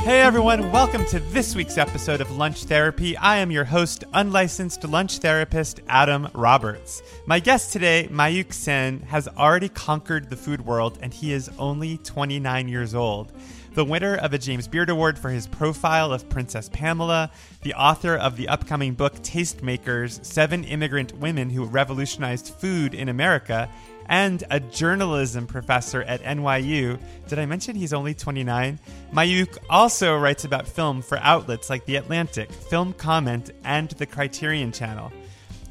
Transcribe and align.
Hey 0.00 0.22
everyone, 0.22 0.72
welcome 0.72 1.04
to 1.06 1.20
this 1.20 1.54
week's 1.54 1.76
episode 1.76 2.22
of 2.22 2.30
Lunch 2.30 2.64
Therapy. 2.64 3.14
I 3.18 3.38
am 3.38 3.50
your 3.50 3.64
host, 3.64 4.04
unlicensed 4.14 4.84
lunch 4.84 5.18
therapist 5.18 5.80
Adam 5.86 6.28
Roberts. 6.32 7.02
My 7.26 7.40
guest 7.40 7.74
today, 7.74 8.08
Mayukh 8.10 8.54
Sen, 8.54 9.00
has 9.00 9.28
already 9.28 9.68
conquered 9.68 10.30
the 10.30 10.36
food 10.36 10.64
world 10.64 10.98
and 11.02 11.12
he 11.12 11.32
is 11.32 11.50
only 11.58 11.98
29 11.98 12.68
years 12.68 12.94
old. 12.94 13.32
The 13.74 13.84
winner 13.84 14.16
of 14.16 14.32
a 14.32 14.38
James 14.38 14.66
Beard 14.66 14.88
Award 14.88 15.18
for 15.18 15.28
his 15.28 15.46
profile 15.46 16.10
of 16.10 16.28
Princess 16.30 16.70
Pamela, 16.72 17.30
the 17.62 17.74
author 17.74 18.16
of 18.16 18.36
the 18.36 18.48
upcoming 18.48 18.94
book 18.94 19.14
Tastemakers 19.16 20.24
Seven 20.24 20.64
Immigrant 20.64 21.16
Women 21.18 21.50
Who 21.50 21.64
Revolutionized 21.64 22.48
Food 22.54 22.94
in 22.94 23.08
America, 23.10 23.68
and 24.08 24.44
a 24.50 24.60
journalism 24.60 25.46
professor 25.46 26.02
at 26.02 26.22
NYU. 26.22 26.98
Did 27.28 27.38
I 27.38 27.46
mention 27.46 27.76
he's 27.76 27.92
only 27.92 28.14
29? 28.14 28.78
Mayukh 29.12 29.58
also 29.68 30.16
writes 30.16 30.44
about 30.44 30.66
film 30.66 31.02
for 31.02 31.18
outlets 31.18 31.70
like 31.70 31.84
The 31.84 31.96
Atlantic, 31.96 32.50
Film 32.52 32.92
Comment, 32.92 33.50
and 33.64 33.90
the 33.90 34.06
Criterion 34.06 34.72
Channel. 34.72 35.12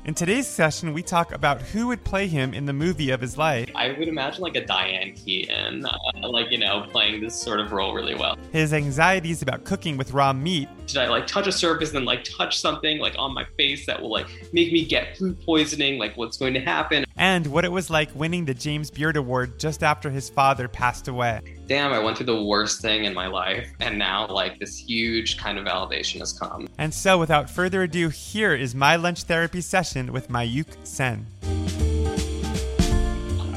In 0.08 0.14
today's 0.14 0.48
session, 0.48 0.94
we 0.94 1.04
talk 1.04 1.34
about 1.34 1.62
who 1.62 1.88
would 1.88 2.02
play 2.02 2.28
him 2.28 2.54
in 2.54 2.66
the 2.66 2.72
movie 2.72 3.10
of 3.10 3.20
his 3.20 3.38
life. 3.38 3.70
I 3.76 3.92
would 3.92 4.08
imagine 4.08 4.42
like 4.42 4.56
a 4.56 4.66
Diane 4.66 5.12
Keaton, 5.12 5.86
uh, 5.86 6.30
like, 6.30 6.50
you 6.50 6.58
know, 6.58 6.88
playing 6.90 7.20
this 7.20 7.36
sort 7.36 7.60
of 7.60 7.74
role 7.74 7.94
really 7.94 8.16
well. 8.16 8.38
His 8.54 8.72
anxieties 8.72 9.42
about 9.42 9.66
cooking 9.66 9.98
with 9.98 10.14
raw 10.14 10.32
meat. 10.32 10.70
Did 10.86 11.00
I 11.00 11.10
like 11.10 11.28
touch 11.28 11.46
a 11.48 11.52
surface 11.52 11.90
and 11.90 11.98
then 11.98 12.06
like 12.06 12.24
touch 12.24 12.58
something 12.58 13.00
like 13.00 13.16
on 13.20 13.34
my 13.34 13.44
face 13.58 13.86
that 13.86 14.02
will 14.02 14.10
like 14.10 14.28
make 14.54 14.72
me 14.72 14.86
get 14.86 15.18
food 15.18 15.42
poisoning? 15.42 16.00
Like 16.00 16.16
what's 16.16 16.38
going 16.38 16.54
to 16.54 16.62
happen? 16.62 17.04
And 17.18 17.46
what 17.48 17.66
it 17.66 17.72
was 17.74 17.90
like 17.90 18.08
winning 18.16 18.46
the 18.46 18.54
James 18.54 18.90
Beard 18.90 19.18
Award 19.18 19.60
just 19.60 19.84
after 19.84 20.10
his 20.10 20.30
father 20.30 20.70
passed 20.70 21.10
away. 21.10 21.42
Damn, 21.68 21.92
I 21.92 22.00
went 22.00 22.16
through 22.16 22.28
the 22.28 22.44
worst 22.44 22.82
thing 22.82 23.04
in 23.04 23.14
my 23.14 23.28
life, 23.28 23.70
and 23.82 24.00
now 24.00 24.26
like 24.28 24.58
this 24.58 24.78
huge 24.78 25.38
kind 25.38 25.58
of 25.58 25.66
validation 25.66 26.20
has 26.20 26.32
come. 26.32 26.66
And 26.78 26.94
so, 26.94 27.18
without 27.18 27.50
further 27.50 27.84
ado, 27.84 28.08
here 28.08 28.56
is 28.56 28.74
my 28.74 28.96
lunch 28.96 29.24
therapy 29.24 29.60
session 29.60 30.14
with 30.14 30.30
Mayukh 30.30 30.78
Sen. 30.86 31.26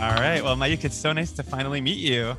All 0.00 0.14
right, 0.16 0.42
well, 0.42 0.56
Mayukh, 0.56 0.84
it's 0.84 0.96
so 0.96 1.12
nice 1.12 1.30
to 1.32 1.44
finally 1.44 1.80
meet 1.80 1.98
you. 1.98 2.36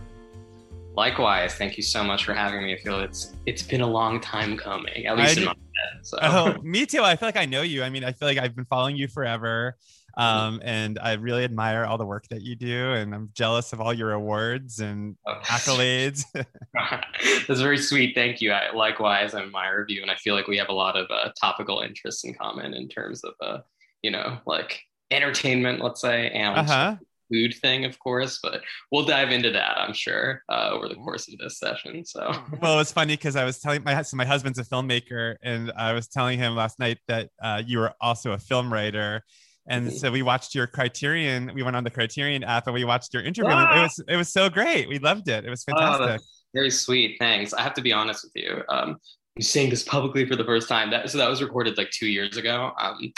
Likewise, 0.97 1.53
thank 1.55 1.77
you 1.77 1.83
so 1.83 2.03
much 2.03 2.25
for 2.25 2.33
having 2.33 2.63
me. 2.63 2.73
I 2.73 2.77
feel 2.77 2.99
it's 2.99 3.33
it's 3.45 3.63
been 3.63 3.79
a 3.79 3.87
long 3.87 4.19
time 4.19 4.57
coming, 4.57 5.05
at 5.05 5.17
least 5.17 5.29
I 5.29 5.31
in 5.31 5.39
do- 5.39 5.45
my 5.45 5.51
head. 5.51 6.05
So. 6.05 6.17
Oh, 6.21 6.61
me 6.63 6.85
too. 6.85 7.01
I 7.01 7.15
feel 7.15 7.29
like 7.29 7.37
I 7.37 7.45
know 7.45 7.61
you. 7.61 7.81
I 7.81 7.89
mean, 7.89 8.03
I 8.03 8.11
feel 8.11 8.27
like 8.27 8.37
I've 8.37 8.57
been 8.57 8.65
following 8.65 8.97
you 8.97 9.07
forever. 9.07 9.77
Um, 10.17 10.61
and 10.63 10.99
I 10.99 11.13
really 11.13 11.43
admire 11.43 11.85
all 11.85 11.97
the 11.97 12.05
work 12.05 12.27
that 12.29 12.41
you 12.41 12.55
do, 12.55 12.93
and 12.93 13.13
I'm 13.15 13.29
jealous 13.33 13.73
of 13.73 13.81
all 13.81 13.93
your 13.93 14.11
awards 14.11 14.79
and 14.79 15.15
accolades. 15.45 16.25
That's 17.47 17.61
very 17.61 17.77
sweet. 17.77 18.15
Thank 18.15 18.41
you. 18.41 18.51
I, 18.51 18.71
likewise, 18.73 19.33
I 19.33 19.41
admire 19.41 19.85
you, 19.87 20.01
and 20.01 20.11
I 20.11 20.15
feel 20.15 20.35
like 20.35 20.47
we 20.47 20.57
have 20.57 20.69
a 20.69 20.73
lot 20.73 20.97
of 20.97 21.07
uh, 21.09 21.31
topical 21.39 21.79
interests 21.81 22.23
in 22.23 22.33
common 22.33 22.73
in 22.73 22.87
terms 22.87 23.23
of, 23.23 23.33
uh, 23.41 23.59
you 24.01 24.11
know, 24.11 24.39
like 24.45 24.81
entertainment, 25.11 25.81
let's 25.83 26.01
say, 26.01 26.29
and 26.29 26.57
Uh 26.57 26.63
huh. 26.63 26.95
food 27.31 27.53
thing, 27.61 27.85
of 27.85 27.97
course. 27.99 28.39
But 28.41 28.61
we'll 28.91 29.05
dive 29.05 29.31
into 29.31 29.51
that, 29.51 29.77
I'm 29.77 29.93
sure, 29.93 30.43
uh, 30.49 30.69
over 30.71 30.87
the 30.87 30.95
course 30.95 31.27
of 31.31 31.37
this 31.37 31.59
session. 31.59 32.05
So, 32.05 32.33
Well, 32.61 32.79
it's 32.79 32.91
funny 32.91 33.13
because 33.13 33.35
I 33.35 33.43
was 33.45 33.59
telling 33.59 33.83
my 33.83 34.01
so 34.01 34.17
my 34.17 34.25
husband's 34.25 34.59
a 34.59 34.63
filmmaker, 34.63 35.35
and 35.41 35.71
I 35.75 35.93
was 35.93 36.07
telling 36.07 36.39
him 36.39 36.55
last 36.55 36.79
night 36.79 36.99
that 37.07 37.29
uh, 37.41 37.61
you 37.65 37.79
were 37.79 37.93
also 38.01 38.31
a 38.33 38.37
film 38.37 38.71
writer. 38.71 39.23
And 39.67 39.87
Mhm. 39.89 39.99
so 39.99 40.11
we 40.11 40.21
watched 40.21 40.55
your 40.55 40.67
Criterion. 40.67 41.51
We 41.53 41.63
went 41.63 41.75
on 41.75 41.83
the 41.83 41.91
Criterion 41.91 42.43
app 42.43 42.67
and 42.67 42.73
we 42.73 42.83
watched 42.83 43.13
your 43.13 43.23
interview. 43.23 43.51
and 43.51 43.77
It 43.77 43.81
was 43.81 44.03
it 44.07 44.15
was 44.15 44.31
so 44.33 44.49
great. 44.49 44.87
We 44.89 44.99
loved 44.99 45.27
it. 45.29 45.45
It 45.45 45.49
was 45.49 45.63
Oh, 45.69 45.73
fantastic. 45.77 46.07
that's 46.07 46.43
very 46.53 46.71
sweet. 46.71 47.17
Thanks. 47.19 47.53
I 47.53 47.61
have 47.61 47.73
to 47.75 47.81
be 47.81 47.93
honest 47.93 48.23
with 48.25 48.43
you. 48.43 48.63
Um, 48.69 48.97
I'm 49.37 49.41
saying 49.41 49.69
this 49.69 49.83
publicly 49.83 50.25
for 50.25 50.35
the 50.35 50.43
first 50.43 50.67
time. 50.67 50.89
That 50.91 51.09
so 51.09 51.17
that 51.19 51.29
was 51.29 51.41
recorded 51.41 51.77
like 51.77 51.89
two 51.91 52.07
years 52.07 52.37
ago. 52.37 52.73
Um, 52.79 53.11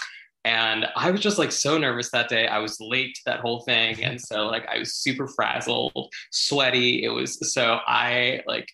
and 0.45 0.85
I 0.97 1.09
was 1.09 1.21
just 1.21 1.37
like 1.37 1.53
so 1.53 1.77
nervous 1.77 2.11
that 2.11 2.27
day. 2.27 2.47
I 2.47 2.59
was 2.59 2.77
late 2.81 3.15
to 3.15 3.21
that 3.27 3.39
whole 3.39 3.61
thing, 3.61 4.03
and 4.03 4.19
so 4.19 4.45
like 4.47 4.67
I 4.67 4.77
was 4.79 4.93
super 4.95 5.27
frazzled, 5.27 6.11
sweaty. 6.31 7.03
It 7.05 7.09
was 7.09 7.39
so 7.53 7.79
I 7.87 8.41
like 8.45 8.67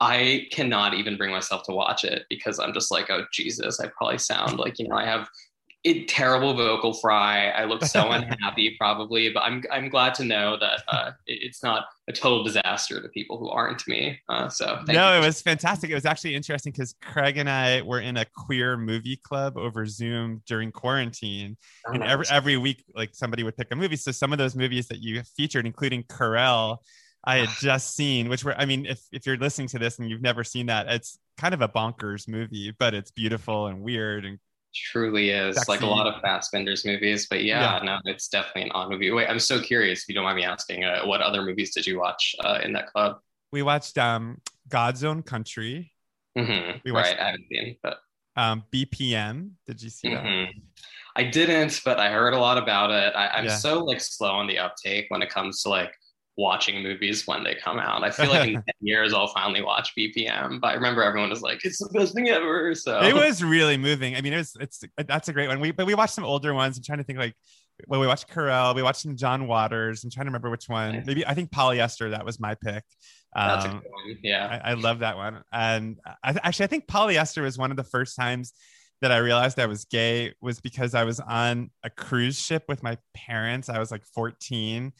I 0.00 0.46
cannot 0.50 0.94
even 0.94 1.18
bring 1.18 1.30
myself 1.30 1.62
to 1.64 1.72
watch 1.72 2.04
it 2.04 2.24
because 2.30 2.58
I'm 2.58 2.72
just 2.72 2.90
like, 2.90 3.10
oh 3.10 3.24
Jesus, 3.34 3.78
I 3.80 3.88
probably 3.88 4.16
sound 4.18 4.58
like 4.58 4.78
you 4.78 4.88
know 4.88 4.96
I 4.96 5.04
have 5.04 5.28
it 5.82 6.08
terrible 6.08 6.52
vocal 6.54 6.92
fry. 6.92 7.48
I 7.48 7.64
look 7.64 7.82
so 7.84 8.10
unhappy 8.10 8.76
probably, 8.78 9.30
but 9.32 9.40
I'm 9.40 9.62
I'm 9.72 9.88
glad 9.88 10.14
to 10.16 10.24
know 10.24 10.58
that 10.58 10.82
uh, 10.88 11.12
it- 11.26 11.38
it's 11.42 11.62
not 11.62 11.86
a 12.08 12.12
total 12.12 12.44
disaster 12.44 13.00
to 13.00 13.08
people 13.08 13.38
who 13.38 13.48
aren't 13.48 13.86
me. 13.88 14.18
Uh, 14.28 14.48
so 14.48 14.76
thank 14.86 14.90
no, 14.90 15.12
you. 15.16 15.22
it 15.22 15.26
was 15.26 15.40
fantastic. 15.40 15.88
It 15.90 15.94
was 15.94 16.04
actually 16.04 16.34
interesting 16.34 16.72
because 16.72 16.94
Craig 17.00 17.38
and 17.38 17.48
I 17.48 17.80
were 17.82 18.00
in 18.00 18.16
a 18.18 18.26
queer 18.36 18.76
movie 18.76 19.16
club 19.22 19.56
over 19.56 19.86
Zoom 19.86 20.42
during 20.46 20.70
quarantine. 20.70 21.56
Oh, 21.86 21.92
and 21.92 22.02
every 22.02 22.26
every 22.30 22.56
week, 22.58 22.84
like 22.94 23.14
somebody 23.14 23.42
would 23.42 23.56
pick 23.56 23.68
a 23.70 23.76
movie. 23.76 23.96
So 23.96 24.12
some 24.12 24.32
of 24.32 24.38
those 24.38 24.54
movies 24.54 24.86
that 24.88 24.98
you 25.00 25.22
featured, 25.36 25.64
including 25.66 26.02
Querelle, 26.04 26.78
I 27.24 27.38
had 27.38 27.48
just 27.60 27.94
seen, 27.96 28.28
which 28.28 28.44
were, 28.44 28.54
I 28.54 28.66
mean, 28.66 28.84
if 28.84 29.00
if 29.12 29.24
you're 29.24 29.38
listening 29.38 29.68
to 29.68 29.78
this 29.78 29.98
and 29.98 30.10
you've 30.10 30.20
never 30.22 30.44
seen 30.44 30.66
that, 30.66 30.88
it's 30.88 31.18
kind 31.38 31.54
of 31.54 31.62
a 31.62 31.68
bonkers 31.68 32.28
movie, 32.28 32.74
but 32.78 32.92
it's 32.92 33.10
beautiful 33.12 33.66
and 33.68 33.80
weird 33.80 34.26
and 34.26 34.38
truly 34.74 35.30
is 35.30 35.68
like 35.68 35.82
a 35.82 35.86
lot 35.86 36.06
of 36.06 36.20
fast 36.22 36.52
Fassbinder's 36.52 36.84
movies, 36.84 37.26
but 37.28 37.42
yeah, 37.44 37.78
Yeah. 37.78 37.84
no, 37.84 37.98
it's 38.04 38.28
definitely 38.28 38.62
an 38.62 38.72
odd 38.72 38.90
movie. 38.90 39.10
Wait, 39.10 39.28
I'm 39.28 39.38
so 39.40 39.60
curious 39.60 40.02
if 40.02 40.08
you 40.08 40.14
don't 40.14 40.24
mind 40.24 40.36
me 40.36 40.44
asking, 40.44 40.84
uh, 40.84 41.02
what 41.04 41.20
other 41.20 41.42
movies 41.42 41.74
did 41.74 41.86
you 41.86 41.98
watch 41.98 42.34
uh, 42.44 42.58
in 42.62 42.72
that 42.74 42.86
club? 42.92 43.18
we 43.52 43.62
watched 43.62 43.98
um 43.98 44.40
God's 44.68 45.02
Own 45.02 45.22
Country, 45.22 45.92
hmm 46.38 46.78
We 46.84 46.92
watched- 46.92 47.10
right, 47.12 47.20
I 47.20 47.24
haven't 47.26 47.46
seen, 47.50 47.76
but 47.82 47.98
um 48.36 48.64
BPM. 48.72 49.52
Did 49.66 49.82
you 49.82 49.90
see 49.90 50.08
that? 50.08 50.22
mhm. 50.22 50.46
I 51.16 51.24
didn't, 51.24 51.80
but 51.84 51.98
I 51.98 52.10
heard 52.10 52.34
a 52.34 52.38
lot 52.38 52.56
about 52.56 52.90
it. 52.92 53.12
I, 53.16 53.28
I'm 53.28 53.46
Yeah. 53.46 53.56
so 53.56 53.80
like 53.84 54.00
slow 54.00 54.30
on 54.30 54.46
the 54.46 54.58
uptake 54.58 55.06
when 55.08 55.22
it 55.22 55.28
comes 55.30 55.62
to 55.62 55.68
like 55.68 55.92
watching 56.36 56.82
movies 56.82 57.26
when 57.26 57.44
they 57.44 57.54
come 57.54 57.78
out. 57.78 58.02
I 58.02 58.10
feel 58.10 58.28
like 58.30 58.48
in 58.48 58.54
10 58.54 58.62
years 58.80 59.12
I'll 59.12 59.28
finally 59.28 59.62
watch 59.62 59.92
BPM, 59.98 60.60
but 60.60 60.68
I 60.68 60.74
remember 60.74 61.02
everyone 61.02 61.30
was 61.30 61.42
like, 61.42 61.64
it's 61.64 61.78
the 61.78 61.88
best 61.92 62.14
thing 62.14 62.28
ever. 62.28 62.74
So 62.74 63.00
It 63.02 63.14
was 63.14 63.42
really 63.42 63.76
moving. 63.76 64.16
I 64.16 64.20
mean, 64.20 64.32
it 64.32 64.38
was 64.38 64.56
it's 64.60 64.82
that's 64.96 65.28
a 65.28 65.32
great 65.32 65.48
one. 65.48 65.60
We 65.60 65.70
but 65.72 65.86
we 65.86 65.94
watched 65.94 66.14
some 66.14 66.24
older 66.24 66.54
ones. 66.54 66.76
I'm 66.78 66.84
trying 66.84 66.98
to 66.98 67.04
think 67.04 67.18
like 67.18 67.34
well, 67.86 68.00
we 68.00 68.06
watched 68.06 68.28
Querelle, 68.28 68.74
we 68.74 68.82
watched 68.82 69.00
some 69.00 69.16
John 69.16 69.46
Waters. 69.46 70.04
I'm 70.04 70.10
trying 70.10 70.26
to 70.26 70.28
remember 70.30 70.50
which 70.50 70.68
one. 70.68 71.02
Maybe 71.06 71.26
I 71.26 71.32
think 71.34 71.50
polyester. 71.50 72.10
That 72.10 72.24
was 72.26 72.38
my 72.38 72.54
pick. 72.54 72.84
that's 73.34 73.64
a 73.64 73.68
Um, 73.70 73.80
good 73.80 73.90
one. 73.90 74.18
Yeah. 74.22 74.60
I, 74.64 74.70
I 74.72 74.74
love 74.74 74.98
that 74.98 75.16
one. 75.16 75.42
And 75.52 75.96
I, 76.22 76.34
actually, 76.42 76.64
I 76.64 76.66
think 76.68 76.86
polyester 76.86 77.42
was 77.42 77.56
one 77.56 77.70
of 77.70 77.78
the 77.78 77.84
first 77.84 78.16
times 78.16 78.52
that 79.00 79.10
I 79.12 79.16
realized 79.16 79.58
I 79.58 79.64
was 79.64 79.86
gay 79.86 80.34
was 80.42 80.60
because 80.60 80.94
I 80.94 81.04
was 81.04 81.20
on 81.20 81.70
a 81.82 81.88
cruise 81.88 82.38
ship 82.38 82.64
with 82.68 82.82
my 82.82 82.98
parents. 83.14 83.70
I 83.70 83.78
was 83.78 83.90
like 83.90 84.04
14 84.14 84.92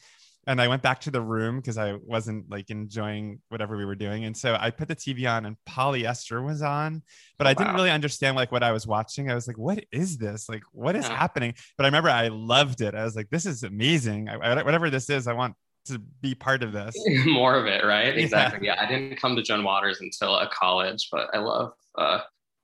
and 0.47 0.59
I 0.59 0.67
went 0.67 0.81
back 0.81 1.01
to 1.01 1.11
the 1.11 1.21
room 1.21 1.57
because 1.57 1.77
I 1.77 1.93
wasn't 2.03 2.49
like 2.49 2.69
enjoying 2.71 3.39
whatever 3.49 3.77
we 3.77 3.85
were 3.85 3.95
doing. 3.95 4.25
And 4.25 4.35
so 4.35 4.57
I 4.59 4.71
put 4.71 4.87
the 4.87 4.95
TV 4.95 5.29
on 5.31 5.45
and 5.45 5.55
polyester 5.69 6.43
was 6.43 6.61
on, 6.61 7.03
but 7.37 7.45
I 7.47 7.53
didn't 7.53 7.69
Wow. 7.73 7.75
really 7.75 7.91
understand 7.91 8.35
like 8.35 8.51
what 8.51 8.63
I 8.63 8.71
was 8.71 8.87
watching. 8.87 9.29
I 9.29 9.35
was 9.35 9.47
like, 9.47 9.57
what 9.57 9.83
is 9.91 10.17
this? 10.17 10.49
Like, 10.49 10.63
what 10.71 10.95
is 10.95 11.07
Yeah. 11.07 11.15
happening? 11.17 11.53
But 11.77 11.85
I 11.85 11.87
remember 11.89 12.09
I 12.09 12.29
loved 12.29 12.81
it. 12.81 12.95
I 12.95 13.03
was 13.03 13.15
like, 13.15 13.29
this 13.29 13.45
is 13.45 13.63
amazing. 13.63 14.29
I, 14.29 14.35
I- 14.35 14.63
whatever 14.63 14.89
this 14.89 15.09
is, 15.09 15.27
I 15.27 15.33
want 15.33 15.55
to 15.85 15.99
be 16.21 16.33
part 16.35 16.63
of 16.63 16.71
this. 16.73 16.95
more 17.25 17.55
of 17.55 17.65
it, 17.67 17.83
right? 17.85 18.17
Exactly. 18.17 18.65
Yeah. 18.67 18.77
I 18.79 18.87
didn't 18.87 19.17
come 19.17 19.35
to 19.35 19.43
John 19.43 19.63
Waters 19.63 20.01
until 20.01 20.33
uh, 20.35 20.47
college, 20.49 21.07
but 21.11 21.29
I 21.33 21.39
love 21.39 21.73
uh, 21.97 22.19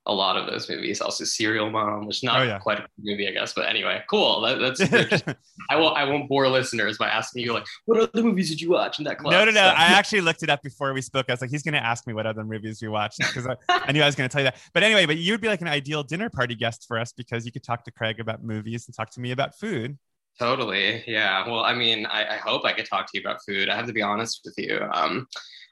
a 0.08 0.14
lot 0.14 0.38
of 0.38 0.48
those 0.48 0.68
movies. 0.70 1.02
Also, 1.02 1.24
Serial 1.26 1.70
Mom, 1.70 2.06
which 2.08 2.18
is 2.18 2.24
not 2.24 2.40
Oh, 2.40 2.44
yeah. 2.44 2.58
quite 2.60 2.80
a 2.80 2.88
movie, 2.98 3.28
I 3.28 3.32
guess. 3.32 3.54
But 3.54 3.68
anyway, 3.70 4.02
cool. 4.10 4.42
That, 4.42 4.60
that's. 4.60 4.80
just- 4.80 5.24
I 5.70 5.76
won't. 5.76 5.98
I 5.98 6.06
won't 6.06 6.28
bore 6.30 6.48
listeners 6.48 6.98
by 6.98 7.10
asking 7.10 7.44
you 7.44 7.54
like, 7.54 7.66
what 7.86 8.00
other 8.00 8.24
movies 8.24 8.50
did 8.50 8.60
you 8.62 8.72
watch 8.72 9.00
in 9.00 9.06
that 9.06 9.20
class? 9.20 9.32
No, 9.34 9.40
no, 9.46 9.52
no. 9.52 9.60
So- 9.62 9.68
I 9.68 9.86
actually 9.94 10.22
looked 10.22 10.44
it 10.44 10.50
up 10.50 10.64
before 10.64 10.94
we 10.94 11.02
spoke. 11.02 11.26
I 11.30 11.34
was 11.34 11.42
like, 11.42 11.50
he's 11.52 11.64
going 11.64 11.74
to 11.76 11.84
ask 11.86 12.08
me 12.08 12.14
what 12.14 12.26
other 12.26 12.44
movies 12.44 12.82
we 12.82 12.88
watched 12.88 13.20
because 13.20 13.46
I, 13.48 13.56
I 13.70 13.92
knew 13.92 14.02
I 14.02 14.06
was 14.06 14.16
going 14.16 14.30
to 14.30 14.34
tell 14.34 14.42
you 14.42 14.50
that. 14.52 14.58
But 14.74 14.84
anyway, 14.84 15.06
but 15.06 15.18
you'd 15.18 15.42
be 15.42 15.48
like 15.50 15.62
an 15.62 15.68
ideal 15.68 16.04
dinner 16.04 16.30
party 16.30 16.56
guest 16.56 16.86
for 16.88 16.98
us 16.98 17.12
because 17.12 17.46
you 17.46 17.52
could 17.52 17.64
talk 17.64 17.84
to 17.84 17.92
Craig 17.92 18.20
about 18.20 18.44
movies 18.44 18.88
and 18.88 18.96
talk 18.96 19.10
to 19.12 19.20
me 19.20 19.32
about 19.32 19.56
food. 19.60 19.98
Totally. 20.40 21.04
Yeah. 21.08 21.48
Well, 21.50 21.62
I 21.66 21.74
mean, 21.74 22.06
I, 22.06 22.36
I 22.36 22.38
hope 22.38 22.64
I 22.64 22.72
could 22.72 22.86
talk 22.86 23.08
to 23.12 23.18
you 23.18 23.22
about 23.22 23.40
food. 23.46 23.70
I 23.70 23.76
have 23.76 23.88
to 23.88 23.94
be 23.94 24.04
honest 24.04 24.42
with 24.46 24.54
you. 24.58 24.80
Um, 24.94 25.28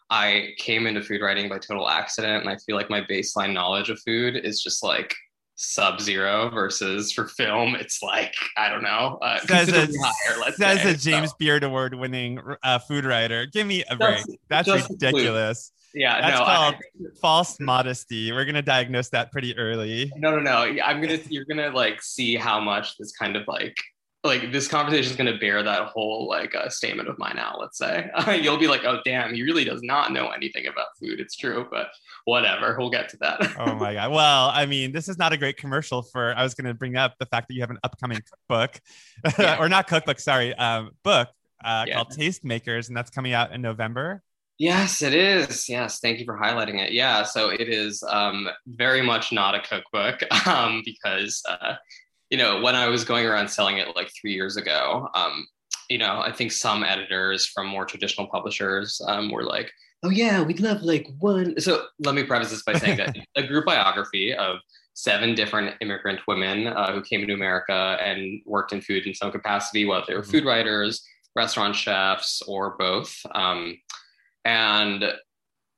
I 0.10 0.54
came 0.58 0.86
into 0.88 1.02
food 1.02 1.22
writing 1.22 1.50
by 1.50 1.58
total 1.60 1.90
accident, 1.90 2.42
and 2.44 2.50
I 2.50 2.58
feel 2.66 2.76
like 2.76 2.90
my 2.90 3.02
baseline 3.02 3.54
knowledge 3.54 3.90
of 3.90 4.00
food 4.06 4.36
is 4.36 4.62
just 4.62 4.84
like 4.84 5.16
sub 5.56 6.02
zero 6.02 6.50
versus 6.50 7.12
for 7.14 7.28
film, 7.30 7.76
it's 7.76 8.04
like, 8.04 8.34
I 8.58 8.68
don't 8.70 8.84
know, 8.84 9.18
uh, 9.22 9.40
Says 9.48 9.70
a, 9.70 9.88
higher, 10.04 10.52
says 10.52 10.82
say. 10.82 10.92
a 10.92 10.94
James 10.96 11.30
So, 11.30 11.36
Beard 11.40 11.64
Award 11.64 11.96
winning 11.96 12.40
uh, 12.62 12.78
food 12.80 13.06
writer. 13.06 13.46
Give 13.46 13.66
me 13.66 13.84
a 13.90 13.96
break. 13.96 14.24
That's 14.50 14.68
ridiculous. 14.90 15.72
yeah, 15.94 16.20
That's 16.20 16.40
no, 16.40 16.46
I- 16.46 16.56
called 16.56 16.76
false 17.22 17.58
modesty. 17.62 18.32
We're 18.34 18.44
going 18.44 18.56
to 18.56 18.62
diagnose 18.62 19.10
that 19.12 19.32
pretty 19.32 19.58
early. 19.58 20.12
no, 20.18 20.32
no, 20.32 20.40
no. 20.42 20.58
I'm 20.84 21.00
gonna, 21.02 21.20
you're 21.30 21.46
gonna 21.46 21.70
like 21.70 22.02
see 22.02 22.36
how 22.36 22.60
much 22.60 22.98
this 22.98 23.14
kind 23.14 23.38
of 23.38 23.48
like 23.48 23.78
like 24.26 24.52
this 24.52 24.68
conversation 24.68 25.12
is 25.12 25.16
going 25.16 25.32
to 25.32 25.40
bear 25.40 25.64
that 25.64 25.88
whole 25.88 26.28
like 26.28 26.54
uh, 26.56 26.70
statement 26.70 27.08
of 27.08 27.18
mine 27.20 27.38
out 27.38 27.60
let's 27.60 27.78
say 27.78 28.10
you'll 28.42 28.58
be 28.58 28.68
like 28.68 28.84
oh 28.84 29.00
damn 29.06 29.34
he 29.34 29.44
really 29.44 29.64
does 29.64 29.82
not 29.84 30.12
know 30.12 30.30
anything 30.30 30.68
about 30.68 30.88
food 31.00 31.20
it's 31.20 31.36
true 31.36 31.68
but 31.70 31.88
whatever 32.26 32.76
we'll 32.78 32.90
get 32.90 33.08
to 33.10 33.18
that 33.18 33.40
oh 33.60 33.76
my 33.76 33.94
god 33.94 34.12
well 34.12 34.50
i 34.54 34.66
mean 34.66 34.92
this 34.92 35.08
is 35.08 35.18
not 35.18 35.32
a 35.32 35.38
great 35.38 35.58
commercial 35.58 36.02
for 36.02 36.34
i 36.36 36.44
was 36.44 36.54
going 36.54 36.66
to 36.66 36.74
bring 36.74 36.96
up 36.96 37.14
the 37.20 37.26
fact 37.28 37.48
that 37.48 37.54
you 37.54 37.62
have 37.62 37.72
an 37.72 37.80
upcoming 37.84 38.20
cookbook 38.30 38.82
yeah. 39.40 39.58
or 39.60 39.70
not 39.70 39.88
cookbook 39.88 40.20
sorry 40.20 40.54
um, 40.56 40.92
book 41.04 41.30
uh, 41.64 41.86
yeah. 41.88 41.96
called 41.96 42.10
tastemakers 42.12 42.88
and 42.88 42.98
that's 42.98 43.10
coming 43.10 43.34
out 43.34 43.54
in 43.54 43.62
november 43.62 44.22
Yes, 44.58 45.02
it 45.02 45.14
is. 45.14 45.68
Yes, 45.68 46.00
thank 46.00 46.18
you 46.20 46.24
for 46.24 46.38
highlighting 46.38 46.80
it. 46.80 46.94
Yeah, 46.94 47.24
so 47.24 47.50
it 47.50 47.68
is 47.68 48.02
um, 48.04 48.48
very 48.68 49.02
much 49.02 49.34
not 49.34 49.54
a 49.54 49.60
cookbook 49.60 50.22
um, 50.48 50.82
because 50.86 51.44
uh, 51.50 51.76
you 52.36 52.44
know, 52.44 52.60
when 52.60 52.76
I 52.76 52.90
was 52.90 53.06
going 53.06 53.26
around 53.26 53.48
selling 53.48 53.78
it 53.78 53.96
like 53.96 54.12
three 54.12 54.34
years 54.34 54.58
ago, 54.58 55.08
um, 55.16 55.48
you 55.90 55.98
know, 55.98 56.20
I 56.20 56.34
think 56.34 56.52
some 56.52 56.84
editors 56.84 57.46
from 57.46 57.66
more 57.66 57.86
traditional 57.86 58.28
publishers 58.28 59.00
um, 59.08 59.32
were 59.32 59.44
like, 59.44 59.72
oh, 60.04 60.10
yeah, 60.10 60.42
we'd 60.42 60.60
love 60.60 60.82
like 60.82 61.08
one. 61.20 61.58
So 61.62 61.86
let 62.00 62.14
me 62.14 62.24
preface 62.24 62.50
this 62.50 62.62
by 62.64 62.74
saying 62.74 62.98
that 62.98 63.16
a 63.38 63.48
group 63.48 63.64
biography 63.64 64.34
of 64.34 64.58
seven 64.96 65.34
different 65.34 65.76
immigrant 65.80 66.20
women 66.28 66.68
uh, 66.68 66.92
who 66.92 67.02
came 67.02 67.26
to 67.26 67.34
America 67.34 67.98
and 68.02 68.42
worked 68.46 68.74
in 68.74 68.82
food 68.82 69.08
in 69.08 69.14
some 69.14 69.32
capacity, 69.32 69.86
whether 69.86 70.04
they 70.06 70.14
were 70.14 70.20
mm-hmm. 70.20 70.32
food 70.32 70.44
writers, 70.44 71.08
restaurant 71.38 71.74
chefs, 71.74 72.42
or 72.50 72.76
both. 72.78 73.16
Um, 73.34 73.78
and 74.44 75.06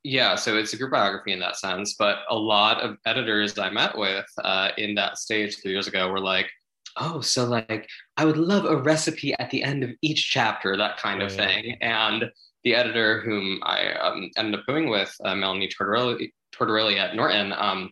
yeah, 0.03 0.35
so 0.35 0.57
it's 0.57 0.73
a 0.73 0.77
group 0.77 0.91
biography 0.91 1.33
in 1.33 1.39
that 1.39 1.57
sense. 1.57 1.95
But 1.97 2.19
a 2.29 2.35
lot 2.35 2.81
of 2.81 2.97
editors 3.05 3.57
I 3.57 3.69
met 3.69 3.97
with 3.97 4.25
uh, 4.43 4.69
in 4.77 4.95
that 4.95 5.17
stage 5.17 5.57
three 5.61 5.71
years 5.71 5.87
ago 5.87 6.09
were 6.09 6.19
like, 6.19 6.49
oh, 6.97 7.21
so 7.21 7.45
like 7.45 7.87
I 8.15 8.25
would 8.25 8.37
love 8.37 8.65
a 8.65 8.77
recipe 8.77 9.33
at 9.37 9.49
the 9.49 9.63
end 9.63 9.83
of 9.83 9.91
each 10.01 10.29
chapter, 10.29 10.75
that 10.77 10.97
kind 10.97 11.21
of 11.21 11.31
thing. 11.31 11.77
And 11.81 12.25
the 12.63 12.75
editor 12.75 13.21
whom 13.21 13.59
I 13.63 13.91
um, 13.93 14.29
ended 14.37 14.59
up 14.59 14.65
going 14.65 14.89
with, 14.89 15.13
uh, 15.23 15.35
Melanie 15.35 15.69
Tortoroli, 15.69 16.31
Tortoroli 16.55 16.97
at 16.97 17.15
Norton, 17.15 17.53
um, 17.53 17.91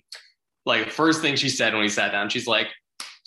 like 0.65 0.89
first 0.89 1.21
thing 1.21 1.35
she 1.35 1.49
said 1.49 1.73
when 1.73 1.83
we 1.83 1.89
sat 1.89 2.11
down, 2.11 2.29
she's 2.29 2.47
like, 2.47 2.67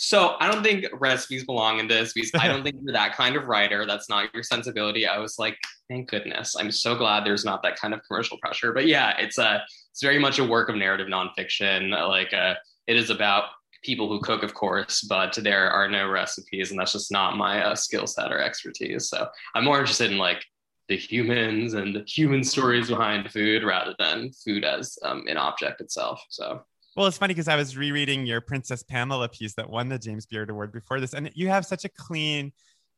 so 0.00 0.36
I 0.38 0.48
don't 0.50 0.62
think 0.62 0.86
recipes 1.00 1.44
belong 1.44 1.80
in 1.80 1.88
this 1.88 2.12
because 2.12 2.30
I 2.38 2.46
don't 2.46 2.62
think 2.62 2.76
you're 2.80 2.92
that 2.92 3.16
kind 3.16 3.34
of 3.34 3.48
writer. 3.48 3.84
That's 3.84 4.08
not 4.08 4.32
your 4.32 4.44
sensibility. 4.44 5.08
I 5.08 5.18
was 5.18 5.40
like, 5.40 5.58
thank 5.90 6.08
goodness. 6.08 6.54
I'm 6.56 6.70
so 6.70 6.94
glad 6.94 7.26
there's 7.26 7.44
not 7.44 7.64
that 7.64 7.74
kind 7.80 7.92
of 7.92 8.00
commercial 8.06 8.38
pressure. 8.38 8.72
But 8.72 8.86
yeah, 8.86 9.18
it's 9.18 9.38
a 9.38 9.60
it's 9.90 10.00
very 10.00 10.20
much 10.20 10.38
a 10.38 10.44
work 10.44 10.68
of 10.68 10.76
narrative 10.76 11.08
nonfiction. 11.08 11.90
Like 12.08 12.32
uh, 12.32 12.54
it 12.86 12.96
is 12.96 13.10
about 13.10 13.46
people 13.82 14.08
who 14.08 14.20
cook, 14.20 14.44
of 14.44 14.54
course, 14.54 15.02
but 15.02 15.36
there 15.42 15.68
are 15.68 15.88
no 15.88 16.08
recipes, 16.08 16.70
and 16.70 16.78
that's 16.78 16.92
just 16.92 17.10
not 17.10 17.36
my 17.36 17.64
uh, 17.64 17.74
skill 17.74 18.06
set 18.06 18.30
or 18.30 18.40
expertise. 18.40 19.08
So 19.08 19.26
I'm 19.56 19.64
more 19.64 19.80
interested 19.80 20.12
in 20.12 20.18
like 20.18 20.44
the 20.86 20.96
humans 20.96 21.74
and 21.74 21.92
the 21.92 22.04
human 22.06 22.44
stories 22.44 22.88
behind 22.88 23.32
food 23.32 23.64
rather 23.64 23.96
than 23.98 24.30
food 24.44 24.64
as 24.64 24.96
um, 25.02 25.24
an 25.26 25.36
object 25.36 25.80
itself. 25.80 26.22
So 26.30 26.62
well, 26.98 27.06
it's 27.06 27.16
funny 27.16 27.32
because 27.32 27.46
I 27.46 27.54
was 27.54 27.76
rereading 27.76 28.26
your 28.26 28.40
Princess 28.40 28.82
Pamela 28.82 29.28
piece 29.28 29.54
that 29.54 29.70
won 29.70 29.88
the 29.88 30.00
James 30.00 30.26
Beard 30.26 30.50
Award 30.50 30.72
before 30.72 30.98
this, 30.98 31.14
and 31.14 31.30
you 31.32 31.46
have 31.46 31.64
such 31.64 31.84
a 31.84 31.88
clean 31.88 32.50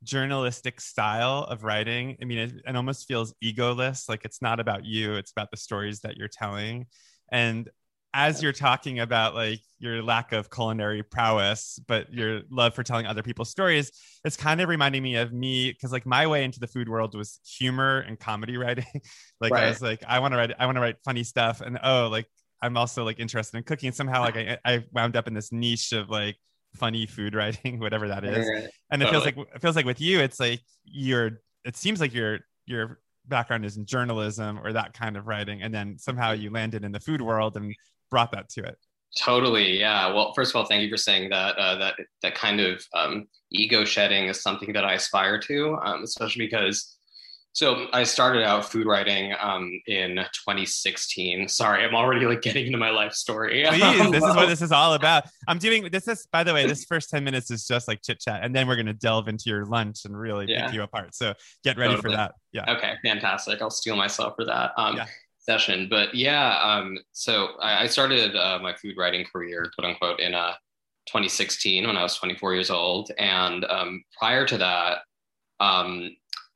journalistic 0.03 0.81
style 0.81 1.45
of 1.51 1.65
writing. 1.65 2.17
I 2.23 2.25
mean, 2.25 2.39
it, 2.39 2.53
it 2.67 2.77
almost 2.77 3.07
feels 3.07 3.35
egoless. 3.45 4.09
Like 4.09 4.25
it's 4.25 4.41
not 4.41 4.59
about 4.59 4.87
you; 4.87 5.17
it's 5.17 5.33
about 5.33 5.51
the 5.51 5.59
stories 5.59 6.01
that 6.01 6.17
you're 6.17 6.29
telling. 6.29 6.87
And 7.31 7.69
as 8.15 8.43
you're 8.43 8.55
talking 8.55 9.01
about 9.01 9.35
like 9.35 9.61
your 9.79 10.03
lack 10.03 10.33
of 10.33 10.49
culinary 10.49 11.03
prowess, 11.03 11.79
but 11.87 12.11
your 12.11 12.41
love 12.51 12.75
for 12.75 12.83
telling 12.83 13.05
other 13.05 13.23
people's 13.23 13.51
stories, 13.51 13.93
it's 14.25 14.37
kind 14.37 14.63
of 14.63 14.71
reminding 14.71 15.03
me 15.03 15.17
of 15.17 15.31
me 15.31 15.73
because 15.73 15.93
like 15.93 16.07
my 16.07 16.27
way 16.27 16.43
into 16.43 16.59
the 16.59 16.67
food 16.67 16.89
world 16.89 17.15
was 17.15 17.39
humor 17.45 18.01
and 18.01 18.19
comedy 18.19 18.57
writing. 18.57 18.87
like 19.43 19.53
right. 19.53 19.65
I 19.65 19.69
was 19.69 19.83
like, 19.83 20.03
I 20.09 20.21
want 20.21 20.33
to 20.33 20.39
write, 20.39 20.53
I 20.59 20.65
want 20.65 20.77
to 20.77 20.81
write 20.81 20.97
funny 21.05 21.23
stuff, 21.23 21.61
and 21.61 21.79
oh, 21.83 22.09
like 22.11 22.27
I'm 22.63 22.77
also 22.77 23.05
like 23.05 23.19
interested 23.19 23.57
in 23.57 23.65
cooking. 23.65 23.93
Somehow, 23.93 24.23
like 24.23 24.37
I, 24.37 24.59
I 24.65 24.85
wound 24.93 25.17
up 25.17 25.27
in 25.27 25.35
this 25.35 25.53
niche 25.53 25.93
of 25.93 26.11
like 26.11 26.37
funny 26.75 27.07
food 27.07 27.35
writing, 27.35 27.79
whatever 27.81 28.09
that 28.09 28.25
is. 28.25 28.49
And 28.91 29.03
it 29.03 29.11
feels 29.11 29.25
like 29.25 29.37
it 29.37 29.61
feels 29.61 29.77
like 29.77 29.87
with 29.87 30.01
you, 30.01 30.21
it's 30.21 30.41
like 30.41 30.61
you're. 30.85 31.41
It 31.65 31.77
seems 31.77 32.01
like 32.01 32.15
your 32.15 32.41
your 32.67 33.01
background 33.27 33.65
is 33.65 33.77
in 33.77 33.85
journalism 33.85 34.59
or 34.63 34.73
that 34.73 34.95
kind 34.95 35.17
of 35.17 35.27
writing, 35.27 35.63
and 35.63 35.75
then 35.75 35.99
somehow 35.99 36.33
you 36.33 36.51
landed 36.51 36.85
in 36.85 36.93
the 36.93 37.01
food 37.01 37.21
world 37.21 37.57
and 37.57 37.75
brought 38.11 38.33
that 38.33 38.49
to 38.51 38.63
it. 38.63 38.79
Totally, 39.19 39.79
yeah. 39.79 40.13
Well, 40.13 40.33
first 40.35 40.53
of 40.53 40.57
all, 40.57 40.67
thank 40.67 40.83
you 40.83 40.89
for 40.89 40.97
saying 40.97 41.31
that. 41.31 41.57
Uh, 41.57 41.75
that 41.77 41.95
that 42.23 42.35
kind 42.35 42.61
of 42.61 42.85
um, 42.95 43.27
ego 43.51 43.85
shedding 43.85 44.27
is 44.29 44.43
something 44.43 44.73
that 44.73 44.85
I 44.85 44.95
aspire 44.95 45.41
to, 45.41 45.77
um, 45.83 46.05
especially 46.05 46.47
because 46.47 46.97
so 47.53 47.89
I 47.93 48.05
started 48.05 48.45
out 48.45 48.71
food 48.71 48.87
writing 48.87 49.35
um, 49.41 49.73
in 49.87 50.17
2016. 50.17 51.49
Sorry, 51.49 51.85
I'm 51.85 51.97
already 51.97 52.25
like 52.25 52.43
getting 52.43 52.67
into 52.67 52.79
my 52.79 52.91
life 52.91 53.13
story. 53.13 53.65
Please, 53.69 54.11
this 54.11 54.23
is 54.23 54.37
what 54.37 54.49
this 54.49 54.63
is 54.63 54.71
all 54.71 54.95
about. 54.95 55.25
I'm 55.49 55.59
doing 55.59 55.89
this 55.91 56.07
is 56.07 56.27
by 56.31 56.45
the 56.45 56.55
way, 56.55 56.67
this 56.67 56.85
first 56.85 57.11
10 57.11 57.25
minutes 57.25 57.51
is 57.51 57.67
just 57.67 57.89
like 57.89 58.03
chit 58.03 58.21
chat, 58.21 58.45
and 58.45 58.55
then 58.55 58.69
we're 58.69 58.77
gonna 58.77 58.93
delve 58.93 59.27
into 59.27 59.45
your 59.47 59.65
lunch 59.65 60.05
and 60.05 60.17
really 60.19 60.47
yeah. 60.49 60.67
pick 60.67 60.75
you 60.75 60.83
apart. 60.83 61.15
So 61.15 61.35
get 61.65 61.77
ready 61.77 61.95
totally. 61.95 62.13
for 62.13 62.17
that. 62.17 62.35
Yeah. 62.53 62.73
Okay, 62.77 62.95
fantastic. 63.03 63.61
I'll 63.61 63.71
steel 63.71 63.97
myself 63.97 64.35
for 64.37 64.45
that. 64.45 64.73
Um, 64.77 64.97
yeah. 64.97 65.07
Session, 65.39 65.89
but 65.91 66.15
yeah, 66.15 66.61
um, 66.63 66.99
so 67.13 67.49
I, 67.61 67.85
I 67.85 67.87
started 67.87 68.37
uh, 68.37 68.59
my 68.63 68.75
food 68.75 68.95
writing 68.97 69.25
career, 69.25 69.73
quote 69.77 69.91
unquote, 69.91 70.21
in 70.21 70.35
uh, 70.35 70.53
2016 71.07 71.87
when 71.87 71.97
I 71.97 72.03
was 72.03 72.15
24 72.17 72.55
years 72.55 72.71
old, 72.71 73.11
and 73.19 73.65
um, 73.65 74.05
prior 74.17 74.47
to 74.47 74.59
that, 74.59 74.99
um, 75.59 76.11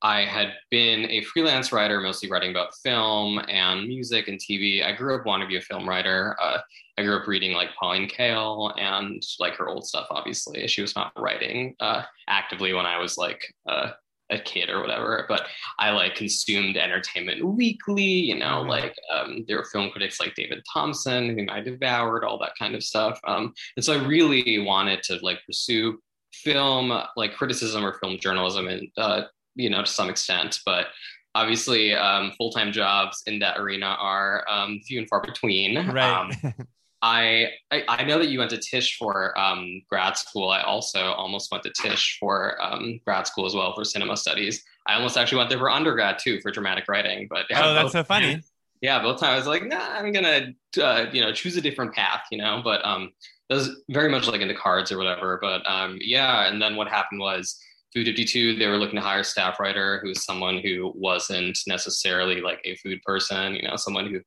I 0.05 0.27
had 0.27 0.53
been 0.71 1.11
a 1.11 1.23
freelance 1.23 1.73
writer, 1.73 1.99
mostly 1.99 2.31
writing 2.31 2.51
about 2.51 2.75
film 2.83 3.41
and 3.49 3.89
music 3.89 4.29
and 4.29 4.39
TV. 4.39 4.85
I 4.85 4.93
grew 4.93 5.17
up 5.17 5.25
wanting 5.25 5.49
to 5.49 5.51
be 5.51 5.57
a 5.57 5.63
film 5.63 5.89
writer. 5.89 6.37
Uh, 6.43 6.59
I 6.99 7.03
grew 7.03 7.17
up 7.17 7.27
reading 7.27 7.55
like 7.55 7.71
Pauline 7.75 8.07
Kael 8.07 8.79
and 8.79 9.23
like 9.41 9.55
her 9.55 9.71
old 9.71 9.87
stuff, 9.87 10.07
obviously. 10.11 10.69
She 10.69 10.83
was 10.83 10.95
not 10.95 11.13
writing 11.17 11.75
uh, 11.81 12.03
actively 12.29 12.75
when 12.75 12.85
I 12.85 12.99
was 12.99 13.17
like 13.17 13.43
uh, 13.67 13.93
a 14.29 14.39
kid 14.39 14.69
or 14.69 14.83
whatever, 14.83 15.25
but 15.27 15.47
I 15.79 15.91
like 15.93 16.17
consumed 16.17 16.77
entertainment 16.77 17.43
weekly, 17.43 18.05
you 18.05 18.39
know, 18.39 18.61
mm-hmm. 18.61 18.69
like 18.69 18.95
um, 19.11 19.47
there 19.49 19.57
were 19.57 19.65
film 19.65 19.91
critics 19.91 20.21
like 20.21 20.35
David 20.35 20.63
Thomson, 20.71 21.31
whom 21.31 21.49
I 21.49 21.63
devoured, 21.63 22.25
all 22.25 22.39
that 22.41 22.53
kind 22.59 22.75
of 22.75 22.85
stuff. 22.85 23.19
Um, 23.27 23.55
and 23.77 23.85
so 23.85 23.99
I 23.99 24.07
really 24.07 24.59
wanted 24.59 25.03
to 25.05 25.19
like 25.23 25.39
pursue 25.47 25.99
film 26.35 26.93
like 27.17 27.35
criticism 27.37 27.87
or 27.87 27.95
film 27.95 28.19
journalism 28.19 28.69
and 28.69 28.89
uh, 28.99 29.23
you 29.55 29.71
know, 29.71 29.83
to 29.83 29.91
some 29.91 30.11
extent, 30.11 30.61
but 30.65 30.87
obviously 31.35 31.95
um, 31.95 32.33
full-time 32.39 32.73
jobs 32.73 33.23
in 33.27 33.39
that 33.41 33.59
arena 33.59 33.97
are 33.99 34.45
um, 34.49 34.81
few 34.87 34.99
and 35.01 35.09
far 35.09 35.21
between. 35.21 35.89
Right. 35.89 36.31
Um, 36.45 36.55
I, 37.03 37.51
I, 37.71 37.85
I 37.87 38.05
know 38.05 38.19
that 38.19 38.29
you 38.29 38.39
went 38.39 38.51
to 38.53 38.59
Tisch 38.59 38.97
for 38.97 39.39
um, 39.39 39.83
grad 39.91 40.17
school. 40.17 40.49
I 40.49 40.63
also 40.63 41.13
almost 41.13 41.53
went 41.53 41.63
to 41.65 41.73
Tisch 41.79 42.17
for 42.19 42.61
um, 42.63 42.99
grad 43.05 43.27
school 43.27 43.45
as 43.45 43.55
well 43.55 43.75
for 43.75 43.85
cinema 43.85 44.17
studies. 44.17 44.65
I 44.87 44.95
almost 44.95 45.19
actually 45.19 45.39
went 45.39 45.51
there 45.51 45.59
for 45.59 45.71
undergrad 45.71 46.19
too 46.19 46.41
for 46.41 46.51
dramatic 46.51 46.89
writing. 46.89 47.27
But 47.29 47.45
yeah, 47.51 47.63
oh, 47.63 47.75
that's 47.75 47.85
both, 47.85 47.93
so 47.93 48.05
funny. 48.05 48.41
Yeah, 48.81 49.01
both 49.01 49.19
times 49.19 49.33
I 49.33 49.37
was 49.39 49.47
like, 49.47 49.65
nah, 49.65 49.97
I'm 49.97 50.13
gonna 50.13 50.53
uh, 50.79 51.07
you 51.11 51.23
know 51.23 51.33
choose 51.33 51.57
a 51.57 51.61
different 51.63 51.95
path, 51.95 52.25
you 52.31 52.37
know. 52.37 52.61
But 52.63 52.85
um, 52.85 53.13
that 53.49 53.55
was 53.55 53.83
very 53.89 54.11
much 54.11 54.27
like 54.27 54.43
in 54.43 54.49
the 54.49 54.55
cards 54.55 54.93
or 54.93 54.99
whatever. 54.99 55.39
But 55.41 55.67
um, 55.67 55.97
yeah, 56.03 56.49
and 56.49 56.61
then 56.61 56.77
what 56.77 56.89
happened 56.89 57.19
was 57.19 57.59
Food 57.95 58.07
52, 58.07 58.57
they 58.57 58.67
were 58.67 58.77
looking 58.77 58.97
to 58.97 59.03
hire 59.03 59.21
a 59.21 59.25
staff 59.25 59.61
writer 59.61 60.01
who 60.03 60.09
was 60.09 60.25
someone 60.25 60.59
who 60.59 60.93
wasn't 60.97 61.57
necessarily 61.67 62.41
like 62.41 62.61
a 62.65 62.75
food 62.77 63.01
person, 63.03 63.55
you 63.55 63.63
know, 63.63 63.77
someone 63.77 64.11
who 64.11 64.21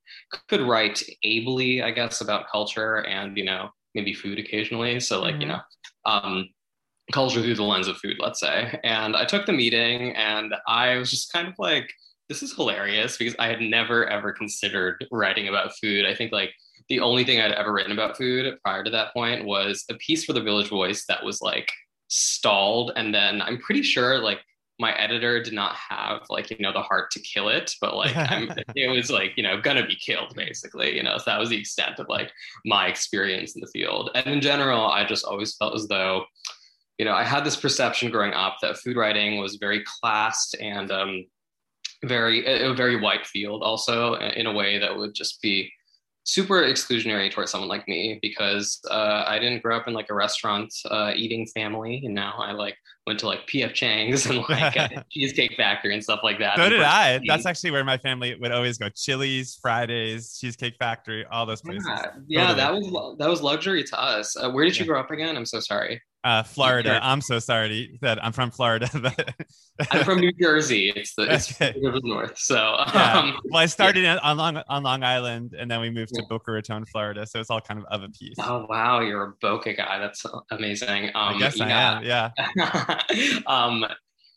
could 0.47 0.61
write 0.61 1.03
ably, 1.23 1.83
I 1.83 1.91
guess, 1.91 2.21
about 2.21 2.49
culture 2.49 3.05
and, 3.05 3.37
you 3.37 3.43
know, 3.43 3.69
maybe 3.93 4.13
food 4.13 4.39
occasionally. 4.39 4.99
So, 5.01 5.21
like, 5.21 5.33
mm-hmm. 5.33 5.41
you 5.41 5.47
know, 5.47 5.59
um, 6.05 6.49
culture 7.11 7.41
through 7.41 7.55
the 7.55 7.63
lens 7.63 7.87
of 7.87 7.97
food, 7.97 8.17
let's 8.19 8.39
say. 8.39 8.79
And 8.83 9.15
I 9.15 9.25
took 9.25 9.45
the 9.45 9.53
meeting 9.53 10.15
and 10.15 10.53
I 10.67 10.95
was 10.95 11.11
just 11.11 11.33
kind 11.33 11.47
of 11.47 11.53
like, 11.57 11.91
this 12.29 12.43
is 12.43 12.53
hilarious 12.53 13.17
because 13.17 13.35
I 13.39 13.47
had 13.47 13.61
never 13.61 14.07
ever 14.07 14.33
considered 14.33 15.05
writing 15.11 15.47
about 15.47 15.75
food. 15.77 16.05
I 16.05 16.13
think 16.13 16.31
like 16.31 16.51
the 16.89 16.99
only 16.99 17.23
thing 17.23 17.39
I'd 17.39 17.51
ever 17.51 17.73
written 17.73 17.91
about 17.91 18.17
food 18.17 18.57
prior 18.63 18.83
to 18.83 18.89
that 18.91 19.13
point 19.13 19.45
was 19.45 19.85
a 19.89 19.95
piece 19.95 20.25
for 20.25 20.33
the 20.33 20.41
Village 20.41 20.69
Voice 20.69 21.05
that 21.05 21.23
was 21.23 21.41
like 21.41 21.69
stalled. 22.07 22.91
And 22.95 23.13
then 23.13 23.41
i'm 23.41 23.57
pretty 23.57 23.83
sure 23.83 24.19
like 24.19 24.39
my 24.79 24.93
editor 24.93 25.41
did 25.41 25.53
not 25.53 25.75
have 25.75 26.21
like 26.29 26.51
you 26.51 26.57
know 26.59 26.71
the 26.71 26.81
heart 26.81 27.09
to 27.11 27.19
kill 27.19 27.49
it 27.49 27.73
but 27.81 27.95
like 27.95 28.15
I'm, 28.15 28.51
it 28.75 28.89
was 28.89 29.09
like 29.09 29.33
you 29.35 29.43
know 29.43 29.59
gonna 29.59 29.85
be 29.85 29.95
killed 29.95 30.35
basically 30.35 30.95
you 30.95 31.03
know 31.03 31.17
so 31.17 31.23
that 31.25 31.39
was 31.39 31.49
the 31.49 31.59
extent 31.59 31.99
of 31.99 32.07
like 32.09 32.31
my 32.65 32.87
experience 32.87 33.55
in 33.55 33.61
the 33.61 33.67
field. 33.67 34.11
And 34.15 34.27
in 34.27 34.41
general 34.41 34.87
i 34.87 35.05
just 35.05 35.25
always 35.25 35.55
felt 35.55 35.75
as 35.75 35.87
though 35.87 36.25
you 36.97 37.05
know 37.05 37.13
i 37.13 37.23
had 37.23 37.43
this 37.43 37.55
perception 37.55 38.11
growing 38.11 38.33
up 38.33 38.57
that 38.61 38.77
food 38.77 38.97
writing 38.97 39.39
was 39.39 39.55
very 39.55 39.83
classed 39.83 40.55
and 40.59 40.91
um, 40.91 41.25
very 42.05 42.45
a 42.45 42.73
very 42.73 42.99
white 42.99 43.25
field 43.25 43.63
also 43.63 44.15
in 44.15 44.45
a 44.45 44.53
way 44.53 44.77
that 44.77 44.95
would 44.95 45.15
just 45.15 45.41
be 45.41 45.71
super 46.27 46.61
exclusionary 46.63 47.31
towards 47.31 47.51
someone 47.51 47.69
like 47.69 47.87
me 47.87 48.19
because 48.21 48.81
uh, 48.91 49.23
I 49.25 49.39
didn't 49.39 49.63
grow 49.63 49.77
up 49.77 49.87
in 49.87 49.93
like 49.93 50.07
a 50.09 50.13
restaurant 50.13 50.73
uh, 50.91 51.13
eating 51.15 51.47
family, 51.47 52.01
and 52.03 52.13
now 52.13 52.35
I 52.37 52.51
like 52.51 52.75
went 53.07 53.17
to 53.19 53.27
like 53.27 53.47
PF 53.47 53.73
Chang's 53.73 54.25
and 54.29 54.43
like 54.49 54.77
Cheesecake 55.11 55.55
Factory 55.55 55.93
and 55.93 56.03
stuff 56.03 56.19
like 56.23 56.37
that. 56.39 56.57
So 56.57 56.69
did 56.69 56.81
I. 56.81 57.21
That's 57.25 57.45
actually 57.45 57.71
where 57.71 57.85
my 57.85 57.97
family 57.97 58.35
would 58.39 58.51
always 58.51 58.77
go: 58.77 58.89
Chili's, 58.89 59.57
Fridays, 59.61 60.37
Cheesecake 60.37 60.75
Factory, 60.77 61.25
all 61.31 61.45
those 61.45 61.61
places. 61.61 61.87
Yeah, 61.87 62.11
yeah 62.27 62.53
that 62.53 62.73
was 62.73 63.17
that 63.17 63.29
was 63.29 63.41
luxury 63.41 63.83
to 63.85 63.99
us. 63.99 64.35
Uh, 64.35 64.51
where 64.51 64.65
did 64.65 64.77
you 64.77 64.85
grow 64.85 64.99
up 64.99 65.11
again? 65.11 65.37
I'm 65.37 65.45
so 65.45 65.61
sorry. 65.61 66.01
Uh, 66.27 66.43
Florida. 66.43 66.99
I'm 67.01 67.21
so 67.21 67.39
sorry 67.39 67.97
that 68.01 68.21
I'm 68.21 68.33
from 68.33 68.51
Florida. 68.51 68.89
I'm 69.91 70.03
from 70.03 70.19
New 70.19 70.33
Jersey. 70.33 70.89
It's 70.93 71.15
the 71.15 71.33
it's 71.33 71.53
okay. 71.53 71.73
north. 72.03 72.37
So 72.37 72.55
yeah. 72.57 73.13
um, 73.13 73.39
well, 73.45 73.63
I 73.63 73.65
started 73.65 74.03
yeah. 74.03 74.19
on 74.21 74.35
Long 74.35 74.57
on 74.67 74.83
Long 74.83 75.03
Island, 75.03 75.55
and 75.57 75.71
then 75.71 75.79
we 75.79 75.89
moved 75.89 76.13
to 76.15 76.23
Boca 76.27 76.51
Raton, 76.51 76.85
Florida. 76.85 77.25
So 77.25 77.39
it's 77.39 77.49
all 77.49 77.61
kind 77.61 77.79
of 77.79 77.85
of 77.85 78.03
a 78.03 78.09
piece. 78.09 78.35
Oh 78.39 78.65
wow, 78.67 78.99
you're 78.99 79.23
a 79.23 79.33
Boca 79.39 79.73
guy. 79.73 79.99
That's 79.99 80.25
amazing. 80.51 81.05
Um, 81.15 81.35
I 81.35 81.39
guess 81.39 81.59
yeah. 81.59 82.01
I 82.03 82.29
am. 82.29 82.33
Yeah. 82.57 83.39
um, 83.47 83.85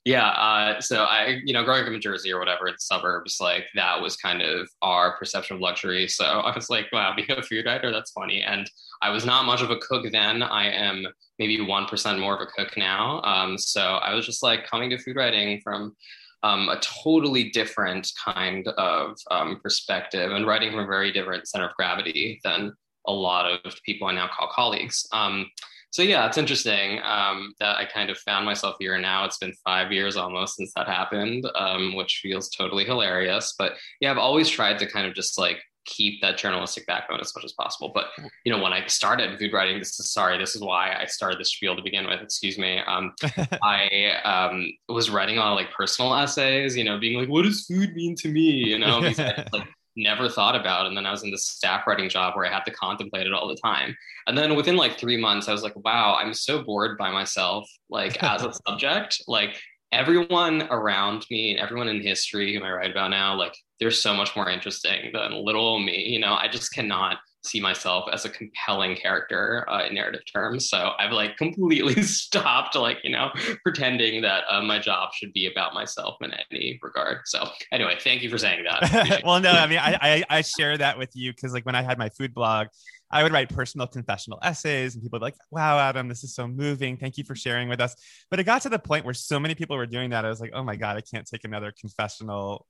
yeah. 0.04 0.28
Uh, 0.28 0.80
so 0.80 1.04
I, 1.04 1.40
you 1.44 1.52
know, 1.52 1.64
growing 1.64 1.82
up 1.82 1.92
in 1.92 2.00
Jersey 2.00 2.32
or 2.32 2.38
whatever 2.38 2.68
in 2.68 2.74
the 2.74 2.80
suburbs, 2.80 3.38
like 3.40 3.64
that 3.74 4.00
was 4.00 4.16
kind 4.16 4.40
of 4.40 4.68
our 4.80 5.16
perception 5.18 5.56
of 5.56 5.60
luxury. 5.60 6.08
So 6.08 6.24
I 6.24 6.54
was 6.54 6.70
like, 6.70 6.86
wow, 6.92 7.14
being 7.14 7.30
a 7.30 7.42
food 7.42 7.66
writer, 7.66 7.92
that's 7.92 8.12
funny. 8.12 8.42
And 8.42 8.70
I 9.02 9.10
was 9.10 9.26
not 9.26 9.44
much 9.44 9.62
of 9.62 9.70
a 9.70 9.76
cook 9.76 10.06
then. 10.10 10.42
I 10.42 10.70
am 10.70 11.06
maybe 11.38 11.58
1% 11.58 12.20
more 12.20 12.34
of 12.34 12.40
a 12.40 12.46
cook 12.46 12.76
now. 12.76 13.22
Um, 13.22 13.58
so 13.58 13.80
I 13.80 14.14
was 14.14 14.26
just 14.26 14.42
like 14.42 14.66
coming 14.66 14.90
to 14.90 14.98
food 14.98 15.16
writing 15.16 15.60
from 15.62 15.96
um, 16.42 16.70
a 16.70 16.80
totally 16.80 17.50
different 17.50 18.10
kind 18.24 18.66
of 18.68 19.16
um, 19.30 19.60
perspective 19.62 20.32
and 20.32 20.46
writing 20.46 20.70
from 20.70 20.80
a 20.80 20.86
very 20.86 21.12
different 21.12 21.46
center 21.46 21.66
of 21.66 21.74
gravity 21.76 22.40
than 22.44 22.72
a 23.06 23.12
lot 23.12 23.50
of 23.50 23.74
people 23.84 24.08
I 24.08 24.12
now 24.12 24.28
call 24.28 24.50
colleagues. 24.54 25.06
Um, 25.12 25.46
so 25.90 26.02
yeah, 26.02 26.26
it's 26.26 26.38
interesting 26.38 27.00
um, 27.02 27.52
that 27.58 27.76
I 27.76 27.84
kind 27.84 28.10
of 28.10 28.18
found 28.18 28.44
myself 28.44 28.76
here 28.78 28.98
now. 28.98 29.24
It's 29.24 29.38
been 29.38 29.52
five 29.64 29.90
years 29.90 30.16
almost 30.16 30.56
since 30.56 30.72
that 30.76 30.86
happened, 30.86 31.46
um, 31.56 31.96
which 31.96 32.20
feels 32.22 32.48
totally 32.48 32.84
hilarious. 32.84 33.54
But 33.58 33.72
yeah, 34.00 34.12
I've 34.12 34.18
always 34.18 34.48
tried 34.48 34.78
to 34.78 34.86
kind 34.86 35.06
of 35.06 35.14
just 35.14 35.38
like 35.38 35.58
keep 35.86 36.20
that 36.20 36.38
journalistic 36.38 36.86
backbone 36.86 37.20
as 37.20 37.34
much 37.34 37.44
as 37.44 37.52
possible. 37.52 37.90
But 37.92 38.06
you 38.44 38.52
know, 38.52 38.62
when 38.62 38.72
I 38.72 38.86
started 38.86 39.38
food 39.38 39.52
writing, 39.52 39.80
this 39.80 39.98
is 39.98 40.12
sorry, 40.12 40.38
this 40.38 40.54
is 40.54 40.62
why 40.62 40.94
I 40.94 41.06
started 41.06 41.40
this 41.40 41.54
field 41.54 41.78
to 41.78 41.82
begin 41.82 42.06
with. 42.06 42.20
Excuse 42.20 42.56
me. 42.56 42.78
Um, 42.86 43.12
I 43.62 44.12
um, 44.24 44.70
was 44.88 45.10
writing 45.10 45.38
on 45.38 45.56
like 45.56 45.72
personal 45.72 46.14
essays, 46.14 46.76
you 46.76 46.84
know, 46.84 46.98
being 46.98 47.18
like, 47.18 47.28
"What 47.28 47.42
does 47.42 47.66
food 47.66 47.94
mean 47.94 48.14
to 48.16 48.28
me?" 48.28 48.50
You 48.50 48.78
know, 48.78 49.00
these 49.00 49.18
like 49.18 49.68
never 50.02 50.28
thought 50.28 50.56
about. 50.56 50.86
And 50.86 50.96
then 50.96 51.06
I 51.06 51.10
was 51.10 51.22
in 51.22 51.30
this 51.30 51.46
staff 51.46 51.86
writing 51.86 52.08
job 52.08 52.34
where 52.34 52.46
I 52.46 52.52
had 52.52 52.64
to 52.64 52.72
contemplate 52.72 53.26
it 53.26 53.32
all 53.32 53.48
the 53.48 53.56
time. 53.56 53.96
And 54.26 54.36
then 54.36 54.56
within 54.56 54.76
like 54.76 54.98
three 54.98 55.16
months, 55.16 55.48
I 55.48 55.52
was 55.52 55.62
like, 55.62 55.76
"Wow, 55.76 56.14
I'm 56.14 56.34
so 56.34 56.62
bored 56.62 56.98
by 56.98 57.10
myself, 57.10 57.68
like 57.88 58.22
as 58.22 58.42
a 58.42 58.52
subject, 58.66 59.22
like." 59.26 59.60
everyone 59.92 60.62
around 60.70 61.26
me 61.30 61.50
and 61.50 61.58
everyone 61.58 61.88
in 61.88 62.00
history 62.00 62.54
whom 62.54 62.62
I 62.62 62.70
write 62.70 62.92
about 62.92 63.10
now, 63.10 63.34
like 63.34 63.56
they're 63.80 63.90
so 63.90 64.14
much 64.14 64.36
more 64.36 64.48
interesting 64.48 65.10
than 65.12 65.44
little 65.44 65.80
me. 65.80 66.06
You 66.08 66.20
know, 66.20 66.34
I 66.34 66.46
just 66.46 66.72
cannot 66.72 67.16
see 67.44 67.60
myself 67.60 68.08
as 68.12 68.24
a 68.24 68.28
compelling 68.28 68.94
character 68.94 69.64
uh, 69.68 69.86
in 69.86 69.94
narrative 69.94 70.22
terms. 70.30 70.68
So 70.68 70.92
I've 70.98 71.12
like 71.12 71.36
completely 71.36 72.02
stopped 72.02 72.76
like, 72.76 72.98
you 73.02 73.10
know, 73.10 73.30
pretending 73.62 74.22
that 74.22 74.44
uh, 74.48 74.60
my 74.62 74.78
job 74.78 75.10
should 75.14 75.32
be 75.32 75.46
about 75.46 75.72
myself 75.72 76.16
in 76.20 76.32
any 76.50 76.78
regard. 76.82 77.20
So 77.24 77.48
anyway, 77.72 77.96
thank 77.98 78.22
you 78.22 78.28
for 78.28 78.38
saying 78.38 78.64
that. 78.64 79.22
well, 79.24 79.40
no, 79.40 79.50
I 79.50 79.66
mean, 79.66 79.78
I, 79.78 79.98
I, 80.00 80.24
I 80.38 80.40
share 80.42 80.76
that 80.78 80.98
with 80.98 81.10
you 81.14 81.32
because 81.32 81.52
like 81.52 81.64
when 81.64 81.74
I 81.74 81.82
had 81.82 81.98
my 81.98 82.10
food 82.10 82.34
blog, 82.34 82.68
I 83.10 83.22
would 83.22 83.32
write 83.32 83.48
personal 83.48 83.86
confessional 83.86 84.38
essays 84.42 84.94
and 84.94 85.02
people 85.02 85.18
would 85.18 85.20
be 85.20 85.26
like, 85.26 85.36
wow, 85.50 85.78
Adam, 85.78 86.08
this 86.08 86.22
is 86.22 86.34
so 86.34 86.46
moving. 86.46 86.96
Thank 86.96 87.18
you 87.18 87.24
for 87.24 87.34
sharing 87.34 87.68
with 87.68 87.80
us. 87.80 87.96
But 88.30 88.38
it 88.38 88.44
got 88.44 88.62
to 88.62 88.68
the 88.68 88.78
point 88.78 89.04
where 89.04 89.14
so 89.14 89.40
many 89.40 89.54
people 89.54 89.76
were 89.76 89.86
doing 89.86 90.10
that. 90.10 90.24
I 90.24 90.28
was 90.28 90.40
like, 90.40 90.52
oh 90.54 90.62
my 90.62 90.76
God, 90.76 90.96
I 90.96 91.00
can't 91.00 91.26
take 91.26 91.44
another 91.44 91.72
confessional 91.78 92.66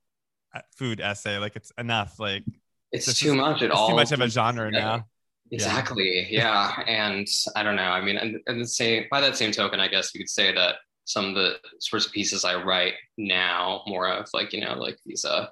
uh, 0.55 0.61
food 0.77 0.99
essay. 0.99 1.37
Like 1.37 1.55
it's 1.55 1.71
enough. 1.77 2.19
Like 2.19 2.43
it's 2.91 3.19
too 3.19 3.29
is, 3.29 3.35
much 3.35 3.61
at 3.61 3.71
all. 3.71 3.89
Too 3.89 3.95
much 3.95 4.11
of 4.11 4.21
a 4.21 4.27
genre 4.27 4.71
now. 4.71 5.05
Exactly. 5.51 6.27
Yeah. 6.29 6.73
yeah. 6.77 6.83
And 6.87 7.27
I 7.55 7.63
don't 7.63 7.75
know. 7.75 7.83
I 7.83 8.01
mean, 8.01 8.17
and, 8.17 8.39
and 8.47 8.69
say 8.69 9.07
by 9.11 9.19
that 9.21 9.35
same 9.37 9.51
token, 9.51 9.79
I 9.79 9.87
guess 9.87 10.13
you 10.13 10.19
could 10.19 10.29
say 10.29 10.53
that 10.53 10.75
some 11.05 11.25
of 11.25 11.35
the 11.35 11.55
sorts 11.79 12.05
of 12.05 12.11
pieces 12.11 12.45
I 12.45 12.61
write 12.61 12.93
now, 13.17 13.81
more 13.87 14.09
of 14.09 14.27
like, 14.33 14.53
you 14.53 14.61
know, 14.61 14.75
like 14.75 14.97
these 15.05 15.25
uh 15.25 15.47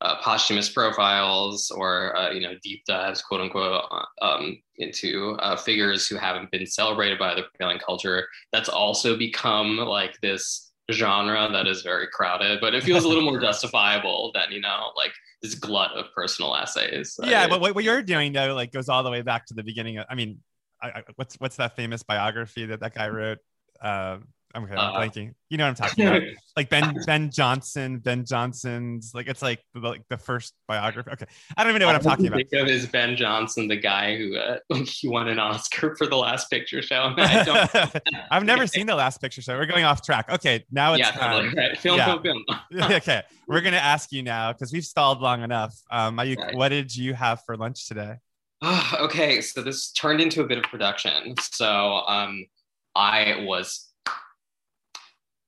uh, 0.00 0.16
posthumous 0.22 0.68
profiles 0.68 1.70
or 1.70 2.16
uh, 2.16 2.30
you 2.30 2.40
know 2.40 2.54
deep 2.62 2.84
dives, 2.86 3.20
quote 3.20 3.40
unquote, 3.40 3.84
uh, 3.90 4.24
um, 4.24 4.56
into 4.76 5.36
uh, 5.40 5.56
figures 5.56 6.06
who 6.06 6.16
haven't 6.16 6.50
been 6.50 6.66
celebrated 6.66 7.18
by 7.18 7.34
the 7.34 7.42
prevailing 7.42 7.80
culture. 7.80 8.28
That's 8.52 8.68
also 8.68 9.16
become 9.16 9.76
like 9.76 10.16
this 10.20 10.70
genre 10.92 11.48
that 11.50 11.66
is 11.66 11.82
very 11.82 12.06
crowded, 12.12 12.60
but 12.60 12.74
it 12.74 12.84
feels 12.84 13.04
a 13.04 13.08
little 13.08 13.24
more 13.24 13.40
justifiable 13.48 14.30
than 14.34 14.52
you 14.52 14.60
know 14.60 14.92
like 14.96 15.12
this 15.42 15.54
glut 15.54 15.92
of 15.92 16.06
personal 16.14 16.54
essays. 16.56 17.18
Yeah, 17.22 17.46
but 17.48 17.60
what, 17.60 17.74
what 17.74 17.84
you're 17.84 18.02
doing 18.02 18.32
though 18.32 18.54
like 18.54 18.72
goes 18.72 18.88
all 18.88 19.02
the 19.02 19.10
way 19.10 19.22
back 19.22 19.46
to 19.46 19.54
the 19.54 19.62
beginning. 19.62 19.98
Of, 19.98 20.06
I 20.10 20.14
mean, 20.14 20.40
I, 20.82 20.88
I, 20.88 21.02
what's 21.16 21.36
what's 21.36 21.56
that 21.56 21.76
famous 21.76 22.02
biography 22.02 22.66
that 22.66 22.80
that 22.80 22.94
guy 22.94 23.08
wrote? 23.08 23.38
Uh, 23.80 24.18
okay, 24.56 24.72
I'm 24.72 24.78
uh, 24.78 24.98
blanking. 24.98 25.34
You 25.50 25.58
know 25.58 25.64
what 25.64 25.80
I'm 25.80 25.88
talking 25.88 26.06
about? 26.06 26.22
like 26.56 26.70
Ben 26.70 26.94
Ben 27.06 27.30
Johnson, 27.30 27.98
Ben 27.98 28.24
Johnson's 28.24 29.12
like 29.14 29.28
it's 29.28 29.42
like 29.42 29.60
the, 29.74 29.80
like 29.80 30.02
the 30.08 30.18
first 30.18 30.54
biography. 30.66 31.10
Okay, 31.12 31.26
I 31.56 31.62
don't 31.62 31.70
even 31.70 31.80
know 31.80 31.86
what 31.86 31.96
I'm 31.96 32.02
talking 32.02 32.26
about. 32.26 32.36
Think 32.36 32.52
of 32.52 32.68
is 32.68 32.86
Ben 32.86 33.16
Johnson 33.16 33.68
the 33.68 33.76
guy 33.76 34.16
who 34.16 34.36
uh, 34.36 34.58
he 34.84 35.08
won 35.08 35.28
an 35.28 35.38
Oscar 35.38 35.96
for 35.96 36.06
the 36.06 36.16
Last 36.16 36.50
Picture 36.50 36.82
Show? 36.82 37.14
I 37.18 37.44
don't. 37.44 38.02
I've 38.30 38.44
never 38.44 38.66
seen 38.66 38.86
the 38.86 38.94
Last 38.94 39.20
Picture 39.20 39.42
Show. 39.42 39.56
We're 39.56 39.66
going 39.66 39.84
off 39.84 40.02
track. 40.02 40.30
Okay, 40.30 40.64
now 40.70 40.94
it's 40.94 41.00
yeah, 41.00 41.10
totally. 41.12 41.54
right. 41.54 41.78
Film, 41.78 41.98
yeah. 41.98 42.18
film, 42.20 42.22
film. 42.22 42.92
okay, 42.92 43.22
we're 43.46 43.60
gonna 43.60 43.76
ask 43.76 44.12
you 44.12 44.22
now 44.22 44.52
because 44.52 44.72
we've 44.72 44.84
stalled 44.84 45.20
long 45.20 45.42
enough. 45.42 45.74
Um, 45.90 46.18
you, 46.20 46.36
right. 46.36 46.54
what 46.54 46.68
did 46.70 46.94
you 46.94 47.14
have 47.14 47.42
for 47.44 47.56
lunch 47.56 47.86
today? 47.86 48.16
Oh, 48.62 48.94
okay, 49.00 49.40
so 49.40 49.62
this 49.62 49.90
turned 49.92 50.20
into 50.20 50.42
a 50.42 50.46
bit 50.46 50.58
of 50.58 50.64
production. 50.64 51.34
So 51.40 52.02
um, 52.06 52.46
I 52.94 53.44
was 53.46 53.87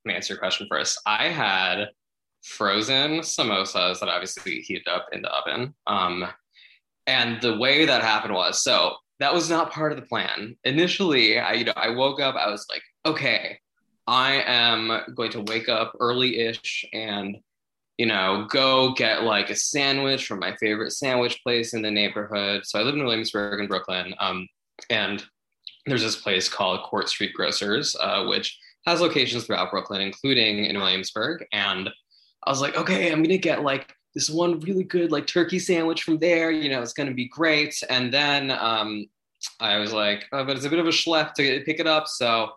me 0.04 0.14
answer 0.14 0.34
your 0.34 0.40
question 0.40 0.66
first. 0.70 1.00
I 1.06 1.28
had 1.28 1.88
frozen 2.42 3.20
samosas 3.20 4.00
that 4.00 4.08
obviously 4.08 4.60
heated 4.60 4.88
up 4.88 5.08
in 5.12 5.22
the 5.22 5.30
oven. 5.30 5.74
Um, 5.86 6.26
and 7.06 7.40
the 7.40 7.56
way 7.56 7.86
that 7.86 8.02
happened 8.02 8.34
was 8.34 8.62
so 8.62 8.94
that 9.18 9.34
was 9.34 9.50
not 9.50 9.70
part 9.70 9.92
of 9.92 10.00
the 10.00 10.06
plan. 10.06 10.56
Initially, 10.64 11.38
I 11.38 11.52
you 11.54 11.64
know 11.64 11.72
I 11.76 11.90
woke 11.90 12.20
up, 12.20 12.34
I 12.34 12.50
was 12.50 12.66
like, 12.70 12.82
okay, 13.06 13.58
I 14.06 14.42
am 14.46 15.14
going 15.14 15.30
to 15.32 15.42
wake 15.42 15.68
up 15.68 15.92
early-ish 16.00 16.84
and 16.92 17.36
you 17.98 18.06
know 18.06 18.46
go 18.48 18.92
get 18.94 19.22
like 19.22 19.50
a 19.50 19.56
sandwich 19.56 20.26
from 20.26 20.38
my 20.38 20.56
favorite 20.56 20.92
sandwich 20.92 21.42
place 21.42 21.74
in 21.74 21.82
the 21.82 21.90
neighborhood. 21.90 22.62
So 22.64 22.78
I 22.78 22.82
live 22.82 22.94
in 22.94 23.04
Williamsburg 23.04 23.60
in 23.60 23.66
Brooklyn, 23.66 24.14
um, 24.18 24.48
and 24.88 25.24
there's 25.86 26.02
this 26.02 26.16
place 26.16 26.48
called 26.48 26.82
Court 26.82 27.08
Street 27.08 27.34
Grocers, 27.34 27.96
uh, 28.00 28.24
which 28.24 28.58
has 28.86 29.00
locations 29.00 29.44
throughout 29.44 29.70
Brooklyn, 29.70 30.00
including 30.00 30.64
in 30.64 30.78
Williamsburg. 30.78 31.44
And 31.52 31.90
I 32.46 32.50
was 32.50 32.60
like, 32.60 32.76
okay, 32.76 33.10
I'm 33.12 33.22
gonna 33.22 33.38
get 33.38 33.62
like 33.62 33.94
this 34.14 34.30
one 34.30 34.60
really 34.60 34.84
good 34.84 35.12
like 35.12 35.26
turkey 35.26 35.58
sandwich 35.58 36.02
from 36.02 36.18
there. 36.18 36.50
You 36.50 36.70
know, 36.70 36.82
it's 36.82 36.92
gonna 36.92 37.14
be 37.14 37.28
great. 37.28 37.80
And 37.88 38.12
then 38.12 38.50
um, 38.50 39.06
I 39.60 39.78
was 39.78 39.92
like, 39.92 40.26
oh, 40.32 40.44
but 40.44 40.56
it's 40.56 40.66
a 40.66 40.70
bit 40.70 40.78
of 40.78 40.86
a 40.86 40.90
schlep 40.90 41.34
to 41.34 41.62
pick 41.64 41.80
it 41.80 41.86
up, 41.86 42.08
so 42.08 42.50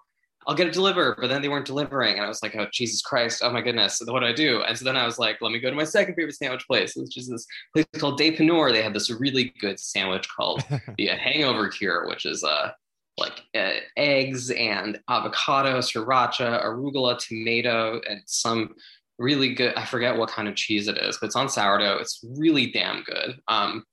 I'll 0.47 0.55
get 0.55 0.67
it 0.67 0.73
delivered. 0.73 1.17
But 1.19 1.27
then 1.27 1.41
they 1.41 1.49
weren't 1.49 1.65
delivering, 1.65 2.15
and 2.15 2.25
I 2.25 2.27
was 2.27 2.41
like, 2.41 2.55
oh 2.55 2.67
Jesus 2.71 3.01
Christ, 3.01 3.41
oh 3.43 3.51
my 3.51 3.61
goodness, 3.61 4.01
what 4.05 4.21
do 4.21 4.25
I 4.25 4.33
do? 4.33 4.61
And 4.63 4.77
so 4.77 4.85
then 4.85 4.97
I 4.97 5.05
was 5.05 5.19
like, 5.19 5.37
let 5.41 5.51
me 5.51 5.59
go 5.59 5.69
to 5.69 5.75
my 5.75 5.83
second 5.83 6.15
favorite 6.15 6.35
sandwich 6.35 6.65
place, 6.67 6.95
which 6.95 7.17
is 7.17 7.27
this 7.27 7.45
place 7.73 7.85
called 7.97 8.19
Dépanneur. 8.19 8.71
They 8.71 8.81
have 8.81 8.93
this 8.93 9.11
really 9.11 9.53
good 9.59 9.79
sandwich 9.79 10.27
called 10.35 10.63
the 10.97 11.07
Hangover 11.07 11.67
Cure, 11.69 12.07
which 12.07 12.25
is 12.25 12.43
uh 12.43 12.71
like 13.17 13.41
uh, 13.55 13.79
eggs 13.97 14.49
and 14.49 14.99
avocado, 15.09 15.79
sriracha, 15.79 16.63
arugula, 16.63 17.17
tomato, 17.17 18.01
and 18.09 18.21
some 18.25 18.73
really 19.19 19.53
good. 19.53 19.75
I 19.75 19.85
forget 19.85 20.17
what 20.17 20.29
kind 20.29 20.47
of 20.47 20.55
cheese 20.55 20.87
it 20.87 20.97
is, 20.97 21.17
but 21.19 21.27
it's 21.27 21.35
on 21.35 21.49
sourdough. 21.49 21.97
It's 21.99 22.23
really 22.37 22.71
damn 22.71 23.03
good. 23.03 23.39
Um, 23.47 23.83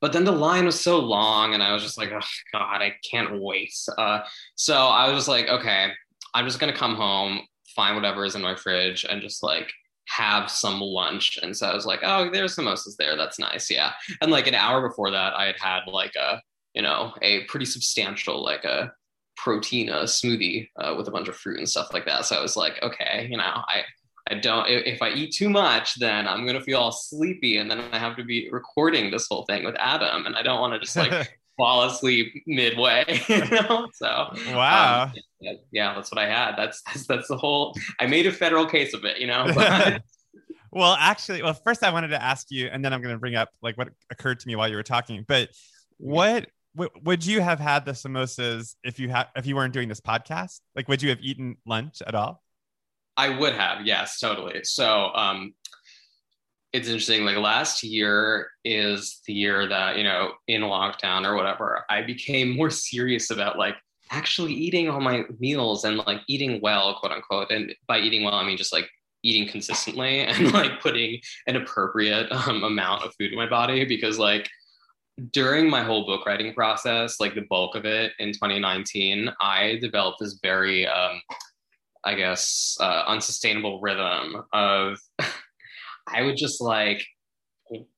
but 0.00 0.12
then 0.12 0.24
the 0.24 0.32
line 0.32 0.64
was 0.64 0.80
so 0.80 0.98
long, 0.98 1.54
and 1.54 1.62
I 1.62 1.72
was 1.72 1.82
just 1.82 1.98
like, 1.98 2.10
oh 2.12 2.26
god, 2.52 2.80
I 2.80 2.94
can't 3.08 3.40
wait. 3.40 3.74
Uh, 3.98 4.20
so 4.54 4.74
I 4.74 5.08
was 5.08 5.18
just 5.18 5.28
like, 5.28 5.48
okay, 5.48 5.92
I'm 6.32 6.46
just 6.46 6.60
gonna 6.60 6.76
come 6.76 6.94
home, 6.94 7.40
find 7.74 7.96
whatever 7.96 8.24
is 8.24 8.34
in 8.34 8.42
my 8.42 8.54
fridge, 8.54 9.04
and 9.08 9.20
just 9.20 9.42
like 9.42 9.70
have 10.06 10.50
some 10.50 10.80
lunch. 10.80 11.38
And 11.42 11.56
so 11.56 11.68
I 11.68 11.74
was 11.74 11.86
like, 11.86 12.00
oh, 12.02 12.30
there's 12.30 12.56
samosas 12.56 12.96
there. 12.96 13.16
That's 13.16 13.38
nice. 13.38 13.70
Yeah. 13.70 13.92
And 14.20 14.30
like 14.30 14.46
an 14.46 14.54
hour 14.54 14.86
before 14.86 15.10
that, 15.12 15.34
I 15.34 15.46
had 15.46 15.56
had 15.58 15.80
like 15.86 16.14
a 16.16 16.40
you 16.74 16.82
know, 16.82 17.12
a 17.22 17.44
pretty 17.44 17.66
substantial 17.66 18.42
like 18.42 18.64
a 18.64 18.92
protein 19.36 19.90
uh, 19.90 20.02
smoothie 20.02 20.68
uh, 20.76 20.94
with 20.96 21.08
a 21.08 21.10
bunch 21.10 21.28
of 21.28 21.36
fruit 21.36 21.58
and 21.58 21.68
stuff 21.68 21.92
like 21.92 22.04
that. 22.06 22.26
So 22.26 22.36
I 22.36 22.42
was 22.42 22.56
like, 22.56 22.80
okay, 22.82 23.26
you 23.30 23.36
know, 23.36 23.44
I 23.44 23.84
I 24.30 24.34
don't. 24.34 24.68
If 24.68 25.02
I 25.02 25.10
eat 25.10 25.34
too 25.34 25.48
much, 25.48 25.98
then 25.98 26.28
I'm 26.28 26.46
gonna 26.46 26.60
feel 26.60 26.78
all 26.78 26.92
sleepy, 26.92 27.56
and 27.56 27.70
then 27.70 27.80
I 27.92 27.98
have 27.98 28.16
to 28.16 28.24
be 28.24 28.48
recording 28.50 29.10
this 29.10 29.26
whole 29.28 29.44
thing 29.44 29.64
with 29.64 29.74
Adam, 29.78 30.26
and 30.26 30.36
I 30.36 30.42
don't 30.42 30.60
want 30.60 30.74
to 30.74 30.78
just 30.78 30.96
like 30.96 31.36
fall 31.56 31.84
asleep 31.84 32.32
midway. 32.46 33.04
You 33.28 33.44
know? 33.46 33.88
So 33.94 34.06
wow. 34.54 35.04
Um, 35.04 35.12
yeah, 35.40 35.52
yeah, 35.72 35.94
that's 35.94 36.12
what 36.12 36.18
I 36.18 36.28
had. 36.28 36.54
That's, 36.56 36.82
that's 36.82 37.06
that's 37.06 37.28
the 37.28 37.36
whole. 37.36 37.74
I 37.98 38.06
made 38.06 38.26
a 38.26 38.32
federal 38.32 38.66
case 38.66 38.94
of 38.94 39.04
it. 39.04 39.18
You 39.18 39.26
know. 39.26 39.46
well, 40.70 40.96
actually, 40.98 41.42
well, 41.42 41.54
first 41.54 41.82
I 41.82 41.92
wanted 41.92 42.08
to 42.08 42.22
ask 42.22 42.46
you, 42.50 42.68
and 42.68 42.84
then 42.84 42.92
I'm 42.92 43.02
going 43.02 43.14
to 43.14 43.18
bring 43.18 43.34
up 43.34 43.48
like 43.62 43.76
what 43.76 43.88
occurred 44.10 44.40
to 44.40 44.46
me 44.46 44.54
while 44.54 44.68
you 44.68 44.76
were 44.76 44.82
talking. 44.82 45.24
But 45.26 45.50
what 45.98 46.46
w- 46.74 46.90
would 47.04 47.24
you 47.24 47.40
have 47.40 47.60
had 47.60 47.84
the 47.84 47.92
samosas 47.92 48.74
if 48.84 48.98
you 48.98 49.08
had 49.08 49.28
if 49.36 49.46
you 49.46 49.56
weren't 49.56 49.72
doing 49.72 49.88
this 49.88 50.00
podcast? 50.00 50.60
Like, 50.74 50.88
would 50.88 51.02
you 51.02 51.10
have 51.10 51.20
eaten 51.20 51.56
lunch 51.66 52.02
at 52.06 52.14
all? 52.14 52.42
I 53.16 53.28
would 53.28 53.54
have, 53.54 53.84
yes, 53.84 54.18
totally. 54.18 54.64
So, 54.64 55.10
um, 55.14 55.54
it's 56.72 56.88
interesting. 56.88 57.24
Like 57.24 57.36
last 57.36 57.82
year 57.82 58.50
is 58.64 59.20
the 59.26 59.32
year 59.32 59.68
that 59.68 59.96
you 59.96 60.04
know, 60.04 60.32
in 60.46 60.62
lockdown 60.62 61.26
or 61.26 61.34
whatever, 61.34 61.84
I 61.90 62.02
became 62.02 62.50
more 62.56 62.70
serious 62.70 63.30
about 63.30 63.58
like 63.58 63.76
actually 64.10 64.52
eating 64.52 64.88
all 64.88 65.00
my 65.00 65.24
meals 65.38 65.84
and 65.84 65.98
like 65.98 66.20
eating 66.28 66.60
well, 66.62 66.98
quote 66.98 67.12
unquote. 67.12 67.50
And 67.50 67.74
by 67.86 67.98
eating 67.98 68.24
well, 68.24 68.34
I 68.34 68.44
mean 68.44 68.56
just 68.56 68.72
like 68.72 68.88
eating 69.22 69.48
consistently 69.48 70.20
and 70.24 70.52
like 70.52 70.80
putting 70.80 71.20
an 71.46 71.56
appropriate 71.56 72.30
um, 72.32 72.64
amount 72.64 73.04
of 73.04 73.14
food 73.16 73.32
in 73.32 73.38
my 73.38 73.48
body 73.48 73.84
because 73.84 74.18
like 74.18 74.48
during 75.32 75.68
my 75.68 75.82
whole 75.82 76.06
book 76.06 76.24
writing 76.26 76.54
process 76.54 77.20
like 77.20 77.34
the 77.34 77.46
bulk 77.50 77.74
of 77.74 77.84
it 77.84 78.12
in 78.18 78.32
2019 78.32 79.30
i 79.40 79.78
developed 79.80 80.18
this 80.20 80.38
very 80.42 80.86
um, 80.86 81.20
i 82.04 82.14
guess 82.14 82.76
uh, 82.80 83.04
unsustainable 83.06 83.80
rhythm 83.80 84.42
of 84.52 84.98
i 86.08 86.22
would 86.22 86.36
just 86.36 86.60
like 86.60 87.04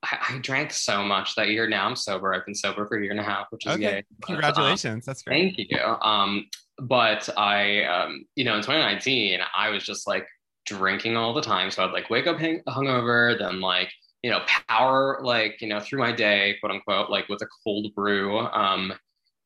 I, 0.03 0.19
I, 0.29 0.39
drank 0.43 0.73
so 0.73 1.03
much 1.03 1.35
that 1.37 1.49
year. 1.49 1.67
Now 1.67 1.87
I'm 1.87 1.97
sober. 1.97 2.35
I've 2.35 2.45
been 2.45 2.55
sober 2.55 2.87
for 2.87 2.99
a 2.99 3.03
year 3.03 3.11
and 3.11 3.21
a 3.21 3.23
half, 3.23 3.47
which 3.51 3.67
is 3.67 3.73
okay. 3.73 4.05
Congratulations. 4.23 4.95
Um, 4.95 5.03
That's 5.07 5.23
great. 5.23 5.55
Thank 5.57 5.71
you. 5.71 5.79
Um, 5.81 6.47
but 6.79 7.29
I, 7.39 7.85
um, 7.85 8.27
you 8.37 8.45
know, 8.45 8.57
in 8.57 8.61
2019, 8.61 9.41
I 9.57 9.71
was 9.71 9.83
just 9.83 10.07
like 10.07 10.27
drinking 10.67 11.17
all 11.17 11.33
the 11.33 11.41
time. 11.41 11.71
So 11.71 11.85
I'd 11.85 11.93
like 11.93 12.11
wake 12.11 12.27
up 12.27 12.39
hang- 12.39 12.63
hungover, 12.69 13.39
then 13.39 13.61
like, 13.61 13.91
you 14.23 14.31
know, 14.31 14.41
power 14.69 15.19
like, 15.23 15.61
you 15.61 15.69
know, 15.69 15.81
through 15.81 15.99
my 15.99 16.13
day, 16.13 16.57
quote 16.61 16.73
unquote, 16.73 17.11
like 17.11 17.29
with 17.29 17.43
a 17.43 17.49
cold 17.65 17.95
brew. 17.95 18.39
Um, 18.39 18.93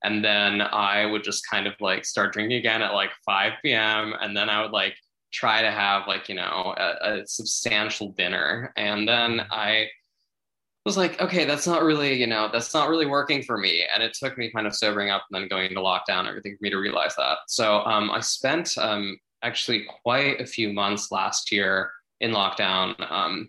and 0.05 0.25
then 0.25 0.61
I 0.61 1.07
would 1.07 1.25
just 1.25 1.49
kind 1.51 1.67
of 1.67 1.75
like 1.81 2.05
start 2.05 2.33
drinking 2.33 2.59
again 2.59 2.83
at 2.83 2.93
like 2.93 3.11
5 3.25 3.53
p.m. 3.63 4.15
And 4.21 4.37
then 4.37 4.51
I 4.51 4.63
would 4.63 4.73
like 4.73 4.95
try 5.33 5.63
to 5.63 5.71
have 5.71 6.07
like, 6.07 6.29
you 6.29 6.35
know, 6.35 6.75
a, 6.77 7.21
a 7.21 7.27
substantial 7.27 8.13
dinner. 8.13 8.73
And 8.77 9.09
then 9.09 9.47
I 9.51 9.89
was 10.85 10.97
like, 10.97 11.21
okay, 11.21 11.45
that's 11.45 11.67
not 11.67 11.83
really, 11.83 12.15
you 12.15 12.27
know, 12.27 12.49
that's 12.53 12.73
not 12.73 12.89
really 12.89 13.07
working 13.07 13.43
for 13.43 13.59
me. 13.59 13.85
And 13.93 14.03
it 14.03 14.15
took 14.15 14.39
me 14.39 14.53
kind 14.53 14.67
of 14.67 14.77
sobering 14.77 15.11
up 15.11 15.25
and 15.31 15.41
then 15.41 15.49
going 15.49 15.67
into 15.67 15.81
lockdown, 15.81 16.29
everything 16.29 16.57
for 16.57 16.63
me 16.63 16.71
to 16.71 16.79
realize 16.79 17.17
that. 17.17 17.39
So 17.49 17.81
um, 17.81 18.11
I 18.11 18.21
spent 18.21 18.79
um, 18.79 19.19
actually 19.43 19.87
quite 20.03 20.41
a 20.41 20.47
few 20.47 20.73
months 20.73 21.11
last 21.11 21.51
year 21.51 21.91
in 22.21 22.31
lockdown 22.31 22.95
um, 23.11 23.49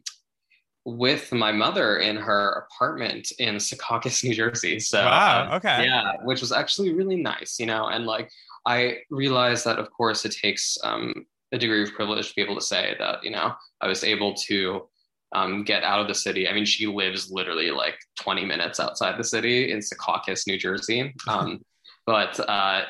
with 0.88 1.34
my 1.34 1.52
mother 1.52 1.98
in 1.98 2.16
her 2.16 2.66
apartment 2.66 3.30
in 3.40 3.56
Secaucus, 3.56 4.24
New 4.24 4.34
Jersey. 4.34 4.80
So, 4.80 5.04
wow, 5.04 5.48
um, 5.48 5.54
okay. 5.56 5.86
Yeah, 5.86 6.14
which 6.24 6.40
was 6.40 6.54
actually 6.54 6.94
really 6.94 7.18
nice, 7.18 7.60
you 7.60 7.66
know, 7.66 7.88
and 7.88 8.06
like 8.06 8.32
I 8.66 9.00
realized 9.10 9.66
that, 9.66 9.80
of 9.80 9.92
course, 9.92 10.24
it 10.24 10.32
takes 10.32 10.78
um, 10.86 11.26
a 11.52 11.58
degree 11.58 11.84
of 11.84 11.94
privilege 11.94 12.30
to 12.30 12.36
be 12.36 12.42
able 12.42 12.56
to 12.56 12.62
say 12.62 12.96
that, 13.00 13.22
you 13.22 13.32
know, 13.32 13.54
I 13.82 13.88
was 13.88 14.06
able 14.06 14.34
to 14.48 14.88
um, 15.36 15.66
get 15.66 15.84
out 15.84 16.00
of 16.00 16.08
the 16.08 16.16
city. 16.16 16.48
I 16.48 16.54
mean, 16.54 16.64
she 16.64 16.88
lives 16.88 17.30
literally 17.30 17.70
like 17.70 18.00
20 18.22 18.46
minutes 18.46 18.80
outside 18.80 19.20
the 19.20 19.26
city 19.26 19.74
in 19.74 19.80
Secaucus, 19.80 20.48
New 20.48 20.58
Jersey. 20.58 21.14
Um, 21.28 21.66
but 22.06 22.40
uh, 22.40 22.84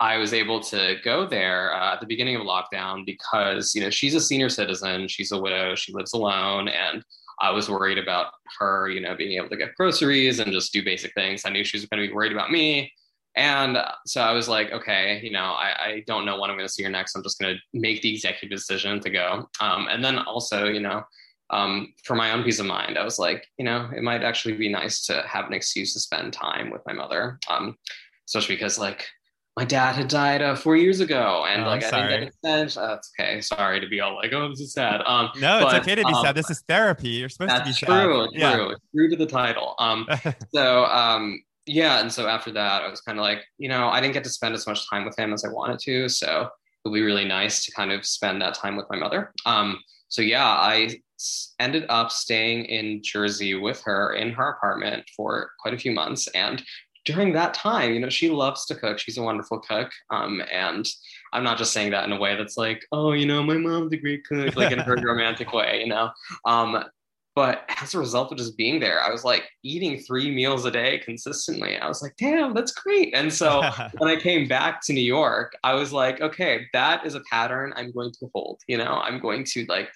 I 0.00 0.16
was 0.16 0.34
able 0.34 0.58
to 0.64 0.96
go 1.04 1.28
there 1.28 1.72
uh, 1.72 1.94
at 1.94 2.00
the 2.00 2.06
beginning 2.06 2.34
of 2.34 2.42
lockdown 2.42 3.06
because 3.06 3.76
you 3.76 3.80
know 3.80 3.90
she's 3.90 4.16
a 4.16 4.20
senior 4.20 4.48
citizen, 4.48 5.06
she's 5.06 5.30
a 5.30 5.40
widow, 5.40 5.76
she 5.76 5.92
lives 5.92 6.12
alone, 6.12 6.66
and 6.66 7.04
I 7.40 7.50
was 7.50 7.68
worried 7.68 7.98
about 7.98 8.32
her, 8.58 8.88
you 8.88 9.00
know, 9.00 9.14
being 9.14 9.36
able 9.36 9.48
to 9.50 9.56
get 9.56 9.74
groceries 9.74 10.38
and 10.38 10.52
just 10.52 10.72
do 10.72 10.82
basic 10.82 11.12
things. 11.14 11.42
I 11.44 11.50
knew 11.50 11.64
she 11.64 11.76
was 11.76 11.86
going 11.86 12.02
to 12.02 12.08
be 12.08 12.14
worried 12.14 12.32
about 12.32 12.50
me. 12.50 12.92
And 13.36 13.76
so 14.06 14.22
I 14.22 14.32
was 14.32 14.48
like, 14.48 14.72
okay, 14.72 15.20
you 15.22 15.30
know, 15.30 15.44
I, 15.44 15.74
I 15.78 16.04
don't 16.06 16.24
know 16.24 16.40
when 16.40 16.48
I'm 16.48 16.56
going 16.56 16.66
to 16.66 16.72
see 16.72 16.82
her 16.84 16.90
next. 16.90 17.14
I'm 17.14 17.22
just 17.22 17.38
going 17.38 17.54
to 17.54 17.78
make 17.78 18.00
the 18.00 18.14
executive 18.14 18.56
decision 18.56 18.98
to 19.00 19.10
go. 19.10 19.48
Um, 19.60 19.88
and 19.90 20.02
then 20.02 20.18
also, 20.20 20.66
you 20.66 20.80
know, 20.80 21.02
um, 21.50 21.92
for 22.02 22.16
my 22.16 22.32
own 22.32 22.42
peace 22.42 22.58
of 22.58 22.66
mind, 22.66 22.96
I 22.96 23.04
was 23.04 23.18
like, 23.18 23.46
you 23.58 23.64
know, 23.64 23.90
it 23.94 24.02
might 24.02 24.24
actually 24.24 24.54
be 24.54 24.70
nice 24.70 25.04
to 25.06 25.22
have 25.26 25.46
an 25.46 25.52
excuse 25.52 25.92
to 25.92 26.00
spend 26.00 26.32
time 26.32 26.70
with 26.70 26.80
my 26.86 26.94
mother, 26.94 27.38
um, 27.48 27.76
especially 28.26 28.56
because 28.56 28.78
like 28.78 29.06
my 29.56 29.64
dad 29.64 29.94
had 29.96 30.08
died 30.08 30.42
uh, 30.42 30.54
four 30.54 30.76
years 30.76 31.00
ago, 31.00 31.46
and 31.48 31.62
oh, 31.62 31.66
like 31.66 31.82
I 31.82 31.90
didn't 31.90 32.08
get 32.10 32.22
extension. 32.28 32.82
Oh, 32.82 32.88
that's 32.88 33.10
okay. 33.18 33.40
Sorry 33.40 33.80
to 33.80 33.88
be 33.88 34.00
all 34.00 34.14
like, 34.14 34.32
oh, 34.34 34.50
this 34.50 34.60
is 34.60 34.74
sad. 34.74 35.00
Um, 35.06 35.30
no, 35.36 35.60
but, 35.62 35.76
it's 35.76 35.82
okay 35.82 35.94
to 35.94 36.02
be 36.02 36.12
um, 36.12 36.22
sad. 36.22 36.34
This 36.34 36.50
is 36.50 36.62
therapy. 36.68 37.08
You're 37.08 37.30
supposed 37.30 37.56
to 37.56 37.64
be 37.64 37.72
sad. 37.72 37.86
True, 37.86 38.28
yeah. 38.32 38.54
true. 38.54 38.76
True 38.94 39.10
to 39.10 39.16
the 39.16 39.26
title. 39.26 39.74
Um, 39.78 40.06
so 40.54 40.84
um, 40.84 41.42
yeah, 41.64 42.00
and 42.00 42.12
so 42.12 42.28
after 42.28 42.52
that, 42.52 42.82
I 42.82 42.88
was 42.88 43.00
kind 43.00 43.18
of 43.18 43.22
like, 43.22 43.44
you 43.56 43.70
know, 43.70 43.88
I 43.88 44.00
didn't 44.00 44.14
get 44.14 44.24
to 44.24 44.30
spend 44.30 44.54
as 44.54 44.66
much 44.66 44.88
time 44.90 45.06
with 45.06 45.18
him 45.18 45.32
as 45.32 45.42
I 45.42 45.48
wanted 45.48 45.78
to, 45.80 46.08
so 46.10 46.42
it 46.42 46.88
would 46.88 46.94
be 46.94 47.02
really 47.02 47.24
nice 47.24 47.64
to 47.64 47.72
kind 47.72 47.92
of 47.92 48.04
spend 48.04 48.42
that 48.42 48.54
time 48.54 48.76
with 48.76 48.86
my 48.90 48.96
mother. 48.96 49.32
Um, 49.46 49.78
so 50.08 50.20
yeah, 50.20 50.46
I 50.46 51.00
ended 51.58 51.86
up 51.88 52.12
staying 52.12 52.66
in 52.66 53.02
Jersey 53.02 53.54
with 53.54 53.82
her 53.84 54.14
in 54.14 54.32
her 54.32 54.50
apartment 54.50 55.04
for 55.16 55.50
quite 55.60 55.72
a 55.72 55.78
few 55.78 55.92
months, 55.92 56.28
and 56.28 56.62
during 57.06 57.32
that 57.32 57.54
time, 57.54 57.94
you 57.94 58.00
know, 58.00 58.10
she 58.10 58.28
loves 58.28 58.66
to 58.66 58.74
cook. 58.74 58.98
She's 58.98 59.16
a 59.16 59.22
wonderful 59.22 59.60
cook. 59.60 59.90
Um, 60.10 60.42
and 60.52 60.86
I'm 61.32 61.44
not 61.44 61.56
just 61.56 61.72
saying 61.72 61.92
that 61.92 62.04
in 62.04 62.12
a 62.12 62.18
way 62.18 62.36
that's 62.36 62.56
like, 62.56 62.84
oh, 62.92 63.12
you 63.12 63.26
know, 63.26 63.42
my 63.42 63.56
mom's 63.56 63.92
a 63.92 63.96
great 63.96 64.26
cook, 64.26 64.56
like 64.56 64.72
in 64.72 64.80
her 64.80 64.96
romantic 65.02 65.52
way, 65.52 65.80
you 65.80 65.88
know. 65.88 66.10
Um, 66.44 66.84
but 67.36 67.64
as 67.80 67.94
a 67.94 67.98
result 67.98 68.32
of 68.32 68.38
just 68.38 68.56
being 68.56 68.80
there, 68.80 69.00
I 69.00 69.10
was 69.10 69.22
like 69.22 69.44
eating 69.62 70.00
three 70.00 70.34
meals 70.34 70.64
a 70.64 70.70
day 70.70 70.98
consistently. 70.98 71.76
I 71.76 71.86
was 71.86 72.02
like, 72.02 72.16
damn, 72.16 72.54
that's 72.54 72.72
great. 72.72 73.14
And 73.14 73.32
so 73.32 73.62
when 73.98 74.10
I 74.10 74.18
came 74.18 74.48
back 74.48 74.80
to 74.86 74.92
New 74.92 75.02
York, 75.02 75.54
I 75.62 75.74
was 75.74 75.92
like, 75.92 76.20
okay, 76.20 76.66
that 76.72 77.06
is 77.06 77.14
a 77.14 77.20
pattern 77.30 77.72
I'm 77.76 77.92
going 77.92 78.12
to 78.12 78.30
hold. 78.34 78.60
You 78.66 78.78
know, 78.78 79.00
I'm 79.02 79.20
going 79.20 79.44
to 79.44 79.64
like 79.66 79.90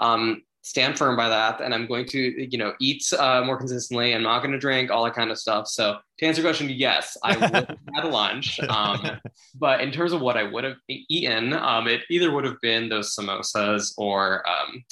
um, 0.00 0.42
stand 0.62 0.96
firm 0.96 1.16
by 1.16 1.28
that 1.28 1.60
and 1.60 1.74
i'm 1.74 1.86
going 1.86 2.06
to 2.06 2.18
you 2.18 2.56
know 2.56 2.72
eat 2.80 3.04
uh, 3.18 3.42
more 3.44 3.56
consistently 3.56 4.14
i'm 4.14 4.22
not 4.22 4.40
going 4.40 4.52
to 4.52 4.58
drink 4.58 4.90
all 4.90 5.04
that 5.04 5.14
kind 5.14 5.30
of 5.30 5.38
stuff 5.38 5.66
so 5.66 5.96
to 6.18 6.26
answer 6.26 6.40
your 6.40 6.50
question 6.50 6.68
yes 6.70 7.16
i 7.24 7.36
would 7.36 7.50
have 7.50 7.76
had 7.94 8.04
a 8.04 8.08
lunch 8.08 8.60
um, 8.68 9.18
but 9.56 9.80
in 9.80 9.90
terms 9.90 10.12
of 10.12 10.20
what 10.20 10.36
i 10.36 10.42
would 10.42 10.64
have 10.64 10.76
eaten 10.88 11.52
um, 11.52 11.88
it 11.88 12.02
either 12.10 12.30
would 12.30 12.44
have 12.44 12.60
been 12.62 12.88
those 12.88 13.14
samosas 13.14 13.92
or 13.98 14.48
um, 14.48 14.84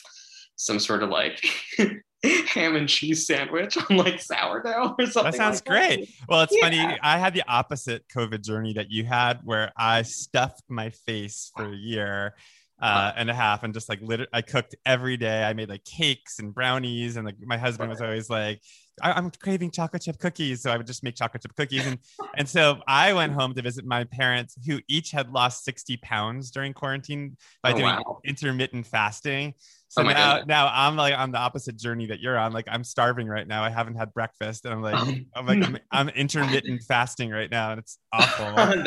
some 0.57 0.79
sort 0.79 1.03
of 1.03 1.09
like 1.09 1.43
ham 2.23 2.77
and 2.77 2.89
cheese 2.89 3.27
sandwich 3.27 3.79
on 3.79 3.97
like 3.97 4.21
sourdough 4.21 4.95
or 4.99 5.07
something. 5.07 5.33
That 5.33 5.35
sounds 5.35 5.57
like 5.57 5.65
great. 5.65 6.01
That. 6.01 6.29
Well, 6.29 6.43
it's 6.43 6.55
yeah. 6.55 6.65
funny. 6.65 6.99
I 7.03 7.19
had 7.19 7.33
the 7.33 7.43
opposite 7.49 8.05
COVID 8.15 8.43
journey 8.43 8.75
that 8.75 8.91
you 8.91 9.05
had 9.05 9.41
where 9.43 9.73
I 9.77 10.03
stuffed 10.03 10.65
my 10.69 10.91
face 10.91 11.51
for 11.57 11.73
a 11.73 11.75
year 11.75 12.35
uh, 12.81 13.13
and 13.17 13.31
a 13.31 13.35
half 13.35 13.63
and 13.63 13.75
just 13.75 13.89
like 13.89 14.01
lit- 14.03 14.29
I 14.33 14.43
cooked 14.43 14.75
every 14.87 15.17
day. 15.17 15.45
I 15.45 15.53
made 15.53 15.69
like 15.69 15.85
cakes 15.85 16.39
and 16.39 16.55
brownies 16.55 17.17
and 17.17 17.27
like 17.27 17.37
my 17.41 17.59
husband 17.59 17.91
was 17.91 18.01
always 18.01 18.31
like, 18.31 18.63
I- 19.03 19.19
am 19.19 19.31
craving 19.31 19.71
chocolate 19.71 20.03
chip 20.03 20.19
cookies. 20.19 20.63
So 20.63 20.71
I 20.71 20.77
would 20.77 20.87
just 20.87 21.03
make 21.03 21.17
chocolate 21.17 21.43
chip 21.43 21.55
cookies. 21.57 21.87
And, 21.87 21.99
and 22.37 22.49
so 22.49 22.81
I 22.87 23.13
went 23.13 23.33
home 23.33 23.55
to 23.55 23.63
visit 23.63 23.85
my 23.85 24.05
parents 24.05 24.57
who 24.67 24.81
each 24.89 25.11
had 25.11 25.31
lost 25.31 25.65
60 25.65 25.99
pounds 25.99 26.51
during 26.51 26.73
quarantine 26.73 27.37
by 27.63 27.73
oh, 27.73 27.77
doing 27.77 27.97
wow. 27.97 28.21
intermittent 28.25 28.87
fasting. 28.87 29.55
So 29.91 30.03
oh 30.03 30.05
now, 30.05 30.35
goodness. 30.35 30.49
now 30.49 30.71
I'm 30.73 30.95
like 30.95 31.19
on 31.19 31.33
the 31.33 31.39
opposite 31.39 31.77
journey 31.77 32.07
that 32.07 32.21
you're 32.21 32.39
on. 32.39 32.53
Like 32.53 32.67
I'm 32.69 32.85
starving 32.85 33.27
right 33.27 33.47
now. 33.47 33.65
I 33.65 33.71
haven't 33.71 33.97
had 33.97 34.15
breakfast, 34.15 34.65
and 34.65 34.73
I'm 34.73 34.83
like, 34.83 34.95
I'm 35.35 35.47
like, 35.47 35.65
I'm, 35.65 35.79
I'm 35.91 36.09
intermittent 36.11 36.83
fasting 36.85 37.31
right 37.31 37.51
now, 37.51 37.73
and 37.73 37.81
it's 37.81 37.99
awful. 38.13 38.47
I'm, 38.57 38.87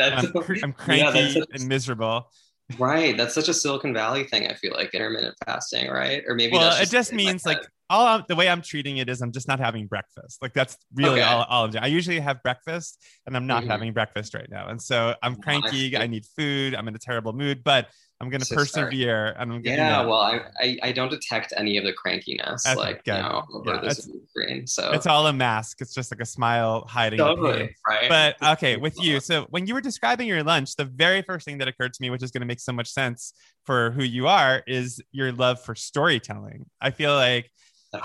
I'm, 0.63 0.73
cranky 0.73 1.19
yeah, 1.19 1.43
and 1.51 1.67
miserable. 1.67 2.31
Right. 2.79 3.17
That's 3.17 3.33
such 3.33 3.49
a 3.49 3.53
Silicon 3.53 3.93
Valley 3.93 4.23
thing. 4.23 4.47
I 4.47 4.53
feel 4.53 4.73
like 4.73 4.93
intermittent 4.93 5.35
fasting, 5.45 5.89
right? 5.89 6.23
Or 6.27 6.35
maybe 6.35 6.53
well, 6.53 6.81
it 6.81 6.89
just 6.89 7.13
means 7.13 7.45
like, 7.45 7.57
like 7.57 7.67
all 7.89 8.07
I'm, 8.07 8.23
the 8.27 8.35
way 8.35 8.49
I'm 8.49 8.61
treating 8.61 8.97
it 8.97 9.09
is 9.09 9.21
I'm 9.21 9.31
just 9.31 9.47
not 9.47 9.59
having 9.59 9.87
breakfast. 9.87 10.41
Like 10.41 10.53
that's 10.53 10.77
really 10.95 11.21
Okay. 11.21 11.29
all, 11.29 11.43
all 11.43 11.65
I'm 11.65 11.71
doing. 11.71 11.83
I 11.83 11.87
usually 11.87 12.19
have 12.19 12.41
breakfast 12.41 13.03
and 13.25 13.35
I'm 13.35 13.45
not 13.47 13.63
Mhm. 13.63 13.67
having 13.67 13.93
breakfast 13.93 14.33
right 14.33 14.49
now. 14.49 14.67
And 14.67 14.81
so 14.81 15.15
I'm 15.21 15.35
cranky. 15.35 15.95
I 15.97 16.07
need 16.07 16.25
food. 16.37 16.75
I'm 16.75 16.87
in 16.87 16.95
a 16.95 16.99
terrible 16.99 17.33
mood, 17.33 17.63
but 17.63 17.89
I'm 18.21 18.29
going 18.29 18.41
to 18.41 18.55
persevere 18.55 19.27
and 19.37 19.51
I'm 19.51 19.61
going 19.61 19.63
to, 19.63 19.69
Yeah, 19.71 20.01
well, 20.05 20.19
I, 20.21 20.41
I 20.61 20.77
I 20.81 20.91
don't 20.93 21.11
detect 21.11 21.51
any 21.57 21.77
of 21.77 21.83
the 21.83 21.91
crankiness 21.93 22.63
like 22.77 23.03
good. 23.03 23.17
you 23.17 23.41
over 23.53 23.73
Yeah, 23.73 23.91
it's-. 23.91 24.09
So 24.65 24.91
it's 24.91 25.07
all 25.07 25.27
a 25.27 25.33
mask. 25.33 25.81
It's 25.81 25.93
just 25.93 26.09
like 26.11 26.21
a 26.21 26.25
smile 26.25 26.85
hiding. 26.87 27.17
totally 27.19 27.75
right. 27.87 28.09
But 28.09 28.41
okay, 28.53 28.77
with 28.77 28.99
you. 29.01 29.19
So 29.19 29.45
when 29.49 29.67
you 29.67 29.73
were 29.73 29.81
describing 29.81 30.27
your 30.27 30.41
lunch, 30.43 30.75
the 30.75 30.85
very 30.85 31.21
first 31.21 31.45
thing 31.45 31.57
that 31.57 31.67
occurred 31.67 31.93
to 31.93 32.01
me, 32.01 32.09
which 32.09 32.23
is 32.23 32.31
going 32.31 32.41
to 32.41 32.47
make 32.47 32.59
so 32.61 32.71
much 32.71 32.89
sense 32.89 33.33
for 33.65 33.91
who 33.91 34.03
you 34.03 34.27
are, 34.27 34.63
is 34.67 35.01
your 35.11 35.31
love 35.31 35.61
for 35.61 35.75
storytelling. 35.75 36.65
I 36.79 36.91
feel 36.91 37.13
like 37.13 37.51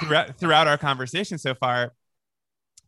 throughout, 0.01 0.39
throughout 0.39 0.67
our 0.67 0.79
conversation 0.79 1.39
so 1.39 1.55
far, 1.55 1.93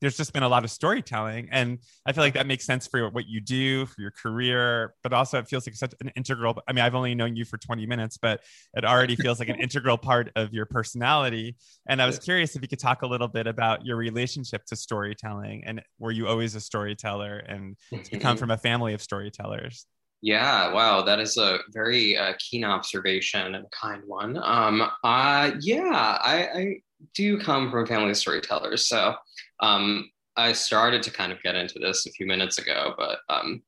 there's 0.00 0.16
just 0.16 0.32
been 0.32 0.42
a 0.42 0.48
lot 0.48 0.64
of 0.64 0.70
storytelling. 0.70 1.48
And 1.52 1.78
I 2.06 2.12
feel 2.12 2.24
like 2.24 2.34
that 2.34 2.46
makes 2.46 2.64
sense 2.64 2.86
for 2.86 3.10
what 3.10 3.28
you 3.28 3.40
do, 3.40 3.86
for 3.86 4.00
your 4.00 4.10
career, 4.10 4.94
but 5.02 5.12
also 5.12 5.38
it 5.38 5.48
feels 5.48 5.66
like 5.66 5.76
such 5.76 5.94
an 6.00 6.10
integral. 6.16 6.60
I 6.66 6.72
mean, 6.72 6.84
I've 6.84 6.94
only 6.94 7.14
known 7.14 7.36
you 7.36 7.44
for 7.44 7.58
20 7.58 7.86
minutes, 7.86 8.16
but 8.16 8.40
it 8.74 8.84
already 8.84 9.14
feels 9.16 9.38
like 9.38 9.48
an 9.48 9.56
integral 9.60 9.98
part 9.98 10.30
of 10.36 10.54
your 10.54 10.66
personality. 10.66 11.56
And 11.86 12.00
I 12.00 12.06
was 12.06 12.18
curious 12.18 12.56
if 12.56 12.62
you 12.62 12.68
could 12.68 12.78
talk 12.78 13.02
a 13.02 13.06
little 13.06 13.28
bit 13.28 13.46
about 13.46 13.84
your 13.84 13.96
relationship 13.96 14.64
to 14.66 14.76
storytelling 14.76 15.64
and 15.64 15.82
were 15.98 16.12
you 16.12 16.28
always 16.28 16.54
a 16.54 16.60
storyteller 16.60 17.38
and 17.38 17.76
you 18.10 18.18
come 18.18 18.36
from 18.36 18.50
a 18.50 18.58
family 18.58 18.94
of 18.94 19.02
storytellers? 19.02 19.86
Yeah, 20.22 20.72
wow, 20.74 21.00
that 21.02 21.18
is 21.18 21.38
a 21.38 21.60
very 21.70 22.16
uh, 22.16 22.34
keen 22.38 22.62
observation 22.62 23.54
and 23.54 23.64
a 23.64 23.68
kind 23.70 24.02
one. 24.06 24.38
Um, 24.42 24.86
uh, 25.02 25.52
yeah, 25.60 26.18
I, 26.22 26.48
I 26.54 26.80
do 27.14 27.38
come 27.38 27.70
from 27.70 27.84
a 27.84 27.86
family 27.86 28.10
of 28.10 28.16
storytellers, 28.16 28.86
so 28.86 29.14
um, 29.60 30.10
I 30.36 30.52
started 30.52 31.02
to 31.04 31.10
kind 31.10 31.32
of 31.32 31.42
get 31.42 31.54
into 31.54 31.78
this 31.78 32.06
a 32.06 32.10
few 32.10 32.26
minutes 32.26 32.58
ago, 32.58 32.94
but 32.96 33.18
um, 33.28 33.62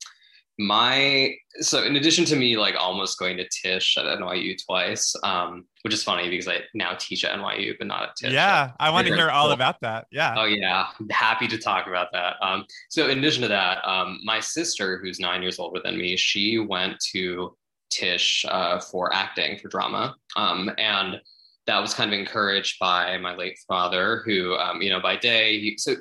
my 0.58 1.34
so 1.60 1.82
in 1.82 1.96
addition 1.96 2.24
to 2.26 2.36
me 2.36 2.56
like 2.56 2.74
almost 2.78 3.18
going 3.18 3.36
to 3.38 3.48
Tisch 3.48 3.96
at 3.98 4.04
NYU 4.04 4.56
twice, 4.64 5.14
um, 5.22 5.64
which 5.82 5.94
is 5.94 6.04
funny 6.04 6.28
because 6.28 6.46
I 6.46 6.60
now 6.74 6.94
teach 6.98 7.24
at 7.24 7.38
NYU 7.38 7.74
but 7.78 7.86
not 7.86 8.02
at 8.02 8.16
Tisch. 8.16 8.32
yeah, 8.32 8.72
I 8.78 8.90
want 8.90 9.06
to 9.06 9.14
hear 9.14 9.30
all 9.30 9.46
cool. 9.46 9.52
about 9.52 9.80
that. 9.80 10.06
Yeah. 10.10 10.34
Oh 10.36 10.44
yeah, 10.44 10.88
happy 11.10 11.48
to 11.48 11.58
talk 11.58 11.86
about 11.86 12.08
that. 12.12 12.36
Um, 12.42 12.66
so 12.90 13.08
in 13.08 13.18
addition 13.18 13.42
to 13.42 13.48
that, 13.48 13.86
um, 13.88 14.20
my 14.24 14.40
sister, 14.40 14.98
who's 14.98 15.18
nine 15.18 15.42
years 15.42 15.58
older 15.58 15.80
than 15.82 15.96
me, 15.96 16.16
she 16.16 16.58
went 16.58 16.98
to 17.12 17.56
Tisch 17.90 18.44
uh, 18.48 18.78
for 18.78 19.12
acting 19.12 19.58
for 19.58 19.68
drama, 19.68 20.16
um, 20.36 20.70
and 20.78 21.20
that 21.66 21.80
was 21.80 21.94
kind 21.94 22.12
of 22.12 22.18
encouraged 22.18 22.78
by 22.80 23.16
my 23.18 23.34
late 23.34 23.58
father, 23.68 24.22
who 24.24 24.54
um, 24.56 24.82
you 24.82 24.90
know 24.90 25.00
by 25.00 25.16
day. 25.16 25.60
He, 25.60 25.78
so 25.78 25.96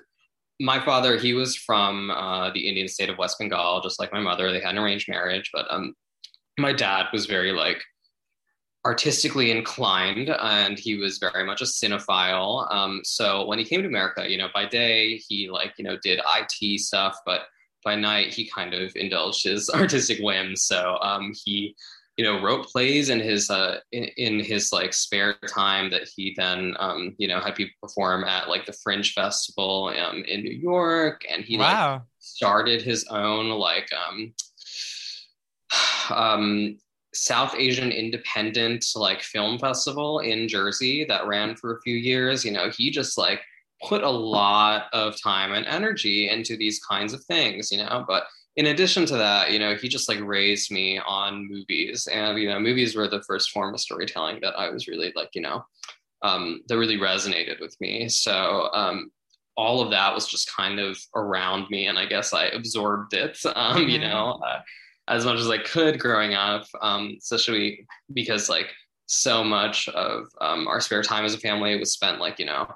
my 0.60 0.84
father, 0.84 1.18
he 1.18 1.34
was 1.34 1.56
from 1.56 2.12
uh, 2.12 2.52
the 2.52 2.68
Indian 2.68 2.88
state 2.88 3.10
of 3.10 3.18
West 3.18 3.38
Bengal, 3.40 3.82
just 3.82 4.00
like 4.00 4.14
my 4.14 4.20
mother. 4.20 4.52
They 4.52 4.60
had 4.60 4.76
an 4.76 4.80
arranged 4.80 5.10
marriage, 5.10 5.50
but 5.54 5.66
um, 5.70 5.96
my 6.60 6.74
dad 6.74 7.08
was 7.12 7.26
very 7.26 7.52
like 7.52 7.82
artistically 8.86 9.52
inclined 9.52 10.30
and 10.30 10.80
he 10.80 10.96
was 10.96 11.20
very 11.20 11.46
much 11.46 11.62
a 11.62 11.66
cinephile 11.66 12.72
um, 12.74 13.02
so 13.04 13.46
when 13.46 13.60
he 13.60 13.66
came 13.66 13.84
to 13.84 13.88
america 13.88 14.28
you 14.28 14.40
know 14.40 14.48
by 14.56 14.66
day 14.66 15.18
he 15.18 15.50
like 15.50 15.72
you 15.78 15.84
know 15.84 15.98
did 16.02 16.20
it 16.20 16.80
stuff 16.80 17.16
but 17.26 17.42
by 17.84 17.96
night 17.96 18.34
he 18.34 18.50
kind 18.50 18.74
of 18.74 18.92
indulged 18.96 19.44
his 19.44 19.70
artistic 19.76 20.20
whims 20.20 20.64
so 20.64 20.98
um, 21.02 21.32
he 21.46 21.76
you 22.22 22.28
know 22.28 22.40
wrote 22.40 22.68
plays 22.68 23.10
in 23.10 23.20
his 23.20 23.50
uh, 23.50 23.80
in, 23.92 24.04
in 24.18 24.40
his 24.40 24.72
like 24.72 24.94
spare 24.94 25.34
time 25.48 25.90
that 25.90 26.08
he 26.08 26.36
then 26.38 26.76
um, 26.78 27.16
you 27.18 27.28
know 27.28 27.40
had 27.40 27.56
people 27.56 27.74
perform 27.82 28.24
at 28.24 28.48
like 28.48 28.64
the 28.68 28.74
fringe 28.84 29.16
festival 29.16 29.92
um, 30.00 30.24
in 30.28 30.44
new 30.44 30.54
york 30.54 31.24
and 31.28 31.44
he 31.44 31.58
like 31.58 32.02
started 32.20 32.80
his 32.80 33.08
own 33.10 33.50
like 33.50 33.90
um 34.06 34.34
um 36.16 36.78
South 37.14 37.56
Asian 37.56 37.92
independent 37.92 38.86
like 38.96 39.24
film 39.24 39.58
festival 39.58 40.20
in 40.20 40.48
Jersey 40.48 41.04
that 41.06 41.28
ran 41.28 41.56
for 41.56 41.76
a 41.76 41.82
few 41.82 41.96
years. 41.96 42.46
You 42.46 42.52
know, 42.52 42.70
he 42.70 42.90
just 42.90 43.18
like 43.18 43.42
put 43.84 44.04
a 44.04 44.10
lot 44.10 44.86
of 44.94 45.22
time 45.22 45.52
and 45.52 45.66
energy 45.66 46.30
into 46.30 46.56
these 46.56 46.80
kinds 46.80 47.12
of 47.12 47.22
things, 47.26 47.70
you 47.70 47.80
know, 47.80 48.06
but 48.08 48.28
in 48.58 48.68
addition 48.68 49.06
to 49.08 49.18
that, 49.18 49.52
you 49.52 49.60
know, 49.60 49.76
he 49.76 49.88
just 49.88 50.10
like 50.10 50.20
raised 50.22 50.72
me 50.72 51.00
on 51.00 51.48
movies 51.50 52.08
and, 52.12 52.38
you 52.38 52.50
know, 52.50 52.60
movies 52.60 52.96
were 52.96 53.08
the 53.08 53.24
first 53.24 53.52
form 53.52 53.74
of 53.74 53.80
storytelling 53.80 54.40
that 54.42 54.58
I 54.58 54.70
was 54.70 54.88
really 54.88 55.14
like, 55.16 55.30
you 55.34 55.42
know, 55.42 55.66
um, 56.22 56.62
that 56.68 56.78
really 56.78 56.98
resonated 56.98 57.60
with 57.60 57.80
me. 57.80 58.10
So, 58.10 58.70
um, 58.74 59.12
all 59.58 59.82
of 59.82 59.92
that 59.92 60.14
was 60.14 60.28
just 60.28 60.54
kind 60.54 60.80
of 60.80 60.98
around 61.16 61.70
me 61.70 61.88
and 61.88 61.98
I 62.00 62.06
guess 62.06 62.34
I 62.34 62.46
absorbed 62.46 63.14
it, 63.14 63.38
um, 63.56 63.88
you 63.88 64.00
Mhm. 64.00 64.02
know, 64.02 64.40
uh, 64.46 64.62
as 65.08 65.26
much 65.26 65.40
as 65.40 65.50
I 65.50 65.58
could 65.58 66.00
growing 66.00 66.34
up, 66.34 66.66
um, 66.82 67.16
especially 67.20 67.86
because 68.14 68.50
like 68.50 68.72
so 69.08 69.44
much 69.44 69.90
of 69.90 70.28
um, 70.40 70.68
our 70.68 70.80
spare 70.80 71.04
time 71.04 71.26
as 71.26 71.34
a 71.34 71.38
family 71.40 71.78
was 71.78 71.92
spent 71.94 72.20
like, 72.20 72.40
you 72.40 72.46
know, 72.46 72.68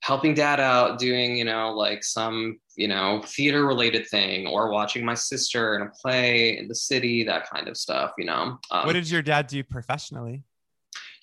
helping 0.00 0.34
dad 0.34 0.60
out, 0.60 0.98
doing, 0.98 1.36
you 1.36 1.44
know, 1.44 1.72
like 1.72 2.02
some, 2.02 2.58
you 2.76 2.88
know, 2.88 3.22
theater 3.26 3.66
related 3.66 4.08
thing 4.08 4.46
or 4.46 4.70
watching 4.70 5.04
my 5.04 5.14
sister 5.14 5.76
in 5.76 5.82
a 5.82 5.90
play 5.90 6.58
in 6.58 6.68
the 6.68 6.74
city, 6.74 7.24
that 7.24 7.48
kind 7.50 7.68
of 7.68 7.76
stuff, 7.76 8.12
you 8.18 8.24
know. 8.24 8.58
Um, 8.70 8.86
What 8.86 8.94
did 8.94 9.10
your 9.10 9.22
dad 9.22 9.46
do 9.46 9.62
professionally? 9.62 10.44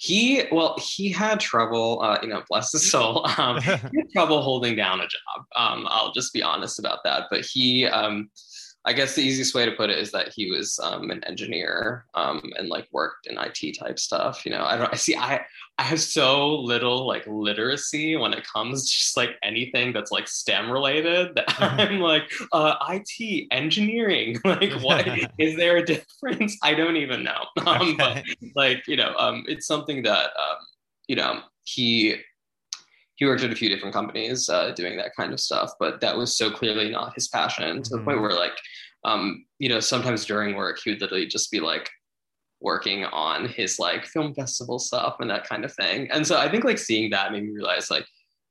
he, 0.02 0.44
well, 0.50 0.78
he 0.82 1.10
had 1.12 1.42
trouble, 1.42 2.02
uh, 2.02 2.18
you 2.22 2.30
know, 2.30 2.42
bless 2.50 2.72
his 2.72 2.90
soul. 2.90 3.28
Um, 3.38 3.62
he 3.62 3.70
had 3.70 4.10
trouble 4.14 4.42
holding 4.42 4.76
down 4.76 5.02
a 5.02 5.04
job. 5.04 5.46
Um, 5.58 5.86
I'll 5.90 6.14
just 6.14 6.34
be 6.34 6.42
honest 6.42 6.80
about 6.80 7.00
that. 7.04 7.26
But 7.30 7.42
he, 7.46 7.86
um, 7.86 8.30
I 8.86 8.94
guess 8.94 9.14
the 9.14 9.22
easiest 9.22 9.54
way 9.54 9.66
to 9.66 9.74
put 9.74 9.90
it 9.90 9.98
is 9.98 10.12
that 10.12 10.30
he 10.34 10.50
was 10.50 10.80
um, 10.82 11.12
an 11.12 11.22
engineer 11.26 12.06
um, 12.14 12.42
and 12.58 12.70
like 12.70 12.88
worked 12.92 13.28
in 13.28 13.38
IT 13.38 13.78
type 13.78 14.00
stuff. 14.00 14.46
You 14.46 14.52
know, 14.52 14.64
I 14.64 14.78
don't. 14.78 14.92
I 14.92 14.96
see. 14.96 15.16
I 15.18 15.42
I 15.78 15.84
have 15.84 16.00
so 16.00 16.56
little 16.56 17.06
like 17.06 17.26
literacy 17.28 18.16
when 18.16 18.34
it 18.34 18.48
comes 18.48 18.90
to 18.90 18.98
just 18.98 19.18
like 19.18 19.32
anything 19.44 19.92
that's 19.92 20.12
like 20.12 20.30
STEM 20.30 20.72
related. 20.72 21.36
That 21.36 21.46
I'm 21.62 22.00
like 22.00 22.32
uh, 22.54 22.76
IT 22.90 23.48
engineering. 23.52 24.38
Like, 24.50 24.72
what 24.82 25.06
is 25.38 25.56
there 25.58 25.78
a 25.78 25.86
difference? 25.86 26.58
I 26.64 26.74
don't 26.74 26.96
even 26.96 27.24
know. 27.24 27.46
Um, 27.66 27.96
but 27.98 28.24
like 28.56 28.88
you 28.88 28.96
know 28.96 29.14
um, 29.18 29.44
it's 29.48 29.68
something 29.68 30.02
that 30.04 30.26
um, 30.26 30.58
you 31.08 31.16
know 31.16 31.42
he 31.66 32.16
he 33.20 33.26
worked 33.26 33.44
at 33.44 33.52
a 33.52 33.56
few 33.56 33.70
different 33.70 33.94
companies 33.94 34.48
uh, 34.50 34.72
doing 34.72 34.96
that 34.98 35.16
kind 35.16 35.34
of 35.34 35.40
stuff 35.40 35.72
but 35.80 36.00
that 36.02 36.18
was 36.18 36.36
so 36.38 36.50
clearly 36.50 36.90
not 36.90 37.14
his 37.14 37.28
passion 37.28 37.84
to 37.84 37.92
the 37.92 37.98
point 38.04 38.18
Mhm. 38.18 38.22
where 38.22 38.34
like 38.34 38.58
um, 39.06 39.46
you 39.60 39.70
know 39.70 39.80
sometimes 39.80 40.26
during 40.26 40.56
work 40.56 40.80
he 40.84 40.90
would 40.90 41.02
literally 41.02 41.26
just 41.28 41.52
be 41.52 41.60
like 41.60 41.90
working 42.62 43.06
on 43.06 43.46
his 43.48 43.80
like 43.80 44.06
film 44.06 44.34
festival 44.34 44.80
stuff 44.80 45.18
and 45.20 45.30
that 45.30 45.48
kind 45.48 45.64
of 45.64 45.74
thing 45.74 46.10
and 46.12 46.26
so 46.28 46.38
i 46.38 46.50
think 46.50 46.64
like 46.66 46.78
seeing 46.78 47.10
that 47.10 47.32
made 47.32 47.44
me 47.44 47.52
realize 47.52 47.90
like 47.90 48.06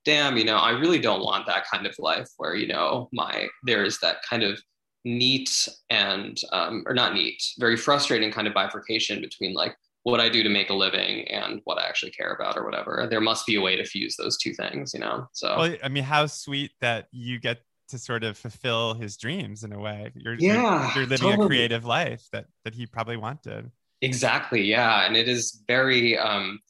damn 0.07 0.37
you 0.39 0.45
know 0.45 0.57
i 0.57 0.71
really 0.71 0.99
don't 0.99 1.21
want 1.23 1.45
that 1.47 1.67
kind 1.71 1.87
of 1.87 1.95
life 1.99 2.29
where 2.39 2.55
you 2.55 2.67
know 2.67 3.09
my 3.13 3.47
there's 3.65 3.99
that 3.99 4.17
kind 4.29 4.43
of 4.43 4.59
neat 5.05 5.69
and 5.91 6.41
um, 6.53 6.83
or 6.87 6.95
not 6.95 7.13
neat 7.15 7.43
very 7.59 7.77
frustrating 7.77 8.31
kind 8.33 8.49
of 8.49 8.55
bifurcation 8.55 9.21
between 9.21 9.53
like 9.55 9.75
what 10.05 10.21
i 10.21 10.29
do 10.29 10.43
to 10.43 10.49
make 10.49 10.71
a 10.71 10.75
living 10.75 11.27
and 11.29 11.61
what 11.65 11.79
i 11.79 11.87
actually 11.87 12.11
care 12.11 12.33
about 12.33 12.57
or 12.57 12.65
whatever 12.65 13.07
there 13.11 13.21
must 13.21 13.47
be 13.47 13.57
a 13.57 13.61
way 13.61 13.77
to 13.77 13.85
fuse 13.85 14.17
those 14.17 14.37
two 14.39 14.53
things 14.55 14.93
you 14.95 15.01
know 15.01 15.27
so 15.33 15.59
Well, 15.59 15.77
I 15.83 15.89
mean, 15.89 16.05
how 16.05 16.27
sweet 16.27 16.71
that 16.81 17.09
you 17.13 17.39
get 17.39 17.59
to 17.89 17.99
sort 17.99 18.23
of 18.23 18.37
fulfill 18.37 18.95
his 18.95 19.17
dreams 19.17 19.65
in 19.65 19.73
a 19.73 19.79
way. 19.79 20.13
You're, 20.15 20.35
you're- 20.35 20.55
Yeah, 20.55 20.95
you're, 20.95 21.07
living 21.07 21.41
a 21.41 21.47
creative 21.47 21.85
life 21.87 22.29
that 22.33 22.47
that 22.65 22.75
he 22.75 22.87
probably 22.87 23.17
wanted. 23.17 23.71
Exactly. 24.03 24.63
Yeah. 24.63 25.07
And 25.07 25.17
it 25.17 25.27
is 25.29 25.63
very 25.67 26.17
um, 26.19 26.61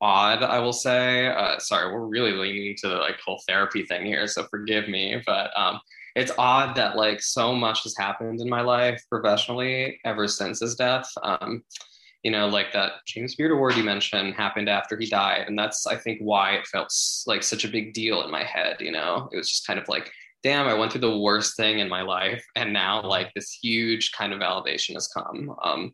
odd, 0.00 0.42
I 0.42 0.58
will 0.58 0.72
say. 0.72 1.28
Uh, 1.28 1.58
sorry, 1.58 1.92
we're 1.92 2.06
really 2.06 2.32
leaning 2.32 2.68
into 2.68 2.88
the 2.88 2.96
like 2.96 3.20
whole 3.24 3.42
therapy 3.46 3.84
thing 3.84 4.06
here. 4.06 4.26
So 4.26 4.44
forgive 4.44 4.88
me. 4.88 5.22
But 5.26 5.50
um, 5.56 5.80
it's 6.16 6.32
odd 6.38 6.74
that 6.76 6.96
like 6.96 7.20
so 7.20 7.54
much 7.54 7.82
has 7.82 7.94
happened 7.96 8.40
in 8.40 8.48
my 8.48 8.62
life 8.62 9.02
professionally 9.10 10.00
ever 10.04 10.26
since 10.26 10.60
his 10.60 10.74
death. 10.76 11.08
Um, 11.22 11.62
you 12.22 12.30
know, 12.30 12.48
like 12.48 12.72
that 12.72 12.92
James 13.06 13.34
Beard 13.36 13.52
Award 13.52 13.76
you 13.76 13.84
mentioned 13.84 14.34
happened 14.34 14.68
after 14.68 14.98
he 14.98 15.06
died. 15.06 15.44
And 15.46 15.58
that's, 15.58 15.86
I 15.86 15.96
think, 15.96 16.20
why 16.20 16.52
it 16.52 16.66
felt 16.66 16.92
like 17.26 17.42
such 17.42 17.64
a 17.64 17.68
big 17.68 17.94
deal 17.94 18.22
in 18.22 18.30
my 18.30 18.42
head. 18.42 18.76
You 18.80 18.92
know, 18.92 19.28
it 19.32 19.36
was 19.36 19.48
just 19.48 19.66
kind 19.66 19.78
of 19.78 19.88
like, 19.88 20.10
damn, 20.42 20.66
I 20.66 20.74
went 20.74 20.92
through 20.92 21.02
the 21.02 21.18
worst 21.18 21.56
thing 21.56 21.78
in 21.78 21.88
my 21.88 22.02
life. 22.02 22.44
And 22.56 22.72
now, 22.72 23.02
like, 23.02 23.32
this 23.34 23.56
huge 23.62 24.12
kind 24.12 24.32
of 24.32 24.40
validation 24.40 24.94
has 24.94 25.08
come. 25.08 25.54
Um, 25.62 25.92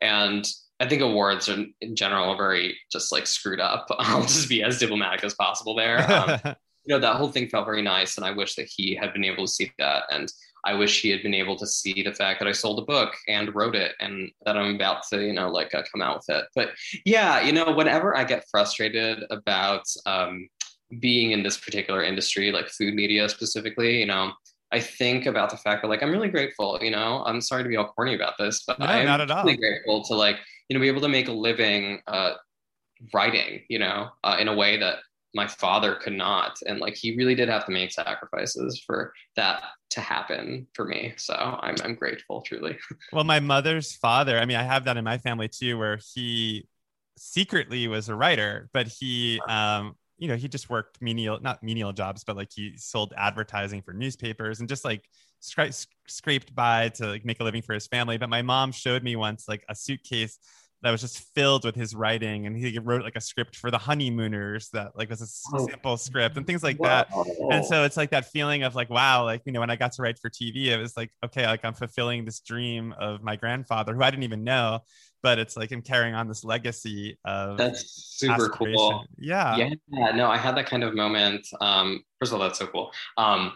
and 0.00 0.48
I 0.80 0.88
think 0.88 1.02
awards 1.02 1.48
are 1.48 1.64
in 1.80 1.96
general 1.96 2.30
are 2.30 2.36
very 2.36 2.76
just 2.90 3.12
like 3.12 3.26
screwed 3.26 3.60
up. 3.60 3.86
I'll 3.98 4.22
just 4.22 4.48
be 4.48 4.62
as 4.62 4.78
diplomatic 4.78 5.24
as 5.24 5.34
possible 5.34 5.74
there. 5.74 6.10
Um, 6.10 6.40
you 6.84 6.94
know, 6.94 6.98
that 6.98 7.16
whole 7.16 7.30
thing 7.30 7.48
felt 7.48 7.64
very 7.64 7.82
nice. 7.82 8.16
And 8.16 8.26
I 8.26 8.32
wish 8.32 8.56
that 8.56 8.68
he 8.68 8.94
had 8.94 9.12
been 9.12 9.24
able 9.24 9.46
to 9.46 9.52
see 9.52 9.72
that. 9.78 10.04
And 10.10 10.30
I 10.64 10.74
wish 10.74 11.00
he 11.02 11.10
had 11.10 11.22
been 11.22 11.34
able 11.34 11.56
to 11.56 11.66
see 11.66 12.02
the 12.02 12.12
fact 12.12 12.40
that 12.40 12.48
I 12.48 12.52
sold 12.52 12.78
a 12.78 12.82
book 12.82 13.12
and 13.28 13.54
wrote 13.54 13.74
it 13.74 13.92
and 14.00 14.30
that 14.44 14.56
I'm 14.56 14.74
about 14.74 15.02
to, 15.10 15.24
you 15.24 15.32
know, 15.32 15.50
like 15.50 15.74
uh, 15.74 15.82
come 15.92 16.02
out 16.02 16.16
with 16.18 16.36
it. 16.36 16.46
But 16.54 16.70
yeah, 17.04 17.40
you 17.40 17.52
know, 17.52 17.72
whenever 17.72 18.16
I 18.16 18.24
get 18.24 18.44
frustrated 18.50 19.24
about 19.30 19.84
um, 20.06 20.48
being 21.00 21.32
in 21.32 21.42
this 21.42 21.58
particular 21.58 22.02
industry, 22.02 22.50
like 22.52 22.68
food 22.68 22.94
media 22.94 23.28
specifically, 23.28 24.00
you 24.00 24.06
know, 24.06 24.32
I 24.72 24.80
think 24.80 25.26
about 25.26 25.50
the 25.50 25.56
fact 25.56 25.82
that 25.82 25.88
like 25.88 26.02
I'm 26.02 26.10
really 26.10 26.28
grateful, 26.28 26.78
you 26.82 26.90
know. 26.90 27.22
I'm 27.26 27.40
sorry 27.40 27.62
to 27.62 27.68
be 27.68 27.76
all 27.76 27.86
corny 27.88 28.14
about 28.14 28.34
this, 28.38 28.64
but 28.66 28.78
No, 28.78 28.86
I'm 28.86 29.06
not 29.06 29.20
at 29.20 29.30
all. 29.30 29.44
really 29.44 29.56
grateful 29.56 30.02
to 30.04 30.14
like, 30.14 30.36
you 30.68 30.74
know, 30.74 30.80
be 30.80 30.88
able 30.88 31.02
to 31.02 31.08
make 31.08 31.28
a 31.28 31.32
living 31.32 32.00
uh 32.06 32.32
writing, 33.12 33.60
you 33.68 33.78
know, 33.78 34.08
uh, 34.24 34.36
in 34.40 34.48
a 34.48 34.54
way 34.54 34.78
that 34.78 34.98
my 35.34 35.46
father 35.46 35.96
could 35.96 36.12
not. 36.12 36.58
And 36.66 36.78
like 36.78 36.94
he 36.94 37.16
really 37.16 37.34
did 37.34 37.48
have 37.48 37.66
to 37.66 37.72
make 37.72 37.92
sacrifices 37.92 38.82
for 38.86 39.12
that 39.36 39.64
to 39.90 40.00
happen 40.00 40.66
for 40.74 40.84
me. 40.84 41.14
So 41.16 41.34
I'm 41.34 41.76
I'm 41.84 41.94
grateful 41.94 42.42
truly. 42.42 42.78
Well, 43.12 43.24
my 43.24 43.40
mother's 43.40 43.94
father, 43.94 44.38
I 44.38 44.44
mean, 44.44 44.56
I 44.56 44.62
have 44.62 44.84
that 44.84 44.96
in 44.96 45.04
my 45.04 45.18
family 45.18 45.48
too, 45.48 45.78
where 45.78 45.98
he 46.14 46.66
secretly 47.16 47.86
was 47.86 48.08
a 48.08 48.14
writer, 48.14 48.68
but 48.72 48.88
he, 48.88 49.40
um, 49.48 49.94
you 50.18 50.26
know, 50.26 50.36
he 50.36 50.48
just 50.48 50.68
worked 50.68 51.00
menial, 51.00 51.38
not 51.40 51.62
menial 51.62 51.92
jobs, 51.92 52.24
but 52.24 52.36
like 52.36 52.48
he 52.52 52.76
sold 52.76 53.12
advertising 53.16 53.82
for 53.82 53.92
newspapers 53.92 54.60
and 54.60 54.68
just 54.68 54.84
like 54.84 55.04
scra- 55.42 55.86
scraped 56.08 56.54
by 56.54 56.88
to 56.90 57.06
like 57.06 57.24
make 57.24 57.40
a 57.40 57.44
living 57.44 57.62
for 57.62 57.74
his 57.74 57.86
family. 57.86 58.16
But 58.16 58.30
my 58.30 58.42
mom 58.42 58.72
showed 58.72 59.02
me 59.02 59.16
once 59.16 59.46
like 59.48 59.64
a 59.68 59.74
suitcase 59.74 60.38
that 60.84 60.90
was 60.92 61.00
just 61.00 61.18
filled 61.34 61.64
with 61.64 61.74
his 61.74 61.94
writing 61.94 62.46
and 62.46 62.56
he 62.56 62.78
wrote 62.78 63.02
like 63.02 63.16
a 63.16 63.20
script 63.20 63.56
for 63.56 63.70
the 63.70 63.78
honeymooners 63.78 64.68
that 64.70 64.96
like 64.96 65.08
was 65.10 65.20
a 65.22 65.56
Oh. 65.56 65.66
simple 65.66 65.96
script 65.96 66.36
and 66.36 66.46
things 66.46 66.62
like 66.62 66.78
that. 66.82 67.08
And 67.50 67.64
so 67.64 67.84
it's 67.84 67.96
like 67.96 68.10
that 68.10 68.26
feeling 68.26 68.62
of 68.62 68.74
like 68.74 68.90
wow 68.90 69.24
like 69.24 69.42
you 69.46 69.52
know 69.52 69.60
when 69.60 69.70
i 69.70 69.76
got 69.76 69.92
to 69.92 70.02
write 70.02 70.18
for 70.18 70.30
tv 70.30 70.66
it 70.66 70.78
was 70.78 70.96
like 70.96 71.10
okay 71.24 71.46
like 71.46 71.64
i'm 71.64 71.74
fulfilling 71.74 72.24
this 72.24 72.40
dream 72.40 72.94
of 73.00 73.22
my 73.22 73.34
grandfather 73.36 73.94
who 73.94 74.02
i 74.02 74.10
didn't 74.10 74.22
even 74.24 74.44
know 74.44 74.80
but 75.22 75.38
it's 75.38 75.56
like 75.56 75.72
i'm 75.72 75.80
carrying 75.82 76.14
on 76.14 76.28
this 76.28 76.44
legacy 76.44 77.18
of 77.24 77.56
that's 77.56 77.90
super 78.18 78.48
cool. 78.50 79.06
yeah. 79.18 79.56
Yeah 79.56 80.10
no 80.14 80.28
i 80.28 80.36
had 80.36 80.54
that 80.56 80.66
kind 80.66 80.84
of 80.84 80.94
moment 80.94 81.48
um 81.60 82.02
first 82.20 82.30
of 82.32 82.38
all 82.40 82.46
that's 82.46 82.58
so 82.58 82.66
cool. 82.66 82.92
Um 83.16 83.52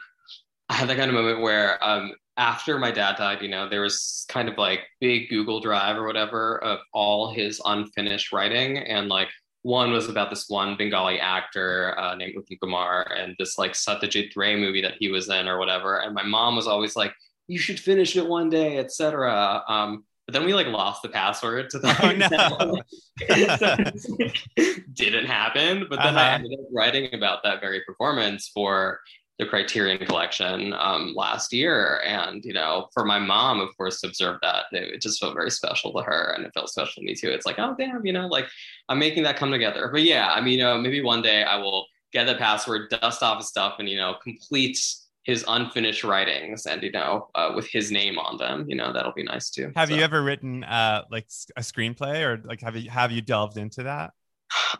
i 0.71 0.75
had 0.75 0.89
that 0.89 0.97
kind 0.97 1.11
of 1.11 1.15
moment 1.15 1.41
where 1.43 1.83
um 1.85 2.13
after 2.39 2.79
my 2.79 2.91
dad 2.91 3.17
died 3.17 3.43
you 3.43 3.49
know 3.49 3.69
there 3.69 3.83
was 3.83 4.25
kind 4.29 4.49
of 4.49 4.57
like 4.57 4.81
big 5.01 5.29
google 5.29 5.61
drive 5.61 5.97
or 5.97 6.07
whatever 6.07 6.63
of 6.65 6.79
all 6.95 7.31
his 7.33 7.61
unfinished 7.65 8.33
writing 8.33 8.79
and 8.79 9.09
like 9.09 9.29
one 9.63 9.91
was 9.93 10.09
about 10.09 10.31
this 10.31 10.47
one 10.49 10.77
bengali 10.77 11.19
actor 11.21 11.99
uh, 11.99 12.15
named 12.15 12.35
Uttam 12.37 12.59
kumar 12.63 13.13
and 13.13 13.35
this 13.39 13.59
like 13.59 13.73
satyajit 13.73 14.31
ray 14.37 14.57
movie 14.57 14.81
that 14.83 14.95
he 15.01 15.09
was 15.11 15.29
in 15.29 15.49
or 15.49 15.59
whatever 15.59 15.99
and 15.99 16.15
my 16.15 16.23
mom 16.23 16.57
was 16.57 16.67
always 16.69 16.95
like 16.97 17.13
you 17.49 17.59
should 17.59 17.81
finish 17.81 18.17
it 18.17 18.27
one 18.27 18.49
day 18.49 18.79
etc 18.79 19.63
um 19.69 20.05
but 20.27 20.35
then 20.35 20.45
we 20.45 20.53
like 20.53 20.67
lost 20.67 21.01
the 21.01 21.09
password 21.09 21.71
to 21.71 21.79
that. 21.79 21.99
Oh, 22.03 22.13
no. 22.13 22.83
didn't 24.93 25.25
happen. 25.25 25.87
But 25.89 26.03
then 26.03 26.19
I 26.19 26.27
Uh-huh. 26.27 26.35
ended 26.35 26.53
up 26.53 26.67
writing 26.71 27.15
about 27.15 27.43
that 27.45 27.63
very 27.63 27.81
performance 27.87 28.51
for 28.53 29.01
the 29.39 29.47
Criterion 29.47 30.05
Collection 30.05 30.75
um, 30.79 31.15
last 31.15 31.53
year. 31.53 32.01
And, 32.05 32.45
you 32.45 32.53
know, 32.53 32.89
for 32.93 33.05
my 33.05 33.19
mom, 33.19 33.61
of 33.61 33.69
course, 33.77 34.01
to 34.01 34.09
observe 34.09 34.39
that, 34.43 34.67
it, 34.73 35.01
just 35.01 35.21
felt 35.21 35.35
very 35.35 35.51
special 35.51 35.93
to 35.93 36.03
her 36.03 36.35
and 36.37 36.45
it 36.45 36.53
felt 36.55 36.69
special 36.69 37.01
to 37.01 37.07
me 37.07 37.15
too. 37.15 37.31
It's 37.31 37.47
like, 37.47 37.59
oh, 37.59 37.75
damn, 37.79 38.05
you 38.05 38.13
know, 38.13 38.27
like 38.27 38.47
I'm 38.89 38.99
making 38.99 39.23
that 39.23 39.37
come 39.37 39.51
together. 39.51 39.89
But 39.93 40.03
yeah, 40.03 40.31
I 40.33 40.41
mean, 40.41 40.59
you 40.59 40.65
know, 40.65 40.79
maybe 40.79 41.03
one 41.03 41.23
day 41.23 41.45
I 41.45 41.57
will 41.57 41.87
get 42.13 42.25
the 42.25 42.35
password, 42.35 42.91
dust 42.91 43.23
off 43.23 43.39
his 43.39 43.49
stuff, 43.49 43.77
and, 43.79 43.89
you 43.89 43.97
know, 43.97 44.17
complete 44.23 44.79
his 45.23 45.45
unfinished 45.47 46.05
writings 46.05 46.67
and, 46.67 46.83
you 46.83 46.91
know, 46.91 47.29
uh, 47.35 47.53
with 47.55 47.69
his 47.69 47.93
name 47.93 48.19
on 48.19 48.39
them. 48.39 48.65
You 48.69 48.77
know, 48.77 48.93
that'll 48.93 49.13
be 49.13 49.23
nice 49.23 49.51
too. 49.51 49.71
have 49.77 49.89
So- 49.89 49.95
you 49.95 50.03
ever 50.03 50.23
written 50.23 50.65
uh 50.65 51.05
like 51.11 51.29
a 51.57 51.61
screenplay 51.61 52.23
or 52.25 52.43
like 52.45 52.61
have 52.63 52.77
you 52.77 52.91
have 52.91 53.13
you 53.13 53.21
delved 53.21 53.57
into 53.57 53.85
that 53.85 54.13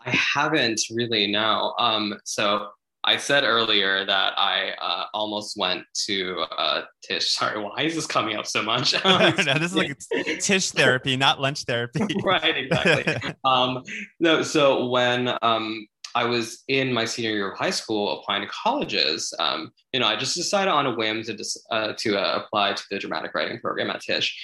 I 0.07 0.11
haven't 0.35 0.81
really, 0.91 1.27
no. 1.27 1.75
Um, 1.79 2.19
so 2.25 2.69
I 3.09 3.17
said 3.17 3.43
earlier 3.43 4.05
that 4.05 4.35
I 4.37 4.73
uh, 4.79 5.05
almost 5.15 5.57
went 5.57 5.85
to 6.07 6.45
uh, 6.59 6.83
Tisch. 7.03 7.31
Sorry, 7.39 7.59
why 7.59 7.81
is 7.81 7.95
this 7.95 8.07
coming 8.07 8.37
up 8.37 8.47
so 8.47 8.63
much? 8.63 8.95
Um, 9.09 9.35
no, 9.47 9.55
this 9.55 9.71
is 9.73 9.75
like 9.75 9.99
tisch 10.41 10.71
therapy 10.73 11.17
not 11.17 11.41
lunch 11.41 11.65
therapy 11.65 12.05
right, 12.23 12.57
exactly. 12.59 13.35
um, 13.45 13.83
no, 14.21 14.43
so 14.43 14.87
when 14.89 15.33
um, 15.41 15.87
I 16.15 16.25
was 16.25 16.63
in 16.69 16.93
my 16.93 17.07
senior 17.07 17.31
year 17.31 17.53
of 17.53 17.59
high 17.59 17.71
school 17.71 18.19
applying 18.19 18.43
to 18.43 18.49
colleges, 18.49 19.33
um, 19.39 19.73
you 19.95 20.01
know, 20.01 20.07
I 20.07 20.17
just 20.17 20.35
decided 20.35 20.71
on 20.71 20.87
a 20.87 20.95
whim 20.95 21.23
to 21.23 21.35
dis- 21.35 21.65
uh, 21.71 21.95
to 21.99 22.19
uh, 22.19 22.43
apply 22.43 22.75
to 22.75 22.83
the 22.91 22.99
dramatic 22.99 23.35
writing 23.35 23.61
program 23.61 23.89
at 23.91 24.03
Tisch. 24.03 24.37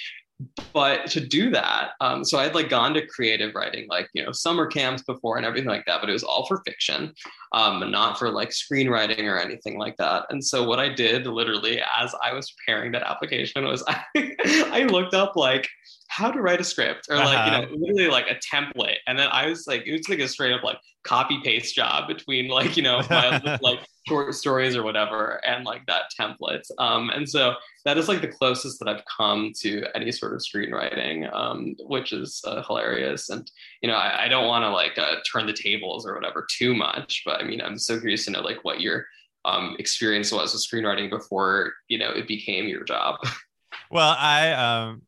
But 0.73 1.07
to 1.11 1.21
do 1.21 1.49
that, 1.51 1.91
um, 2.01 2.25
so 2.25 2.37
I 2.37 2.43
had 2.43 2.55
like 2.55 2.67
gone 2.67 2.93
to 2.95 3.07
creative 3.07 3.55
writing, 3.55 3.87
like 3.87 4.09
you 4.13 4.23
know, 4.23 4.33
summer 4.33 4.67
camps 4.67 5.01
before 5.03 5.37
and 5.37 5.45
everything 5.45 5.69
like 5.69 5.85
that, 5.85 6.01
but 6.01 6.09
it 6.09 6.13
was 6.13 6.23
all 6.23 6.45
for 6.45 6.61
fiction, 6.65 7.13
um, 7.53 7.89
not 7.89 8.19
for 8.19 8.29
like 8.29 8.49
screenwriting 8.49 9.23
or 9.23 9.37
anything 9.37 9.79
like 9.79 9.95
that. 9.95 10.25
And 10.29 10.43
so 10.43 10.65
what 10.65 10.79
I 10.79 10.89
did, 10.89 11.25
literally, 11.25 11.81
as 11.97 12.13
I 12.21 12.33
was 12.33 12.51
preparing 12.51 12.91
that 12.91 13.03
application, 13.03 13.63
was 13.63 13.81
I, 13.87 14.03
I 14.45 14.83
looked 14.89 15.13
up 15.13 15.37
like 15.37 15.69
how 16.17 16.31
to 16.31 16.41
write 16.41 16.61
a 16.61 16.63
script 16.63 17.07
or 17.09 17.19
like 17.19 17.41
Uh-huh. 17.45 17.45
you 17.45 17.51
know 17.51 17.61
literally 17.85 18.09
like 18.09 18.27
a 18.29 18.37
template. 18.55 18.97
And 19.07 19.17
then 19.19 19.27
i 19.31 19.47
was 19.49 19.67
like 19.67 19.83
it 19.85 19.91
was 19.91 20.07
like 20.09 20.19
a 20.19 20.27
straight 20.27 20.53
up 20.53 20.63
like 20.63 20.79
copy 21.03 21.37
paste 21.43 21.75
job 21.75 22.07
between 22.07 22.47
like 22.59 22.77
you 22.77 22.83
know 22.83 23.01
my 23.09 23.57
like 23.61 23.79
short 24.07 24.33
stories 24.35 24.75
or 24.75 24.83
whatever 24.83 25.41
and 25.45 25.65
like 25.65 25.83
that 25.87 26.03
template. 26.19 26.65
Um 26.77 27.09
and 27.15 27.27
so 27.35 27.55
that 27.85 27.97
is 27.97 28.07
like 28.07 28.21
the 28.21 28.27
closest 28.39 28.79
that 28.79 28.87
i've 28.91 29.03
come 29.17 29.51
to 29.61 29.71
any 29.95 30.11
sort 30.11 30.33
of 30.33 30.39
screenwriting 30.47 31.17
um 31.41 31.75
which 31.93 32.09
is 32.13 32.41
uh, 32.47 32.61
hilarious. 32.67 33.29
And 33.29 33.49
you 33.81 33.89
know 33.89 33.95
i, 33.95 34.25
I 34.25 34.27
don't 34.29 34.47
want 34.47 34.63
to 34.63 34.69
like 34.81 34.97
uh, 34.97 35.15
turn 35.31 35.45
the 35.47 35.53
tables 35.67 36.05
or 36.07 36.15
whatever 36.15 36.45
too 36.59 36.73
much 36.75 37.23
but 37.25 37.41
i 37.41 37.43
mean 37.49 37.61
i'm 37.61 37.77
so 37.77 37.99
curious 37.99 38.25
to 38.25 38.31
know 38.31 38.41
like 38.41 38.63
what 38.63 38.79
your 38.81 39.05
um 39.43 39.75
experience 39.79 40.31
was 40.31 40.53
with 40.53 40.63
screenwriting 40.67 41.09
before 41.09 41.73
you 41.91 41.97
know 42.01 42.09
it 42.11 42.27
became 42.27 42.65
your 42.67 42.83
job. 42.83 43.15
Well, 43.91 44.15
I 44.17 44.51
um, 44.53 45.03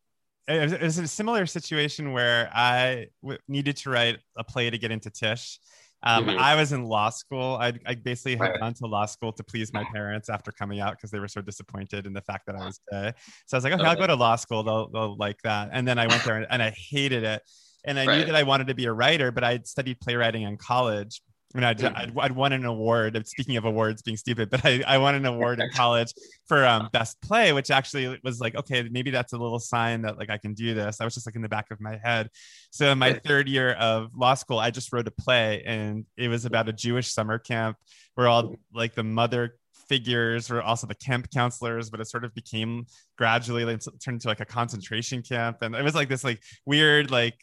it 0.48 0.82
was- 0.82 0.98
a 0.98 1.08
similar 1.08 1.46
situation 1.46 2.14
where 2.14 2.50
I 2.54 3.08
w- 3.22 3.40
needed 3.48 3.78
to 3.78 3.90
write 3.90 4.20
a 4.38 4.44
play 4.44 4.70
to 4.70 4.78
get 4.78 4.92
into 4.92 5.10
Tisch. 5.10 5.60
Um, 6.04 6.26
Mhm. 6.28 6.38
I 6.38 6.56
was 6.56 6.72
in 6.74 6.84
law 6.86 7.10
school. 7.10 7.58
I, 7.60 7.74
I 7.86 7.96
basically 7.96 8.36
had 8.36 8.52
Right. 8.52 8.60
gone 8.60 8.74
to 8.76 8.86
law 8.86 9.06
school 9.08 9.34
to 9.34 9.44
please 9.44 9.74
my 9.74 9.84
parents 9.94 10.30
after 10.30 10.52
coming 10.52 10.80
out 10.80 10.92
because 10.92 11.10
they 11.12 11.20
were 11.20 11.28
so 11.28 11.42
disappointed 11.42 12.06
in 12.06 12.14
the 12.14 12.22
fact 12.22 12.46
that 12.46 12.56
I 12.56 12.66
was 12.66 12.80
gay. 12.92 13.14
So 13.48 13.56
I 13.56 13.58
was 13.58 13.64
like, 13.64 13.74
okay, 13.74 13.84
I'll 13.84 13.96
go 13.96 14.06
to 14.08 14.16
law 14.16 14.36
school. 14.36 14.64
They'll, 14.64 14.90
they'll 14.90 15.18
like 15.18 15.42
that. 15.44 15.70
And 15.74 15.88
then 15.88 15.98
I 15.98 16.06
went 16.08 16.24
there 16.24 16.38
and, 16.38 16.46
and 16.50 16.62
I 16.62 16.70
hated 16.70 17.24
it. 17.24 17.42
And 17.86 17.98
I 18.00 18.06
knew 18.06 18.26
that 18.26 18.36
I 18.36 18.44
wanted 18.44 18.68
to 18.68 18.76
be 18.76 18.86
a 18.86 18.92
writer, 18.94 19.32
but 19.32 19.44
I 19.44 19.54
had 19.54 19.66
studied 19.68 20.00
playwriting 20.00 20.44
in 20.44 20.58
college. 20.58 21.22
And 21.56 21.66
I'd, 21.66 21.80
Mhm. 21.80 21.96
I'd, 21.96 22.18
I'd 22.20 22.32
won 22.34 22.52
an 22.52 22.66
award. 22.66 23.26
Speaking 23.28 23.56
of 23.58 23.66
awards 23.66 24.02
being 24.02 24.18
stupid, 24.18 24.50
but 24.50 24.66
I, 24.66 24.84
I 24.86 24.98
won 24.98 25.16
an 25.16 25.26
award 25.34 25.60
in 25.60 25.70
college 25.72 26.14
for 26.46 26.66
um, 26.66 26.90
best 26.92 27.22
play, 27.22 27.54
which 27.54 27.72
actually 27.72 28.20
was 28.24 28.40
like, 28.40 28.56
okay, 28.56 28.84
maybe 28.92 29.12
that's 29.12 29.34
a 29.34 29.38
little 29.38 29.60
sign 29.60 30.02
that 30.02 30.18
like 30.18 30.30
I 30.30 30.38
can 30.38 30.54
do 30.54 30.74
this. 30.74 31.00
I 31.00 31.06
was 31.06 31.14
just 31.14 31.26
like 31.26 31.36
in 31.36 31.42
the 31.42 31.50
back 31.50 31.72
of 31.72 31.80
my 31.80 31.98
head. 32.04 32.30
So 32.72 32.92
in 32.92 33.00
my 33.00 33.14
third 33.14 33.48
year 33.48 33.72
of 33.74 34.12
law 34.16 34.34
school, 34.34 34.60
I 34.60 34.72
just 34.72 34.92
wrote 34.92 35.08
a 35.08 35.12
play, 35.12 35.64
and 35.66 36.06
it 36.18 36.28
was 36.28 36.46
about 36.46 36.68
a 36.68 36.74
Jewish 36.74 37.12
summer 37.14 37.40
camp 37.40 37.78
where 38.16 38.28
all 38.28 38.56
like 38.74 38.94
the 38.94 39.04
mother 39.04 39.56
figures 39.88 40.50
were 40.50 40.62
also 40.62 40.86
the 40.86 40.96
camp 40.96 41.30
counselors, 41.34 41.90
but 41.90 42.02
it 42.02 42.08
sort 42.08 42.26
of 42.26 42.36
became 42.36 42.86
gradually 43.18 43.64
like, 43.64 43.82
turned 44.04 44.16
into 44.16 44.28
like 44.28 44.42
a 44.42 44.46
concentration 44.46 45.22
camp, 45.22 45.62
and 45.62 45.74
it 45.76 45.84
was 45.84 45.96
like 45.96 46.10
this 46.10 46.26
like 46.26 46.42
weird 46.66 47.10
like 47.10 47.36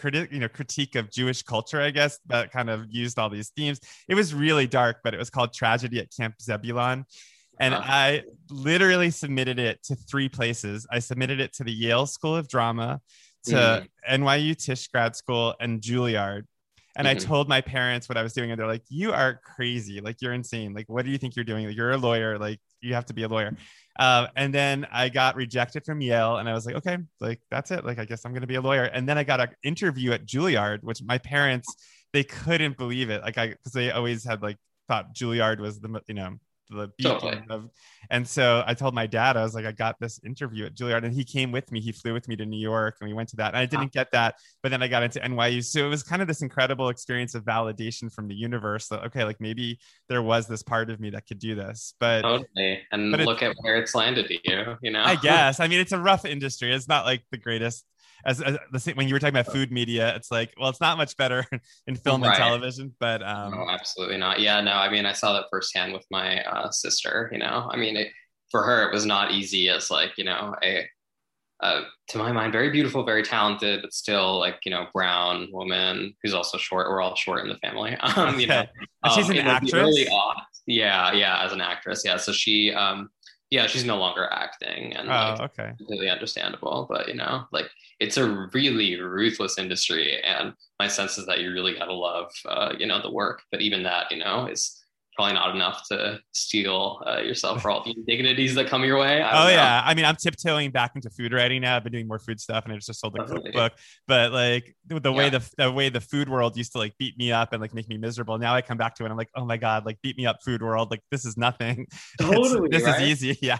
critic 0.00 0.32
you 0.32 0.40
know 0.42 0.48
critique 0.48 0.94
of 1.00 1.10
jewish 1.10 1.42
culture 1.42 1.80
i 1.88 1.90
guess 1.90 2.18
that 2.32 2.50
kind 2.56 2.70
of 2.74 2.78
used 2.88 3.18
all 3.18 3.30
these 3.30 3.50
themes. 3.56 3.78
It 4.08 4.14
was 4.20 4.28
really 4.34 4.66
dark 4.66 4.96
but 5.04 5.14
it 5.14 5.18
was 5.18 5.30
called 5.30 5.52
tragedy 5.52 5.98
at 6.00 6.08
camp 6.18 6.34
zebulon. 6.42 7.04
And 7.64 7.74
Uh-huh. 7.74 7.92
i 8.02 8.22
literally 8.50 9.10
submitted 9.10 9.58
it 9.68 9.76
to 9.88 9.94
three 10.10 10.28
places. 10.28 10.86
I 10.90 10.98
submitted 11.00 11.38
it 11.40 11.52
to 11.58 11.64
the 11.64 11.72
yale 11.84 12.06
school 12.06 12.34
of 12.40 12.48
drama 12.48 13.00
to 13.50 13.58
nyu 14.18 14.54
tisch 14.64 14.88
grad 14.92 15.12
school 15.16 15.54
and 15.60 15.80
juilliard. 15.86 16.44
And 16.96 17.06
i 17.06 17.14
Mhm. 17.14 17.20
told 17.30 17.48
my 17.48 17.60
parents 17.60 18.08
what 18.08 18.18
i 18.18 18.22
was 18.22 18.32
doing 18.32 18.50
and 18.50 18.58
they're 18.58 18.66
like 18.76 18.86
you 18.88 19.12
are 19.12 19.32
crazy. 19.54 20.00
Like 20.00 20.16
you're 20.22 20.32
insane. 20.42 20.70
Like 20.78 20.88
what 20.88 21.02
do 21.04 21.10
you 21.10 21.18
think 21.18 21.36
you're 21.36 21.50
doing? 21.52 21.66
Like, 21.66 21.76
you're 21.76 21.92
a 21.92 21.98
lawyer. 22.08 22.38
Like 22.38 22.60
you 22.80 22.94
have 22.94 23.06
to 23.06 23.14
be 23.14 23.22
a 23.22 23.28
lawyer 23.28 23.56
uh, 24.00 24.28
and 24.34 24.54
then 24.54 24.86
I 24.90 25.10
got 25.10 25.36
rejected 25.36 25.84
from 25.84 26.00
Yale, 26.00 26.38
and 26.38 26.48
I 26.48 26.54
was 26.54 26.64
like, 26.64 26.76
okay, 26.76 26.96
like 27.20 27.40
that's 27.50 27.70
it. 27.70 27.84
Like 27.84 27.98
I 27.98 28.06
guess 28.06 28.24
I'm 28.24 28.32
gonna 28.32 28.46
be 28.46 28.54
a 28.54 28.60
lawyer. 28.60 28.84
And 28.84 29.06
then 29.06 29.18
I 29.18 29.24
got 29.24 29.40
an 29.40 29.50
interview 29.62 30.12
at 30.12 30.24
Juilliard, 30.24 30.82
which 30.82 31.02
my 31.02 31.18
parents 31.18 31.68
they 32.14 32.24
couldn't 32.24 32.78
believe 32.78 33.10
it. 33.10 33.22
Like 33.22 33.36
I 33.36 33.48
because 33.48 33.72
they 33.72 33.90
always 33.90 34.24
had 34.24 34.40
like 34.40 34.56
thought 34.88 35.14
Juilliard 35.14 35.60
was 35.60 35.80
the 35.80 36.00
you 36.08 36.14
know 36.14 36.36
the 36.70 36.88
totally. 37.02 37.42
of 37.50 37.68
and 38.10 38.26
so 38.26 38.62
I 38.66 38.74
told 38.74 38.94
my 38.94 39.06
dad, 39.06 39.36
I 39.36 39.42
was 39.42 39.54
like, 39.54 39.66
I 39.66 39.72
got 39.72 39.96
this 40.00 40.20
interview 40.24 40.66
at 40.66 40.74
Juilliard, 40.74 41.04
and 41.04 41.12
he 41.12 41.24
came 41.24 41.52
with 41.52 41.70
me. 41.70 41.80
He 41.80 41.92
flew 41.92 42.12
with 42.12 42.28
me 42.28 42.36
to 42.36 42.46
New 42.46 42.58
York, 42.58 42.96
and 43.00 43.08
we 43.08 43.14
went 43.14 43.28
to 43.30 43.36
that. 43.36 43.48
And 43.48 43.58
I 43.58 43.66
didn't 43.66 43.92
get 43.92 44.10
that, 44.12 44.36
but 44.62 44.70
then 44.70 44.82
I 44.82 44.88
got 44.88 45.02
into 45.02 45.20
NYU. 45.20 45.64
So 45.64 45.84
it 45.84 45.88
was 45.88 46.02
kind 46.02 46.22
of 46.22 46.28
this 46.28 46.42
incredible 46.42 46.88
experience 46.88 47.34
of 47.34 47.44
validation 47.44 48.12
from 48.12 48.28
the 48.28 48.34
universe 48.34 48.88
that 48.88 49.04
okay, 49.06 49.24
like 49.24 49.40
maybe 49.40 49.78
there 50.08 50.22
was 50.22 50.46
this 50.46 50.62
part 50.62 50.90
of 50.90 51.00
me 51.00 51.10
that 51.10 51.26
could 51.26 51.38
do 51.38 51.54
this. 51.54 51.94
But 52.00 52.22
totally, 52.22 52.80
and 52.92 53.12
but 53.12 53.20
look 53.20 53.42
at 53.42 53.56
where 53.60 53.76
it's 53.76 53.94
landed 53.94 54.30
you. 54.30 54.76
You 54.82 54.90
know, 54.90 55.02
I 55.02 55.14
guess. 55.22 55.60
I 55.60 55.68
mean, 55.68 55.80
it's 55.80 55.92
a 55.92 55.98
rough 55.98 56.24
industry. 56.24 56.72
It's 56.72 56.88
not 56.88 57.04
like 57.04 57.22
the 57.30 57.38
greatest 57.38 57.84
as, 58.24 58.40
as 58.40 58.58
the 58.72 58.78
same 58.78 58.96
when 58.96 59.08
you 59.08 59.14
were 59.14 59.20
talking 59.20 59.34
about 59.34 59.52
food 59.52 59.70
media, 59.70 60.14
it's 60.16 60.30
like, 60.30 60.52
well, 60.58 60.68
it's 60.68 60.80
not 60.80 60.98
much 60.98 61.16
better 61.16 61.44
in 61.86 61.96
film 61.96 62.22
right. 62.22 62.28
and 62.28 62.36
television, 62.36 62.94
but 63.00 63.22
um, 63.22 63.52
no, 63.52 63.68
absolutely 63.68 64.16
not. 64.16 64.40
Yeah, 64.40 64.60
no, 64.60 64.72
I 64.72 64.90
mean, 64.90 65.06
I 65.06 65.12
saw 65.12 65.32
that 65.34 65.46
firsthand 65.50 65.92
with 65.92 66.06
my 66.10 66.42
uh, 66.42 66.70
sister. 66.70 67.28
You 67.32 67.38
know, 67.38 67.68
I 67.70 67.76
mean, 67.76 67.96
it, 67.96 68.08
for 68.50 68.62
her, 68.62 68.88
it 68.88 68.92
was 68.92 69.06
not 69.06 69.32
easy 69.32 69.68
as 69.68 69.90
like 69.90 70.16
you 70.16 70.24
know 70.24 70.54
a 70.62 70.86
uh, 71.62 71.82
to 72.08 72.18
my 72.18 72.32
mind, 72.32 72.52
very 72.52 72.70
beautiful, 72.70 73.04
very 73.04 73.22
talented, 73.22 73.82
but 73.82 73.92
still 73.92 74.38
like 74.38 74.58
you 74.64 74.70
know, 74.70 74.86
brown 74.94 75.48
woman 75.52 76.14
who's 76.22 76.34
also 76.34 76.56
short. 76.56 76.88
We're 76.88 77.02
all 77.02 77.14
short 77.14 77.42
in 77.42 77.48
the 77.48 77.58
family. 77.58 77.96
Um, 78.16 78.40
you 78.40 78.46
know, 78.46 78.64
um, 79.02 79.12
she's 79.14 79.28
an 79.28 79.38
actress. 79.38 79.72
Really. 79.72 80.08
Yeah, 80.66 81.12
yeah, 81.12 81.44
as 81.44 81.52
an 81.52 81.60
actress, 81.60 82.02
yeah. 82.04 82.16
So 82.16 82.32
she, 82.32 82.72
um, 82.72 83.10
yeah, 83.50 83.66
she's 83.66 83.84
no 83.84 83.96
longer 83.96 84.28
acting, 84.30 84.94
and 84.94 85.08
oh, 85.08 85.12
like, 85.12 85.40
okay, 85.40 85.72
completely 85.76 86.08
understandable. 86.08 86.86
But 86.88 87.08
you 87.08 87.14
know, 87.14 87.44
like 87.52 87.68
it's 87.98 88.16
a 88.16 88.48
really 88.52 89.00
ruthless 89.00 89.58
industry, 89.58 90.22
and 90.22 90.54
my 90.78 90.86
sense 90.88 91.18
is 91.18 91.26
that 91.26 91.40
you 91.40 91.52
really 91.52 91.74
gotta 91.74 91.92
love, 91.92 92.30
uh, 92.46 92.72
you 92.78 92.86
know, 92.86 93.02
the 93.02 93.10
work. 93.10 93.42
But 93.50 93.60
even 93.60 93.82
that, 93.82 94.10
you 94.10 94.18
know, 94.18 94.46
is 94.46 94.79
probably 95.20 95.34
not 95.34 95.54
enough 95.54 95.86
to 95.86 96.18
steel 96.32 97.02
uh, 97.06 97.18
yourself 97.18 97.60
for 97.60 97.70
all 97.70 97.84
the 97.84 97.90
indignities 97.90 98.54
that 98.54 98.66
come 98.66 98.82
your 98.84 98.98
way. 98.98 99.22
Oh 99.22 99.44
know. 99.44 99.48
yeah, 99.48 99.82
I 99.84 99.92
mean, 99.92 100.06
I'm 100.06 100.16
tiptoeing 100.16 100.70
back 100.70 100.92
into 100.94 101.10
food 101.10 101.34
writing 101.34 101.60
now. 101.60 101.76
I've 101.76 101.84
been 101.84 101.92
doing 101.92 102.08
more 102.08 102.18
food 102.18 102.40
stuff, 102.40 102.64
and 102.64 102.72
I 102.72 102.76
just 102.76 102.98
sold 102.98 103.16
a 103.16 103.18
Definitely. 103.18 103.52
cookbook. 103.52 103.72
But 104.08 104.32
like 104.32 104.74
the, 104.86 104.98
the 104.98 105.12
yeah. 105.12 105.18
way 105.18 105.28
the 105.28 105.50
the 105.58 105.70
way 105.70 105.90
the 105.90 106.00
food 106.00 106.30
world 106.30 106.56
used 106.56 106.72
to 106.72 106.78
like 106.78 106.96
beat 106.96 107.18
me 107.18 107.32
up 107.32 107.52
and 107.52 107.60
like 107.60 107.74
make 107.74 107.86
me 107.86 107.98
miserable. 107.98 108.38
Now 108.38 108.54
I 108.54 108.62
come 108.62 108.78
back 108.78 108.94
to 108.94 109.02
it, 109.02 109.06
and 109.06 109.12
I'm 109.12 109.18
like, 109.18 109.28
oh 109.34 109.44
my 109.44 109.58
god, 109.58 109.84
like 109.84 110.00
beat 110.00 110.16
me 110.16 110.24
up, 110.24 110.38
food 110.42 110.62
world. 110.62 110.90
Like 110.90 111.02
this 111.10 111.26
is 111.26 111.36
nothing. 111.36 111.86
Totally, 112.20 112.70
this 112.70 112.84
right? 112.84 113.02
is 113.02 113.22
easy. 113.22 113.38
Yeah. 113.50 113.58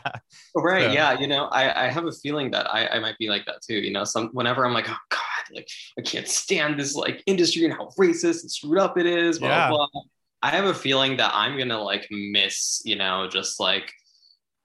Right. 0.54 0.84
So. 0.84 0.92
Yeah. 0.92 1.18
You 1.18 1.26
know, 1.26 1.46
I 1.46 1.86
I 1.86 1.90
have 1.90 2.06
a 2.06 2.12
feeling 2.12 2.50
that 2.52 2.72
I 2.72 2.86
I 2.86 2.98
might 3.00 3.18
be 3.18 3.28
like 3.28 3.44
that 3.46 3.60
too. 3.60 3.74
You 3.74 3.92
know, 3.92 4.04
some 4.04 4.30
whenever 4.32 4.64
I'm 4.64 4.72
like, 4.72 4.88
oh 4.88 4.96
god, 5.10 5.54
like 5.54 5.68
I 5.98 6.02
can't 6.02 6.26
stand 6.26 6.78
this 6.78 6.94
like 6.94 7.22
industry 7.26 7.66
and 7.66 7.74
how 7.74 7.88
racist 7.98 8.42
and 8.42 8.50
screwed 8.50 8.78
up 8.78 8.96
it 8.96 9.04
is. 9.04 9.38
Blah 9.38 9.48
yeah. 9.48 9.68
blah. 9.68 9.88
blah 9.92 10.02
I 10.42 10.50
have 10.50 10.64
a 10.64 10.74
feeling 10.74 11.16
that 11.18 11.32
I'm 11.34 11.58
gonna 11.58 11.82
like 11.82 12.08
miss, 12.10 12.82
you 12.84 12.96
know, 12.96 13.28
just 13.30 13.60
like 13.60 13.92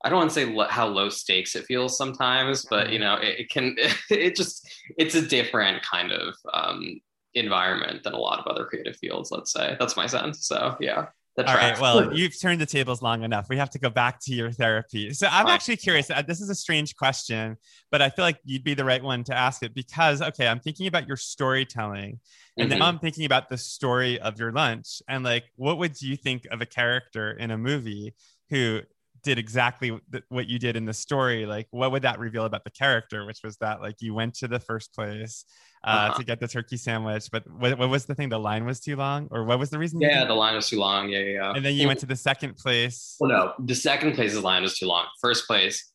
I 0.03 0.09
don't 0.09 0.19
want 0.19 0.29
to 0.29 0.35
say 0.35 0.45
lo- 0.45 0.67
how 0.69 0.87
low 0.87 1.09
stakes 1.09 1.55
it 1.55 1.65
feels 1.65 1.97
sometimes, 1.97 2.65
but 2.69 2.91
you 2.91 2.99
mm-hmm. 2.99 3.03
know, 3.03 3.15
it, 3.15 3.39
it 3.39 3.49
can 3.49 3.75
it 4.09 4.35
just 4.35 4.67
it's 4.97 5.15
a 5.15 5.21
different 5.21 5.83
kind 5.83 6.11
of 6.11 6.35
um, 6.53 7.01
environment 7.33 8.03
than 8.03 8.13
a 8.13 8.19
lot 8.19 8.39
of 8.39 8.47
other 8.47 8.65
creative 8.65 8.95
fields. 8.97 9.31
Let's 9.31 9.51
say 9.51 9.75
that's 9.79 9.97
my 9.97 10.07
sense. 10.07 10.47
So 10.47 10.77
yeah. 10.79 11.07
All 11.37 11.43
right. 11.43 11.79
Well, 11.79 12.17
you've 12.17 12.39
turned 12.39 12.61
the 12.61 12.65
tables 12.65 13.01
long 13.01 13.23
enough. 13.23 13.47
We 13.49 13.57
have 13.57 13.69
to 13.71 13.79
go 13.79 13.89
back 13.89 14.21
to 14.21 14.33
your 14.33 14.51
therapy. 14.51 15.13
So 15.13 15.27
I'm 15.29 15.47
actually 15.47 15.75
curious. 15.75 16.09
Uh, 16.09 16.21
this 16.21 16.39
is 16.39 16.49
a 16.49 16.55
strange 16.55 16.95
question, 16.95 17.57
but 17.91 18.01
I 18.01 18.09
feel 18.09 18.23
like 18.23 18.39
you'd 18.45 18.63
be 18.63 18.73
the 18.73 18.85
right 18.85 19.03
one 19.03 19.25
to 19.25 19.35
ask 19.35 19.61
it 19.61 19.73
because, 19.73 20.21
okay, 20.21 20.47
I'm 20.47 20.61
thinking 20.61 20.87
about 20.87 21.07
your 21.07 21.17
storytelling. 21.17 22.21
And 22.57 22.69
mm-hmm. 22.69 22.79
now 22.79 22.85
I'm 22.85 22.99
thinking 22.99 23.25
about 23.25 23.49
the 23.49 23.57
story 23.57 24.17
of 24.19 24.39
your 24.39 24.53
lunch. 24.53 25.01
And 25.09 25.25
like, 25.25 25.43
what 25.57 25.77
would 25.77 26.01
you 26.01 26.15
think 26.15 26.47
of 26.51 26.61
a 26.61 26.65
character 26.65 27.31
in 27.31 27.51
a 27.51 27.57
movie 27.57 28.13
who 28.49 28.81
did 29.25 29.37
exactly 29.37 29.99
what 30.29 30.47
you 30.47 30.57
did 30.57 30.77
in 30.77 30.85
the 30.85 30.93
story? 30.93 31.45
Like, 31.45 31.67
what 31.71 31.91
would 31.91 32.03
that 32.03 32.19
reveal 32.19 32.45
about 32.45 32.63
the 32.63 32.69
character? 32.69 33.25
Which 33.25 33.39
was 33.43 33.57
that, 33.57 33.81
like, 33.81 33.95
you 33.99 34.13
went 34.13 34.35
to 34.35 34.47
the 34.47 34.59
first 34.59 34.93
place 34.93 35.43
uh, 35.83 35.89
uh-huh. 35.89 36.17
to 36.19 36.23
get 36.23 36.39
the 36.39 36.47
turkey 36.47 36.77
sandwich. 36.77 37.29
But 37.31 37.43
what, 37.49 37.77
what, 37.77 37.89
was 37.89 38.05
the 38.05 38.15
thing? 38.15 38.29
The 38.29 38.39
line 38.39 38.65
was 38.65 38.79
too 38.79 38.95
long, 38.95 39.27
or 39.31 39.43
what 39.43 39.59
was 39.59 39.69
the 39.69 39.79
reason? 39.79 39.99
Yeah, 39.99 40.23
the 40.25 40.33
line 40.33 40.55
was 40.55 40.69
too 40.69 40.79
long. 40.79 41.09
Yeah, 41.09 41.19
yeah. 41.19 41.33
yeah. 41.33 41.53
And 41.53 41.65
then 41.65 41.73
you 41.75 41.87
went 41.87 41.99
to 41.99 42.05
the 42.05 42.15
second 42.15 42.55
place. 42.55 43.17
Well, 43.19 43.29
no, 43.29 43.53
the 43.59 43.75
second 43.75 44.13
place's 44.13 44.41
line 44.41 44.61
was 44.61 44.77
too 44.77 44.85
long. 44.85 45.05
First 45.19 45.47
place 45.47 45.91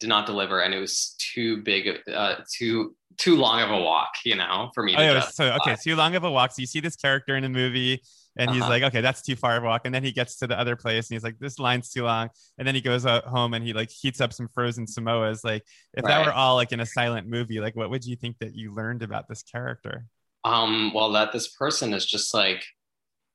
did 0.00 0.08
not 0.08 0.26
deliver, 0.26 0.60
and 0.60 0.74
it 0.74 0.78
was 0.78 1.14
too 1.18 1.62
big, 1.62 1.98
uh, 2.12 2.36
too 2.52 2.94
too 3.18 3.36
long 3.36 3.60
of 3.60 3.70
a 3.70 3.78
walk. 3.78 4.10
You 4.24 4.36
know, 4.36 4.70
for 4.74 4.82
me. 4.82 4.94
Oh, 4.96 5.00
yeah, 5.00 5.20
so 5.20 5.56
okay, 5.62 5.76
too 5.82 5.96
long 5.96 6.14
of 6.16 6.24
a 6.24 6.30
walk. 6.30 6.52
So 6.52 6.60
you 6.60 6.66
see 6.66 6.80
this 6.80 6.96
character 6.96 7.36
in 7.36 7.44
a 7.44 7.48
movie 7.48 8.02
and 8.36 8.50
he's 8.50 8.62
uh-huh. 8.62 8.70
like 8.70 8.82
okay 8.84 9.00
that's 9.00 9.22
too 9.22 9.36
far 9.36 9.56
of 9.56 9.62
a 9.62 9.66
walk. 9.66 9.82
And 9.84 9.94
then 9.94 10.04
he 10.04 10.12
gets 10.12 10.36
to 10.36 10.46
the 10.46 10.58
other 10.58 10.76
place 10.76 11.10
and 11.10 11.14
he's 11.14 11.24
like 11.24 11.38
this 11.38 11.58
line's 11.58 11.90
too 11.90 12.04
long. 12.04 12.30
And 12.58 12.66
then 12.66 12.74
he 12.74 12.80
goes 12.80 13.04
home 13.04 13.54
and 13.54 13.64
he 13.64 13.72
like 13.72 13.90
heats 13.90 14.20
up 14.20 14.32
some 14.32 14.48
frozen 14.54 14.86
samosas. 14.86 15.44
Like 15.44 15.64
if 15.94 16.04
right. 16.04 16.10
that 16.10 16.26
were 16.26 16.32
all 16.32 16.54
like 16.56 16.72
in 16.72 16.80
a 16.80 16.86
silent 16.86 17.28
movie 17.28 17.60
like 17.60 17.76
what 17.76 17.90
would 17.90 18.04
you 18.04 18.16
think 18.16 18.38
that 18.38 18.54
you 18.54 18.74
learned 18.74 19.02
about 19.02 19.28
this 19.28 19.42
character? 19.42 20.06
Um 20.44 20.92
well 20.94 21.12
that 21.12 21.32
this 21.32 21.48
person 21.48 21.92
is 21.92 22.06
just 22.06 22.34
like 22.34 22.64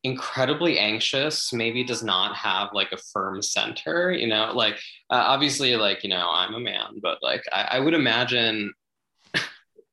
incredibly 0.03 0.77
anxious 0.77 1.51
maybe 1.51 1.83
does 1.83 2.03
not 2.03 2.35
have 2.35 2.69
like 2.71 2.91
a 2.91 2.97
firm 3.13 3.41
center 3.41 4.11
you 4.11 4.27
know? 4.27 4.51
Like 4.53 4.75
uh, 5.09 5.23
obviously 5.27 5.75
like 5.75 6.03
you 6.03 6.09
know 6.09 6.29
i'm 6.29 6.53
a 6.53 6.59
man 6.59 6.99
but 7.01 7.17
like 7.21 7.43
I, 7.51 7.67
I 7.71 7.79
would 7.79 7.93
imagine 7.93 8.71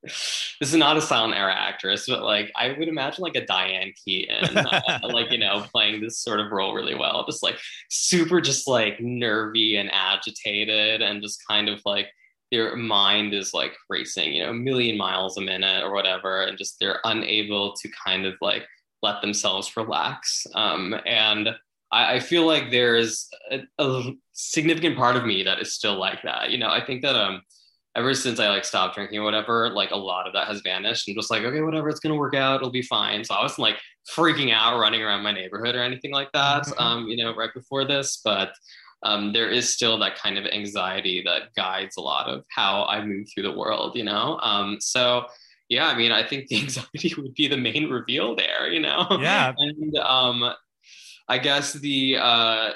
this 0.05 0.55
is 0.61 0.75
not 0.75 0.97
a 0.97 1.03
silent 1.03 1.35
era 1.35 1.55
actress, 1.55 2.07
but 2.07 2.23
like 2.23 2.53
I 2.57 2.73
would 2.79 2.89
imagine 2.89 3.23
like 3.23 3.37
a 3.37 3.47
Diane 3.47 3.93
Keaton, 4.05 4.57
uh, 4.59 5.01
like 5.03 5.31
you 5.31 5.39
know, 5.39 5.65
playing 5.73 6.01
this 6.01 6.19
sort 6.19 6.41
of 6.41 6.53
role 6.53 6.75
really 6.75 6.95
well, 6.95 7.25
just 7.27 7.43
like 7.43 7.59
super, 7.91 8.41
just 8.41 8.69
like 8.69 9.01
nervy 9.01 9.77
and 9.77 9.91
agitated, 9.93 11.03
and 11.03 11.23
just 11.23 11.47
kind 11.49 11.69
of 11.69 11.81
like 11.85 12.09
their 12.51 12.77
mind 12.77 13.35
is 13.35 13.55
like 13.55 13.73
racing, 13.89 14.33
you 14.35 14.45
know, 14.45 14.51
a 14.51 14.55
million 14.55 14.97
miles 14.97 15.37
a 15.37 15.41
minute 15.41 15.83
or 15.83 15.93
whatever, 15.93 16.43
and 16.43 16.59
just 16.59 16.79
they're 16.79 17.01
unable 17.05 17.73
to 17.75 17.89
kind 18.05 18.27
of 18.27 18.35
like 18.41 18.67
let 19.03 19.21
themselves 19.21 19.77
relax. 19.77 20.47
Um, 20.55 20.95
and 21.07 21.51
I, 21.91 22.15
I 22.15 22.21
feel 22.21 22.47
like 22.47 22.71
there's 22.71 23.29
a, 23.51 23.61
a 23.79 24.13
significant 24.33 24.97
part 24.97 25.17
of 25.17 25.25
me 25.25 25.43
that 25.45 25.61
is 25.61 25.73
still 25.73 25.99
like 25.99 26.23
that. 26.23 26.51
You 26.51 26.59
know, 26.59 26.69
I 26.69 26.85
think 26.85 27.03
that 27.03 27.17
um 27.17 27.43
ever 27.97 28.15
since 28.15 28.41
I 28.41 28.49
like 28.49 28.65
stopped 28.65 28.97
drinking 28.97 29.19
or 29.19 29.25
whatever, 29.25 29.71
like 29.71 29.93
a 29.93 29.97
lot 29.97 30.27
of 30.27 30.33
that 30.33 30.49
has 30.49 30.61
vanished 30.63 31.07
and 31.09 31.17
just 31.17 31.31
like, 31.31 31.43
okay, 31.43 31.61
whatever, 31.61 31.89
it's 31.89 32.01
gonna 32.01 32.17
work 32.17 32.35
out, 32.35 32.57
it'll 32.57 32.71
be 32.71 32.83
fine. 32.83 33.25
So 33.25 33.35
I 33.35 33.43
wasn't 33.43 33.61
like 33.61 33.77
freaking 34.11 34.53
out 34.53 34.79
running 34.79 35.03
around 35.03 35.23
my 35.23 35.33
neighborhood 35.33 35.75
or 35.75 35.83
anything 35.83 36.13
like 36.13 36.31
that, 36.33 36.65
mm-hmm. 36.65 36.83
um, 36.83 37.07
you 37.07 37.17
know, 37.17 37.35
right 37.35 37.53
before 37.55 37.85
this, 37.85 38.21
but 38.25 38.53
um, 39.05 39.33
there 39.33 39.49
is 39.51 39.69
still 39.69 39.99
that 39.99 40.17
kind 40.17 40.39
of 40.39 40.47
anxiety 40.47 41.23
that 41.27 41.55
guides 41.55 41.97
a 41.97 42.01
lot 42.01 42.27
of 42.27 42.45
how 42.49 42.85
I 42.85 43.05
move 43.05 43.27
through 43.33 43.45
the 43.45 43.53
world, 43.53 43.97
you 43.97 44.05
know? 44.05 44.39
Um, 44.41 44.79
so 44.81 45.27
yeah, 45.69 45.87
I 45.87 45.97
mean, 45.97 46.11
I 46.11 46.27
think 46.27 46.49
the 46.49 46.57
anxiety 46.63 47.15
would 47.17 47.35
be 47.35 47.47
the 47.47 47.57
main 47.57 47.91
reveal 47.91 48.35
there, 48.35 48.71
you 48.71 48.81
know? 48.81 49.07
Yeah. 49.21 49.53
and 49.59 49.97
um, 49.99 50.53
I 51.29 51.39
guess 51.39 51.75
the 51.75 52.17
uh, 52.19 52.71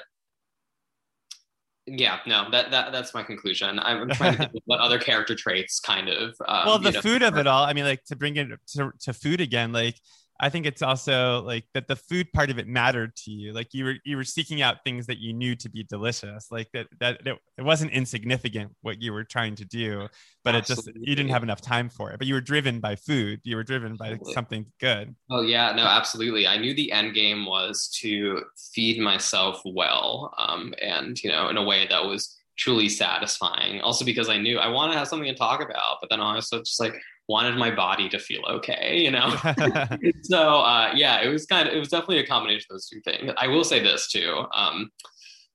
yeah 1.91 2.19
no 2.27 2.51
that, 2.51 2.71
that 2.71 2.93
that's 2.93 3.15
my 3.15 3.23
conclusion. 3.23 3.79
I'm 3.79 4.09
trying 4.11 4.33
to 4.33 4.39
think 4.39 4.55
of 4.55 4.63
what 4.67 4.81
other 4.81 4.99
character 4.99 5.35
traits 5.35 5.81
kind 5.81 6.09
of 6.09 6.35
um, 6.47 6.67
well 6.67 6.79
the 6.79 6.93
know, 6.93 7.01
food 7.01 7.23
of 7.23 7.37
it 7.37 7.47
all 7.47 7.65
i 7.65 7.73
mean 7.73 7.85
like 7.85 8.05
to 8.05 8.17
bring 8.17 8.37
it 8.37 8.49
to, 8.75 8.91
to 9.01 9.13
food 9.13 9.41
again 9.41 9.73
like 9.73 9.97
I 10.41 10.51
think 10.51 10.67
it's 10.67 10.83
also 10.83 11.43
like 11.43 11.65
that 11.75 11.89
the 11.89 11.97
food 11.97 12.33
part 12.33 12.51
of 12.51 12.59
it 12.59 12.69
mattered 12.69 13.17
to 13.17 13.31
you. 13.31 13.53
Like 13.53 13.75
you 13.75 13.85
were 13.85 13.95
you 14.05 14.17
were 14.17 14.25
seeking 14.25 14.63
out 14.63 14.85
things 14.85 15.07
that 15.07 15.19
you 15.19 15.33
knew 15.33 15.57
to 15.57 15.69
be 15.69 15.83
delicious. 15.83 16.47
Like 16.51 16.69
that 16.73 16.87
that 17.01 17.27
it, 17.27 17.39
it 17.57 17.63
wasn't 17.63 17.91
insignificant 17.91 18.73
what 18.83 19.03
you 19.03 19.13
were 19.13 19.25
trying 19.25 19.57
to 19.57 19.65
do, 19.65 20.09
but 20.45 20.55
Absolutely. 20.55 20.93
it 20.93 20.95
just 20.95 21.09
you 21.09 21.17
didn't 21.17 21.33
have 21.33 21.43
enough 21.43 21.61
time 21.61 21.89
for 21.89 22.13
it. 22.13 22.19
But 22.19 22.29
you 22.29 22.35
were 22.35 22.41
driven 22.41 22.79
by 22.79 22.95
food. 22.95 23.41
You 23.43 23.57
were 23.57 23.65
driven 23.65 23.97
by 23.97 24.11
absolutely. 24.11 24.35
something 24.35 24.67
good. 24.81 25.15
Oh 25.29 25.43
yeah, 25.43 25.73
no, 25.73 25.83
absolutely. 25.83 26.47
I 26.47 26.57
knew 26.57 26.73
the 26.73 26.93
end 26.93 27.15
game 27.15 27.45
was 27.45 27.89
to 28.01 28.43
feed 28.73 29.01
myself 29.01 29.61
well, 29.65 30.33
um, 30.39 30.73
and 30.81 31.23
you 31.23 31.31
know, 31.31 31.49
in 31.49 31.57
a 31.57 31.65
way 31.65 31.89
that 31.89 32.05
was 32.05 32.37
truly 32.57 32.89
satisfying. 32.89 33.81
Also 33.81 34.05
because 34.05 34.29
I 34.29 34.39
knew 34.39 34.59
I 34.59 34.69
want 34.69 34.93
to 34.93 34.99
have 34.99 35.09
something 35.09 35.29
to 35.29 35.39
talk 35.39 35.63
about, 35.63 35.99
but 36.01 36.11
then 36.11 36.21
also 36.21 36.59
just 36.59 36.81
like 36.81 36.95
wanted 37.29 37.57
my 37.57 37.71
body 37.71 38.09
to 38.09 38.19
feel 38.19 38.43
okay, 38.49 38.99
you 38.99 39.11
know? 39.11 39.37
so 40.23 40.61
uh, 40.61 40.93
yeah, 40.95 41.21
it 41.21 41.29
was 41.29 41.47
kind 41.47 41.69
of, 41.69 41.75
it 41.75 41.79
was 41.79 41.89
definitely 41.89 42.19
a 42.19 42.27
combination 42.27 42.67
of 42.71 42.75
those 42.75 42.89
two 42.89 43.01
things. 43.01 43.33
I 43.37 43.47
will 43.47 43.65
say 43.65 43.81
this 43.81 44.11
too. 44.11 44.45
Um, 44.55 44.91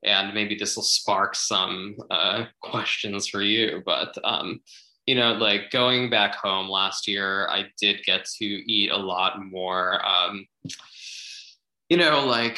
and 0.03 0.33
maybe 0.33 0.55
this 0.55 0.75
will 0.75 0.83
spark 0.83 1.33
some 1.33 1.95
uh, 2.12 2.45
questions 2.62 3.27
for 3.27 3.41
you, 3.41 3.81
but 3.86 4.17
um, 4.25 4.59
you 5.05 5.15
know, 5.15 5.33
like 5.33 5.71
going 5.71 6.09
back 6.09 6.36
home 6.36 6.67
last 6.69 7.07
year, 7.07 7.47
I 7.49 7.65
did 7.79 8.03
get 8.05 8.25
to 8.39 8.45
eat 8.45 8.91
a 8.91 8.97
lot 8.97 9.41
more 9.45 10.05
um, 10.05 10.45
you 11.89 11.97
know, 11.97 12.25
like 12.25 12.57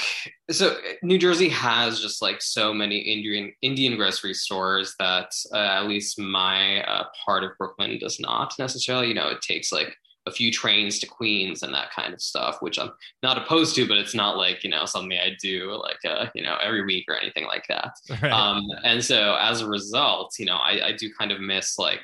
so 0.51 0.77
New 1.01 1.17
Jersey 1.17 1.49
has 1.49 1.99
just 1.99 2.21
like 2.21 2.41
so 2.41 2.73
many 2.73 2.97
Indian 2.97 3.51
Indian 3.62 3.97
grocery 3.97 4.34
stores 4.34 4.95
that 4.99 5.31
uh, 5.51 5.58
at 5.58 5.88
least 5.88 6.19
my 6.19 6.84
uh, 6.84 7.05
part 7.25 7.43
of 7.43 7.58
Brooklyn 7.58 7.97
does 7.99 8.19
not 8.19 8.53
necessarily. 8.60 9.08
You 9.08 9.15
know, 9.15 9.29
it 9.29 9.41
takes 9.41 9.71
like 9.71 9.95
a 10.27 10.31
few 10.31 10.51
trains 10.51 10.99
to 10.99 11.08
Queens 11.08 11.63
and 11.63 11.73
that 11.73 11.91
kind 11.91 12.13
of 12.13 12.21
stuff, 12.21 12.58
which 12.62 12.79
I'm 12.79 12.91
not 13.21 13.38
opposed 13.38 13.75
to, 13.75 13.88
but 13.88 13.97
it's 13.97 14.15
not 14.15 14.38
like, 14.38 14.63
you 14.63 14.69
know, 14.69 14.86
something 14.86 15.17
I 15.17 15.36
do 15.39 15.79
like, 15.81 16.03
uh, 16.03 16.27
you 16.34 16.41
know, 16.41 16.58
every 16.62 16.84
week 16.84 17.05
or 17.08 17.15
anything 17.15 17.45
like 17.45 17.65
that. 17.67 17.93
Right. 18.21 18.31
Um, 18.31 18.63
and 18.84 19.03
so 19.03 19.36
as 19.39 19.62
a 19.62 19.67
result, 19.67 20.36
you 20.39 20.45
know, 20.45 20.55
I, 20.55 20.88
I 20.88 20.91
do 20.93 21.12
kind 21.13 21.31
of 21.31 21.41
miss 21.41 21.77
like 21.77 21.99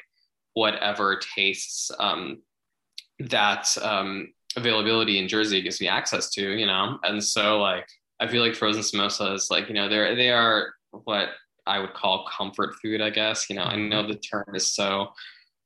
whatever 0.54 1.20
tastes 1.36 1.90
um, 2.00 2.42
that 3.20 3.76
um, 3.82 4.34
availability 4.56 5.18
in 5.18 5.28
Jersey 5.28 5.62
gives 5.62 5.80
me 5.80 5.88
access 5.88 6.30
to, 6.32 6.42
you 6.42 6.66
know? 6.66 7.00
And 7.04 7.24
so 7.24 7.60
like, 7.60 7.88
I 8.22 8.28
feel 8.28 8.42
like 8.42 8.56
frozen 8.56 8.84
samosas, 8.84 9.50
like, 9.50 9.68
you 9.68 9.74
know, 9.74 9.90
they're, 9.90 10.16
they 10.16 10.30
are 10.30 10.74
what 10.92 11.30
I 11.66 11.80
would 11.80 11.94
call 11.94 12.28
comfort 12.28 12.76
food, 12.82 13.02
I 13.02 13.10
guess, 13.10 13.50
you 13.50 13.56
know, 13.56 13.64
I 13.64 13.76
know 13.76 14.04
mm-hmm. 14.04 14.12
the 14.12 14.18
term 14.20 14.46
is 14.54 14.74
so 14.74 15.10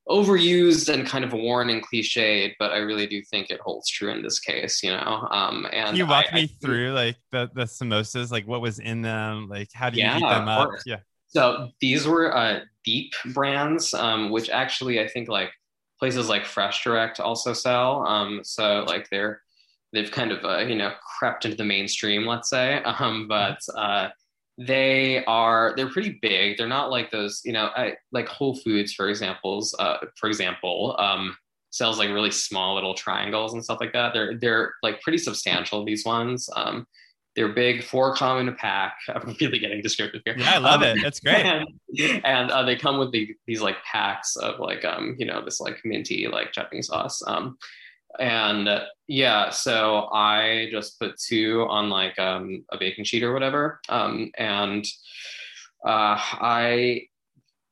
overused 0.07 0.93
and 0.93 1.05
kind 1.05 1.25
of 1.25 1.33
worn 1.33 1.69
and 1.69 1.85
cliched, 1.85 2.53
but 2.59 2.71
I 2.71 2.77
really 2.77 3.07
do 3.07 3.21
think 3.23 3.49
it 3.49 3.59
holds 3.59 3.89
true 3.89 4.11
in 4.11 4.21
this 4.21 4.39
case, 4.39 4.83
you 4.83 4.91
know? 4.91 5.27
Um, 5.31 5.67
and 5.73 5.87
Can 5.87 5.95
you 5.95 6.06
walk 6.06 6.27
I, 6.31 6.35
me 6.35 6.43
I, 6.43 6.65
through 6.65 6.93
like 6.93 7.17
the, 7.31 7.49
the 7.53 7.63
samosas, 7.63 8.31
like 8.31 8.47
what 8.47 8.62
was 8.62 8.79
in 8.79 9.01
them? 9.01 9.49
Like, 9.49 9.69
how 9.73 9.89
do 9.89 9.97
you 9.97 10.03
yeah, 10.03 10.15
heat 10.15 10.21
them 10.21 10.47
up? 10.47 10.69
Yeah. 10.85 10.99
So 11.27 11.69
these 11.81 12.08
were 12.08 12.35
uh, 12.35 12.62
deep 12.85 13.13
brands, 13.33 13.93
um, 13.93 14.29
which 14.29 14.49
actually 14.49 15.01
I 15.01 15.08
think 15.08 15.27
like 15.27 15.51
places 15.99 16.29
like 16.29 16.45
Fresh 16.45 16.83
Direct 16.83 17.19
also 17.19 17.51
sell. 17.51 18.06
Um, 18.08 18.41
so 18.43 18.85
like 18.87 19.10
they're 19.10 19.41
they've 19.94 20.12
kind 20.12 20.31
of 20.31 20.44
uh, 20.44 20.60
you 20.60 20.75
know 20.75 20.92
crept 21.17 21.46
into 21.46 21.58
the 21.58 21.63
mainstream, 21.63 22.25
let's 22.25 22.50
say. 22.50 22.81
Um, 22.86 23.27
but 23.27 23.60
uh, 23.75 24.10
they 24.58 25.23
are 25.25 25.73
they're 25.75 25.90
pretty 25.90 26.19
big. 26.21 26.58
They're 26.58 26.67
not 26.67 26.92
like 26.92 27.12
those 27.12 27.42
you 27.44 27.54
know 27.54 27.69
I, 27.75 27.96
like 28.12 28.27
Whole 28.27 28.56
Foods 28.56 28.94
for 28.94 29.10
examples. 29.10 29.75
Uh, 29.77 29.98
for 30.17 30.27
example, 30.27 30.96
um, 31.00 31.36
sells 31.71 32.00
like 32.00 32.10
really 32.10 32.31
small 32.31 32.75
little 32.75 32.94
triangles 32.94 33.54
and 33.54 33.63
stuff 33.63 33.79
like 33.81 33.94
that. 33.94 34.13
They're 34.13 34.38
they're 34.38 34.73
like 34.81 35.02
pretty 35.02 35.17
substantial. 35.17 35.83
These 35.83 36.06
ones. 36.06 36.50
Um, 36.56 36.88
they're 37.36 37.50
big, 37.50 37.83
four 37.83 38.15
common 38.15 38.48
a 38.48 38.54
pack. 38.54 38.96
I'm 39.10 39.36
really 39.42 39.60
getting 39.60 39.81
descriptive 39.81 40.21
here. 40.25 40.36
Yeah, 40.38 40.54
I 40.56 40.58
love 40.58 40.81
um, 40.81 40.88
it. 40.88 41.02
That's 41.02 41.19
great. 41.19 41.46
And, 41.98 42.25
and 42.25 42.52
uh, 42.52 42.63
they 42.63 42.75
come 42.75 42.98
with 42.98 43.13
the, 43.13 43.33
these 43.48 43.62
like 43.62 43.77
packs 43.83 44.36
of 44.36 44.60
like 44.60 44.83
um, 44.83 45.15
you 45.17 45.25
know, 45.25 45.44
this 45.44 45.62
like 45.62 45.79
minty 45.86 46.27
like 46.27 46.52
chutney 46.52 46.81
sauce. 46.81 47.21
Um, 47.25 47.58
and 48.19 48.67
uh, 48.67 48.85
yeah, 49.07 49.49
so 49.49 50.09
I 50.11 50.69
just 50.71 50.99
put 50.99 51.19
two 51.19 51.65
on 51.69 51.89
like 51.89 52.17
um, 52.19 52.65
a 52.71 52.77
baking 52.77 53.05
sheet 53.05 53.23
or 53.23 53.33
whatever. 53.33 53.79
Um, 53.89 54.31
and 54.37 54.85
uh, 55.85 56.17
I 56.17 57.07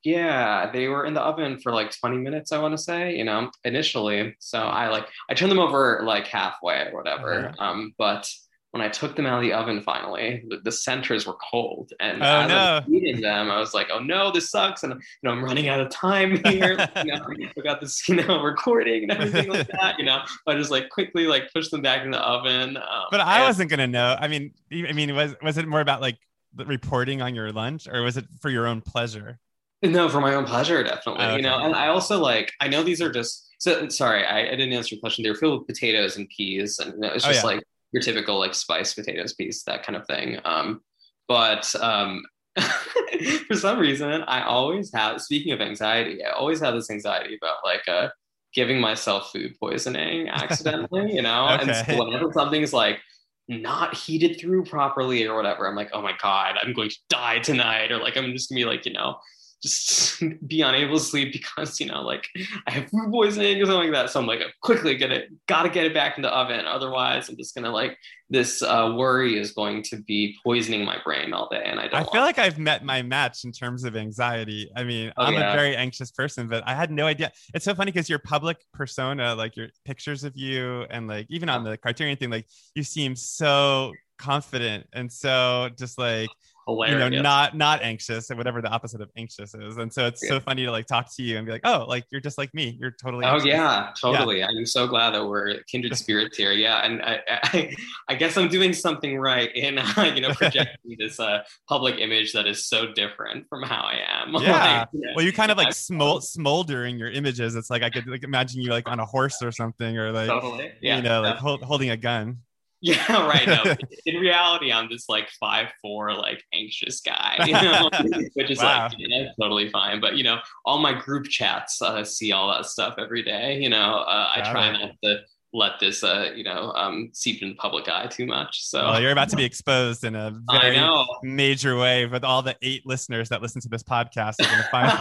yeah 0.03 0.69
they 0.71 0.87
were 0.87 1.05
in 1.05 1.13
the 1.13 1.21
oven 1.21 1.57
for 1.59 1.71
like 1.71 1.97
20 1.97 2.17
minutes 2.17 2.51
i 2.51 2.57
want 2.57 2.75
to 2.75 2.77
say 2.77 3.15
you 3.15 3.23
know 3.23 3.49
initially 3.63 4.35
so 4.39 4.59
i 4.59 4.89
like 4.89 5.07
i 5.29 5.33
turned 5.33 5.49
them 5.49 5.59
over 5.59 6.01
like 6.03 6.27
halfway 6.27 6.87
or 6.87 6.91
whatever 6.93 7.47
uh-huh. 7.47 7.63
um 7.63 7.93
but 7.97 8.29
when 8.73 8.81
I 8.81 8.89
took 8.89 9.15
them 9.15 9.27
out 9.27 9.35
of 9.37 9.43
the 9.43 9.53
oven 9.53 9.83
finally, 9.83 10.43
the, 10.49 10.57
the 10.57 10.71
centers 10.71 11.27
were 11.27 11.35
cold. 11.51 11.93
And 11.99 12.23
oh, 12.23 12.25
as 12.25 12.49
no. 12.49 12.55
I 12.55 12.79
was 12.79 12.89
eating 12.89 13.21
them, 13.21 13.51
I 13.51 13.59
was 13.59 13.75
like, 13.75 13.89
oh 13.93 13.99
no, 13.99 14.31
this 14.31 14.49
sucks. 14.49 14.81
And 14.81 14.93
you 14.93 14.99
know, 15.21 15.29
I'm 15.29 15.43
running 15.43 15.69
out 15.69 15.79
of 15.79 15.91
time 15.91 16.43
here. 16.45 16.71
you 17.05 17.13
know, 17.13 17.23
I 17.55 17.61
got 17.63 17.81
this, 17.81 18.09
you 18.09 18.15
know, 18.15 18.41
recording 18.43 19.03
and 19.03 19.11
everything 19.11 19.51
like 19.51 19.67
that. 19.79 19.99
You 19.99 20.05
know, 20.05 20.23
I 20.47 20.55
just 20.55 20.71
like 20.71 20.89
quickly 20.89 21.27
like 21.27 21.53
push 21.53 21.69
them 21.69 21.83
back 21.83 22.03
in 22.03 22.09
the 22.09 22.19
oven. 22.19 22.75
Um, 22.77 23.05
but 23.11 23.19
I 23.19 23.37
and- 23.37 23.45
wasn't 23.45 23.69
gonna 23.69 23.85
know. 23.85 24.17
I 24.19 24.27
mean, 24.27 24.55
I 24.71 24.91
mean, 24.91 25.13
was 25.15 25.35
was 25.43 25.59
it 25.59 25.67
more 25.67 25.81
about 25.81 26.01
like 26.01 26.17
reporting 26.55 27.21
on 27.21 27.35
your 27.35 27.51
lunch, 27.51 27.87
or 27.87 28.01
was 28.01 28.17
it 28.17 28.25
for 28.41 28.49
your 28.49 28.65
own 28.65 28.81
pleasure? 28.81 29.37
No, 29.83 30.09
for 30.09 30.19
my 30.19 30.33
own 30.33 30.45
pleasure, 30.45 30.81
definitely. 30.83 31.25
okay. 31.25 31.35
You 31.35 31.41
know, 31.43 31.59
and 31.59 31.75
I 31.75 31.89
also 31.89 32.19
like 32.19 32.51
I 32.59 32.69
know 32.69 32.81
these 32.81 33.03
are 33.03 33.11
just 33.11 33.49
so 33.59 33.87
sorry, 33.89 34.25
I, 34.25 34.47
I 34.47 34.55
didn't 34.55 34.73
answer 34.73 34.95
your 34.95 34.99
question. 34.99 35.23
They 35.23 35.29
were 35.29 35.35
filled 35.35 35.59
with 35.59 35.67
potatoes 35.67 36.17
and 36.17 36.27
peas, 36.35 36.79
and 36.79 37.03
it's 37.05 37.23
just 37.23 37.45
oh, 37.45 37.49
yeah. 37.49 37.55
like 37.55 37.63
your 37.93 38.01
typical 38.01 38.39
like 38.39 38.55
spiced 38.55 38.95
potatoes 38.95 39.33
piece, 39.33 39.63
that 39.63 39.85
kind 39.85 39.95
of 39.95 40.05
thing. 40.07 40.39
Um, 40.43 40.81
but 41.27 41.73
um, 41.75 42.23
for 43.47 43.55
some 43.55 43.79
reason, 43.79 44.23
I 44.23 44.43
always 44.43 44.91
have. 44.93 45.21
Speaking 45.21 45.53
of 45.53 45.61
anxiety, 45.61 46.23
I 46.23 46.31
always 46.31 46.59
have 46.59 46.73
this 46.73 46.89
anxiety 46.89 47.37
about 47.41 47.57
like 47.63 47.87
uh, 47.87 48.09
giving 48.53 48.81
myself 48.81 49.31
food 49.31 49.55
poisoning 49.59 50.27
accidentally. 50.29 51.13
you 51.13 51.21
know, 51.21 51.49
okay. 51.49 51.63
and 51.63 51.87
so 51.87 52.03
whenever 52.03 52.31
something's 52.33 52.73
like 52.73 52.99
not 53.47 53.93
heated 53.95 54.39
through 54.39 54.65
properly 54.65 55.25
or 55.25 55.35
whatever, 55.35 55.67
I'm 55.67 55.75
like, 55.75 55.91
oh 55.93 56.01
my 56.01 56.13
god, 56.21 56.55
I'm 56.61 56.73
going 56.73 56.89
to 56.89 56.99
die 57.09 57.39
tonight, 57.39 57.91
or 57.91 57.99
like 57.99 58.17
I'm 58.17 58.31
just 58.33 58.49
gonna 58.49 58.59
be 58.59 58.65
like, 58.65 58.85
you 58.85 58.93
know, 58.93 59.17
just 59.63 60.21
be 60.47 60.61
unable 60.61 60.97
to 60.97 61.03
sleep 61.03 61.33
because 61.33 61.79
you 61.79 61.87
know 61.87 62.01
like 62.01 62.27
I 62.67 62.71
have 62.71 62.89
food 62.89 63.09
poisoning 63.09 63.61
or 63.61 63.65
something 63.65 63.91
like 63.91 63.93
that. 63.93 64.11
So 64.11 64.19
I'm 64.19 64.27
like 64.27 64.41
quickly 64.61 64.95
gonna 64.95 65.21
gotta 65.47 65.69
get 65.69 65.85
it 65.85 65.93
back 65.93 66.17
in 66.17 66.21
the 66.21 66.29
oven. 66.29 66.65
Otherwise, 66.65 67.29
I'm 67.29 67.37
just 67.37 67.55
gonna 67.55 67.71
like 67.71 67.97
this 68.29 68.61
uh, 68.61 68.93
worry 68.95 69.39
is 69.39 69.51
going 69.51 69.83
to 69.83 69.97
be 69.97 70.35
poisoning 70.43 70.83
my 70.83 70.97
brain 71.03 71.33
all 71.33 71.47
day, 71.49 71.63
and 71.65 71.79
I 71.79 71.87
don't. 71.87 72.07
I 72.07 72.11
feel 72.11 72.21
like 72.21 72.37
I've 72.37 72.59
met 72.59 72.83
my 72.83 73.01
match 73.01 73.45
in 73.45 73.51
terms 73.51 73.83
of 73.83 73.95
anxiety. 73.95 74.69
I 74.75 74.83
mean, 74.83 75.13
oh, 75.17 75.23
I'm 75.23 75.33
yeah. 75.33 75.53
a 75.53 75.55
very 75.55 75.75
anxious 75.75 76.11
person, 76.11 76.47
but 76.47 76.63
I 76.67 76.75
had 76.75 76.91
no 76.91 77.05
idea. 77.05 77.31
It's 77.53 77.65
so 77.65 77.73
funny 77.73 77.91
because 77.91 78.09
your 78.09 78.19
public 78.19 78.57
persona, 78.73 79.33
like 79.35 79.55
your 79.55 79.69
pictures 79.85 80.23
of 80.23 80.35
you, 80.35 80.83
and 80.89 81.07
like 81.07 81.27
even 81.29 81.47
on 81.47 81.63
the 81.63 81.77
Criterion 81.77 82.17
thing, 82.17 82.29
like 82.29 82.47
you 82.75 82.83
seem 82.83 83.15
so 83.15 83.93
confident 84.17 84.87
and 84.93 85.11
so 85.11 85.69
just 85.77 85.97
like 85.97 86.29
Hilarious. 86.67 87.11
you 87.11 87.17
know 87.17 87.21
not 87.21 87.57
not 87.57 87.81
anxious 87.81 88.29
and 88.29 88.37
whatever 88.37 88.61
the 88.61 88.69
opposite 88.69 89.01
of 89.01 89.09
anxious 89.17 89.53
is. 89.53 89.77
And 89.77 89.91
so 89.91 90.07
it's 90.07 90.23
yeah. 90.23 90.29
so 90.29 90.39
funny 90.39 90.65
to 90.65 90.71
like 90.71 90.87
talk 90.87 91.13
to 91.15 91.23
you 91.23 91.37
and 91.37 91.45
be 91.45 91.51
like 91.51 91.61
oh 91.65 91.85
like 91.87 92.05
you're 92.09 92.21
just 92.21 92.37
like 92.37 92.53
me. 92.53 92.77
You're 92.79 92.91
totally 92.91 93.25
oh 93.25 93.39
yeah 93.43 93.91
totally. 93.99 94.39
Yeah. 94.39 94.47
i'm 94.47 94.65
so 94.65 94.87
glad 94.87 95.11
that 95.11 95.25
we're 95.25 95.61
kindred 95.63 95.97
spirits 96.03 96.37
here. 96.37 96.53
Yeah 96.53 96.85
and 96.85 97.01
I, 97.01 97.19
I, 97.27 97.75
I 98.09 98.15
guess 98.15 98.37
i'm 98.37 98.47
doing 98.47 98.73
something 98.73 99.17
right 99.17 99.53
in 99.55 99.77
uh, 99.77 100.11
you 100.15 100.21
know 100.21 100.33
projecting 100.33 100.95
this 100.99 101.19
uh, 101.19 101.43
public 101.67 101.99
image 101.99 102.33
that 102.33 102.47
is 102.47 102.65
so 102.65 102.91
different 102.93 103.47
from 103.49 103.63
how 103.63 103.83
i 103.83 103.99
am. 104.07 104.33
Yeah. 104.41 104.85
like, 104.93 105.15
well 105.15 105.25
you 105.25 105.33
kind 105.33 105.51
of 105.51 105.57
like 105.57 105.69
smol- 105.69 106.21
smoldering 106.21 106.97
your 106.97 107.11
images. 107.11 107.55
It's 107.55 107.69
like 107.69 107.83
i 107.83 107.89
could 107.89 108.07
like 108.07 108.23
imagine 108.23 108.61
you 108.61 108.69
like 108.69 108.87
on 108.87 108.99
a 108.99 109.05
horse 109.05 109.41
or 109.41 109.51
something 109.51 109.97
or 109.97 110.11
like 110.11 110.27
totally. 110.27 110.71
yeah, 110.81 110.97
you 110.97 111.03
know 111.03 111.21
like 111.21 111.37
hold, 111.37 111.61
holding 111.61 111.89
a 111.89 111.97
gun 111.97 112.39
yeah, 112.83 113.25
right. 113.27 113.47
No, 113.47 113.63
in 114.05 114.19
reality, 114.19 114.71
I'm 114.71 114.89
this 114.89 115.07
like 115.07 115.29
five 115.39 115.69
four, 115.81 116.13
like 116.13 116.43
anxious 116.53 116.99
guy, 116.99 117.37
you 117.45 117.53
know, 117.53 117.89
which 118.33 118.51
is 118.51 118.59
wow. 118.59 118.89
like 118.89 118.99
know, 118.99 119.29
totally 119.39 119.69
fine. 119.69 120.01
But 120.01 120.17
you 120.17 120.23
know, 120.25 120.39
all 120.65 120.79
my 120.79 120.93
group 120.93 121.27
chats 121.27 121.81
uh, 121.81 122.03
see 122.03 122.33
all 122.33 122.49
that 122.49 122.65
stuff 122.65 122.95
every 122.97 123.23
day. 123.23 123.57
You 123.57 123.69
know, 123.69 123.99
uh, 123.99 124.33
I 124.35 124.41
try 124.51 124.69
not 124.71 124.91
to 125.01 125.19
let 125.53 125.79
this 125.79 126.03
uh 126.03 126.31
you 126.35 126.43
know 126.43 126.73
um 126.75 127.09
seep 127.13 127.43
in 127.43 127.49
the 127.49 127.55
public 127.55 127.87
eye 127.87 128.07
too 128.07 128.25
much 128.25 128.63
so. 128.63 128.83
Well, 128.83 129.01
you're 129.01 129.11
about 129.11 129.29
to 129.29 129.35
be 129.35 129.43
exposed 129.43 130.03
in 130.03 130.15
a 130.15 130.33
very 130.51 130.81
major 131.21 131.77
way 131.77 132.07
with 132.07 132.23
all 132.23 132.41
the 132.41 132.55
eight 132.63 132.85
listeners 132.85 133.29
that 133.29 133.41
listen 133.41 133.61
to 133.61 133.69
this 133.69 133.83
podcast. 133.83 134.41
Are 134.41 134.45
going 134.45 134.63
to 134.63 134.69
find 134.71 134.91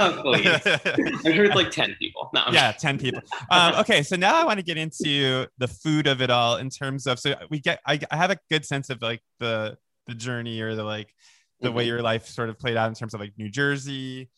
i'm 1.27 1.35
sure 1.35 1.45
it's 1.45 1.55
like 1.55 1.71
10 1.71 1.97
people. 1.99 2.31
No, 2.35 2.45
yeah 2.53 2.73
10 2.73 2.99
people. 2.99 3.23
Um, 3.51 3.75
okay 3.77 4.03
so 4.03 4.17
now 4.17 4.41
i 4.41 4.45
want 4.45 4.59
to 4.59 4.65
get 4.65 4.77
into 4.77 5.47
the 5.59 5.69
food 5.69 6.07
of 6.07 6.21
it 6.21 6.31
all 6.31 6.57
in 6.57 6.69
terms 6.69 7.07
of 7.07 7.19
so 7.19 7.35
we 7.51 7.59
get 7.59 7.81
I, 7.87 7.99
I 8.11 8.17
have 8.17 8.31
a 8.31 8.39
good 8.51 8.65
sense 8.67 8.91
of 8.91 9.01
like 9.01 9.21
the 9.39 9.79
the 10.07 10.15
journey 10.15 10.61
or 10.61 10.75
the 10.75 10.85
like 10.85 11.15
the 11.61 11.69
mm-hmm. 11.69 11.79
way 11.79 11.87
your 11.87 12.03
life 12.03 12.27
sort 12.27 12.49
of 12.49 12.59
played 12.59 12.77
out 12.77 12.89
in 12.89 12.95
terms 12.95 13.15
of 13.15 13.21
like 13.21 13.33
new 13.39 13.49
jersey 13.49 14.29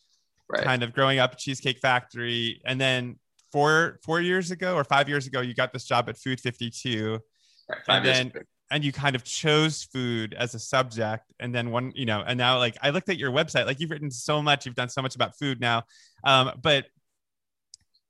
right. 0.49 0.63
kind 0.63 0.83
of 0.83 0.93
growing 0.93 1.19
up 1.19 1.37
cheesecake 1.37 1.79
factory 1.79 2.61
and 2.65 2.81
then 2.81 3.19
four 3.55 4.01
four 4.03 4.21
years 4.21 4.51
ago 4.51 4.75
or 4.75 4.83
five 4.83 5.09
years 5.09 5.29
ago, 5.29 5.41
you 5.41 5.55
got 5.55 5.73
this 5.73 5.85
job 5.85 6.09
at 6.09 6.19
Food 6.19 6.41
52. 6.41 7.21
Right, 7.71 7.79
and 7.89 8.05
then 8.05 8.33
and 8.71 8.85
you 8.85 8.93
kind 8.93 9.15
of 9.15 9.23
chose 9.23 9.85
food 9.85 10.35
as 10.35 10.55
a 10.55 10.59
subject 10.59 11.33
and 11.39 11.55
then 11.55 11.71
one 11.71 11.93
you 11.95 12.07
know 12.07 12.25
and 12.27 12.37
now 12.37 12.59
like 12.59 12.77
i 12.83 12.91
looked 12.91 13.09
at 13.09 13.19
your 13.19 13.31
website 13.31 13.67
like 13.67 13.79
you've 13.79 13.91
written 13.91 14.11
so 14.11 14.43
much 14.43 14.65
you've 14.65 14.75
done 14.75 14.89
so 14.89 15.01
much 15.01 15.15
about 15.15 15.39
food 15.39 15.61
now. 15.61 15.85
Um, 16.25 16.51
but 16.63 16.87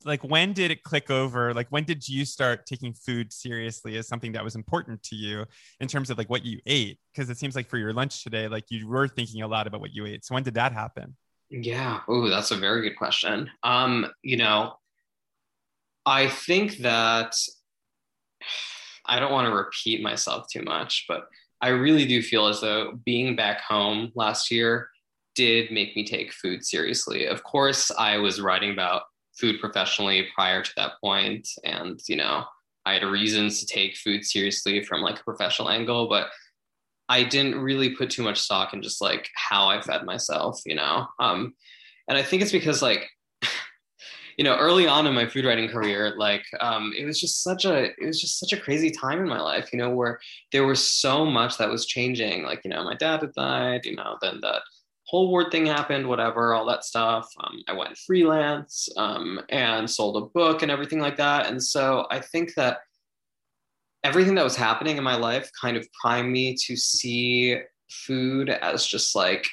like 0.05 0.23
when 0.23 0.53
did 0.53 0.71
it 0.71 0.83
click 0.83 1.11
over? 1.11 1.55
Like 1.55 1.69
when 1.71 1.85
did 1.85 2.09
you 2.09 2.25
start 2.25 2.67
taking 2.67 2.93
food 2.93 3.33
seriously 3.33 3.97
as 3.97 4.07
something 4.09 4.33
that 4.33 4.45
was 4.45 4.55
important 4.55 5.03
to 5.05 5.17
you 5.17 5.45
in 5.81 5.89
terms 5.89 6.11
of 6.11 6.19
like 6.19 6.31
what 6.31 6.45
you 6.45 6.61
ate? 6.67 6.99
Because 7.13 7.31
it 7.31 7.39
seems 7.39 7.55
like 7.55 7.69
for 7.69 7.79
your 7.79 7.93
lunch 7.93 8.23
today 8.23 8.49
like 8.49 8.65
you 8.71 8.89
were 8.89 9.09
thinking 9.09 9.43
a 9.43 9.49
lot 9.49 9.67
about 9.67 9.81
what 9.81 9.95
you 9.95 10.07
ate. 10.07 10.25
So 10.25 10.35
when 10.35 10.43
did 10.43 10.55
that 10.55 10.73
happen? 10.73 11.17
Yeah. 11.51 12.01
Oh 12.09 12.29
that's 12.29 12.51
a 12.51 12.57
very 12.57 12.83
good 12.83 12.97
question. 12.97 13.51
Um 13.63 14.07
you 14.23 14.37
know 14.37 14.77
I 16.07 16.29
think 16.29 16.79
that 16.79 17.35
I 19.07 19.19
don't 19.21 19.33
want 19.33 19.47
to 19.47 19.55
repeat 19.55 20.03
myself 20.03 20.47
too 20.51 20.63
much, 20.63 21.05
but 21.07 21.29
I 21.61 21.69
really 21.69 22.07
do 22.07 22.23
feel 22.23 22.47
as 22.47 22.61
though 22.61 22.99
being 23.05 23.37
back 23.37 23.61
home 23.61 24.13
last 24.15 24.51
year 24.51 24.89
did 25.35 25.71
make 25.71 25.95
me 25.95 26.07
take 26.07 26.33
food 26.33 26.65
seriously. 26.65 27.27
Of 27.27 27.43
course, 27.43 27.91
I 27.91 28.19
was 28.19 28.41
writing 28.41 28.71
about 28.71 29.03
food 29.39 29.61
professionally 29.61 30.29
prior 30.35 30.63
to 30.63 30.71
that 30.77 30.93
point, 31.03 31.49
and 31.65 32.01
you 32.09 32.17
know, 32.17 32.45
I 32.87 32.95
had 32.95 33.03
reasons 33.03 33.61
to 33.61 33.67
take 33.67 33.97
food 33.97 34.25
seriously 34.25 34.85
from 34.85 35.01
like 35.01 35.21
a 35.21 35.25
professional 35.25 35.71
angle, 35.71 36.09
but 36.09 36.29
I 37.09 37.25
didn't 37.25 37.61
really 37.61 37.91
put 37.91 38.11
too 38.11 38.23
much 38.23 38.41
stock 38.41 38.73
in 38.73 38.83
just 38.83 39.03
like 39.03 39.29
how 39.35 39.69
I 39.69 39.81
fed 39.81 40.05
myself, 40.05 40.61
you 40.65 40.75
know. 40.75 41.07
Um, 41.19 41.55
and 42.09 42.17
I 42.17 42.23
think 42.23 42.43
it's 42.43 42.53
because 42.53 42.83
like 42.83 43.09
you 44.37 44.45
know, 44.45 44.57
early 44.57 44.87
on 44.87 45.07
in 45.07 45.15
my 45.15 45.27
food 45.27 45.45
writing 45.45 45.69
career, 45.69 46.15
like 46.17 46.45
um, 46.61 46.93
it 46.97 47.05
was 47.05 47.21
just 47.21 47.43
such 47.43 47.65
a 47.65 47.85
it 47.85 48.07
was 48.07 48.21
just 48.21 48.39
such 48.39 48.53
a 48.53 48.61
crazy 48.61 48.91
time 48.91 49.21
in 49.21 49.29
my 49.29 49.41
life, 49.41 49.71
you 49.73 49.79
know, 49.79 49.91
where 49.91 50.19
there 50.53 50.67
was 50.67 50.87
so 50.87 51.25
much 51.25 51.59
that 51.59 51.71
was 51.71 51.87
changing. 51.87 52.45
Like, 52.45 52.63
you 52.65 52.71
know, 52.71 52.85
my 52.85 52.95
dad 52.95 53.21
had 53.21 53.33
died, 53.35 53.85
you 53.85 53.97
know, 53.97 54.17
then 54.21 54.41
that 54.43 54.63
whole 55.07 55.31
word 55.31 55.51
thing 55.51 55.67
happened, 55.67 56.09
whatever, 56.09 56.55
all 56.55 56.67
that 56.67 56.85
stuff. 56.85 57.29
Um, 57.43 57.63
I 57.69 57.73
went 57.73 57.97
freelance 57.99 58.89
um, 58.97 59.41
and 59.51 59.89
sold 59.89 60.17
a 60.17 60.27
book 60.27 60.63
and 60.63 60.71
everything 60.71 61.01
like 61.01 61.17
that. 61.19 61.47
And 61.47 61.63
so 61.63 62.07
I 62.11 62.21
think 62.21 62.55
that 62.55 62.79
everything 64.03 64.35
that 64.35 64.45
was 64.45 64.57
happening 64.57 64.97
in 64.97 65.05
my 65.05 65.17
life 65.17 65.51
kind 65.61 65.77
of 65.77 65.87
primed 66.01 66.31
me 66.31 66.57
to 66.67 66.77
see 66.77 67.59
food 67.89 68.51
as 68.51 68.87
just 68.87 69.15
like 69.15 69.47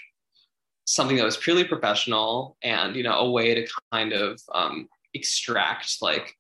something 0.92 1.16
that 1.16 1.24
was 1.24 1.38
purely 1.38 1.64
professional 1.64 2.58
and 2.64 2.96
you 2.96 3.04
know 3.04 3.14
a 3.14 3.32
way 3.32 3.56
to 3.56 3.68
kind 3.92 4.12
of 4.12 4.40
um, 4.54 4.88
extract 5.14 5.98
like 6.02 6.36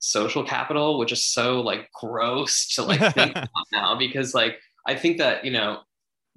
social 0.00 0.44
capital 0.44 0.98
which 0.98 1.12
is 1.12 1.24
so 1.24 1.60
like 1.60 1.88
gross 1.92 2.68
to 2.74 2.82
like 2.82 3.00
think 3.14 3.32
about 3.32 3.48
now 3.72 3.96
because 3.96 4.34
like 4.34 4.58
i 4.86 4.94
think 4.94 5.18
that 5.18 5.44
you 5.44 5.50
know 5.50 5.80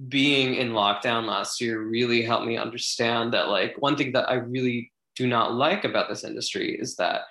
being 0.08 0.56
in 0.56 0.72
lockdown 0.72 1.26
last 1.26 1.62
year 1.62 1.82
really 1.82 2.24
helped 2.24 2.46
me 2.46 2.58
understand 2.58 3.34
that 3.34 3.50
like 3.50 3.76
one 3.80 3.96
thing 3.96 4.12
that 4.12 4.30
i 4.30 4.36
really 4.36 4.92
do 5.16 5.28
not 5.28 5.54
like 5.54 5.84
about 5.84 6.10
this 6.10 6.24
industry 6.24 6.76
is 6.80 6.96
that 6.96 7.22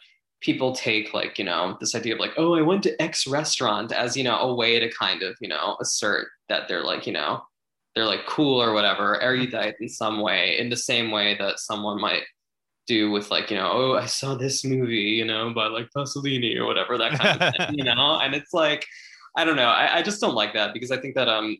people 0.41 0.73
take 0.73 1.13
like 1.13 1.39
you 1.39 1.45
know 1.45 1.77
this 1.81 1.95
idea 1.95 2.15
of 2.15 2.21
like 2.21 2.33
oh 2.37 2.55
i 2.55 2.63
went 2.63 2.83
to 2.83 3.03
x 3.03 3.27
restaurant 3.27 3.93
as 3.93 4.17
you 4.17 4.25
know 4.25 4.39
a 4.39 4.55
way 4.55 4.79
to 4.79 4.91
kind 4.93 5.23
of 5.23 5.37
you 5.41 5.49
know 5.49 5.77
assert 5.81 6.29
that 6.49 6.69
they're 6.69 6.85
like 6.85 7.07
you 7.07 7.13
know 7.13 7.43
they're 7.95 8.07
like 8.07 8.27
cool 8.27 8.63
or 8.63 8.73
whatever, 8.73 9.21
erudite 9.21 9.77
in 9.81 9.89
some 9.89 10.21
way, 10.21 10.59
in 10.59 10.71
the 10.71 10.77
same 10.77 11.11
way 11.11 11.37
that 11.39 11.59
someone 11.59 12.01
might 12.01 12.23
do 12.87 13.11
with 13.11 13.31
like, 13.31 13.51
you 13.51 13.57
know, 13.57 13.71
oh, 13.73 13.97
I 13.97 14.07
saw 14.07 14.35
this 14.35 14.65
movie, 14.65 14.95
you 14.95 15.25
know, 15.25 15.53
by 15.53 15.67
like 15.67 15.89
Pasolini 15.97 16.57
or 16.57 16.67
whatever, 16.67 16.99
that 16.99 17.19
kind 17.19 17.43
of 17.43 17.55
thing, 17.55 17.79
you 17.79 17.85
know? 17.95 18.21
And 18.21 18.35
it's 18.35 18.53
like, 18.53 18.87
I 19.37 19.45
don't 19.45 19.57
know. 19.57 19.69
I, 19.69 19.99
I 19.99 20.03
just 20.03 20.21
don't 20.21 20.35
like 20.35 20.55
that 20.55 20.73
because 20.73 20.91
I 20.91 20.99
think 20.99 21.15
that 21.15 21.29
um 21.29 21.57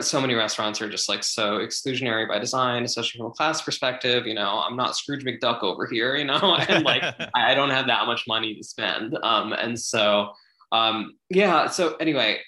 so 0.00 0.20
many 0.20 0.34
restaurants 0.34 0.82
are 0.82 0.90
just 0.90 1.08
like 1.08 1.24
so 1.24 1.58
exclusionary 1.58 2.28
by 2.28 2.38
design, 2.38 2.84
especially 2.84 3.18
from 3.18 3.28
a 3.28 3.30
class 3.30 3.62
perspective. 3.62 4.26
You 4.26 4.34
know, 4.34 4.62
I'm 4.66 4.76
not 4.76 4.94
Scrooge 4.94 5.24
McDuck 5.24 5.62
over 5.62 5.86
here, 5.86 6.16
you 6.16 6.24
know, 6.24 6.56
and 6.68 6.84
like 6.84 7.02
I 7.34 7.54
don't 7.54 7.70
have 7.70 7.86
that 7.86 8.06
much 8.06 8.24
money 8.28 8.54
to 8.54 8.62
spend. 8.62 9.16
Um, 9.22 9.52
and 9.52 9.78
so 9.78 10.32
um, 10.72 11.14
yeah. 11.30 11.68
So 11.68 11.96
anyway, 11.96 12.40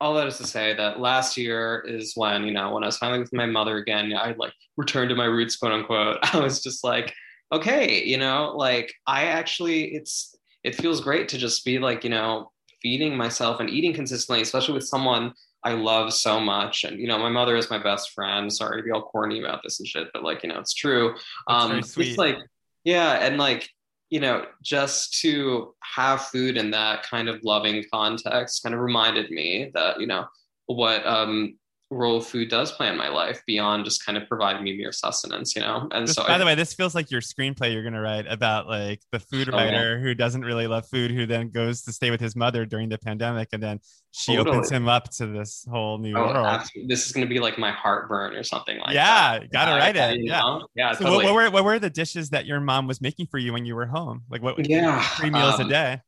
all 0.00 0.14
that 0.14 0.26
is 0.26 0.38
to 0.38 0.46
say 0.46 0.74
that 0.74 1.00
last 1.00 1.36
year 1.36 1.84
is 1.86 2.12
when 2.14 2.44
you 2.44 2.52
know 2.52 2.72
when 2.72 2.82
I 2.82 2.86
was 2.86 2.98
finally 2.98 3.20
with 3.20 3.32
my 3.32 3.46
mother 3.46 3.78
again, 3.78 4.12
I 4.14 4.34
like 4.38 4.52
returned 4.76 5.10
to 5.10 5.16
my 5.16 5.24
roots, 5.24 5.56
quote 5.56 5.72
unquote. 5.72 6.18
I 6.34 6.40
was 6.40 6.62
just 6.62 6.84
like, 6.84 7.14
okay, 7.52 8.04
you 8.04 8.18
know, 8.18 8.54
like 8.56 8.92
I 9.06 9.24
actually 9.24 9.94
it's 9.94 10.36
it 10.64 10.74
feels 10.74 11.00
great 11.00 11.28
to 11.30 11.38
just 11.38 11.64
be 11.64 11.78
like 11.78 12.04
you 12.04 12.10
know 12.10 12.50
feeding 12.82 13.16
myself 13.16 13.60
and 13.60 13.70
eating 13.70 13.92
consistently, 13.92 14.42
especially 14.42 14.74
with 14.74 14.86
someone 14.86 15.32
I 15.64 15.72
love 15.72 16.12
so 16.12 16.38
much. 16.38 16.84
And 16.84 16.98
you 16.98 17.08
know, 17.08 17.18
my 17.18 17.28
mother 17.28 17.56
is 17.56 17.70
my 17.70 17.82
best 17.82 18.12
friend. 18.12 18.52
Sorry 18.52 18.80
to 18.80 18.84
be 18.84 18.90
all 18.90 19.02
corny 19.02 19.40
about 19.40 19.62
this 19.62 19.80
and 19.80 19.88
shit, 19.88 20.08
but 20.12 20.22
like 20.22 20.42
you 20.42 20.48
know, 20.48 20.60
it's 20.60 20.74
true. 20.74 21.14
That's 21.48 21.64
um, 21.64 21.78
it's 21.78 22.18
like 22.18 22.38
yeah, 22.84 23.14
and 23.14 23.38
like 23.38 23.68
you 24.10 24.20
know, 24.20 24.46
just 24.62 25.20
to 25.20 25.74
have 25.82 26.22
food 26.22 26.56
in 26.56 26.70
that 26.70 27.02
kind 27.02 27.28
of 27.28 27.44
loving 27.44 27.84
context 27.92 28.62
kind 28.62 28.74
of 28.74 28.80
reminded 28.80 29.30
me 29.30 29.70
that, 29.74 30.00
you 30.00 30.06
know, 30.06 30.26
what 30.66 31.06
um, 31.06 31.57
role 31.90 32.20
food 32.20 32.50
does 32.50 32.70
play 32.72 32.88
in 32.88 32.98
my 32.98 33.08
life 33.08 33.42
beyond 33.46 33.84
just 33.84 34.04
kind 34.04 34.18
of 34.18 34.28
providing 34.28 34.62
me 34.62 34.76
mere 34.76 34.92
sustenance, 34.92 35.56
you 35.56 35.62
know? 35.62 35.88
And 35.90 36.06
this, 36.06 36.16
so, 36.16 36.26
by 36.26 36.34
I, 36.34 36.38
the 36.38 36.44
way, 36.44 36.54
this 36.54 36.74
feels 36.74 36.94
like 36.94 37.10
your 37.10 37.22
screenplay 37.22 37.72
you're 37.72 37.82
going 37.82 37.94
to 37.94 38.00
write 38.00 38.26
about 38.28 38.66
like 38.66 39.00
the 39.10 39.18
food 39.18 39.48
writer 39.48 39.94
oh, 39.94 39.96
yeah. 39.96 40.02
who 40.02 40.14
doesn't 40.14 40.42
really 40.42 40.66
love 40.66 40.86
food, 40.86 41.10
who 41.10 41.24
then 41.24 41.48
goes 41.48 41.82
to 41.82 41.92
stay 41.92 42.10
with 42.10 42.20
his 42.20 42.36
mother 42.36 42.66
during 42.66 42.90
the 42.90 42.98
pandemic. 42.98 43.48
And 43.52 43.62
then 43.62 43.80
she 44.10 44.36
totally. 44.36 44.56
opens 44.56 44.70
him 44.70 44.86
up 44.86 45.10
to 45.12 45.26
this 45.26 45.66
whole 45.70 45.96
new 45.98 46.14
oh, 46.14 46.26
world. 46.26 46.46
Absolutely. 46.46 46.88
This 46.88 47.06
is 47.06 47.12
going 47.12 47.26
to 47.26 47.32
be 47.32 47.40
like 47.40 47.58
my 47.58 47.70
heartburn 47.70 48.34
or 48.34 48.42
something 48.42 48.76
like 48.78 48.88
that. 48.88 48.94
yeah, 48.94 49.38
that. 49.38 49.50
Gotta 49.50 49.70
write 49.72 49.96
it. 49.96 50.20
Yeah. 50.22 50.40
Know? 50.40 50.68
Yeah. 50.74 50.92
So 50.92 51.04
totally. 51.04 51.24
what, 51.24 51.34
what, 51.34 51.34
were, 51.34 51.50
what 51.50 51.64
were 51.64 51.78
the 51.78 51.90
dishes 51.90 52.30
that 52.30 52.44
your 52.44 52.60
mom 52.60 52.86
was 52.86 53.00
making 53.00 53.28
for 53.28 53.38
you 53.38 53.54
when 53.54 53.64
you 53.64 53.74
were 53.74 53.86
home? 53.86 54.24
Like 54.28 54.42
what, 54.42 54.68
yeah, 54.68 55.00
three 55.16 55.30
meals 55.30 55.58
um, 55.58 55.66
a 55.66 55.68
day? 55.70 56.00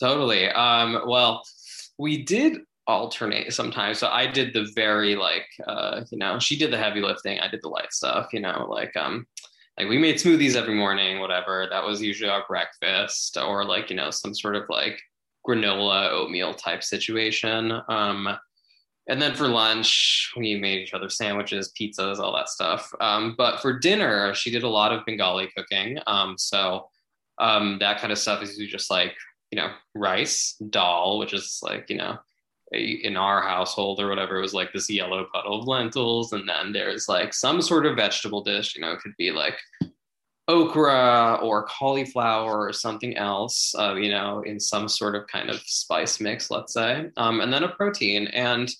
Totally. 0.00 0.48
Um, 0.48 1.02
well, 1.06 1.42
we 1.98 2.22
did 2.22 2.58
alternate 2.86 3.52
sometimes. 3.52 3.98
So 3.98 4.08
I 4.08 4.26
did 4.26 4.52
the 4.52 4.70
very 4.74 5.16
like 5.16 5.46
uh, 5.66 6.04
you 6.10 6.18
know, 6.18 6.38
she 6.38 6.56
did 6.56 6.70
the 6.70 6.78
heavy 6.78 7.00
lifting, 7.00 7.40
I 7.40 7.48
did 7.48 7.60
the 7.62 7.68
light 7.68 7.92
stuff, 7.92 8.32
you 8.32 8.40
know, 8.40 8.66
like 8.68 8.96
um 8.96 9.26
like 9.78 9.88
we 9.88 9.98
made 9.98 10.16
smoothies 10.16 10.56
every 10.56 10.74
morning, 10.74 11.20
whatever. 11.20 11.66
That 11.70 11.84
was 11.84 12.00
usually 12.00 12.30
our 12.30 12.44
breakfast 12.48 13.36
or 13.36 13.64
like, 13.64 13.90
you 13.90 13.96
know, 13.96 14.10
some 14.10 14.34
sort 14.34 14.56
of 14.56 14.64
like 14.68 15.00
granola 15.46 16.10
oatmeal 16.10 16.54
type 16.54 16.82
situation. 16.82 17.80
Um 17.88 18.36
and 19.08 19.22
then 19.22 19.34
for 19.34 19.46
lunch, 19.46 20.32
we 20.36 20.56
made 20.56 20.80
each 20.80 20.92
other 20.92 21.08
sandwiches, 21.08 21.72
pizzas, 21.80 22.18
all 22.18 22.34
that 22.34 22.48
stuff. 22.48 22.92
Um, 23.00 23.36
but 23.38 23.60
for 23.60 23.78
dinner, 23.78 24.34
she 24.34 24.50
did 24.50 24.64
a 24.64 24.68
lot 24.68 24.92
of 24.92 25.04
Bengali 25.06 25.48
cooking. 25.56 25.98
Um, 26.08 26.36
so 26.36 26.88
um, 27.38 27.78
that 27.78 28.00
kind 28.00 28.12
of 28.12 28.18
stuff 28.18 28.42
is 28.42 28.56
just 28.56 28.90
like, 28.90 29.14
you 29.52 29.56
know, 29.56 29.70
rice, 29.94 30.56
dal, 30.70 31.18
which 31.18 31.34
is 31.34 31.60
like, 31.62 31.88
you 31.88 31.96
know, 31.96 32.18
in 32.76 33.16
our 33.16 33.42
household 33.42 34.00
or 34.00 34.08
whatever, 34.08 34.38
it 34.38 34.42
was 34.42 34.54
like 34.54 34.72
this 34.72 34.90
yellow 34.90 35.26
puddle 35.32 35.60
of 35.60 35.66
lentils. 35.66 36.32
And 36.32 36.48
then 36.48 36.72
there's 36.72 37.08
like 37.08 37.34
some 37.34 37.60
sort 37.60 37.86
of 37.86 37.96
vegetable 37.96 38.42
dish, 38.42 38.74
you 38.74 38.82
know, 38.82 38.92
it 38.92 39.00
could 39.00 39.16
be 39.16 39.30
like 39.30 39.58
okra 40.48 41.40
or 41.42 41.66
cauliflower 41.66 42.66
or 42.66 42.72
something 42.72 43.16
else, 43.16 43.74
uh, 43.78 43.94
you 43.94 44.10
know, 44.10 44.42
in 44.42 44.60
some 44.60 44.88
sort 44.88 45.14
of 45.14 45.26
kind 45.26 45.50
of 45.50 45.60
spice 45.66 46.20
mix, 46.20 46.50
let's 46.50 46.72
say. 46.72 47.10
Um, 47.16 47.40
and 47.40 47.52
then 47.52 47.64
a 47.64 47.68
protein. 47.68 48.28
And 48.28 48.72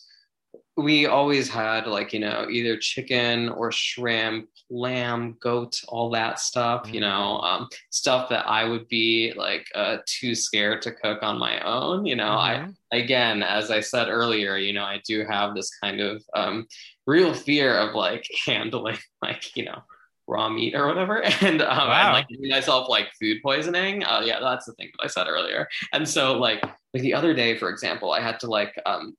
we 0.77 1.07
always 1.07 1.49
had 1.49 1.87
like 1.87 2.13
you 2.13 2.21
know 2.21 2.47
either 2.51 2.77
chicken 2.77 3.49
or 3.51 3.73
shrimp 3.73 4.49
lamb 4.69 5.37
goat 5.41 5.81
all 5.89 6.11
that 6.11 6.39
stuff 6.39 6.93
you 6.93 7.01
know 7.01 7.41
mm-hmm. 7.43 7.63
um, 7.63 7.69
stuff 7.91 8.29
that 8.29 8.47
i 8.47 8.65
would 8.65 8.87
be 8.89 9.33
like 9.37 9.67
uh, 9.75 9.99
too 10.07 10.35
scared 10.35 10.83
to 10.83 10.93
cook 10.93 11.23
on 11.23 11.39
my 11.39 11.61
own 11.61 12.05
you 12.05 12.17
know 12.17 12.25
mm-hmm. 12.25 12.71
i 12.93 12.97
again 12.97 13.43
as 13.43 13.71
i 13.71 13.81
said 13.81 14.09
earlier 14.09 14.57
you 14.57 14.73
know 14.73 14.85
i 14.85 15.01
do 15.07 15.25
have 15.25 15.55
this 15.55 15.71
kind 15.83 16.01
of 16.01 16.23
um, 16.35 16.67
real 17.07 17.33
fear 17.33 17.77
of 17.77 17.95
like 17.95 18.27
handling 18.47 18.99
like 19.23 19.57
you 19.57 19.65
know 19.65 19.81
raw 20.29 20.49
meat 20.49 20.75
or 20.75 20.89
whatever 20.89 21.23
and 21.41 21.63
um 21.63 21.89
wow. 21.89 22.07
and 22.07 22.13
like 22.13 22.27
myself 22.51 22.89
like 22.89 23.09
food 23.21 23.39
poisoning 23.43 24.03
uh, 24.05 24.21
yeah 24.25 24.41
that's 24.41 24.67
the 24.67 24.73
thing 24.73 24.91
that 24.99 25.05
i 25.05 25.07
said 25.07 25.29
earlier 25.29 25.69
and 25.93 26.07
so 26.07 26.37
like 26.37 26.61
like 26.93 27.03
the 27.03 27.15
other 27.15 27.33
day 27.33 27.57
for 27.57 27.71
example 27.71 28.11
i 28.11 28.21
had 28.21 28.41
to 28.41 28.49
like 28.49 28.75
um 28.87 29.17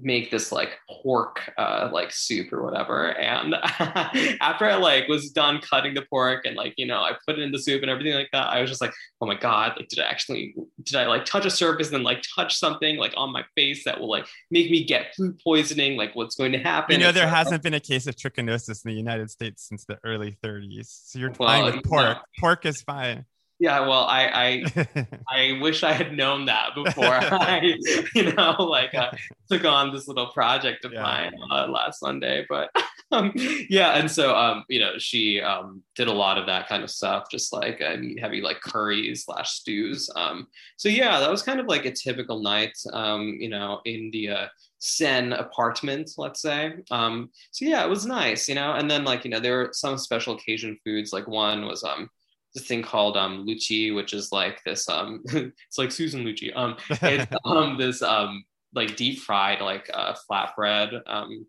make 0.00 0.30
this 0.30 0.50
like 0.50 0.78
pork 0.90 1.40
uh 1.56 1.88
like 1.92 2.12
soup 2.12 2.52
or 2.52 2.62
whatever. 2.62 3.16
And 3.16 3.54
after 4.40 4.64
i 4.64 4.74
like 4.74 5.08
was 5.08 5.30
done 5.30 5.60
cutting 5.60 5.94
the 5.94 6.02
pork 6.02 6.46
and 6.46 6.56
like 6.56 6.74
you 6.76 6.86
know 6.86 6.98
i 6.98 7.12
put 7.26 7.38
it 7.38 7.42
in 7.42 7.52
the 7.52 7.58
soup 7.58 7.82
and 7.82 7.90
everything 7.90 8.14
like 8.14 8.28
that 8.32 8.48
i 8.48 8.60
was 8.60 8.68
just 8.68 8.80
like 8.80 8.92
oh 9.20 9.26
my 9.26 9.34
god 9.34 9.74
like 9.76 9.88
did 9.88 10.00
i 10.00 10.04
actually 10.04 10.54
did 10.82 10.96
i 10.96 11.06
like 11.06 11.24
touch 11.24 11.46
a 11.46 11.50
surface 11.50 11.92
and 11.92 12.02
like 12.02 12.22
touch 12.34 12.56
something 12.56 12.96
like 12.96 13.14
on 13.16 13.32
my 13.32 13.44
face 13.54 13.84
that 13.84 14.00
will 14.00 14.10
like 14.10 14.26
make 14.50 14.70
me 14.70 14.84
get 14.84 15.14
food 15.14 15.38
poisoning? 15.42 15.96
Like 15.96 16.14
what's 16.14 16.34
going 16.34 16.52
to 16.52 16.58
happen? 16.58 16.94
You 16.94 17.06
know 17.06 17.12
there 17.12 17.28
hasn't 17.28 17.62
been 17.62 17.74
a 17.74 17.80
case 17.80 18.06
of 18.06 18.16
trichinosis 18.16 18.84
in 18.84 18.90
the 18.90 18.94
united 18.94 19.30
states 19.30 19.66
since 19.68 19.84
the 19.84 19.98
early 20.04 20.36
30s 20.42 20.86
so 21.06 21.18
you're 21.18 21.32
well, 21.38 21.48
fine 21.48 21.64
with 21.64 21.84
pork. 21.84 22.18
pork 22.38 22.66
is 22.66 22.82
fine 22.82 23.24
yeah 23.64 23.80
well 23.80 24.04
i 24.04 24.62
i 24.76 25.06
i 25.30 25.58
wish 25.62 25.82
i 25.82 25.92
had 25.92 26.14
known 26.14 26.44
that 26.44 26.74
before 26.74 27.06
i 27.14 27.74
you 28.14 28.32
know 28.34 28.54
like 28.58 28.94
uh, 28.94 29.10
took 29.50 29.64
on 29.64 29.90
this 29.90 30.06
little 30.06 30.26
project 30.26 30.84
of 30.84 30.92
yeah. 30.92 31.02
mine 31.02 31.32
uh, 31.50 31.66
last 31.66 32.00
sunday 32.00 32.44
but 32.46 32.70
um, 33.12 33.32
yeah 33.70 33.92
and 33.92 34.10
so 34.10 34.36
um 34.36 34.64
you 34.68 34.78
know 34.78 34.98
she 34.98 35.40
um 35.40 35.82
did 35.94 36.08
a 36.08 36.12
lot 36.12 36.36
of 36.36 36.44
that 36.44 36.68
kind 36.68 36.84
of 36.84 36.90
stuff 36.90 37.24
just 37.30 37.54
like 37.54 37.80
uh, 37.80 37.96
heavy 38.20 38.42
like 38.42 38.60
curries 38.60 39.24
slash 39.24 39.52
stews 39.52 40.10
um 40.14 40.46
so 40.76 40.90
yeah 40.90 41.18
that 41.18 41.30
was 41.30 41.42
kind 41.42 41.58
of 41.58 41.66
like 41.66 41.86
a 41.86 41.90
typical 41.90 42.42
night 42.42 42.76
um 42.92 43.38
you 43.40 43.48
know 43.48 43.80
in 43.86 44.10
the 44.12 44.28
uh 44.28 44.46
Sen 44.86 45.32
apartment, 45.32 46.10
let's 46.18 46.42
say. 46.42 46.74
Um, 46.90 47.30
so 47.52 47.64
yeah, 47.64 47.82
it 47.82 47.88
was 47.88 48.04
nice, 48.04 48.50
you 48.50 48.54
know. 48.54 48.74
And 48.74 48.90
then 48.90 49.02
like 49.02 49.24
you 49.24 49.30
know, 49.30 49.40
there 49.40 49.56
were 49.56 49.70
some 49.72 49.96
special 49.96 50.34
occasion 50.34 50.78
foods. 50.84 51.10
Like 51.10 51.26
one 51.26 51.64
was 51.64 51.82
um 51.82 52.10
this 52.54 52.66
thing 52.66 52.82
called 52.82 53.16
um 53.16 53.46
Luchi, 53.46 53.94
which 53.94 54.12
is 54.12 54.32
like 54.32 54.62
this 54.64 54.88
um 54.88 55.22
it's 55.32 55.78
like 55.78 55.92
Susan 55.92 56.24
Lucci. 56.24 56.54
Um 56.54 56.76
it's 56.90 57.32
um 57.44 57.76
this 57.78 58.02
um 58.02 58.44
like 58.74 58.96
deep 58.96 59.20
fried 59.20 59.60
like 59.60 59.90
uh 59.92 60.14
flatbread 60.28 61.00
um 61.06 61.46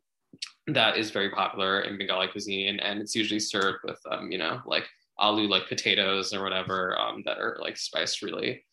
that 0.68 0.97
is 0.97 1.12
very 1.12 1.30
popular 1.30 1.82
in 1.82 1.97
Bengali 1.97 2.28
cuisine 2.28 2.80
and 2.80 2.99
it's 2.99 3.16
usually 3.16 3.39
served 3.39 3.80
with 3.84 3.99
um, 4.10 4.32
you 4.32 4.38
know, 4.38 4.62
like 4.66 4.88
aloo 5.20 5.47
like 5.47 5.68
potatoes 5.70 6.34
or 6.34 6.43
whatever 6.43 6.99
um 6.99 7.24
that 7.26 7.38
are 7.38 7.58
like 7.62 7.78
spiced 7.78 8.22
really 8.22 8.64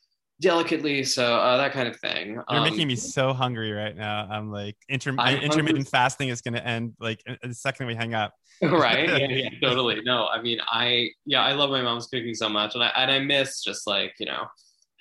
delicately. 0.43 1.05
So 1.05 1.37
uh, 1.37 1.57
that 1.57 1.73
kind 1.73 1.89
of 1.89 1.99
thing. 2.01 2.33
You're 2.33 2.45
um, 2.49 2.65
making 2.65 2.89
me 2.89 2.97
so 2.97 3.33
hungry 3.33 3.73
right 3.73 3.97
now. 3.97 4.27
I'm 4.29 4.51
like, 4.51 4.77
inter- 4.89 5.11
intermittent 5.11 5.55
hungry. 5.55 5.85
fasting 5.85 6.29
is 6.29 6.43
going 6.43 6.55
to 6.55 6.67
end 6.67 6.95
like 7.01 7.23
the 7.43 7.55
second 7.55 7.87
we 7.87 7.95
hang 7.95 8.13
up. 8.13 8.35
right? 8.71 9.09
Yeah, 9.09 9.29
yeah, 9.29 9.49
totally. 9.63 10.01
No, 10.05 10.27
I 10.29 10.41
mean, 10.41 10.59
I 10.67 11.11
yeah, 11.27 11.43
I 11.43 11.53
love 11.53 11.71
my 11.71 11.83
mom's 11.83 12.07
cooking 12.07 12.35
so 12.35 12.49
much, 12.49 12.75
and 12.75 12.85
I 12.85 12.89
and 12.97 13.11
I 13.11 13.19
miss 13.19 13.63
just 13.63 13.87
like 13.87 14.15
you 14.19 14.27
know 14.27 14.47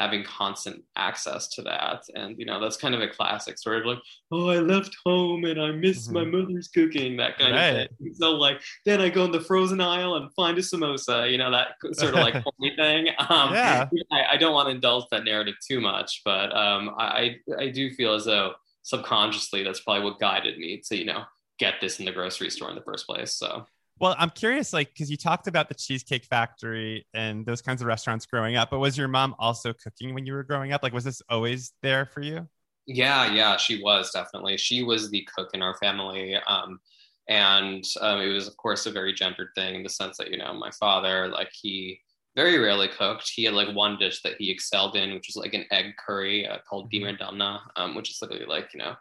having 0.01 0.23
constant 0.23 0.83
access 0.95 1.47
to 1.47 1.61
that. 1.61 2.01
And, 2.15 2.37
you 2.39 2.45
know, 2.45 2.59
that's 2.59 2.75
kind 2.75 2.95
of 2.95 3.01
a 3.01 3.07
classic 3.07 3.59
sort 3.59 3.81
of 3.81 3.85
like, 3.85 3.99
oh, 4.31 4.49
I 4.49 4.57
left 4.57 4.97
home 5.05 5.45
and 5.45 5.61
I 5.61 5.71
miss 5.71 6.07
mm-hmm. 6.07 6.15
my 6.15 6.23
mother's 6.23 6.69
cooking, 6.69 7.17
that 7.17 7.37
kind 7.37 7.53
right. 7.53 7.67
of 7.67 7.97
thing. 7.99 8.13
So, 8.15 8.31
like, 8.31 8.59
then 8.83 8.99
I 8.99 9.09
go 9.09 9.25
in 9.25 9.31
the 9.31 9.39
frozen 9.39 9.79
aisle 9.79 10.15
and 10.15 10.33
find 10.33 10.57
a 10.57 10.61
samosa, 10.61 11.31
you 11.31 11.37
know, 11.37 11.51
that 11.51 11.75
sort 11.93 12.15
of 12.15 12.19
like 12.19 12.33
funny 12.33 12.75
thing. 12.75 13.09
Um, 13.19 13.53
yeah. 13.53 13.87
I, 14.11 14.23
I, 14.31 14.37
don't 14.37 14.53
want 14.53 14.69
to 14.69 14.75
indulge 14.75 15.05
that 15.11 15.23
narrative 15.23 15.55
too 15.65 15.79
much, 15.79 16.21
but 16.25 16.55
um, 16.55 16.95
I, 16.97 17.35
I 17.59 17.69
do 17.69 17.91
feel 17.91 18.15
as 18.15 18.25
though 18.25 18.53
subconsciously 18.81 19.63
that's 19.63 19.81
probably 19.81 20.03
what 20.03 20.19
guided 20.19 20.57
me 20.57 20.81
to, 20.87 20.97
you 20.97 21.05
know, 21.05 21.23
get 21.61 21.75
this 21.79 21.99
in 21.99 22.05
the 22.05 22.11
grocery 22.11 22.49
store 22.49 22.69
in 22.71 22.75
the 22.75 22.87
first 22.89 23.05
place. 23.05 23.33
So, 23.41 23.65
well, 23.99 24.15
I'm 24.17 24.31
curious, 24.31 24.73
like, 24.73 24.89
because 24.89 25.11
you 25.11 25.17
talked 25.17 25.47
about 25.47 25.69
the 25.69 25.75
Cheesecake 25.75 26.25
Factory 26.25 27.05
and 27.13 27.45
those 27.45 27.61
kinds 27.61 27.81
of 27.81 27.87
restaurants 27.87 28.25
growing 28.25 28.55
up, 28.55 28.71
but 28.71 28.79
was 28.79 28.97
your 28.97 29.07
mom 29.07 29.35
also 29.37 29.73
cooking 29.73 30.15
when 30.15 30.25
you 30.25 30.33
were 30.33 30.43
growing 30.43 30.73
up? 30.73 30.81
Like, 30.81 30.93
was 30.93 31.03
this 31.03 31.21
always 31.29 31.73
there 31.83 32.05
for 32.07 32.21
you? 32.21 32.47
Yeah, 32.87 33.31
yeah, 33.31 33.57
she 33.57 33.81
was 33.81 34.11
definitely. 34.11 34.57
She 34.57 34.81
was 34.81 35.11
the 35.11 35.27
cook 35.33 35.49
in 35.53 35.61
our 35.61 35.75
family. 35.77 36.35
Um, 36.47 36.79
and 37.27 37.85
um, 38.01 38.19
it 38.19 38.33
was, 38.33 38.47
of 38.47 38.57
course, 38.57 38.87
a 38.87 38.91
very 38.91 39.13
gendered 39.13 39.49
thing 39.55 39.75
in 39.75 39.83
the 39.83 39.89
sense 39.89 40.17
that, 40.17 40.31
you 40.31 40.37
know, 40.37 40.51
my 40.53 40.71
father, 40.71 41.27
like, 41.27 41.51
he 41.53 42.01
very 42.35 42.57
rarely 42.57 42.87
cooked. 42.87 43.29
He 43.29 43.43
had 43.43 43.53
like 43.53 43.75
one 43.75 43.97
dish 43.97 44.21
that 44.23 44.35
he 44.39 44.49
excelled 44.49 44.95
in, 44.95 45.13
which 45.13 45.27
was 45.27 45.35
like 45.35 45.53
an 45.53 45.65
egg 45.69 45.93
curry 46.03 46.47
uh, 46.47 46.59
called 46.67 46.91
mm-hmm. 46.91 47.57
Um, 47.75 47.95
which 47.95 48.09
is 48.09 48.21
literally 48.21 48.45
like, 48.45 48.73
you 48.73 48.79
know, 48.79 48.95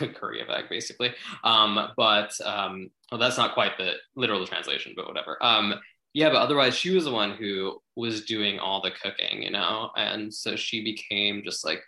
egg 0.00 0.64
basically. 0.68 1.12
Um, 1.44 1.90
but 1.96 2.32
um, 2.44 2.90
well 3.10 3.20
that's 3.20 3.38
not 3.38 3.54
quite 3.54 3.76
the 3.78 3.94
literal 4.16 4.46
translation 4.46 4.92
but 4.96 5.06
whatever. 5.06 5.38
Um, 5.42 5.74
yeah 6.14 6.28
but 6.28 6.36
otherwise 6.36 6.74
she 6.74 6.94
was 6.94 7.04
the 7.04 7.12
one 7.12 7.32
who 7.32 7.80
was 7.96 8.24
doing 8.24 8.58
all 8.58 8.80
the 8.80 8.90
cooking 8.90 9.42
you 9.42 9.50
know? 9.50 9.90
And 9.96 10.32
so 10.32 10.56
she 10.56 10.84
became 10.84 11.42
just 11.44 11.64
like 11.64 11.82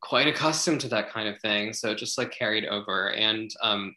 quite 0.00 0.28
accustomed 0.28 0.80
to 0.82 0.88
that 0.88 1.10
kind 1.10 1.28
of 1.28 1.40
thing. 1.40 1.72
So 1.72 1.94
just 1.94 2.18
like 2.18 2.30
carried 2.30 2.66
over. 2.66 3.12
And 3.12 3.50
um, 3.62 3.94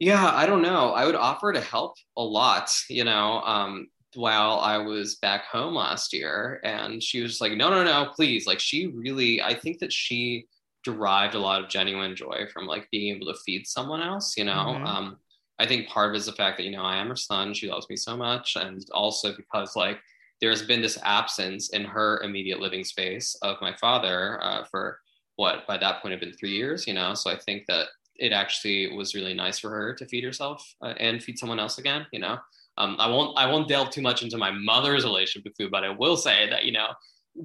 yeah 0.00 0.30
i 0.32 0.46
don't 0.46 0.62
know. 0.62 0.92
I 0.92 1.04
would 1.06 1.16
offer 1.16 1.52
to 1.52 1.60
help 1.60 1.96
a 2.16 2.22
lot 2.22 2.70
you 2.88 3.02
know 3.04 3.40
um, 3.40 3.88
while 4.14 4.58
I 4.60 4.78
was 4.78 5.16
back 5.16 5.44
home 5.44 5.74
last 5.74 6.12
year. 6.12 6.60
And 6.64 7.02
she 7.02 7.22
was 7.22 7.40
like, 7.40 7.52
no, 7.52 7.70
no, 7.70 7.84
no, 7.84 8.10
please. 8.14 8.46
Like, 8.46 8.60
she 8.60 8.86
really, 8.86 9.42
I 9.42 9.54
think 9.54 9.78
that 9.80 9.92
she 9.92 10.46
derived 10.88 11.34
a 11.34 11.38
lot 11.38 11.62
of 11.62 11.68
genuine 11.68 12.16
joy 12.16 12.46
from 12.52 12.66
like 12.66 12.88
being 12.90 13.14
able 13.14 13.26
to 13.26 13.38
feed 13.44 13.66
someone 13.66 14.02
else 14.02 14.36
you 14.38 14.44
know? 14.44 14.74
Mm-hmm. 14.74 14.86
um, 14.86 15.16
i 15.58 15.66
think 15.66 15.88
part 15.88 16.08
of 16.08 16.14
it 16.14 16.18
is 16.18 16.26
the 16.26 16.32
fact 16.32 16.56
that 16.56 16.64
you 16.64 16.72
know 16.72 16.82
i 16.82 16.96
am 16.96 17.08
her 17.08 17.16
son 17.16 17.52
she 17.52 17.68
loves 17.68 17.88
me 17.90 17.96
so 17.96 18.16
much 18.16 18.56
and 18.56 18.86
also 18.92 19.36
because 19.36 19.76
like 19.76 19.98
there's 20.40 20.62
been 20.62 20.80
this 20.80 20.98
absence 21.02 21.70
in 21.70 21.84
her 21.84 22.20
immediate 22.22 22.60
living 22.60 22.84
space 22.84 23.36
of 23.42 23.56
my 23.60 23.74
father 23.74 24.42
uh, 24.42 24.64
for 24.70 25.00
what 25.36 25.66
by 25.66 25.76
that 25.76 26.00
point 26.00 26.12
had 26.12 26.20
been 26.20 26.32
three 26.32 26.54
years 26.62 26.86
you 26.86 26.94
know? 26.94 27.12
So 27.14 27.30
i 27.30 27.36
think 27.36 27.64
that 27.68 27.88
it 28.16 28.32
actually 28.32 28.96
was 28.96 29.14
really 29.14 29.34
nice 29.34 29.58
for 29.58 29.70
her 29.70 29.94
to 29.94 30.06
feed 30.06 30.24
herself 30.24 30.66
uh, 30.82 30.94
and 30.98 31.22
feed 31.22 31.38
someone 31.38 31.60
else 31.60 31.78
again 31.78 32.06
you 32.12 32.20
know? 32.20 32.38
Um, 32.78 32.96
i 32.98 33.08
won't 33.08 33.36
i 33.36 33.44
won't 33.50 33.68
delve 33.68 33.90
too 33.90 34.02
much 34.08 34.22
into 34.22 34.38
my 34.38 34.52
mother's 34.52 35.04
relationship 35.04 35.44
with 35.44 35.56
food 35.58 35.70
but 35.70 35.84
i 35.84 35.90
will 35.90 36.16
say 36.16 36.48
that 36.48 36.64
you 36.64 36.72
know 36.72 36.88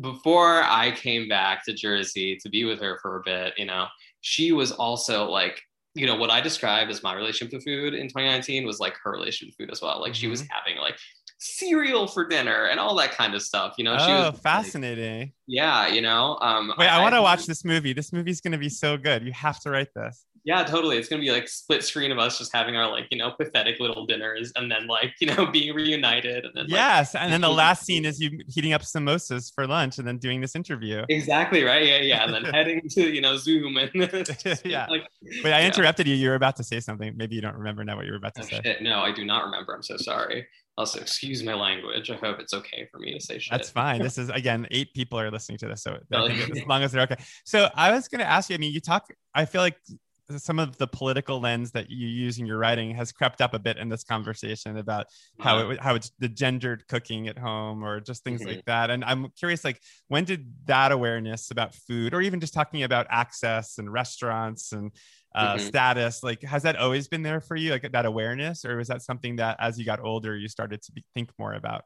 before 0.01 0.63
I 0.63 0.91
came 0.91 1.27
back 1.27 1.65
to 1.65 1.73
Jersey 1.73 2.37
to 2.41 2.49
be 2.49 2.65
with 2.65 2.79
her 2.81 2.99
for 3.01 3.17
a 3.17 3.21
bit, 3.23 3.53
you 3.57 3.65
know, 3.65 3.87
she 4.21 4.51
was 4.51 4.71
also 4.71 5.29
like, 5.29 5.61
you 5.95 6.07
know, 6.07 6.15
what 6.15 6.31
I 6.31 6.41
described 6.41 6.89
as 6.89 7.03
my 7.03 7.13
relationship 7.13 7.59
to 7.59 7.63
food 7.63 7.93
in 7.93 8.07
2019 8.07 8.65
was 8.65 8.79
like 8.79 8.95
her 9.03 9.11
relationship 9.11 9.55
to 9.55 9.63
food 9.63 9.71
as 9.71 9.81
well. 9.81 10.01
Like 10.01 10.13
mm-hmm. 10.13 10.21
she 10.21 10.27
was 10.27 10.41
mm-hmm. 10.41 10.51
having 10.51 10.81
like 10.81 10.97
cereal 11.37 12.07
for 12.07 12.27
dinner 12.27 12.65
and 12.65 12.79
all 12.79 12.95
that 12.95 13.11
kind 13.11 13.35
of 13.35 13.41
stuff. 13.41 13.75
You 13.77 13.83
know, 13.83 13.97
oh, 13.99 14.05
she 14.05 14.11
was 14.11 14.39
fascinating. 14.41 15.19
Like, 15.19 15.33
yeah, 15.47 15.87
you 15.87 16.01
know. 16.01 16.37
Um, 16.41 16.73
Wait, 16.77 16.87
I, 16.87 16.99
I 16.99 17.01
want 17.01 17.13
to 17.15 17.21
watch 17.21 17.45
this 17.45 17.63
movie. 17.63 17.93
This 17.93 18.11
movie's 18.11 18.41
going 18.41 18.53
to 18.53 18.57
be 18.57 18.69
so 18.69 18.97
good. 18.97 19.23
You 19.23 19.33
have 19.33 19.59
to 19.61 19.69
write 19.69 19.93
this 19.93 20.25
yeah 20.43 20.63
totally. 20.63 20.97
It's 20.97 21.07
gonna 21.07 21.21
be 21.21 21.31
like 21.31 21.47
split 21.47 21.83
screen 21.83 22.11
of 22.11 22.19
us 22.19 22.37
just 22.37 22.53
having 22.53 22.75
our 22.75 22.89
like 22.89 23.07
you 23.11 23.17
know 23.17 23.31
pathetic 23.31 23.79
little 23.79 24.05
dinners 24.05 24.51
and 24.55 24.71
then 24.71 24.87
like 24.87 25.13
you 25.19 25.27
know 25.27 25.45
being 25.45 25.73
reunited 25.75 26.45
and 26.45 26.53
then 26.55 26.65
yes 26.67 27.13
like, 27.13 27.23
and 27.23 27.33
then 27.33 27.41
the 27.41 27.49
last 27.49 27.85
scene 27.85 28.05
is 28.05 28.19
you 28.19 28.39
heating 28.47 28.73
up 28.73 28.81
samosas 28.81 29.51
for 29.53 29.67
lunch 29.67 29.97
and 29.97 30.07
then 30.07 30.17
doing 30.17 30.41
this 30.41 30.55
interview. 30.55 31.03
Exactly 31.09 31.63
right? 31.63 31.85
Yeah 31.85 31.97
yeah 31.99 32.23
and 32.23 32.33
then 32.33 32.45
heading 32.53 32.81
to 32.89 33.13
you 33.13 33.21
know 33.21 33.37
zoom 33.37 33.77
and 33.77 33.91
yeah. 34.65 34.87
like 34.89 35.07
wait 35.43 35.53
i 35.53 35.59
yeah. 35.59 35.65
interrupted 35.65 36.07
you. 36.07 36.15
You 36.15 36.29
were 36.29 36.35
about 36.35 36.55
to 36.57 36.63
say 36.63 36.79
something. 36.79 37.13
Maybe 37.15 37.35
you 37.35 37.41
don't 37.41 37.57
remember 37.57 37.83
now 37.83 37.95
what 37.95 38.05
you 38.05 38.11
were 38.11 38.17
about 38.17 38.35
to 38.35 38.41
oh, 38.41 38.45
say. 38.45 38.61
shit. 38.63 38.81
no 38.81 38.99
i 38.99 39.11
do 39.11 39.25
not 39.25 39.45
remember. 39.45 39.73
I'm 39.73 39.83
so 39.83 39.97
sorry. 39.97 40.47
Also 40.75 40.99
excuse 40.99 41.43
my 41.43 41.53
language. 41.53 42.09
I 42.09 42.15
hope 42.15 42.39
it's 42.39 42.53
okay 42.53 42.87
for 42.91 42.97
me 42.97 43.13
to 43.13 43.19
say 43.19 43.37
shit. 43.37 43.51
that's 43.51 43.69
fine. 43.69 44.01
This 44.01 44.17
is 44.17 44.29
again 44.29 44.67
eight 44.71 44.93
people 44.93 45.19
are 45.19 45.29
listening 45.31 45.57
to 45.59 45.67
this 45.67 45.83
so 45.83 45.97
oh, 46.13 46.25
as 46.27 46.65
long 46.65 46.83
as 46.83 46.91
they're 46.91 47.03
okay. 47.03 47.17
So 47.45 47.69
i 47.75 47.91
was 47.91 48.07
going 48.07 48.19
to 48.19 48.29
ask 48.29 48.49
you 48.49 48.55
i 48.55 48.57
mean 48.57 48.71
you 48.71 48.79
talk 48.79 49.05
i 49.35 49.45
feel 49.45 49.61
like 49.61 49.77
some 50.39 50.59
of 50.59 50.77
the 50.77 50.88
political 50.88 51.39
lens 51.39 51.71
that 51.71 51.89
you 51.89 52.07
use 52.07 52.39
in 52.39 52.45
your 52.45 52.57
writing 52.57 52.95
has 52.95 53.11
crept 53.11 53.41
up 53.41 53.53
a 53.53 53.59
bit 53.59 53.77
in 53.77 53.89
this 53.89 54.03
conversation 54.03 54.77
about 54.77 55.07
how 55.39 55.69
it 55.69 55.79
how 55.79 55.95
it's 55.95 56.11
the 56.19 56.29
gendered 56.29 56.88
cooking 56.88 57.27
at 57.27 57.38
home 57.38 57.84
or 57.84 57.99
just 57.99 58.23
things 58.23 58.41
mm-hmm. 58.41 58.51
like 58.51 58.65
that. 58.65 58.89
And 58.89 59.03
i'm 59.03 59.29
curious 59.38 59.63
like 59.63 59.81
when 60.07 60.23
did 60.23 60.51
that 60.65 60.91
awareness 60.91 61.51
about 61.51 61.75
food 61.75 62.13
or 62.13 62.21
even 62.21 62.39
just 62.39 62.53
talking 62.53 62.84
about 62.84 63.07
access 63.09 63.77
and 63.77 63.91
restaurants 63.91 64.71
and 64.71 64.91
uh, 65.36 65.55
mm-hmm. 65.55 65.65
status 65.65 66.21
like 66.21 66.43
has 66.43 66.63
that 66.63 66.75
always 66.75 67.07
been 67.07 67.23
there 67.23 67.41
for 67.41 67.55
you 67.55 67.71
like 67.71 67.91
that 67.91 68.05
awareness? 68.05 68.65
Or 68.65 68.77
was 68.77 68.88
that 68.88 69.01
something 69.01 69.38
that 69.38 69.57
as 69.59 69.79
you 69.79 69.86
got 69.86 69.99
older 69.99 70.36
you 70.36 70.47
started 70.47 70.81
to 70.84 70.91
be, 70.91 71.03
think 71.13 71.31
more 71.39 71.53
about? 71.53 71.84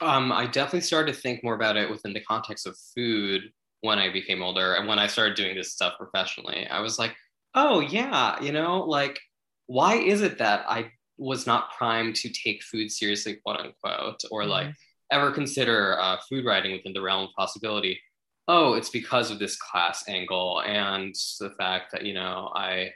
Um, 0.00 0.32
i 0.32 0.46
definitely 0.46 0.80
started 0.80 1.14
to 1.14 1.20
think 1.20 1.44
more 1.44 1.54
about 1.54 1.76
it 1.76 1.90
within 1.90 2.12
the 2.12 2.20
context 2.20 2.66
of 2.66 2.76
food 2.94 3.50
when 3.82 3.98
i 3.98 4.10
became 4.10 4.42
older 4.42 4.74
and 4.74 4.88
when 4.88 4.98
i 4.98 5.06
started 5.06 5.36
doing 5.36 5.54
this 5.54 5.72
stuff 5.72 5.94
professionally. 5.98 6.66
I 6.66 6.80
was 6.80 6.98
like 6.98 7.14
oh 7.54 7.80
yeah 7.80 8.40
you 8.42 8.52
know 8.52 8.82
like 8.84 9.18
why 9.66 9.94
is 9.94 10.22
it 10.22 10.38
that 10.38 10.64
i 10.68 10.90
was 11.18 11.46
not 11.46 11.72
primed 11.76 12.14
to 12.14 12.28
take 12.30 12.62
food 12.62 12.90
seriously 12.90 13.36
quote 13.44 13.60
unquote 13.60 14.20
or 14.30 14.44
like 14.44 14.66
mm-hmm. 14.66 15.16
ever 15.16 15.30
consider 15.30 15.98
uh, 16.00 16.16
food 16.28 16.44
writing 16.44 16.72
within 16.72 16.92
the 16.92 17.02
realm 17.02 17.24
of 17.24 17.30
possibility 17.36 18.00
oh 18.48 18.74
it's 18.74 18.90
because 18.90 19.30
of 19.30 19.38
this 19.38 19.56
class 19.56 20.04
angle 20.08 20.62
and 20.62 21.14
the 21.40 21.50
fact 21.50 21.92
that 21.92 22.04
you 22.04 22.14
know 22.14 22.50
i 22.54 22.90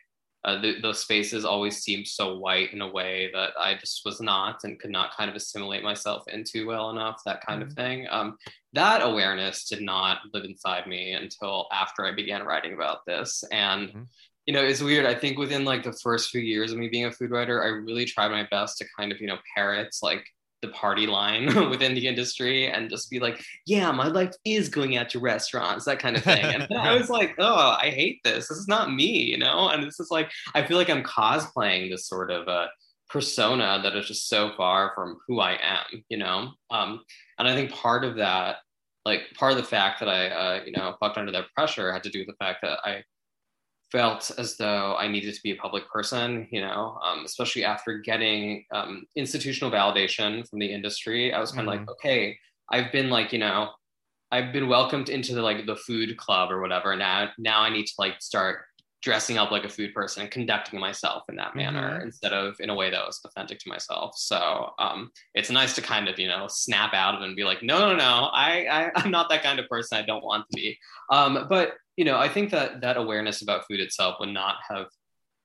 uh, 0.44 0.60
the, 0.60 0.80
those 0.80 1.00
spaces 1.00 1.44
always 1.44 1.78
seemed 1.78 2.06
so 2.06 2.38
white 2.38 2.72
in 2.72 2.80
a 2.80 2.88
way 2.88 3.28
that 3.34 3.50
I 3.58 3.74
just 3.74 4.02
was 4.04 4.20
not 4.20 4.62
and 4.62 4.78
could 4.78 4.92
not 4.92 5.16
kind 5.16 5.28
of 5.28 5.34
assimilate 5.34 5.82
myself 5.82 6.22
into 6.28 6.68
well 6.68 6.90
enough, 6.90 7.20
that 7.26 7.44
kind 7.44 7.60
mm-hmm. 7.60 7.70
of 7.70 7.76
thing. 7.76 8.06
Um, 8.08 8.36
that 8.72 9.02
awareness 9.02 9.64
did 9.68 9.82
not 9.82 10.18
live 10.32 10.44
inside 10.44 10.86
me 10.86 11.14
until 11.14 11.66
after 11.72 12.06
I 12.06 12.14
began 12.14 12.44
writing 12.44 12.74
about 12.74 13.04
this. 13.06 13.42
And 13.50 13.88
mm-hmm 13.88 14.02
you 14.46 14.54
know, 14.54 14.62
it's 14.62 14.82
weird. 14.82 15.06
I 15.06 15.14
think 15.14 15.38
within 15.38 15.64
like 15.64 15.82
the 15.82 15.92
first 15.92 16.30
few 16.30 16.40
years 16.40 16.72
of 16.72 16.78
me 16.78 16.88
being 16.88 17.06
a 17.06 17.12
food 17.12 17.30
writer, 17.32 17.62
I 17.64 17.68
really 17.68 18.04
tried 18.04 18.30
my 18.30 18.46
best 18.50 18.78
to 18.78 18.86
kind 18.96 19.10
of, 19.10 19.20
you 19.20 19.26
know, 19.26 19.38
parrot 19.54 19.94
like 20.02 20.24
the 20.62 20.68
party 20.68 21.06
line 21.06 21.46
within 21.70 21.94
the 21.94 22.06
industry 22.06 22.68
and 22.68 22.88
just 22.88 23.10
be 23.10 23.18
like, 23.18 23.42
yeah, 23.66 23.90
my 23.90 24.06
life 24.06 24.34
is 24.44 24.68
going 24.68 24.96
out 24.96 25.10
to 25.10 25.18
restaurants, 25.18 25.84
that 25.84 25.98
kind 25.98 26.16
of 26.16 26.22
thing. 26.22 26.44
And 26.44 26.66
I 26.74 26.96
was 26.96 27.10
like, 27.10 27.34
oh, 27.38 27.76
I 27.80 27.90
hate 27.90 28.20
this. 28.24 28.48
This 28.48 28.58
is 28.58 28.68
not 28.68 28.92
me, 28.92 29.22
you 29.22 29.36
know? 29.36 29.68
And 29.68 29.82
this 29.82 30.00
is 30.00 30.10
like, 30.10 30.30
I 30.54 30.64
feel 30.64 30.76
like 30.76 30.90
I'm 30.90 31.02
cosplaying 31.02 31.90
this 31.90 32.06
sort 32.06 32.30
of 32.30 32.46
a 32.48 32.68
persona 33.08 33.80
that 33.82 33.96
is 33.96 34.06
just 34.06 34.28
so 34.28 34.52
far 34.56 34.92
from 34.94 35.18
who 35.26 35.40
I 35.40 35.58
am, 35.60 36.04
you 36.08 36.18
know? 36.18 36.52
Um, 36.70 37.02
and 37.38 37.48
I 37.48 37.54
think 37.54 37.72
part 37.72 38.04
of 38.04 38.16
that, 38.16 38.56
like 39.04 39.22
part 39.34 39.52
of 39.52 39.58
the 39.58 39.64
fact 39.64 40.00
that 40.00 40.08
I, 40.08 40.28
uh, 40.28 40.60
you 40.64 40.72
know, 40.72 40.96
fucked 41.00 41.18
under 41.18 41.32
that 41.32 41.52
pressure 41.54 41.92
had 41.92 42.02
to 42.04 42.10
do 42.10 42.20
with 42.20 42.28
the 42.28 42.44
fact 42.44 42.60
that 42.62 42.78
I 42.84 43.02
felt 43.92 44.30
as 44.38 44.56
though 44.56 44.96
I 44.96 45.08
needed 45.08 45.34
to 45.34 45.42
be 45.42 45.52
a 45.52 45.56
public 45.56 45.88
person, 45.88 46.48
you 46.50 46.60
know, 46.60 46.98
um, 47.04 47.24
especially 47.24 47.64
after 47.64 47.98
getting 47.98 48.64
um, 48.72 49.06
institutional 49.14 49.70
validation 49.70 50.48
from 50.48 50.58
the 50.58 50.72
industry. 50.72 51.32
I 51.32 51.40
was 51.40 51.52
kind 51.52 51.68
of 51.68 51.74
mm-hmm. 51.74 51.84
like, 51.84 51.90
okay, 51.92 52.38
I've 52.70 52.90
been 52.92 53.10
like, 53.10 53.32
you 53.32 53.38
know, 53.38 53.70
I've 54.32 54.52
been 54.52 54.68
welcomed 54.68 55.08
into 55.08 55.34
the 55.34 55.42
like 55.42 55.66
the 55.66 55.76
food 55.76 56.16
club 56.16 56.50
or 56.50 56.60
whatever. 56.60 56.96
Now, 56.96 57.30
now 57.38 57.60
I 57.60 57.70
need 57.70 57.86
to 57.86 57.94
like 57.98 58.20
start 58.20 58.62
dressing 59.06 59.38
up 59.38 59.52
like 59.52 59.62
a 59.62 59.68
food 59.68 59.94
person 59.94 60.22
and 60.22 60.32
conducting 60.32 60.80
myself 60.80 61.22
in 61.28 61.36
that 61.36 61.54
manner 61.54 61.92
mm-hmm. 61.92 62.06
instead 62.06 62.32
of 62.32 62.56
in 62.58 62.70
a 62.70 62.74
way 62.74 62.90
that 62.90 63.06
was 63.06 63.20
authentic 63.24 63.56
to 63.60 63.68
myself. 63.68 64.18
So 64.18 64.72
um, 64.80 65.12
it's 65.32 65.48
nice 65.48 65.76
to 65.76 65.80
kind 65.80 66.08
of 66.08 66.18
you 66.18 66.26
know 66.26 66.48
snap 66.48 66.92
out 66.92 67.14
of 67.14 67.22
it 67.22 67.26
and 67.26 67.36
be 67.36 67.44
like, 67.44 67.62
no, 67.62 67.78
no, 67.78 67.94
no, 67.94 68.28
I, 68.32 68.66
I 68.68 68.90
I'm 68.96 69.12
not 69.12 69.28
that 69.28 69.44
kind 69.44 69.60
of 69.60 69.68
person. 69.68 69.96
I 69.96 70.02
don't 70.02 70.24
want 70.24 70.44
to 70.50 70.56
be. 70.56 70.76
Um, 71.12 71.46
but 71.48 71.74
you 71.96 72.04
know, 72.04 72.18
I 72.18 72.28
think 72.28 72.50
that 72.50 72.80
that 72.80 72.96
awareness 72.96 73.42
about 73.42 73.64
food 73.68 73.78
itself 73.78 74.16
would 74.18 74.30
not 74.30 74.56
have 74.68 74.86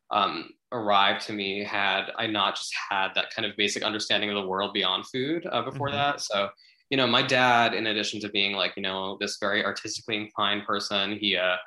um, 0.10 0.50
arrived 0.72 1.22
to 1.28 1.34
me 1.34 1.64
had 1.64 2.06
I 2.18 2.26
not 2.26 2.56
just 2.56 2.74
had 2.90 3.10
that 3.14 3.30
kind 3.30 3.46
of 3.46 3.56
basic 3.58 3.84
understanding 3.84 4.32
of 4.32 4.38
the 4.38 4.48
world 4.48 4.74
beyond 4.74 5.06
food 5.06 5.46
uh, 5.52 5.62
before 5.62 5.90
mm-hmm. 5.90 5.98
that. 5.98 6.22
So 6.22 6.50
you 6.90 6.98
know, 6.98 7.06
my 7.06 7.22
dad, 7.22 7.76
in 7.76 7.88
addition 7.88 8.20
to 8.22 8.30
being 8.30 8.54
like, 8.54 8.74
you 8.76 8.82
know, 8.82 9.18
this 9.22 9.38
very 9.40 9.64
artistically 9.64 10.18
inclined 10.18 10.66
person, 10.66 11.16
he 11.16 11.38
uh, 11.38 11.58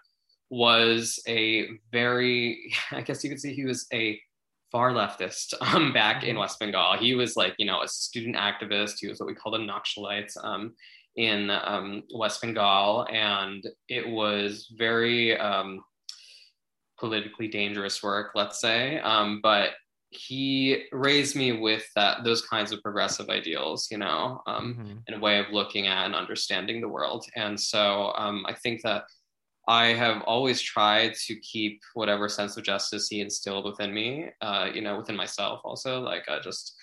was 0.54 1.20
a 1.26 1.68
very, 1.90 2.72
I 2.92 3.02
guess 3.02 3.22
you 3.24 3.30
could 3.30 3.40
say 3.40 3.52
he 3.52 3.64
was 3.64 3.86
a 3.92 4.20
far 4.70 4.92
leftist 4.92 5.54
um, 5.74 5.92
back 5.92 6.22
in 6.22 6.30
mm-hmm. 6.30 6.40
West 6.40 6.58
Bengal. 6.60 6.96
He 6.96 7.14
was 7.14 7.36
like, 7.36 7.54
you 7.58 7.66
know, 7.66 7.82
a 7.82 7.88
student 7.88 8.36
activist. 8.36 8.94
He 9.00 9.08
was 9.08 9.18
what 9.20 9.26
we 9.26 9.34
call 9.34 9.52
the 9.52 9.58
Naxalites 9.58 10.32
um, 10.42 10.74
in 11.16 11.50
um, 11.50 12.04
West 12.14 12.40
Bengal. 12.40 13.06
And 13.10 13.64
it 13.88 14.08
was 14.08 14.72
very 14.76 15.36
um, 15.38 15.82
politically 16.98 17.48
dangerous 17.48 18.02
work, 18.02 18.32
let's 18.34 18.60
say. 18.60 19.00
Um, 19.00 19.40
but 19.42 19.70
he 20.10 20.84
raised 20.92 21.34
me 21.34 21.50
with 21.50 21.84
that 21.96 22.22
those 22.22 22.42
kinds 22.42 22.70
of 22.70 22.80
progressive 22.82 23.28
ideals 23.30 23.88
you 23.90 23.98
know 23.98 24.40
um, 24.46 24.74
mm-hmm. 24.74 24.98
and 25.08 25.16
a 25.16 25.18
way 25.18 25.40
of 25.40 25.46
looking 25.50 25.88
at 25.88 26.06
and 26.06 26.14
understanding 26.14 26.80
the 26.80 26.88
world 26.88 27.26
and 27.34 27.58
so 27.58 28.12
um, 28.16 28.46
i 28.46 28.52
think 28.52 28.80
that 28.82 29.02
i 29.68 29.86
have 29.86 30.22
always 30.22 30.60
tried 30.60 31.14
to 31.14 31.34
keep 31.40 31.80
whatever 31.94 32.28
sense 32.28 32.56
of 32.56 32.64
justice 32.64 33.08
he 33.08 33.20
instilled 33.20 33.64
within 33.64 33.92
me 33.92 34.26
uh, 34.40 34.68
you 34.72 34.80
know 34.80 34.96
within 34.96 35.16
myself 35.16 35.60
also 35.64 36.00
like 36.00 36.24
uh, 36.28 36.40
just 36.40 36.76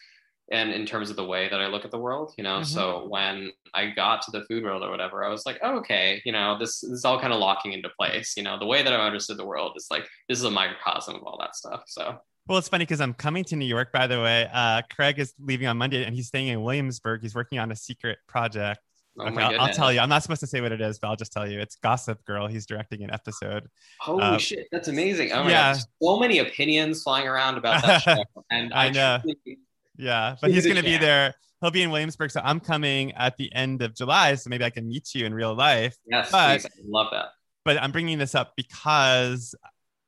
and 0.52 0.72
in 0.72 0.86
terms 0.86 1.10
of 1.10 1.16
the 1.16 1.24
way 1.24 1.48
that 1.50 1.62
i 1.62 1.68
look 1.68 1.86
at 1.86 1.92
the 1.92 2.00
world 2.00 2.34
you 2.38 2.44
know 2.44 2.56
mm-hmm. 2.56 2.64
so 2.64 3.08
when 3.08 3.52
i 3.74 3.90
got 3.90 4.22
to 4.22 4.32
the 4.32 4.44
food 4.46 4.64
world 4.64 4.84
or 4.84 4.92
whatever 4.92 5.24
i 5.24 5.30
was 5.30 5.46
like 5.46 5.60
oh, 5.64 5.78
okay 5.78 6.22
you 6.26 6.32
know 6.32 6.58
this, 6.58 6.82
this 6.82 6.92
is 6.92 7.06
all 7.06 7.20
kind 7.20 7.34
of 7.34 7.40
locking 7.40 7.74
into 7.74 7.90
place 7.98 8.36
you 8.36 8.44
know 8.44 8.58
the 8.60 8.66
way 8.66 8.84
that 8.84 8.94
i 8.94 9.06
understood 9.06 9.38
the 9.38 9.46
world 9.46 9.74
is 9.76 9.88
like 9.92 10.08
this 10.28 10.38
is 10.38 10.46
a 10.46 10.52
microcosm 10.52 11.16
of 11.16 11.24
all 11.24 11.38
that 11.40 11.56
stuff 11.56 11.84
so 11.88 12.18
well, 12.48 12.58
it's 12.58 12.68
funny 12.68 12.84
because 12.84 13.02
I'm 13.02 13.14
coming 13.14 13.44
to 13.46 13.56
New 13.56 13.66
York, 13.66 13.92
by 13.92 14.08
the 14.08 14.20
way. 14.20 14.50
Uh, 14.52 14.82
Craig 14.94 15.20
is 15.20 15.34
leaving 15.40 15.68
on 15.68 15.78
Monday 15.78 16.04
and 16.04 16.14
he's 16.14 16.28
staying 16.28 16.48
in 16.48 16.62
Williamsburg. 16.62 17.22
He's 17.22 17.36
working 17.36 17.60
on 17.60 17.72
a 17.72 17.76
secret 17.76 18.18
project. 18.28 18.80
Oh 19.20 19.28
okay, 19.28 19.42
I'll, 19.42 19.62
I'll, 19.62 19.74
tell 19.74 19.92
you. 19.92 20.00
I'm 20.00 20.10
not 20.10 20.24
supposed 20.24 20.40
to 20.40 20.48
say 20.48 20.62
what 20.62 20.72
it 20.72 20.80
is, 20.80 20.98
but 21.00 21.10
I'll 21.10 21.16
just 21.18 21.34
tell 21.34 21.50
you. 21.50 21.60
It's 21.60 21.76
Gossip 21.76 22.24
Girl. 22.24 22.48
He's 22.48 22.66
directing 22.66 23.04
an 23.04 23.12
episode. 23.12 23.68
Holy 24.00 24.24
uh, 24.24 24.38
shit, 24.38 24.68
that's 24.72 24.88
amazing! 24.88 25.32
Oh 25.34 25.44
my 25.44 25.50
yeah. 25.50 25.74
god, 25.74 25.84
so 26.02 26.20
many 26.20 26.40
opinions 26.40 27.04
flying 27.04 27.28
around 27.28 27.58
about 27.58 27.84
that 27.84 27.98
show, 28.04 28.24
and 28.50 28.74
I, 28.74 28.86
I 28.86 28.90
know. 28.90 29.20
Truly, 29.22 29.60
yeah, 29.98 30.36
but 30.42 30.52
he's 30.52 30.66
going 30.66 30.78
to 30.78 30.84
be 30.84 30.98
there. 30.98 31.36
He'll 31.60 31.72
be 31.72 31.84
in 31.84 31.92
Williamsburg, 31.92 32.32
so 32.32 32.42
I'm 32.44 32.60
coming 32.60 33.12
at 33.14 33.38
the 33.38 33.54
end 33.54 33.82
of 33.82 33.94
July, 33.94 34.34
so 34.36 34.50
maybe 34.50 34.64
I 34.64 34.70
can 34.70 34.88
meet 34.88 35.14
you 35.14 35.26
in 35.26 35.34
real 35.34 35.54
life. 35.54 35.96
Yes, 36.06 36.32
but, 36.32 36.62
please. 36.62 36.66
I 36.66 36.70
love 36.88 37.08
that. 37.12 37.26
But 37.66 37.82
I'm 37.82 37.92
bringing 37.92 38.18
this 38.18 38.34
up 38.34 38.54
because 38.56 39.54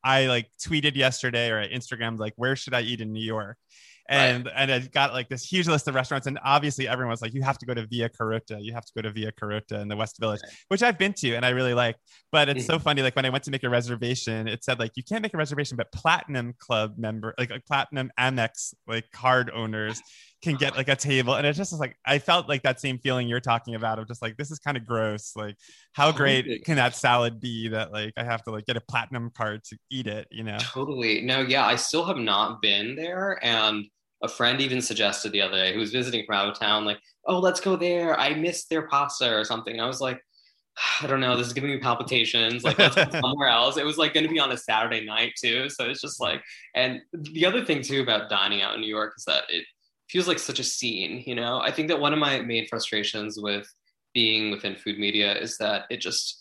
I 0.03 0.25
like 0.25 0.49
tweeted 0.59 0.95
yesterday 0.95 1.51
or 1.51 1.67
Instagrammed 1.67 2.17
like, 2.17 2.33
where 2.37 2.55
should 2.55 2.73
I 2.73 2.81
eat 2.81 3.01
in 3.01 3.13
New 3.13 3.23
York? 3.23 3.57
And 4.09 4.45
right. 4.45 4.53
and 4.57 4.71
I 4.71 4.79
got 4.79 5.13
like 5.13 5.29
this 5.29 5.45
huge 5.45 5.67
list 5.67 5.87
of 5.87 5.95
restaurants, 5.95 6.27
and 6.27 6.37
obviously 6.43 6.87
everyone 6.87 7.11
was 7.11 7.21
like, 7.21 7.33
you 7.33 7.41
have 7.41 7.57
to 7.59 7.65
go 7.65 7.73
to 7.73 7.87
Via 7.87 8.09
Carota, 8.09 8.57
you 8.59 8.73
have 8.73 8.83
to 8.85 8.91
go 8.95 9.01
to 9.01 9.11
Via 9.11 9.31
Carota 9.31 9.79
in 9.79 9.87
the 9.87 9.95
West 9.95 10.19
Village, 10.19 10.41
right. 10.43 10.53
which 10.67 10.83
I've 10.83 10.97
been 10.97 11.13
to 11.13 11.35
and 11.35 11.45
I 11.45 11.49
really 11.49 11.73
like. 11.73 11.95
But 12.31 12.49
it's 12.49 12.63
mm-hmm. 12.63 12.73
so 12.73 12.79
funny, 12.79 13.01
like 13.01 13.15
when 13.15 13.25
I 13.25 13.29
went 13.29 13.45
to 13.45 13.51
make 13.51 13.63
a 13.63 13.69
reservation, 13.69 14.47
it 14.47 14.63
said 14.63 14.77
like 14.77 14.91
you 14.95 15.03
can't 15.03 15.21
make 15.21 15.33
a 15.33 15.37
reservation, 15.37 15.77
but 15.77 15.91
Platinum 15.91 16.53
Club 16.59 16.95
member, 16.97 17.33
like, 17.37 17.49
like 17.49 17.65
Platinum 17.65 18.11
Amex 18.19 18.73
like 18.87 19.05
card 19.11 19.49
owners 19.53 20.01
can 20.43 20.55
get 20.55 20.75
like 20.75 20.89
a 20.89 20.95
table 20.95 21.35
and 21.35 21.47
it 21.47 21.53
just 21.53 21.71
is 21.71 21.79
like 21.79 21.95
i 22.05 22.19
felt 22.19 22.49
like 22.49 22.61
that 22.63 22.79
same 22.79 22.99
feeling 22.99 23.27
you're 23.27 23.39
talking 23.39 23.75
about 23.75 23.97
of 23.97 24.07
just 24.07 24.21
like 24.21 24.35
this 24.35 24.51
is 24.51 24.59
kind 24.59 24.75
of 24.75 24.85
gross 24.85 25.31
like 25.35 25.55
how 25.93 26.11
great 26.11 26.65
can 26.65 26.75
that 26.75 26.95
salad 26.95 27.39
be 27.39 27.69
that 27.69 27.91
like 27.93 28.13
i 28.17 28.23
have 28.23 28.43
to 28.43 28.51
like 28.51 28.65
get 28.65 28.75
a 28.75 28.81
platinum 28.81 29.31
card 29.35 29.63
to 29.63 29.77
eat 29.89 30.05
it 30.05 30.27
you 30.29 30.43
know 30.43 30.57
totally 30.59 31.21
no 31.21 31.39
yeah 31.39 31.65
i 31.65 31.75
still 31.75 32.03
have 32.03 32.17
not 32.17 32.61
been 32.61 32.95
there 32.95 33.39
and 33.43 33.85
a 34.21 34.27
friend 34.27 34.61
even 34.61 34.81
suggested 34.81 35.31
the 35.31 35.41
other 35.41 35.57
day 35.57 35.73
who 35.73 35.79
was 35.79 35.91
visiting 35.91 36.25
from 36.25 36.35
out 36.35 36.49
of 36.49 36.59
town 36.59 36.85
like 36.85 36.99
oh 37.25 37.39
let's 37.39 37.61
go 37.61 37.75
there 37.75 38.19
i 38.19 38.33
missed 38.33 38.69
their 38.69 38.87
pasta 38.87 39.33
or 39.33 39.45
something 39.45 39.79
i 39.79 39.87
was 39.87 40.01
like 40.01 40.21
I 41.01 41.05
don't 41.05 41.19
know. 41.19 41.37
This 41.37 41.45
is 41.45 41.53
giving 41.53 41.69
me 41.69 41.77
palpitations. 41.77 42.63
Like 42.63 42.81
somewhere 43.11 43.49
else. 43.49 43.77
It 43.77 43.85
was 43.85 43.97
like 43.97 44.13
going 44.13 44.25
to 44.25 44.33
be 44.33 44.39
on 44.39 44.51
a 44.51 44.57
Saturday 44.57 45.05
night 45.05 45.33
too. 45.39 45.69
So 45.69 45.85
it's 45.85 46.01
just 46.01 46.19
like, 46.19 46.41
and 46.73 46.99
the 47.11 47.45
other 47.45 47.63
thing 47.63 47.83
too 47.83 48.01
about 48.01 48.27
dining 48.27 48.63
out 48.63 48.73
in 48.73 48.81
New 48.81 48.87
York 48.87 49.13
is 49.15 49.23
that 49.25 49.43
it 49.49 49.65
feels 50.13 50.27
like 50.27 50.37
such 50.37 50.59
a 50.59 50.63
scene, 50.63 51.23
you 51.25 51.33
know? 51.33 51.59
I 51.59 51.71
think 51.71 51.87
that 51.87 51.99
one 51.99 52.13
of 52.13 52.19
my 52.19 52.39
main 52.39 52.67
frustrations 52.67 53.39
with 53.39 53.67
being 54.13 54.51
within 54.51 54.75
food 54.75 54.99
media 54.99 55.35
is 55.35 55.57
that 55.57 55.85
it 55.89 55.99
just 55.99 56.39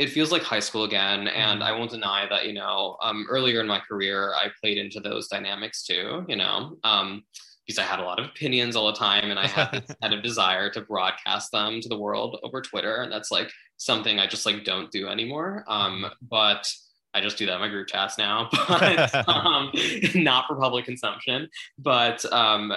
it 0.00 0.10
feels 0.10 0.32
like 0.32 0.42
high 0.42 0.58
school 0.58 0.82
again 0.82 1.28
and 1.28 1.62
i 1.62 1.70
mm-hmm. 1.70 1.78
won't 1.78 1.90
deny 1.92 2.26
that 2.28 2.46
you 2.46 2.52
know 2.52 2.96
um, 3.02 3.24
earlier 3.28 3.60
in 3.60 3.66
my 3.68 3.80
career 3.80 4.32
i 4.34 4.46
played 4.60 4.78
into 4.78 4.98
those 4.98 5.28
dynamics 5.28 5.84
too 5.84 6.24
you 6.28 6.34
know 6.36 6.76
um, 6.84 7.22
because 7.66 7.78
i 7.78 7.82
had 7.82 8.00
a 8.00 8.02
lot 8.02 8.18
of 8.18 8.26
opinions 8.26 8.74
all 8.74 8.86
the 8.86 8.98
time 8.98 9.30
and 9.30 9.38
i 9.38 9.46
had 9.46 9.84
kind 10.02 10.14
of 10.14 10.22
desire 10.22 10.70
to 10.70 10.80
broadcast 10.80 11.52
them 11.52 11.80
to 11.80 11.88
the 11.88 11.98
world 11.98 12.38
over 12.42 12.60
twitter 12.60 13.02
and 13.02 13.12
that's 13.12 13.30
like 13.30 13.50
something 13.76 14.18
i 14.18 14.26
just 14.26 14.46
like 14.46 14.64
don't 14.64 14.90
do 14.90 15.08
anymore 15.08 15.64
um, 15.68 16.02
mm-hmm. 16.02 16.26
but 16.28 16.68
I 17.14 17.20
just 17.20 17.38
do 17.38 17.46
that 17.46 17.54
in 17.54 17.60
my 17.60 17.68
group 17.68 17.88
chats 17.88 18.18
now, 18.18 18.48
but 18.68 19.28
um, 19.28 19.72
not 20.14 20.46
for 20.46 20.56
public 20.56 20.84
consumption. 20.84 21.48
But 21.78 22.24
um, 22.32 22.72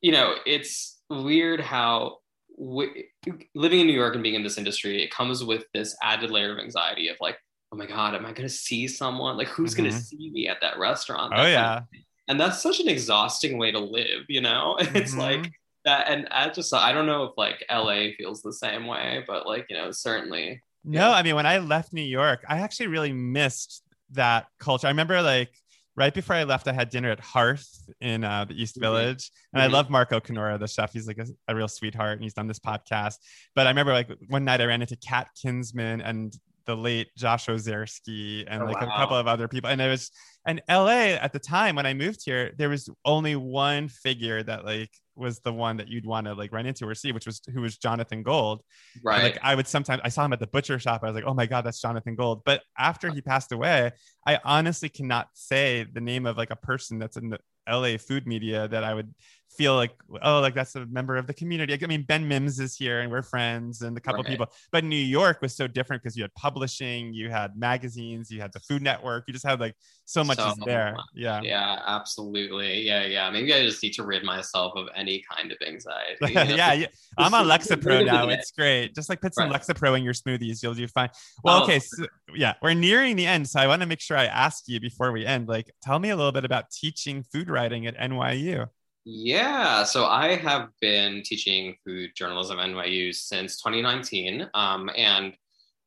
you 0.00 0.12
know, 0.12 0.34
it's 0.46 1.00
weird 1.10 1.60
how 1.60 2.18
living 2.56 3.80
in 3.80 3.86
New 3.86 3.92
York 3.92 4.14
and 4.14 4.22
being 4.22 4.34
in 4.34 4.42
this 4.42 4.58
industry, 4.58 5.02
it 5.02 5.10
comes 5.10 5.42
with 5.42 5.64
this 5.74 5.96
added 6.02 6.30
layer 6.30 6.52
of 6.52 6.58
anxiety 6.58 7.08
of 7.08 7.16
like, 7.20 7.36
oh 7.72 7.76
my 7.76 7.86
god, 7.86 8.14
am 8.14 8.24
I 8.24 8.32
going 8.32 8.48
to 8.48 8.54
see 8.54 8.86
someone? 8.86 9.36
Like, 9.36 9.48
who's 9.48 9.74
mm-hmm. 9.74 9.84
going 9.84 9.94
to 9.94 9.98
see 9.98 10.30
me 10.30 10.48
at 10.48 10.60
that 10.60 10.78
restaurant? 10.78 11.32
oh 11.36 11.46
yeah. 11.46 11.82
and 12.28 12.38
that's 12.38 12.62
such 12.62 12.80
an 12.80 12.88
exhausting 12.88 13.58
way 13.58 13.72
to 13.72 13.80
live, 13.80 14.24
you 14.28 14.40
know. 14.40 14.76
It's 14.80 15.12
mm-hmm. 15.12 15.20
like 15.20 15.52
that, 15.84 16.08
and 16.08 16.28
I 16.30 16.48
just 16.50 16.72
I 16.72 16.92
don't 16.92 17.06
know 17.06 17.24
if 17.24 17.32
like 17.36 17.64
LA 17.70 18.08
feels 18.16 18.42
the 18.42 18.52
same 18.52 18.86
way, 18.86 19.24
but 19.26 19.46
like 19.46 19.66
you 19.68 19.76
know, 19.76 19.90
certainly 19.90 20.62
no, 20.84 21.10
I 21.12 21.22
mean, 21.22 21.34
when 21.34 21.46
I 21.46 21.58
left 21.58 21.92
New 21.92 22.02
York, 22.02 22.44
I 22.48 22.60
actually 22.60 22.88
really 22.88 23.12
missed 23.12 23.82
that 24.10 24.46
culture. 24.58 24.86
I 24.86 24.90
remember 24.90 25.20
like 25.22 25.50
right 25.96 26.12
before 26.12 26.36
I 26.36 26.44
left, 26.44 26.68
I 26.68 26.72
had 26.72 26.90
dinner 26.90 27.10
at 27.10 27.20
Hearth 27.20 27.68
in 28.00 28.24
uh, 28.24 28.44
the 28.44 28.60
East 28.60 28.76
mm-hmm. 28.76 28.84
Village. 28.84 29.30
And 29.52 29.62
mm-hmm. 29.62 29.74
I 29.74 29.76
love 29.76 29.90
Marco 29.90 30.20
Canora, 30.20 30.58
the 30.58 30.66
chef. 30.66 30.92
He's 30.92 31.06
like 31.06 31.18
a, 31.18 31.26
a, 31.48 31.54
real 31.54 31.68
sweetheart 31.68 32.14
and 32.14 32.22
he's 32.22 32.34
done 32.34 32.46
this 32.46 32.58
podcast. 32.58 33.14
But 33.54 33.66
I 33.66 33.70
remember 33.70 33.92
like 33.92 34.10
one 34.28 34.44
night 34.44 34.60
I 34.60 34.66
ran 34.66 34.82
into 34.82 34.96
Kat 34.96 35.28
Kinsman 35.40 36.00
and 36.00 36.34
the 36.66 36.76
late 36.76 37.08
Josh 37.16 37.46
Ozersky 37.46 38.44
and 38.46 38.62
oh, 38.62 38.66
like 38.66 38.80
wow. 38.80 38.88
a 38.88 38.96
couple 38.96 39.16
of 39.16 39.26
other 39.26 39.48
people. 39.48 39.70
And 39.70 39.80
it 39.80 39.88
was, 39.88 40.10
and 40.46 40.62
LA 40.68 41.16
at 41.16 41.32
the 41.32 41.38
time 41.38 41.76
when 41.76 41.86
I 41.86 41.94
moved 41.94 42.20
here, 42.24 42.52
there 42.58 42.68
was 42.68 42.88
only 43.04 43.36
one 43.36 43.88
figure 43.88 44.42
that 44.42 44.64
like 44.64 44.90
was 45.16 45.40
the 45.40 45.52
one 45.52 45.76
that 45.76 45.88
you'd 45.88 46.06
want 46.06 46.26
to 46.26 46.34
like 46.34 46.52
run 46.52 46.66
into 46.66 46.86
or 46.86 46.94
see, 46.94 47.12
which 47.12 47.26
was 47.26 47.40
who 47.52 47.60
was 47.60 47.78
Jonathan 47.78 48.22
Gold. 48.22 48.62
Right. 49.02 49.16
And, 49.16 49.24
like 49.24 49.38
I 49.42 49.54
would 49.54 49.66
sometimes 49.66 50.02
I 50.04 50.08
saw 50.08 50.24
him 50.24 50.32
at 50.32 50.40
the 50.40 50.46
butcher 50.46 50.78
shop. 50.78 51.02
I 51.02 51.06
was 51.06 51.14
like, 51.14 51.24
oh 51.26 51.34
my 51.34 51.46
God, 51.46 51.62
that's 51.62 51.80
Jonathan 51.80 52.14
Gold. 52.14 52.42
But 52.44 52.62
after 52.78 53.10
he 53.10 53.20
passed 53.20 53.52
away, 53.52 53.92
I 54.26 54.38
honestly 54.44 54.88
cannot 54.88 55.28
say 55.34 55.86
the 55.92 56.00
name 56.00 56.26
of 56.26 56.36
like 56.36 56.50
a 56.50 56.56
person 56.56 56.98
that's 56.98 57.16
in 57.16 57.30
the 57.30 57.38
LA 57.68 57.96
food 57.96 58.26
media 58.26 58.68
that 58.68 58.84
I 58.84 58.94
would 58.94 59.14
feel 59.56 59.74
like, 59.74 59.92
oh, 60.22 60.40
like 60.40 60.54
that's 60.54 60.74
a 60.74 60.86
member 60.86 61.16
of 61.16 61.26
the 61.26 61.34
community. 61.34 61.76
I 61.80 61.86
mean, 61.86 62.02
Ben 62.02 62.26
Mims 62.26 62.58
is 62.60 62.76
here 62.76 63.00
and 63.00 63.10
we're 63.10 63.22
friends 63.22 63.82
and 63.82 63.96
a 63.96 64.00
couple 64.00 64.22
right. 64.22 64.30
people. 64.30 64.46
But 64.72 64.84
New 64.84 64.96
York 64.96 65.40
was 65.42 65.54
so 65.54 65.66
different 65.66 66.02
because 66.02 66.16
you 66.16 66.24
had 66.24 66.34
publishing, 66.34 67.12
you 67.12 67.30
had 67.30 67.56
magazines, 67.56 68.30
you 68.30 68.40
had 68.40 68.52
the 68.52 68.60
Food 68.60 68.82
Network. 68.82 69.24
You 69.26 69.32
just 69.32 69.46
had 69.46 69.60
like 69.60 69.74
so 70.04 70.24
much 70.24 70.38
so 70.38 70.48
is 70.48 70.54
there. 70.64 70.96
Yeah. 71.14 71.40
Yeah, 71.42 71.80
absolutely. 71.86 72.82
Yeah, 72.82 73.04
yeah. 73.04 73.30
Maybe 73.30 73.54
I 73.54 73.62
just 73.62 73.82
need 73.82 73.92
to 73.94 74.04
rid 74.04 74.24
myself 74.24 74.72
of 74.76 74.88
any 74.94 75.22
kind 75.30 75.52
of 75.52 75.58
anxiety. 75.66 76.16
yeah, 76.54 76.72
yeah. 76.72 76.86
I'm 77.18 77.34
on 77.34 77.46
Lexapro 77.48 78.04
now. 78.04 78.28
It's 78.28 78.50
great. 78.50 78.94
Just 78.94 79.08
like 79.08 79.20
put 79.20 79.34
some 79.34 79.50
right. 79.50 79.60
Lexapro 79.60 79.96
in 79.96 80.02
your 80.02 80.14
smoothies, 80.14 80.62
you'll 80.62 80.74
do 80.74 80.86
fine. 80.88 81.10
Well, 81.42 81.60
oh. 81.60 81.64
okay. 81.64 81.78
So, 81.78 82.06
yeah, 82.34 82.54
we're 82.62 82.74
nearing 82.74 83.16
the 83.16 83.26
end. 83.26 83.48
So 83.48 83.60
I 83.60 83.66
want 83.66 83.82
to 83.82 83.86
make 83.86 84.00
sure 84.00 84.16
I 84.16 84.26
ask 84.26 84.64
you 84.66 84.80
before 84.80 85.12
we 85.12 85.24
end, 85.24 85.48
like, 85.48 85.72
tell 85.82 85.98
me 85.98 86.10
a 86.10 86.16
little 86.16 86.32
bit 86.32 86.44
about 86.44 86.70
teaching 86.70 87.24
food 87.32 87.48
writing 87.48 87.86
at 87.86 87.96
NYU. 87.96 88.68
Yeah, 89.04 89.84
so 89.84 90.06
I 90.06 90.36
have 90.36 90.68
been 90.80 91.22
teaching 91.22 91.76
food 91.84 92.12
journalism 92.16 92.58
at 92.58 92.70
NYU 92.70 93.14
since 93.14 93.60
2019. 93.60 94.48
Um, 94.54 94.88
and, 94.96 95.34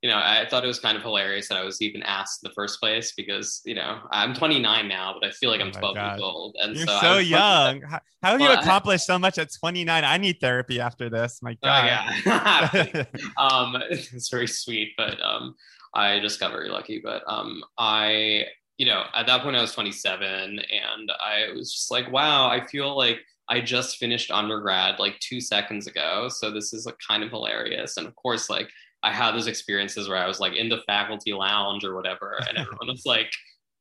you 0.03 0.09
know, 0.09 0.17
I 0.17 0.45
thought 0.47 0.63
it 0.63 0.67
was 0.67 0.79
kind 0.79 0.95
of 0.95 1.01
hilarious 1.01 1.47
that 1.49 1.57
I 1.57 1.63
was 1.63 1.81
even 1.81 2.03
asked 2.03 2.43
in 2.43 2.49
the 2.49 2.53
first 2.53 2.79
place 2.79 3.13
because, 3.17 3.61
you 3.65 3.73
know, 3.73 4.01
I'm 4.11 4.35
29 4.35 4.87
now, 4.87 5.15
but 5.19 5.27
I 5.27 5.31
feel 5.31 5.49
like 5.49 5.61
I'm 5.61 5.71
12 5.71 5.95
years 5.97 6.21
old. 6.21 6.55
And 6.61 6.75
You're 6.77 6.85
so, 6.85 6.99
so 7.01 7.17
young. 7.17 7.81
How, 7.81 7.99
how 8.21 8.31
have 8.31 8.39
well, 8.39 8.53
you 8.53 8.59
accomplished 8.59 9.07
so 9.07 9.17
much 9.17 9.39
at 9.39 9.49
29? 9.51 10.03
I 10.03 10.17
need 10.17 10.39
therapy 10.39 10.79
after 10.79 11.09
this. 11.09 11.39
My 11.41 11.57
oh, 11.63 11.67
God. 11.67 11.85
yeah. 12.25 13.03
um, 13.37 13.77
it's 13.89 14.29
very 14.29 14.47
sweet, 14.47 14.93
but 14.95 15.19
um, 15.23 15.55
I 15.91 16.19
just 16.19 16.39
got 16.39 16.51
very 16.51 16.69
lucky. 16.69 17.01
But 17.03 17.23
um, 17.25 17.63
I 17.79 18.45
you 18.77 18.85
know, 18.85 19.03
at 19.13 19.25
that 19.27 19.41
point 19.41 19.55
I 19.55 19.61
was 19.61 19.73
27 19.73 20.59
and 20.59 21.11
I 21.19 21.51
was 21.55 21.73
just 21.73 21.91
like, 21.91 22.11
wow, 22.11 22.47
I 22.47 22.65
feel 22.65 22.95
like 22.95 23.19
I 23.49 23.61
just 23.61 23.97
finished 23.97 24.29
undergrad 24.29 24.99
like 24.99 25.19
two 25.19 25.41
seconds 25.41 25.87
ago. 25.87 26.29
So 26.29 26.51
this 26.51 26.73
is 26.73 26.85
like 26.85 26.97
kind 27.05 27.23
of 27.23 27.29
hilarious. 27.29 27.97
And 27.97 28.05
of 28.05 28.15
course, 28.15 28.49
like 28.49 28.69
I 29.03 29.11
had 29.11 29.31
those 29.31 29.47
experiences 29.47 30.09
where 30.09 30.17
I 30.17 30.27
was 30.27 30.39
like 30.39 30.53
in 30.53 30.69
the 30.69 30.81
faculty 30.85 31.33
lounge 31.33 31.83
or 31.83 31.95
whatever, 31.95 32.39
and 32.47 32.57
everyone 32.57 32.87
was 32.87 33.05
like, 33.05 33.31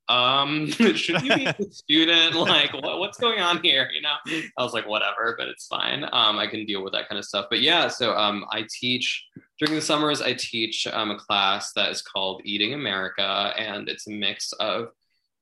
um, 0.08 0.66
should 0.70 1.22
you 1.22 1.34
be 1.34 1.46
a 1.46 1.56
student? 1.70 2.34
Like, 2.34 2.72
what, 2.72 2.98
what's 2.98 3.18
going 3.18 3.40
on 3.40 3.62
here? 3.62 3.90
You 3.92 4.02
know, 4.02 4.14
I 4.56 4.62
was 4.62 4.72
like, 4.72 4.86
whatever, 4.86 5.34
but 5.38 5.48
it's 5.48 5.66
fine. 5.66 6.04
Um, 6.04 6.38
I 6.38 6.46
can 6.46 6.64
deal 6.64 6.82
with 6.82 6.92
that 6.92 7.08
kind 7.08 7.18
of 7.18 7.24
stuff. 7.24 7.46
But 7.50 7.60
yeah, 7.60 7.88
so 7.88 8.14
um, 8.16 8.46
I 8.50 8.66
teach 8.70 9.26
during 9.58 9.74
the 9.74 9.80
summers. 9.80 10.22
I 10.22 10.34
teach 10.34 10.86
um, 10.86 11.10
a 11.10 11.18
class 11.18 11.72
that 11.72 11.90
is 11.90 12.02
called 12.02 12.42
Eating 12.44 12.74
America, 12.74 13.52
and 13.56 13.88
it's 13.88 14.06
a 14.06 14.10
mix 14.10 14.52
of 14.54 14.88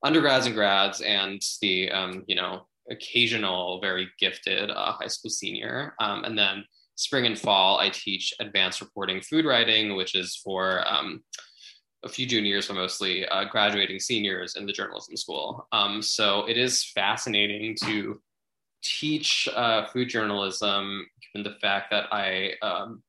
undergrads 0.02 0.46
and 0.46 0.54
grads, 0.54 1.00
and 1.00 1.40
the 1.60 1.90
um, 1.90 2.24
you 2.26 2.34
know 2.34 2.66
occasional 2.90 3.80
very 3.80 4.08
gifted 4.18 4.70
uh, 4.70 4.92
high 4.92 5.08
school 5.08 5.30
senior, 5.30 5.94
um, 6.00 6.24
and 6.24 6.38
then 6.38 6.64
spring 6.96 7.26
and 7.26 7.38
fall 7.38 7.78
I 7.78 7.90
teach 7.90 8.32
advanced 8.40 8.80
reporting 8.80 9.20
food 9.20 9.44
writing, 9.44 9.96
which 9.96 10.14
is 10.14 10.36
for 10.36 10.86
um, 10.86 11.22
a 12.04 12.08
few 12.08 12.26
juniors, 12.26 12.68
but 12.68 12.74
mostly 12.74 13.26
uh, 13.26 13.44
graduating 13.44 13.98
seniors 13.98 14.56
in 14.56 14.66
the 14.66 14.72
journalism 14.72 15.16
school. 15.16 15.66
Um, 15.72 16.02
so 16.02 16.44
it 16.46 16.56
is 16.56 16.84
fascinating 16.84 17.76
to 17.84 18.20
teach 18.84 19.48
uh, 19.54 19.86
food 19.86 20.08
journalism, 20.10 21.06
given 21.32 21.50
the 21.50 21.58
fact 21.58 21.90
that 21.90 22.12
I 22.12 22.52
um, 22.62 23.02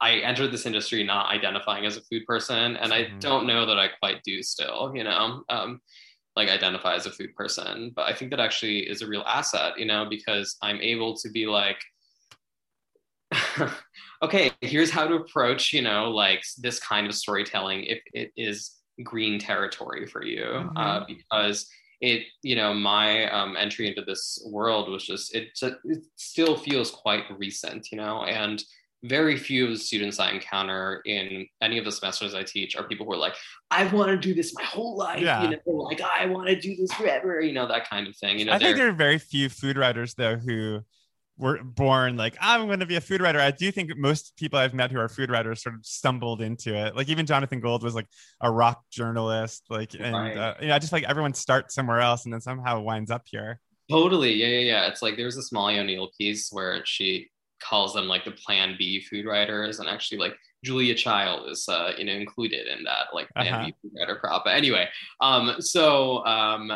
I 0.00 0.16
entered 0.16 0.52
this 0.52 0.66
industry 0.66 1.04
not 1.04 1.30
identifying 1.30 1.84
as 1.84 1.96
a 1.96 2.02
food 2.02 2.24
person, 2.26 2.76
and 2.76 2.92
I 2.92 3.04
mm-hmm. 3.04 3.18
don't 3.18 3.46
know 3.46 3.66
that 3.66 3.78
I 3.78 3.88
quite 3.88 4.22
do 4.22 4.42
still. 4.42 4.92
You 4.94 5.04
know, 5.04 5.44
um, 5.48 5.80
like 6.36 6.48
identify 6.48 6.94
as 6.94 7.06
a 7.06 7.10
food 7.10 7.34
person, 7.34 7.92
but 7.94 8.06
I 8.06 8.14
think 8.14 8.30
that 8.30 8.40
actually 8.40 8.88
is 8.88 9.02
a 9.02 9.06
real 9.06 9.24
asset. 9.26 9.78
You 9.78 9.86
know, 9.86 10.06
because 10.08 10.56
I'm 10.62 10.80
able 10.80 11.16
to 11.16 11.30
be 11.30 11.46
like. 11.46 11.78
okay, 14.22 14.50
here's 14.60 14.90
how 14.90 15.06
to 15.06 15.14
approach, 15.14 15.72
you 15.72 15.82
know, 15.82 16.10
like 16.10 16.42
this 16.58 16.80
kind 16.80 17.06
of 17.06 17.14
storytelling 17.14 17.84
if 17.84 18.00
it 18.12 18.32
is 18.36 18.72
green 19.04 19.38
territory 19.38 20.04
for 20.04 20.24
you, 20.24 20.42
mm-hmm. 20.42 20.76
uh, 20.76 21.04
because 21.06 21.68
it, 22.00 22.24
you 22.42 22.56
know, 22.56 22.74
my 22.74 23.30
um, 23.30 23.56
entry 23.56 23.86
into 23.86 24.02
this 24.02 24.42
world 24.50 24.88
was 24.90 25.06
just 25.06 25.34
it, 25.34 25.50
it 25.84 26.04
still 26.16 26.56
feels 26.56 26.90
quite 26.90 27.24
recent, 27.38 27.88
you 27.92 27.98
know, 27.98 28.24
and 28.24 28.64
very 29.02 29.36
few 29.36 29.64
of 29.64 29.70
the 29.70 29.78
students 29.78 30.18
I 30.18 30.30
encounter 30.30 31.00
in 31.06 31.46
any 31.62 31.78
of 31.78 31.84
the 31.84 31.92
semesters 31.92 32.34
I 32.34 32.42
teach 32.42 32.76
are 32.76 32.84
people 32.84 33.06
who 33.06 33.12
are 33.12 33.18
like, 33.18 33.34
I 33.70 33.86
want 33.86 34.10
to 34.10 34.16
do 34.16 34.34
this 34.34 34.54
my 34.54 34.62
whole 34.62 34.96
life, 34.96 35.20
yeah. 35.20 35.42
you 35.42 35.50
know, 35.50 35.72
like 35.72 36.00
I 36.00 36.26
want 36.26 36.48
to 36.48 36.60
do 36.60 36.76
this 36.76 36.92
forever, 36.92 37.40
you 37.40 37.52
know, 37.52 37.66
that 37.68 37.88
kind 37.88 38.06
of 38.06 38.16
thing. 38.16 38.38
You 38.38 38.46
know, 38.46 38.52
I 38.52 38.58
think 38.58 38.76
there 38.76 38.88
are 38.88 38.92
very 38.92 39.18
few 39.18 39.48
food 39.48 39.78
writers 39.78 40.14
though 40.14 40.36
who 40.36 40.80
were 41.38 41.62
born 41.64 42.16
like 42.16 42.36
I'm 42.38 42.66
going 42.66 42.80
to 42.80 42.86
be 42.86 42.96
a 42.96 43.00
food 43.00 43.22
writer. 43.22 43.40
I 43.40 43.50
do 43.50 43.72
think 43.72 43.96
most 43.96 44.36
people 44.36 44.58
I've 44.58 44.74
met 44.74 44.92
who 44.92 45.00
are 45.00 45.08
food 45.08 45.30
writers 45.30 45.62
sort 45.62 45.74
of 45.74 45.86
stumbled 45.86 46.42
into 46.42 46.74
it. 46.74 46.94
Like 46.94 47.08
even 47.08 47.24
Jonathan 47.24 47.60
Gold 47.60 47.82
was 47.82 47.94
like 47.94 48.06
a 48.42 48.50
rock 48.50 48.82
journalist. 48.90 49.64
Like 49.70 49.94
and 49.98 50.14
right. 50.14 50.36
uh, 50.36 50.54
you 50.60 50.68
know, 50.68 50.74
I 50.74 50.78
just 50.78 50.92
like 50.92 51.04
everyone 51.04 51.32
starts 51.32 51.74
somewhere 51.74 52.00
else 52.00 52.26
and 52.26 52.34
then 52.34 52.42
somehow 52.42 52.80
winds 52.80 53.10
up 53.10 53.22
here. 53.24 53.58
Totally, 53.90 54.34
yeah, 54.34 54.46
yeah, 54.46 54.58
yeah. 54.58 54.86
It's 54.86 55.02
like 55.02 55.16
there's 55.16 55.36
a 55.36 55.42
Molly 55.52 55.78
O'Neill 55.78 56.10
piece 56.16 56.50
where 56.52 56.82
she 56.84 57.30
calls 57.60 57.94
them 57.94 58.06
like 58.06 58.24
the 58.24 58.32
Plan 58.32 58.76
B 58.78 59.00
food 59.00 59.26
writers, 59.26 59.80
and 59.80 59.88
actually 59.88 60.18
like 60.18 60.36
Julia 60.64 60.94
Child 60.94 61.50
is 61.50 61.68
uh, 61.68 61.92
you 61.96 62.04
know 62.04 62.12
included 62.12 62.66
in 62.66 62.84
that 62.84 63.08
like 63.12 63.28
Plan 63.30 63.54
uh-huh. 63.54 63.66
B 63.66 63.74
food 63.82 63.92
writer 63.98 64.16
prop. 64.16 64.44
But 64.44 64.54
anyway, 64.54 64.88
um, 65.20 65.56
so 65.60 66.24
um, 66.26 66.72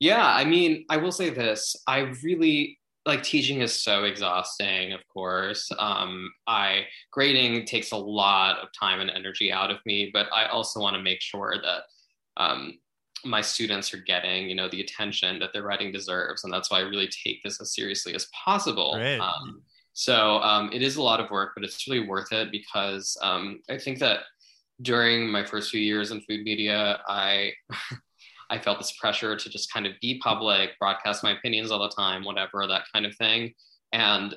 yeah, 0.00 0.26
I 0.26 0.44
mean, 0.44 0.84
I 0.88 0.96
will 0.96 1.12
say 1.12 1.30
this: 1.30 1.76
I 1.86 2.12
really 2.22 2.78
like 3.06 3.22
teaching 3.22 3.60
is 3.60 3.82
so 3.82 4.04
exhausting 4.04 4.92
of 4.92 5.00
course 5.12 5.70
um, 5.78 6.30
i 6.46 6.84
grading 7.10 7.66
takes 7.66 7.92
a 7.92 7.96
lot 7.96 8.58
of 8.58 8.68
time 8.78 9.00
and 9.00 9.10
energy 9.10 9.52
out 9.52 9.70
of 9.70 9.78
me 9.84 10.10
but 10.12 10.26
i 10.34 10.46
also 10.46 10.80
want 10.80 10.96
to 10.96 11.02
make 11.02 11.20
sure 11.20 11.56
that 11.62 11.82
um, 12.36 12.78
my 13.24 13.40
students 13.40 13.92
are 13.94 13.98
getting 13.98 14.48
you 14.48 14.54
know 14.54 14.68
the 14.68 14.80
attention 14.80 15.38
that 15.38 15.52
their 15.52 15.62
writing 15.62 15.92
deserves 15.92 16.44
and 16.44 16.52
that's 16.52 16.70
why 16.70 16.78
i 16.78 16.82
really 16.82 17.08
take 17.08 17.42
this 17.42 17.60
as 17.60 17.74
seriously 17.74 18.14
as 18.14 18.28
possible 18.44 18.94
um, 19.20 19.62
so 19.94 20.38
um, 20.40 20.70
it 20.72 20.82
is 20.82 20.96
a 20.96 21.02
lot 21.02 21.20
of 21.20 21.30
work 21.30 21.52
but 21.54 21.64
it's 21.64 21.88
really 21.88 22.06
worth 22.06 22.32
it 22.32 22.50
because 22.52 23.16
um, 23.22 23.60
i 23.70 23.78
think 23.78 23.98
that 23.98 24.20
during 24.82 25.30
my 25.30 25.44
first 25.44 25.70
few 25.70 25.80
years 25.80 26.10
in 26.10 26.20
food 26.22 26.42
media 26.42 27.00
i 27.08 27.52
I 28.50 28.58
felt 28.58 28.78
this 28.78 28.92
pressure 28.92 29.36
to 29.36 29.48
just 29.48 29.72
kind 29.72 29.86
of 29.86 29.92
be 30.00 30.18
public, 30.18 30.78
broadcast 30.78 31.22
my 31.22 31.32
opinions 31.32 31.70
all 31.70 31.82
the 31.82 31.88
time, 31.88 32.24
whatever, 32.24 32.66
that 32.66 32.84
kind 32.92 33.06
of 33.06 33.16
thing. 33.16 33.54
And 33.92 34.34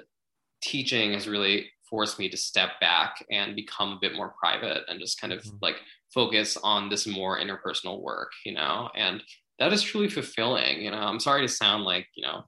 teaching 0.62 1.14
has 1.14 1.28
really 1.28 1.70
forced 1.90 2.20
me 2.20 2.30
to 2.30 2.38
step 2.38 2.72
back 2.82 3.24
and 3.32 3.56
become 3.56 3.94
a 3.94 4.00
bit 4.02 4.16
more 4.16 4.34
private 4.40 4.84
and 4.88 5.00
just 5.00 5.20
kind 5.20 5.34
of 5.34 5.44
mm-hmm. 5.44 5.58
like 5.62 5.78
focus 6.14 6.58
on 6.64 6.90
this 6.90 7.08
more 7.08 7.40
interpersonal 7.40 8.02
work, 8.02 8.32
you 8.46 8.54
know? 8.54 8.90
And 8.96 9.22
that 9.60 9.74
is 9.74 9.82
truly 9.82 10.10
fulfilling, 10.10 10.82
you 10.82 10.92
know? 10.92 10.98
I'm 10.98 11.20
sorry 11.20 11.42
to 11.42 11.54
sound 11.54 11.84
like, 11.84 12.08
you 12.16 12.26
know, 12.26 12.44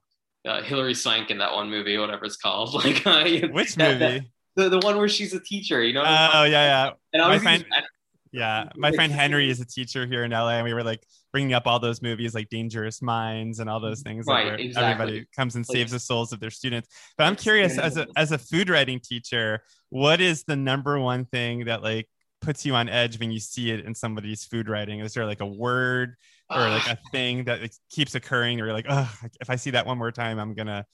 uh, 0.46 0.62
Hilary 0.62 0.94
Swank 0.94 1.30
in 1.30 1.38
that 1.38 1.52
one 1.52 1.70
movie, 1.70 1.96
whatever 1.98 2.24
it's 2.24 2.36
called. 2.36 2.74
Like, 2.84 3.06
uh, 3.06 3.48
which 3.52 3.76
movie? 3.76 3.98
That, 3.98 4.22
the, 4.56 4.68
the 4.68 4.78
one 4.78 4.96
where 4.96 5.08
she's 5.08 5.32
a 5.34 5.40
teacher, 5.40 5.82
you 5.82 5.92
know? 5.92 6.02
Oh, 6.02 6.44
yeah, 6.44 6.44
yeah. 6.44 6.90
And 7.12 7.32
was 7.32 7.42
friend, 7.42 7.64
yeah, 8.32 8.68
my 8.76 8.92
friend 8.94 9.12
Henry 9.12 9.50
is 9.50 9.60
a 9.60 9.66
teacher 9.66 10.06
here 10.06 10.24
in 10.24 10.30
LA, 10.30 10.50
and 10.50 10.64
we 10.64 10.74
were 10.74 10.84
like 10.84 11.04
bringing 11.32 11.52
up 11.52 11.66
all 11.66 11.78
those 11.78 12.02
movies 12.02 12.34
like 12.34 12.48
Dangerous 12.48 13.02
Minds 13.02 13.60
and 13.60 13.68
all 13.68 13.80
those 13.80 14.02
things. 14.02 14.26
Right, 14.26 14.52
like 14.52 14.60
exactly. 14.60 14.92
Everybody 14.92 15.26
comes 15.34 15.56
and 15.56 15.66
saves 15.66 15.92
the 15.92 15.98
souls 15.98 16.32
of 16.32 16.40
their 16.40 16.50
students. 16.50 16.88
But 17.16 17.24
I'm 17.24 17.36
curious, 17.36 17.78
as 17.78 17.96
a 17.96 18.06
as 18.16 18.32
a 18.32 18.38
food 18.38 18.68
writing 18.68 19.00
teacher, 19.00 19.62
what 19.90 20.20
is 20.20 20.44
the 20.44 20.56
number 20.56 20.98
one 20.98 21.24
thing 21.26 21.64
that 21.64 21.82
like 21.82 22.08
puts 22.40 22.64
you 22.64 22.74
on 22.74 22.88
edge 22.88 23.18
when 23.18 23.30
you 23.30 23.40
see 23.40 23.70
it 23.70 23.84
in 23.84 23.94
somebody's 23.94 24.44
food 24.44 24.68
writing? 24.68 25.00
Is 25.00 25.14
there 25.14 25.26
like 25.26 25.40
a 25.40 25.46
word 25.46 26.16
or 26.50 26.68
like 26.68 26.86
a 26.86 26.98
thing 27.12 27.44
that 27.44 27.60
keeps 27.90 28.14
occurring, 28.14 28.60
or 28.60 28.66
you're 28.66 28.74
like, 28.74 28.86
oh, 28.88 29.12
if 29.40 29.50
I 29.50 29.56
see 29.56 29.70
that 29.70 29.86
one 29.86 29.98
more 29.98 30.12
time, 30.12 30.38
I'm 30.38 30.54
gonna 30.54 30.86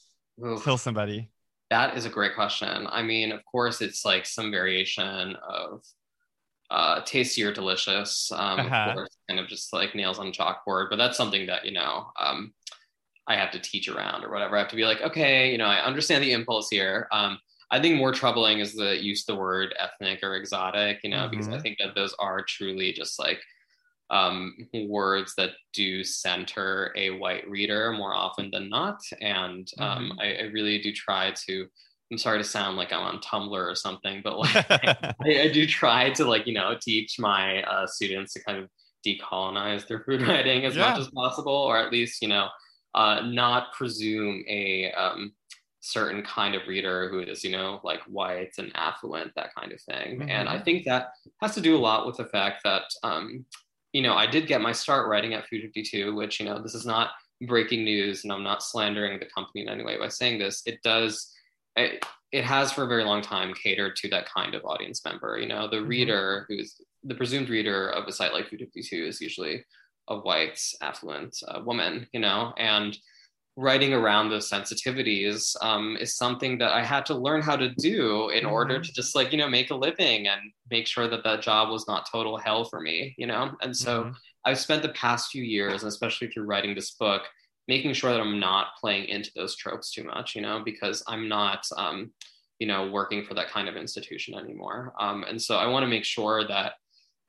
Oof. 0.45 0.65
kill 0.65 0.79
somebody? 0.79 1.31
That 1.71 1.97
is 1.97 2.05
a 2.05 2.11
great 2.11 2.35
question. 2.35 2.87
I 2.89 3.03
mean, 3.03 3.33
of 3.33 3.45
course, 3.45 3.81
it's 3.81 4.05
like 4.05 4.27
some 4.27 4.51
variation 4.51 5.37
of 5.49 5.83
uh, 6.71 7.01
tasty 7.05 7.43
or 7.43 7.53
delicious. 7.53 8.31
Um, 8.33 8.61
uh-huh. 8.61 8.77
Of 8.89 8.95
course, 8.95 9.17
kind 9.29 9.41
of 9.41 9.49
just 9.49 9.73
like 9.73 9.95
nails 9.95 10.19
on 10.19 10.33
chalkboard, 10.33 10.91
but 10.91 10.97
that's 10.97 11.17
something 11.17 11.47
that 11.47 11.65
you 11.65 11.73
know 11.73 12.11
um, 12.21 12.53
I 13.27 13.37
have 13.37 13.51
to 13.53 13.59
teach 13.59 13.89
around 13.89 14.25
or 14.25 14.31
whatever. 14.31 14.57
I 14.57 14.61
have 14.61 14.69
to 14.69 14.77
be 14.77 14.85
like, 14.85 15.01
okay, 15.03 15.51
you 15.51 15.59
know, 15.59 15.67
I 15.67 15.85
understand 15.85 16.23
the 16.23 16.33
impulse 16.33 16.69
here. 16.71 17.09
Um, 17.13 17.39
I 17.71 17.81
think 17.81 17.97
more 17.97 18.13
troubling 18.13 18.61
is 18.61 18.75
the 18.75 19.03
use 19.03 19.29
of 19.29 19.35
the 19.35 19.41
word 19.41 19.75
ethnic 19.79 20.21
or 20.23 20.37
exotic, 20.37 21.01
you 21.03 21.11
know, 21.11 21.19
mm-hmm. 21.19 21.31
because 21.31 21.49
I 21.49 21.53
mm-hmm. 21.53 21.63
think 21.63 21.79
that 21.79 21.95
those 21.95 22.15
are 22.19 22.43
truly 22.43 22.93
just 22.93 23.19
like 23.19 23.41
um, 24.11 24.55
words 24.73 25.35
that 25.37 25.51
do 25.73 26.05
center 26.05 26.93
a 26.97 27.11
white 27.11 27.49
reader 27.49 27.93
more 27.93 28.15
often 28.15 28.51
than 28.53 28.69
not. 28.69 29.01
And 29.21 29.69
um, 29.79 30.11
mm-hmm. 30.11 30.21
I, 30.21 30.37
I, 30.37 30.43
really 30.53 30.81
do 30.81 30.93
try 30.93 31.33
to 31.47 31.67
I'm 32.11 32.19
sorry 32.19 32.39
to 32.39 32.45
sound 32.45 32.77
like 32.77 32.93
I'm 32.93 33.03
on 33.03 33.21
Tumblr 33.21 33.51
or 33.51 33.75
something, 33.75 34.21
but 34.23 34.39
like 34.39 34.55
I, 34.71 35.15
I, 35.43 35.51
do 35.53 35.67
try 35.67 36.11
to 36.11 36.25
like 36.25 36.47
you 36.47 36.55
know 36.55 36.77
teach 36.81 37.19
my 37.19 37.63
uh, 37.63 37.87
students 37.87 38.33
to 38.35 38.45
kind 38.45 38.59
of 38.59 38.71
decolonize 39.05 39.87
their 39.89 40.01
food 40.01 40.23
writing 40.29 40.65
as 40.65 40.77
yeah. 40.77 40.91
much 40.91 41.01
as 41.01 41.11
possible, 41.11 41.53
or 41.53 41.77
at 41.77 41.93
least 41.93 42.23
you 42.23 42.29
know 42.29 42.49
uh, 42.95 43.23
not 43.25 43.73
presume 43.73 44.45
a 44.49 44.93
um, 44.93 45.33
certain 45.81 46.23
kind 46.23 46.55
of 46.55 46.67
reader 46.69 47.09
who 47.09 47.21
is 47.21 47.43
you 47.43 47.51
know 47.51 47.81
like 47.83 48.01
white 48.03 48.53
and 48.59 48.71
affluent, 48.77 49.33
that 49.35 49.55
kind 49.59 49.73
of 49.73 49.81
thing. 49.81 50.21
Mm-hmm. 50.21 50.31
And 50.31 50.49
I 50.49 50.61
think 50.61 50.85
that 50.85 51.09
has 51.43 51.55
to 51.55 51.61
do 51.61 51.77
a 51.77 51.79
lot 51.79 52.07
with 52.07 52.19
the 52.19 52.27
fact 52.27 52.63
that 52.63 52.85
um, 53.03 53.45
you 53.97 54.03
know 54.03 54.15
I 54.15 54.27
did 54.27 54.47
get 54.47 54.61
my 54.61 54.73
start 54.73 55.09
writing 55.09 55.33
at 55.33 55.47
Food 55.49 55.63
52, 55.63 56.15
which 56.15 56.39
you 56.39 56.45
know 56.45 56.61
this 56.63 56.75
is 56.75 56.85
not 56.85 57.13
breaking 57.41 57.83
news, 57.83 58.25
and 58.25 58.33
I'm 58.33 58.43
not 58.43 58.63
slandering 58.63 59.19
the 59.19 59.33
company 59.35 59.63
in 59.63 59.71
any 59.71 59.85
way 59.85 59.97
by 59.99 60.09
saying 60.09 60.39
this. 60.39 60.63
It 60.67 60.83
does 60.83 61.33
it, 61.77 62.05
it 62.31 62.45
has 62.45 62.73
for 62.73 62.85
a 62.85 62.89
very 62.89 63.05
long 63.05 63.23
time 63.23 63.55
catered 63.55 63.97
to 63.97 64.09
that 64.11 64.29
kind 64.31 64.55
of 64.55 64.67
audience 64.67 65.03
member. 65.03 65.39
You 65.39 65.49
know, 65.49 65.67
the 65.67 65.79
mm-hmm. 65.79 65.89
reader 65.89 66.45
who's 66.47 66.79
the 67.05 67.15
presumed 67.15 67.49
reader 67.49 67.89
of 67.89 68.07
a 68.07 68.13
site 68.13 68.35
like 68.35 68.51
Food 68.51 68.61
52 68.61 68.97
is 68.97 69.23
usually 69.23 69.65
a 70.09 70.19
white, 70.19 70.61
affluent 70.83 71.39
uh, 71.49 71.63
woman, 71.65 72.07
you 72.13 72.21
know, 72.21 72.53
and 72.59 72.99
writing 73.57 73.95
around 73.95 74.29
those 74.29 74.51
sensitivities 74.51 75.57
um, 75.63 75.97
is 75.99 76.15
something 76.15 76.59
that 76.59 76.73
I 76.73 76.85
had 76.85 77.07
to 77.07 77.15
learn 77.15 77.41
how 77.41 77.57
to 77.57 77.71
do 77.71 78.29
in 78.29 78.45
mm-hmm. 78.45 78.53
order 78.53 78.81
to 78.81 78.93
just 78.93 79.17
like, 79.17 79.33
you 79.33 79.39
know, 79.39 79.49
make 79.49 79.71
a 79.71 79.75
living 79.75 80.29
and 80.29 80.41
make 80.71 80.87
sure 80.87 81.09
that 81.09 81.25
that 81.25 81.41
job 81.41 81.71
was 81.71 81.89
not 81.89 82.09
total 82.11 82.37
hell 82.37 82.65
for 82.65 82.81
me, 82.81 83.15
you 83.17 83.27
know? 83.27 83.57
And 83.63 83.75
so 83.75 84.05
mm-hmm. 84.05 84.13
I've 84.45 84.59
spent 84.59 84.83
the 84.83 84.91
past 84.91 85.31
few 85.31 85.43
years, 85.43 85.83
and 85.83 85.89
especially 85.89 86.29
through 86.29 86.45
writing 86.45 86.75
this 86.75 86.91
book, 86.93 87.23
making 87.67 87.95
sure 87.95 88.13
that 88.13 88.21
I'm 88.21 88.39
not 88.39 88.77
playing 88.79 89.09
into 89.09 89.31
those 89.35 89.57
tropes 89.57 89.91
too 89.91 90.05
much, 90.05 90.37
you 90.37 90.43
know, 90.43 90.63
because 90.63 91.03
I'm 91.09 91.27
not, 91.27 91.67
um, 91.79 92.13
you 92.59 92.67
know, 92.67 92.91
working 92.91 93.25
for 93.25 93.35
that 93.35 93.49
kind 93.49 93.69
of 93.69 93.77
institution 93.77 94.35
anymore. 94.35 94.93
Um, 95.01 95.25
and 95.25 95.41
so 95.41 95.57
I 95.57 95.67
want 95.67 95.83
to 95.83 95.89
make 95.89 96.05
sure 96.05 96.47
that 96.47 96.75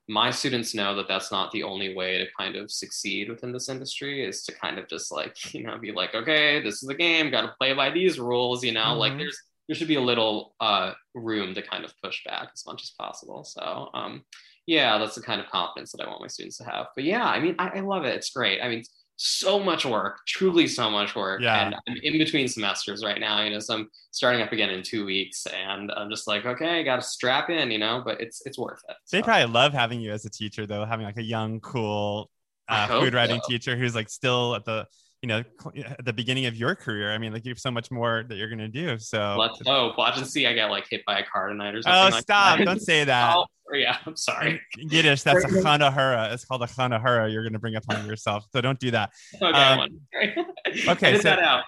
my 0.08 0.30
students 0.30 0.74
know 0.74 0.94
that 0.96 1.06
that's 1.06 1.30
not 1.30 1.52
the 1.52 1.62
only 1.62 1.94
way 1.94 2.18
to 2.18 2.26
kind 2.38 2.56
of 2.56 2.70
succeed 2.70 3.28
within 3.28 3.52
this 3.52 3.68
industry 3.68 4.24
is 4.24 4.42
to 4.44 4.52
kind 4.52 4.78
of 4.78 4.88
just 4.88 5.12
like, 5.12 5.36
you 5.54 5.62
know, 5.62 5.76
be 5.78 5.92
like, 5.92 6.14
okay, 6.14 6.62
this 6.62 6.82
is 6.82 6.88
a 6.88 6.94
game, 6.94 7.30
got 7.30 7.42
to 7.42 7.54
play 7.58 7.74
by 7.74 7.90
these 7.90 8.18
rules, 8.18 8.64
you 8.64 8.72
know, 8.72 8.80
mm-hmm. 8.80 8.98
like 8.98 9.18
there's, 9.18 9.38
there 9.68 9.76
should 9.76 9.88
be 9.88 9.96
a 9.96 10.00
little 10.00 10.54
uh, 10.60 10.92
room 11.14 11.54
to 11.54 11.60
kind 11.60 11.84
of 11.84 11.92
push 12.02 12.24
back 12.24 12.48
as 12.54 12.64
much 12.66 12.82
as 12.82 12.90
possible. 12.98 13.44
So, 13.44 13.90
um, 13.92 14.24
yeah, 14.66 14.96
that's 14.96 15.14
the 15.14 15.22
kind 15.22 15.40
of 15.40 15.48
confidence 15.50 15.92
that 15.92 16.02
I 16.02 16.08
want 16.08 16.22
my 16.22 16.26
students 16.26 16.56
to 16.58 16.64
have. 16.64 16.86
But 16.94 17.04
yeah, 17.04 17.24
I 17.24 17.38
mean, 17.38 17.54
I, 17.58 17.68
I 17.68 17.80
love 17.80 18.04
it. 18.04 18.14
It's 18.14 18.30
great. 18.30 18.62
I 18.62 18.68
mean, 18.68 18.82
so 19.18 19.58
much 19.58 19.84
work, 19.84 20.20
truly 20.26 20.68
so 20.68 20.88
much 20.88 21.16
work. 21.16 21.42
Yeah. 21.42 21.66
And 21.66 21.74
I'm 21.74 21.96
in 22.02 22.18
between 22.18 22.46
semesters 22.48 23.04
right 23.04 23.18
now, 23.20 23.42
you 23.42 23.50
know, 23.50 23.58
so 23.58 23.74
I'm 23.74 23.90
starting 24.12 24.42
up 24.42 24.52
again 24.52 24.70
in 24.70 24.82
two 24.82 25.04
weeks 25.04 25.44
and 25.46 25.90
I'm 25.90 26.08
just 26.08 26.28
like, 26.28 26.46
okay, 26.46 26.78
I 26.78 26.82
got 26.84 26.96
to 26.96 27.02
strap 27.02 27.50
in, 27.50 27.70
you 27.70 27.78
know, 27.78 28.00
but 28.04 28.20
it's, 28.20 28.46
it's 28.46 28.56
worth 28.56 28.80
it. 28.88 28.96
They 29.10 29.18
So, 29.18 29.24
probably 29.24 29.52
love 29.52 29.72
having 29.72 30.00
you 30.00 30.12
as 30.12 30.24
a 30.24 30.30
teacher, 30.30 30.66
though, 30.66 30.84
having 30.84 31.04
like 31.04 31.16
a 31.16 31.22
young, 31.22 31.60
cool 31.60 32.30
uh, 32.68 32.86
food 32.86 33.12
writing 33.12 33.40
so. 33.42 33.48
teacher 33.48 33.76
who's 33.76 33.94
like 33.94 34.08
still 34.08 34.54
at 34.54 34.64
the, 34.64 34.86
you 35.22 35.28
know, 35.28 35.42
at 35.76 36.04
the 36.04 36.12
beginning 36.12 36.46
of 36.46 36.54
your 36.56 36.74
career. 36.74 37.12
I 37.12 37.18
mean, 37.18 37.32
like 37.32 37.44
you 37.44 37.50
have 37.50 37.58
so 37.58 37.70
much 37.70 37.90
more 37.90 38.24
that 38.28 38.36
you're 38.36 38.48
gonna 38.48 38.68
do. 38.68 38.98
So, 38.98 39.36
let's 39.38 39.60
hope. 39.66 39.98
Watch 39.98 40.16
and 40.18 40.26
see. 40.26 40.46
I 40.46 40.52
get 40.52 40.66
like 40.66 40.86
hit 40.88 41.04
by 41.06 41.18
a 41.20 41.24
car 41.24 41.48
tonight 41.48 41.74
or 41.74 41.82
something. 41.82 42.00
oh, 42.00 42.08
like 42.10 42.22
stop! 42.22 42.58
that. 42.58 42.64
Don't 42.64 42.80
say 42.80 43.04
that. 43.04 43.34
Oh, 43.36 43.46
yeah, 43.74 43.96
I'm 44.06 44.16
sorry. 44.16 44.60
In 44.78 44.88
Yiddish, 44.88 45.22
that's 45.24 45.44
a 45.44 45.48
kinehora. 45.48 46.32
It's 46.32 46.44
called 46.44 46.62
a 46.62 46.66
kinehora. 46.66 47.32
You're 47.32 47.42
gonna 47.42 47.58
bring 47.58 47.74
upon 47.74 48.06
yourself. 48.06 48.46
So 48.52 48.60
don't 48.60 48.78
do 48.78 48.90
that. 48.92 49.10
Okay, 49.42 49.52
Um, 49.52 50.00
okay, 50.88 51.16
so- 51.16 51.22
that 51.22 51.38
out. 51.40 51.64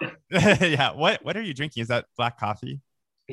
yeah. 0.61 0.91
What 0.93 1.23
What 1.25 1.35
are 1.35 1.41
you 1.41 1.53
drinking? 1.53 1.81
Is 1.81 1.89
that 1.89 2.05
black 2.17 2.39
coffee? 2.39 2.79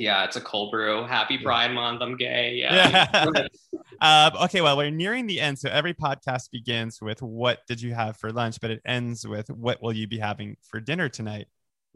Yeah, 0.00 0.24
it's 0.24 0.36
a 0.36 0.40
cold 0.40 0.70
brew. 0.70 1.04
Happy 1.04 1.38
Pride 1.38 1.72
Month. 1.72 2.02
I'm 2.02 2.16
gay. 2.16 2.54
Yeah. 2.54 3.08
Yeah. 3.34 3.48
Um, 4.00 4.32
okay, 4.44 4.60
well, 4.60 4.76
we're 4.76 4.90
nearing 4.90 5.26
the 5.26 5.40
end. 5.40 5.58
So 5.58 5.68
every 5.68 5.92
podcast 5.92 6.52
begins 6.52 7.00
with 7.02 7.20
what 7.20 7.66
did 7.66 7.82
you 7.82 7.94
have 7.94 8.16
for 8.16 8.30
lunch, 8.30 8.60
but 8.60 8.70
it 8.70 8.80
ends 8.84 9.26
with 9.26 9.50
what 9.50 9.82
will 9.82 9.92
you 9.92 10.06
be 10.06 10.18
having 10.18 10.56
for 10.62 10.78
dinner 10.78 11.08
tonight? 11.08 11.48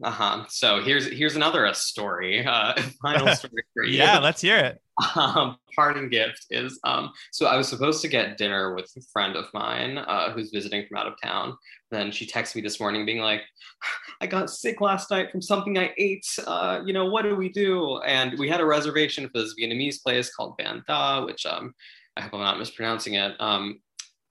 Uh-huh. 0.03 0.43
So 0.49 0.81
here's 0.81 1.09
here's 1.09 1.35
another 1.35 1.65
uh, 1.65 1.73
story. 1.73 2.45
Uh, 2.45 2.73
final 3.01 3.27
story 3.35 3.63
for 3.73 3.83
you. 3.83 3.97
Yeah, 3.97 4.19
let's 4.19 4.41
hear 4.41 4.57
it. 4.57 4.81
um, 5.15 5.57
parting 5.75 6.09
gift 6.09 6.45
is 6.51 6.79
um, 6.83 7.11
so 7.31 7.47
I 7.47 7.57
was 7.57 7.67
supposed 7.67 8.01
to 8.01 8.07
get 8.07 8.37
dinner 8.37 8.75
with 8.75 8.91
a 8.97 9.01
friend 9.13 9.35
of 9.35 9.45
mine 9.53 9.97
uh, 9.97 10.31
who's 10.31 10.51
visiting 10.51 10.85
from 10.87 10.97
out 10.97 11.07
of 11.07 11.13
town. 11.23 11.55
Then 11.89 12.11
she 12.11 12.27
texted 12.27 12.55
me 12.55 12.61
this 12.61 12.79
morning, 12.79 13.05
being 13.05 13.19
like, 13.19 13.43
"I 14.21 14.27
got 14.27 14.49
sick 14.49 14.81
last 14.81 15.09
night 15.09 15.31
from 15.31 15.41
something 15.41 15.77
I 15.77 15.93
ate. 15.97 16.27
Uh, 16.45 16.81
you 16.85 16.91
know, 16.91 17.05
what 17.05 17.23
do 17.23 17.35
we 17.35 17.49
do?" 17.49 17.99
And 17.99 18.37
we 18.37 18.49
had 18.49 18.59
a 18.59 18.65
reservation 18.65 19.29
for 19.29 19.39
this 19.39 19.55
Vietnamese 19.59 20.03
place 20.03 20.35
called 20.35 20.57
Ban 20.57 20.83
Da, 20.85 21.23
which 21.23 21.45
um, 21.45 21.73
I 22.17 22.21
hope 22.21 22.33
I'm 22.33 22.41
not 22.41 22.59
mispronouncing 22.59 23.13
it. 23.13 23.39
Um, 23.39 23.79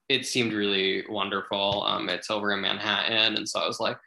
it 0.07 0.27
seemed 0.27 0.53
really 0.53 1.03
wonderful. 1.09 1.83
Um, 1.87 2.09
it's 2.09 2.29
over 2.29 2.51
in 2.51 2.61
Manhattan, 2.61 3.35
and 3.37 3.49
so 3.49 3.59
I 3.59 3.67
was 3.67 3.79
like, 3.79 3.97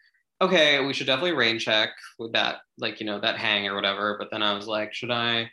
okay, 0.40 0.84
we 0.84 0.92
should 0.92 1.06
definitely 1.06 1.32
rain 1.32 1.58
check 1.58 1.90
with 2.18 2.32
that, 2.32 2.56
like 2.78 3.00
you 3.00 3.06
know, 3.06 3.20
that 3.20 3.36
hang 3.36 3.66
or 3.66 3.74
whatever. 3.74 4.16
But 4.18 4.28
then 4.30 4.42
I 4.42 4.54
was 4.54 4.66
like, 4.66 4.94
should 4.94 5.10
I? 5.10 5.50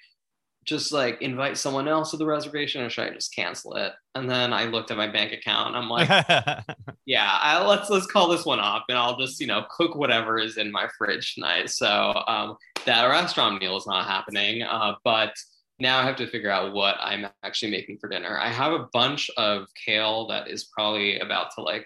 just 0.65 0.91
like 0.91 1.21
invite 1.21 1.57
someone 1.57 1.87
else 1.87 2.11
to 2.11 2.17
the 2.17 2.25
reservation 2.25 2.81
or 2.81 2.89
should 2.89 3.05
I 3.05 3.13
just 3.13 3.35
cancel 3.35 3.75
it? 3.75 3.93
And 4.15 4.29
then 4.29 4.53
I 4.53 4.65
looked 4.65 4.91
at 4.91 4.97
my 4.97 5.07
bank 5.07 5.33
account 5.33 5.75
I'm 5.75 5.89
like, 5.89 6.09
yeah, 7.05 7.37
I, 7.41 7.63
let's 7.65 7.89
let's 7.89 8.05
call 8.05 8.29
this 8.29 8.45
one 8.45 8.59
off 8.59 8.83
and 8.89 8.97
I'll 8.97 9.17
just 9.17 9.39
you 9.39 9.47
know 9.47 9.65
cook 9.69 9.95
whatever 9.95 10.39
is 10.39 10.57
in 10.57 10.71
my 10.71 10.87
fridge 10.97 11.35
tonight. 11.35 11.69
So 11.69 12.23
um, 12.27 12.57
that 12.85 13.05
restaurant 13.05 13.61
meal 13.61 13.77
is 13.77 13.87
not 13.87 14.05
happening, 14.05 14.63
uh, 14.63 14.95
but 15.03 15.33
now 15.79 15.99
I 15.99 16.03
have 16.03 16.15
to 16.17 16.27
figure 16.27 16.51
out 16.51 16.73
what 16.73 16.95
I'm 16.99 17.27
actually 17.43 17.71
making 17.71 17.97
for 17.99 18.07
dinner. 18.07 18.37
I 18.39 18.49
have 18.49 18.73
a 18.73 18.87
bunch 18.93 19.29
of 19.37 19.67
kale 19.85 20.27
that 20.27 20.47
is 20.47 20.65
probably 20.65 21.19
about 21.19 21.47
to 21.55 21.61
like 21.61 21.85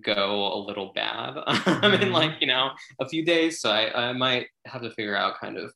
go 0.00 0.52
a 0.54 0.58
little 0.58 0.92
bad. 0.94 1.34
I'm 1.46 1.84
in 1.94 2.00
mm-hmm. 2.00 2.12
like 2.12 2.40
you 2.40 2.46
know 2.46 2.70
a 3.00 3.08
few 3.08 3.24
days, 3.24 3.60
so 3.60 3.70
I, 3.70 4.08
I 4.08 4.12
might 4.12 4.46
have 4.66 4.82
to 4.82 4.90
figure 4.90 5.16
out 5.16 5.38
kind 5.40 5.58
of 5.58 5.72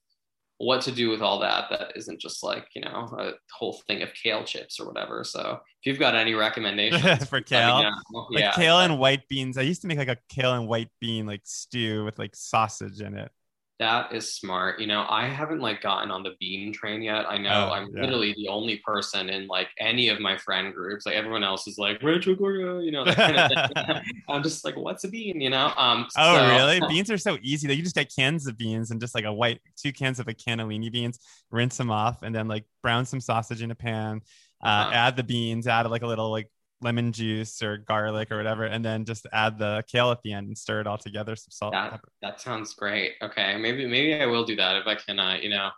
what 0.58 0.80
to 0.80 0.90
do 0.90 1.10
with 1.10 1.20
all 1.20 1.38
that 1.38 1.66
that 1.68 1.92
isn't 1.96 2.18
just 2.18 2.42
like 2.42 2.66
you 2.74 2.80
know 2.80 3.14
a 3.18 3.32
whole 3.52 3.78
thing 3.86 4.02
of 4.02 4.08
kale 4.14 4.42
chips 4.42 4.80
or 4.80 4.86
whatever 4.86 5.22
so 5.22 5.60
if 5.60 5.86
you've 5.86 5.98
got 5.98 6.14
any 6.14 6.32
recommendations 6.46 7.26
for 7.26 7.42
kale. 7.42 7.82
know. 7.82 7.90
Like 8.30 8.40
yeah 8.40 8.52
kale 8.52 8.80
and 8.80 8.98
white 8.98 9.28
beans. 9.28 9.58
I 9.58 9.62
used 9.62 9.82
to 9.82 9.86
make 9.86 9.98
like 9.98 10.08
a 10.08 10.16
kale 10.28 10.54
and 10.54 10.66
white 10.66 10.88
bean 11.00 11.26
like 11.26 11.42
stew 11.44 12.04
with 12.04 12.18
like 12.18 12.34
sausage 12.34 13.00
in 13.00 13.16
it. 13.16 13.30
That 13.78 14.10
is 14.12 14.34
smart 14.34 14.80
you 14.80 14.86
know 14.86 15.04
i 15.10 15.26
haven't 15.26 15.60
like 15.60 15.82
gotten 15.82 16.10
on 16.10 16.22
the 16.22 16.30
bean 16.40 16.72
train 16.72 17.02
yet 17.02 17.26
i 17.28 17.36
know 17.36 17.68
Oh, 17.68 17.72
i'm 17.74 17.88
yeah. 17.94 18.00
literally 18.02 18.32
the 18.34 18.48
only 18.48 18.78
person 18.78 19.28
in 19.28 19.46
like 19.48 19.68
any 19.78 20.08
of 20.08 20.18
my 20.18 20.36
friend 20.38 20.72
groups 20.72 21.04
like 21.04 21.14
everyone 21.14 21.44
else 21.44 21.66
is 21.66 21.76
like 21.76 22.02
rancho 22.02 22.34
gordo 22.34 22.78
you 22.78 22.90
know 22.90 23.04
that 23.04 23.16
kind 23.16 23.36
of 23.38 24.02
i'm 24.30 24.42
just 24.42 24.64
like 24.64 24.76
what's 24.76 25.04
a 25.04 25.08
bean 25.08 25.40
you 25.40 25.50
know 25.50 25.72
um 25.76 26.06
Oh, 26.16 26.36
so- 26.36 26.48
really? 26.48 26.80
Beans 26.88 27.10
are 27.10 27.18
so 27.18 27.36
easy. 27.42 27.68
Like, 27.68 27.76
you 27.76 27.82
just 27.82 27.94
get 27.94 28.10
cans 28.16 28.46
of 28.46 28.56
beans 28.56 28.90
and 28.90 29.00
just 29.00 29.14
like 29.14 29.24
a 29.24 29.32
white 29.32 29.60
two 29.76 29.92
cans 29.92 30.18
of 30.20 30.28
a 30.28 30.34
cannellini 30.34 30.90
beans, 30.90 31.18
rinse 31.50 31.76
them 31.76 31.90
off, 31.90 32.22
and 32.22 32.34
then 32.34 32.48
like 32.48 32.64
brown 32.82 33.04
some 33.04 33.20
sausage 33.20 33.60
in 33.62 33.70
a 33.70 33.74
pan. 33.74 34.22
Uh, 34.64 34.68
Uh-huh. 34.68 34.90
Add 34.94 35.16
the 35.16 35.22
beans, 35.24 35.66
add 35.66 35.86
like 35.90 36.02
a 36.02 36.06
little 36.06 36.30
like 36.30 36.48
lemon 36.80 37.12
juice 37.12 37.62
or 37.62 37.78
garlic 37.78 38.30
or 38.30 38.36
whatever, 38.36 38.64
and 38.64 38.84
then 38.84 39.04
just 39.04 39.26
add 39.32 39.58
the 39.58 39.82
kale 39.90 40.10
at 40.10 40.22
the 40.22 40.32
end 40.32 40.48
and 40.48 40.58
stir 40.58 40.80
it 40.80 40.86
all 40.86 40.98
together. 40.98 41.36
Some 41.36 41.50
salt. 41.50 41.72
that, 41.72 42.00
that 42.22 42.40
sounds 42.40 42.74
great 42.74 43.14
okay 43.22 43.56
maybe 43.56 43.86
maybe 43.86 44.14
i 44.14 44.26
will 44.26 44.44
do 44.44 44.56
that 44.56 44.76
if 44.76 44.86
i 44.86 44.94
can 44.94 45.18
uh, 45.18 45.36
you 45.40 45.48
know 45.48 45.70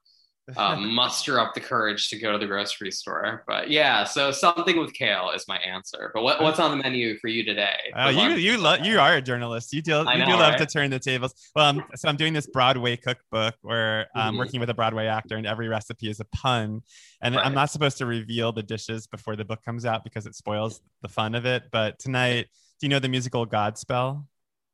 um, 0.57 0.95
muster 0.95 1.39
up 1.39 1.55
the 1.55 1.61
courage 1.61 2.09
to 2.11 2.19
go 2.19 2.33
to 2.33 2.39
the 2.39 2.47
grocery 2.47 2.91
store. 2.91 3.45
But 3.47 3.71
yeah, 3.71 4.05
so 4.05 4.31
something 4.31 4.79
with 4.79 4.93
kale 4.95 5.31
is 5.35 5.47
my 5.49 5.57
answer. 5.59 6.11
But 6.15 6.23
what, 6.23 6.41
what's 6.41 6.59
on 6.59 6.77
the 6.77 6.83
menu 6.83 7.19
for 7.19 7.29
you 7.29 7.45
today? 7.45 7.77
Oh, 7.97 8.07
for 8.07 8.11
you 8.13 8.31
you 8.37 8.59
love 8.59 8.85
you 8.85 8.99
are 8.99 9.17
a 9.17 9.23
journalist. 9.23 9.73
You 9.73 9.83
do 9.83 9.91
you 9.91 10.27
do 10.27 10.33
love 10.33 10.53
right? 10.53 10.59
to 10.59 10.67
turn 10.67 10.91
the 10.91 10.99
tables. 10.99 11.35
Well, 11.55 11.67
um, 11.67 11.85
so 11.95 12.09
I'm 12.09 12.17
doing 12.17 12.33
this 12.33 12.47
Broadway 12.47 12.97
cookbook 12.97 13.55
where 13.63 14.09
I'm 14.15 14.35
Mhm. 14.35 14.39
working 14.39 14.61
with 14.61 14.71
a 14.71 14.75
Broadway 14.75 15.07
actor, 15.07 15.37
and 15.37 15.47
every 15.47 15.69
recipe 15.69 16.09
is 16.09 16.21
a 16.21 16.25
pun. 16.27 16.83
And 17.21 17.37
I'm 17.37 17.55
not 17.55 17.71
supposed 17.71 17.99
to 17.99 18.07
reveal 18.07 18.53
the 18.53 18.63
dishes 18.63 19.07
before 19.07 19.37
the 19.37 19.45
book 19.45 19.65
comes 19.65 19.85
out 19.85 20.05
because 20.05 20.27
it 20.27 20.35
spoils 20.35 20.81
the 21.03 21.09
fun 21.09 21.35
of 21.35 21.47
it. 21.47 21.65
But 21.73 21.99
tonight, 21.99 22.47
do 22.81 22.87
you 22.87 22.89
know 22.89 23.01
the 23.01 23.09
musical 23.09 23.47
Godspell? 23.47 24.25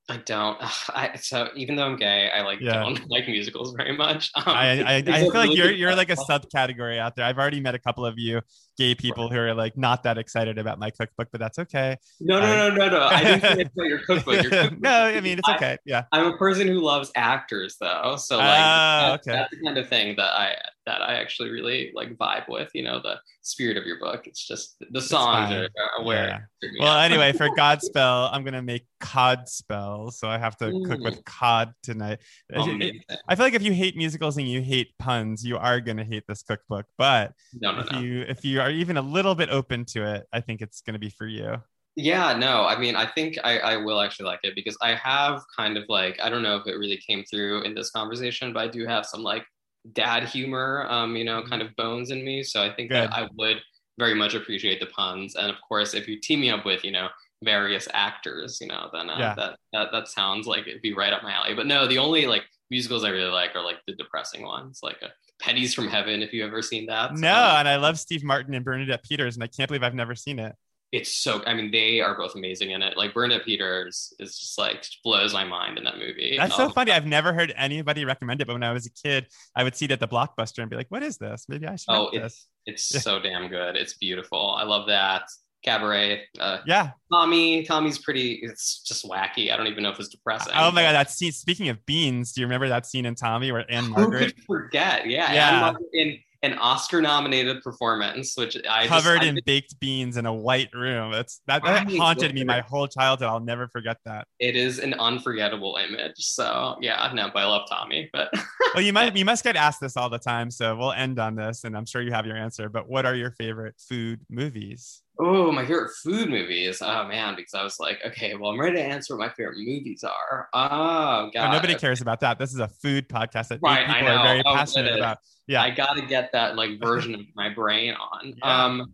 I 0.09 0.19
don't. 0.19 0.59
I, 0.95 1.17
so 1.17 1.49
even 1.57 1.77
though 1.77 1.85
I'm 1.87 1.97
gay, 1.97 2.31
I 2.31 2.43
like 2.43 2.61
Yeah. 2.61 2.83
don't 2.83 3.01
like 3.11 3.27
musicals 3.27 3.75
very 3.77 3.97
much. 3.97 4.31
Um, 4.35 4.45
I, 4.47 4.83
I, 4.83 4.95
I 4.97 5.03
feel 5.21 5.29
like 5.29 5.35
really 5.35 5.57
you're 5.57 5.71
you're 5.73 5.97
like 5.97 6.11
a 6.11 6.17
subcategory 6.17 6.99
out 6.99 7.17
there. 7.17 7.25
I've 7.25 7.39
already 7.39 7.61
met 7.61 7.75
a 7.75 7.79
couple 7.79 8.05
of 8.05 8.19
you 8.19 8.41
gay 8.77 8.95
people 8.95 9.31
who 9.31 9.39
are 9.39 9.55
like 9.55 9.77
not 9.77 10.03
that 10.03 10.19
excited 10.19 10.59
about 10.59 10.79
my 10.79 10.91
cookbook, 10.91 11.29
but 11.33 11.41
that's 11.41 11.59
okay. 11.59 11.97
No, 12.21 12.41
no, 12.41 12.69
no, 12.71 12.75
no, 12.75 12.89
no. 12.91 13.07
I 13.07 13.25
didn't 13.25 13.41
say 13.43 13.53
it's 13.63 13.71
about 13.75 13.87
your 13.89 13.99
cookbook. 14.07 14.43
Your 14.43 14.51
cookbook 14.51 14.81
no, 14.81 14.91
I 14.91 15.21
mean 15.21 15.39
it's 15.39 15.49
okay. 15.49 15.79
Yeah. 15.85 16.05
I'm 16.13 16.27
a 16.27 16.37
person 16.37 16.67
who 16.69 16.81
loves 16.81 17.11
actors, 17.17 17.77
though. 17.81 18.17
So 18.19 18.37
like, 18.39 18.47
Ah, 18.49 19.09
that's, 19.13 19.27
okay. 19.29 19.37
that's 19.39 19.51
the 19.53 19.65
kind 19.65 19.79
of 19.79 19.89
thing 19.89 20.17
that 20.17 20.33
I 20.39 20.57
that 20.87 21.01
I 21.03 21.14
actually 21.14 21.51
really 21.51 21.93
like 21.95 22.16
vibe 22.16 22.49
with. 22.49 22.70
You 22.74 22.85
know, 22.85 23.01
the 23.03 23.16
spirit 23.43 23.76
of 23.76 23.85
your 23.85 23.99
book. 23.99 24.26
It's 24.26 24.47
just 24.47 24.76
the 24.91 25.01
songs 25.01 25.53
are, 25.53 25.68
are 25.99 26.05
where. 26.05 26.26
Yeah. 26.28 26.37
it 26.37 26.66
took 26.66 26.72
me 26.72 26.80
Well, 26.80 26.99
anyway, 26.99 27.32
for 27.32 27.49
Godspell, 27.59 28.30
I'm 28.32 28.45
gonna 28.45 28.62
make 28.62 28.87
cod 29.01 29.49
spell, 29.49 30.11
so 30.11 30.28
I 30.28 30.39
have 30.39 30.57
to 30.59 30.66
cook 30.87 31.01
Mm. 31.01 31.05
with 31.05 31.24
cod 31.24 31.72
tonight. 31.82 32.20
It- 32.51 32.59
it- 32.59 32.68
Amazing. 32.68 33.03
I 33.28 33.35
feel 33.35 33.47
like 33.47 33.55
if 33.55 33.62
you 33.62 33.72
hate 33.72 33.97
musicals 33.97 34.37
and 34.37 34.49
you 34.49 34.61
hate 34.61 34.97
puns, 34.99 35.45
you 35.45 35.57
are 35.57 35.80
gonna 35.80 36.05
hate 36.05 36.24
this 36.28 36.43
cookbook. 36.43 36.87
But 36.99 37.32
no, 37.55 37.72
no, 37.72 37.80
if 37.80 37.93
no. 37.93 38.01
you 38.01 38.20
if 38.22 38.45
you 38.45 38.61
are 38.61 38.70
even 38.70 38.97
a 38.97 39.03
little 39.03 39.35
bit 39.35 39.51
open 39.51 39.85
to 39.87 40.05
it, 40.14 40.26
I 40.32 40.41
think 40.41 40.61
it's 40.62 40.80
gonna 40.80 40.99
be 40.99 41.11
for 41.11 41.26
you. 41.26 41.62
Yeah, 41.97 42.32
no, 42.37 42.64
I 42.66 42.76
mean, 42.76 42.97
I 42.97 43.07
think 43.07 43.39
I, 43.45 43.59
I 43.61 43.76
will 43.76 44.01
actually 44.01 44.26
like 44.26 44.41
it 44.43 44.57
because 44.57 44.76
I 44.82 44.97
have 44.97 45.43
kind 45.57 45.76
of 45.76 45.85
like, 45.89 46.18
I 46.20 46.28
don't 46.28 46.43
know 46.43 46.57
if 46.57 46.66
it 46.66 46.72
really 46.74 46.97
came 46.97 47.22
through 47.22 47.62
in 47.62 47.72
this 47.72 47.93
conversation, 47.93 48.53
but 48.53 48.64
I 48.64 48.66
do 48.66 48.85
have 48.85 49.07
some 49.07 49.22
like 49.22 49.47
dad 49.93 50.24
humor, 50.24 50.87
um, 50.89 51.16
you 51.16 51.24
know, 51.24 51.43
kind 51.43 51.62
of 51.62 51.74
bones 51.76 52.11
in 52.11 52.24
me. 52.24 52.43
So 52.43 52.62
I 52.62 52.72
think 52.74 52.91
Good. 52.91 53.03
that 53.03 53.12
I 53.12 53.28
would 53.37 53.59
very 53.99 54.14
much 54.14 54.35
appreciate 54.35 54.80
the 54.80 54.87
puns. 54.87 55.37
And 55.37 55.51
of 55.51 55.57
course, 55.68 55.95
if 55.95 56.09
you 56.09 56.20
team 56.20 56.41
me 56.41 56.51
up 56.51 56.64
with, 56.64 56.85
you 56.85 56.91
know, 56.91 57.09
various 57.43 57.87
actors, 57.93 58.59
you 58.61 58.66
know, 58.68 58.89
then 58.93 59.11
uh, 59.11 59.18
Yeah. 59.18 59.35
that, 59.35 59.59
that 59.72 59.93
that 59.93 60.09
sounds 60.09 60.47
like 60.47 60.66
it'd 60.66 60.82
be 60.82 60.95
right 60.95 61.12
up 61.12 61.22
my 61.22 61.32
alley. 61.32 61.55
But 61.55 61.66
no, 61.66 61.87
the 61.87 61.99
only 61.99 62.26
like 62.26 62.45
musicals 62.70 63.05
I 63.05 63.11
really 63.11 63.30
like 63.30 63.55
are 63.55 63.62
like 63.62 63.78
the 63.87 63.95
depressing 63.95 64.43
ones, 64.43 64.80
like 64.82 64.97
uh, 65.03 65.09
Pennies 65.41 65.74
from 65.74 65.89
Heaven, 65.89 66.22
if 66.22 66.32
you've 66.32 66.47
ever 66.49 66.62
seen 66.62 66.87
that. 66.87 67.14
No, 67.14 67.28
Um, 67.35 67.57
and 67.59 67.68
I 67.68 67.76
love 67.76 67.99
Steve 67.99 68.24
Martin 68.24 68.55
and 68.55 68.64
Bernadette 68.64 69.03
Peters, 69.03 69.37
and 69.37 69.45
I 69.45 69.49
can't 69.49 69.68
believe 69.68 69.82
I've 69.82 69.95
never 69.95 70.14
seen 70.14 70.39
it. 70.39 70.55
It's 70.93 71.16
so 71.16 71.43
i 71.45 71.55
mean 71.55 71.72
they 71.72 72.01
are 72.01 72.16
both 72.16 72.37
amazing 72.37 72.70
in 72.70 72.80
it 72.82 72.97
like 72.97 73.14
bernadette 73.14 73.45
peters 73.45 74.12
is 74.20 74.39
just 74.39 74.57
like 74.59 74.87
blows 75.03 75.32
my 75.32 75.43
mind 75.45 75.76
in 75.76 75.82
that 75.85 75.99
movie 75.99 76.37
That's 76.39 76.55
so 76.55 76.66
Um, 76.66 76.72
funny. 76.72 76.93
I've 76.93 77.07
never 77.07 77.32
heard 77.32 77.53
anybody 77.57 78.05
recommend 78.05 78.41
it, 78.41 78.47
but 78.47 78.53
when 78.53 78.62
I 78.62 78.72
was 78.72 78.87
a 78.87 78.91
kid, 78.91 79.26
I 79.57 79.64
would 79.64 79.74
see 79.74 79.87
it 79.87 79.91
at 79.91 79.99
the 79.99 80.07
blockbuster 80.07 80.59
and 80.61 80.70
be 80.70 80.76
like, 80.76 80.87
"What 80.91 81.03
is 81.03 81.16
this? 81.18 81.47
Maybe 81.49 81.66
I 81.66 81.74
should." 81.76 81.91
oh 81.93 82.11
it's 82.12 82.47
this. 82.66 82.93
it's 82.93 83.03
so 83.03 83.18
damn 83.18 83.49
good 83.49 83.74
it's 83.76 83.95
beautiful 83.95 84.55
i 84.59 84.62
love 84.62 84.87
that 84.87 85.22
cabaret 85.64 86.22
uh 86.39 86.59
Yeah. 86.66 86.91
tommy 87.11 87.64
tommy's 87.64 87.99
pretty 87.99 88.35
it's 88.43 88.82
just 88.82 89.05
wacky 89.05 89.51
i 89.51 89.57
don't 89.57 89.66
even 89.66 89.82
know 89.82 89.91
if 89.91 89.99
it's 89.99 90.11
depressing 90.11 90.53
Oh 90.55 90.70
my 90.70 90.82
god, 90.82 90.93
that 90.93 91.11
scene. 91.11 91.32
Speaking 91.32 91.70
of 91.70 91.85
beans, 91.87 92.32
do 92.32 92.41
you 92.43 92.47
remember 92.47 92.68
that 92.68 92.87
scene 92.87 93.07
in 93.07 93.14
Tommy 93.14 93.51
where 93.51 93.64
Ann-Margret 93.70 94.35
could 94.37 94.45
forget 94.45 95.09
yeah, 95.09 95.32
Yeah. 95.32 95.72
In 95.95 96.18
an 96.45 96.59
oscar 96.59 97.01
nominated 97.01 97.63
performance 97.63 98.37
which 98.37 98.57
i 98.69 98.87
covered 98.87 99.21
just, 99.21 99.25
I 99.25 99.27
in 99.27 99.41
baked 99.45 99.81
beans 99.81 100.17
in 100.17 100.27
a 100.27 100.33
white 100.33 100.73
room? 100.75 101.13
That's 101.13 101.41
that, 101.47 101.63
that 101.65 101.91
haunted 101.91 102.35
me 102.35 102.45
my 102.45 102.61
whole 102.61 102.87
childhood. 102.87 103.29
I'll 103.29 103.41
never 103.41 103.69
forget 103.69 103.99
that. 104.05 104.27
it 104.39 104.57
is 104.57 104.79
an 104.79 104.95
unforgettable 104.95 105.77
image 105.77 106.19
so 106.19 106.77
yeah 106.81 107.11
no 107.15 107.31
but 107.33 107.41
i 107.41 107.47
love 107.47 107.69
tommy 107.69 108.11
but 108.13 108.33
Well, 108.75 108.83
you 108.83 108.93
might 108.93 109.17
you 109.21 109.25
must 109.25 109.45
get 109.45 109.57
asked 109.57 109.81
this 109.81 109.97
all 109.97 110.11
the 110.11 110.19
time, 110.19 110.51
so 110.51 110.77
we'll 110.77 110.93
end 110.93 111.19
on 111.19 111.37
this, 111.37 111.65
and 111.65 111.77
I'm 111.77 111.87
sure 111.87 112.03
you 112.03 112.13
have 112.13 112.27
your 112.27 112.37
answer. 112.37 112.69
But 112.69 112.89
what 112.89 113.07
are 113.07 113.15
your 113.15 113.31
favorite 113.31 113.77
food 113.79 114.21
movies? 114.29 115.01
Oh, 115.19 115.53
my 115.53 115.65
favorite 115.65 115.93
food 116.03 116.29
movies. 116.29 116.83
Oh 116.83 117.07
man, 117.07 117.37
because 117.37 117.55
I 117.55 117.62
was 117.62 117.79
like, 117.79 118.01
okay, 118.05 118.35
well, 118.35 118.51
I'm 118.51 118.61
ready 118.61 118.77
to 118.77 118.83
answer 118.83 119.17
what 119.17 119.29
my 119.29 119.33
favorite 119.33 119.59
movies 119.59 120.03
are. 120.03 120.49
Oh 120.53 121.31
god, 121.33 121.51
oh, 121.51 121.53
nobody 121.53 121.77
cares 121.77 122.01
about 122.01 122.21
that. 122.21 122.39
This 122.39 122.53
is 122.53 122.59
a 122.59 122.69
food 122.69 123.09
podcast 123.09 123.49
that 123.49 123.61
right, 123.62 123.87
people 123.87 124.09
are 124.09 124.25
very 124.25 124.43
oh, 124.45 124.55
passionate 124.55 124.97
about. 124.97 125.19
Yeah, 125.47 125.62
I 125.62 125.71
got 125.71 125.95
to 125.95 126.03
get 126.03 126.33
that 126.33 126.57
like 126.57 126.81
version 126.81 127.15
of 127.15 127.21
my 127.35 127.49
brain 127.49 127.95
on. 127.95 128.35
Yeah. 128.45 128.65
Um, 128.65 128.93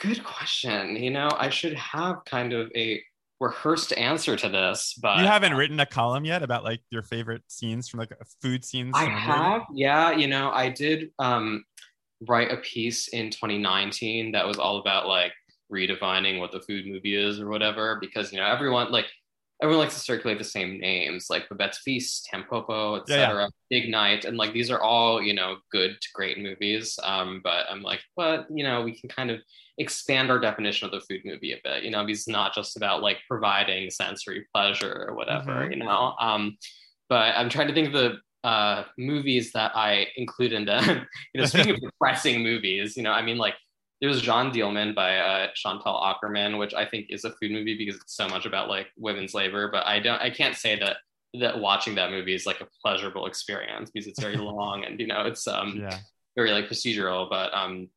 good 0.00 0.24
question. 0.24 0.96
You 0.96 1.10
know, 1.10 1.28
I 1.38 1.50
should 1.50 1.74
have 1.74 2.24
kind 2.24 2.52
of 2.52 2.72
a 2.74 3.00
rehearsed 3.38 3.92
answer 3.92 4.34
to 4.36 4.48
this, 4.48 4.98
but 5.00 5.18
you 5.18 5.26
haven't 5.26 5.54
written 5.54 5.78
a 5.78 5.86
column 5.86 6.24
yet 6.24 6.42
about 6.42 6.64
like 6.64 6.80
your 6.90 7.02
favorite 7.02 7.42
scenes 7.46 7.88
from 7.88 8.00
like 8.00 8.12
food 8.42 8.64
scenes. 8.64 8.92
I 8.96 9.04
have, 9.04 9.62
yeah. 9.72 10.10
You 10.10 10.26
know, 10.26 10.50
I 10.50 10.70
did 10.70 11.10
um, 11.20 11.64
write 12.28 12.50
a 12.50 12.56
piece 12.56 13.08
in 13.08 13.30
2019 13.30 14.32
that 14.32 14.46
was 14.46 14.58
all 14.58 14.78
about 14.78 15.06
like 15.06 15.32
redefining 15.74 16.38
what 16.38 16.52
the 16.52 16.60
food 16.60 16.86
movie 16.86 17.16
is 17.16 17.40
or 17.40 17.48
whatever, 17.48 17.98
because 18.00 18.32
you 18.32 18.38
know 18.38 18.46
everyone 18.46 18.92
like 18.92 19.06
everyone 19.62 19.84
likes 19.84 19.94
to 19.94 20.00
circulate 20.00 20.38
the 20.38 20.44
same 20.44 20.78
names 20.78 21.26
like 21.30 21.48
Babette's 21.48 21.78
Feast, 21.78 22.28
Tampopo, 22.32 23.00
etc. 23.00 23.18
Yeah, 23.18 23.40
yeah. 23.40 23.48
Big 23.70 23.90
Night, 23.90 24.24
and 24.24 24.36
like 24.36 24.52
these 24.52 24.70
are 24.70 24.80
all 24.80 25.22
you 25.22 25.34
know 25.34 25.56
good 25.70 25.96
to 26.00 26.08
great 26.14 26.38
movies. 26.38 26.98
Um, 27.02 27.40
but 27.42 27.66
I'm 27.70 27.82
like, 27.82 28.00
but 28.16 28.46
you 28.50 28.64
know, 28.64 28.82
we 28.82 28.98
can 28.98 29.08
kind 29.08 29.30
of 29.30 29.40
expand 29.78 30.30
our 30.30 30.38
definition 30.38 30.86
of 30.86 30.92
the 30.92 31.00
food 31.00 31.22
movie 31.24 31.52
a 31.52 31.60
bit. 31.64 31.82
You 31.82 31.90
know, 31.90 32.04
it's 32.06 32.28
not 32.28 32.54
just 32.54 32.76
about 32.76 33.02
like 33.02 33.18
providing 33.28 33.90
sensory 33.90 34.46
pleasure 34.54 35.06
or 35.08 35.14
whatever. 35.14 35.52
Mm-hmm. 35.52 35.72
You 35.72 35.78
know, 35.78 36.14
um, 36.20 36.56
but 37.08 37.34
I'm 37.36 37.48
trying 37.48 37.68
to 37.68 37.74
think 37.74 37.88
of 37.88 37.92
the 37.94 38.48
uh, 38.48 38.84
movies 38.98 39.52
that 39.52 39.72
I 39.74 40.08
include 40.16 40.52
in 40.52 40.66
them. 40.66 41.06
you 41.34 41.40
know, 41.40 41.46
speaking 41.46 41.74
of 41.74 41.80
depressing 41.80 42.42
movies, 42.42 42.96
you 42.96 43.02
know, 43.02 43.12
I 43.12 43.22
mean, 43.22 43.38
like 43.38 43.54
there's 44.04 44.20
Jeanne 44.20 44.50
Dielman 44.50 44.94
by 44.94 45.16
uh, 45.16 45.48
Chantal 45.54 45.94
Akerman, 45.94 46.58
which 46.58 46.74
I 46.74 46.84
think 46.84 47.06
is 47.08 47.24
a 47.24 47.30
food 47.30 47.52
movie 47.52 47.76
because 47.76 47.98
it's 47.98 48.14
so 48.14 48.28
much 48.28 48.44
about 48.44 48.68
like 48.68 48.88
women's 48.98 49.32
labor. 49.32 49.70
But 49.72 49.86
I 49.86 49.98
don't, 49.98 50.20
I 50.20 50.28
can't 50.28 50.54
say 50.54 50.78
that 50.78 50.98
that 51.40 51.58
watching 51.58 51.94
that 51.94 52.10
movie 52.10 52.34
is 52.34 52.44
like 52.44 52.60
a 52.60 52.68
pleasurable 52.82 53.24
experience 53.24 53.90
because 53.90 54.06
it's 54.06 54.20
very 54.20 54.36
long 54.52 54.84
and 54.84 55.00
you 55.00 55.06
know 55.06 55.22
it's 55.22 55.48
um 55.48 55.78
yeah. 55.80 55.98
very 56.36 56.52
like 56.52 56.68
procedural. 56.68 57.30
But 57.30 57.54
um, 57.54 57.88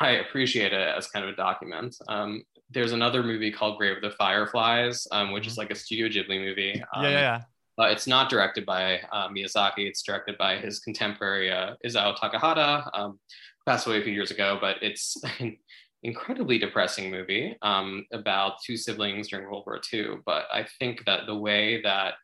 I 0.00 0.10
appreciate 0.10 0.74
it 0.74 0.96
as 0.96 1.08
kind 1.08 1.24
of 1.24 1.32
a 1.32 1.36
document. 1.36 1.96
Um, 2.08 2.42
there's 2.70 2.92
another 2.92 3.22
movie 3.22 3.50
called 3.50 3.78
Grave 3.78 3.96
of 3.96 4.02
the 4.02 4.16
Fireflies, 4.18 5.06
um, 5.12 5.32
which 5.32 5.44
mm-hmm. 5.44 5.50
is 5.50 5.56
like 5.56 5.70
a 5.70 5.74
Studio 5.74 6.08
Ghibli 6.08 6.40
movie. 6.40 6.82
Um, 6.94 7.04
yeah, 7.04 7.10
yeah. 7.10 7.40
Uh, 7.80 7.86
it's 7.86 8.06
not 8.06 8.28
directed 8.28 8.66
by 8.66 9.00
uh, 9.12 9.28
Miyazaki. 9.28 9.86
It's 9.86 10.02
directed 10.02 10.36
by 10.36 10.58
his 10.58 10.80
contemporary 10.80 11.50
uh, 11.50 11.74
Isao 11.86 12.16
Takahata, 12.18 12.90
um, 12.92 13.18
passed 13.68 13.86
away 13.86 14.00
a 14.00 14.02
few 14.02 14.12
years 14.12 14.30
ago. 14.30 14.58
But 14.60 14.76
it's 14.82 15.16
an 15.40 15.56
incredibly 16.02 16.58
depressing 16.58 17.10
movie 17.10 17.56
um, 17.62 18.06
about 18.12 18.62
two 18.64 18.76
siblings 18.76 19.28
during 19.28 19.46
World 19.46 19.64
War 19.66 19.80
II. 19.92 20.18
But 20.24 20.44
I 20.52 20.66
think 20.78 21.04
that 21.06 21.26
the 21.26 21.36
way 21.36 21.82
that 21.82 22.14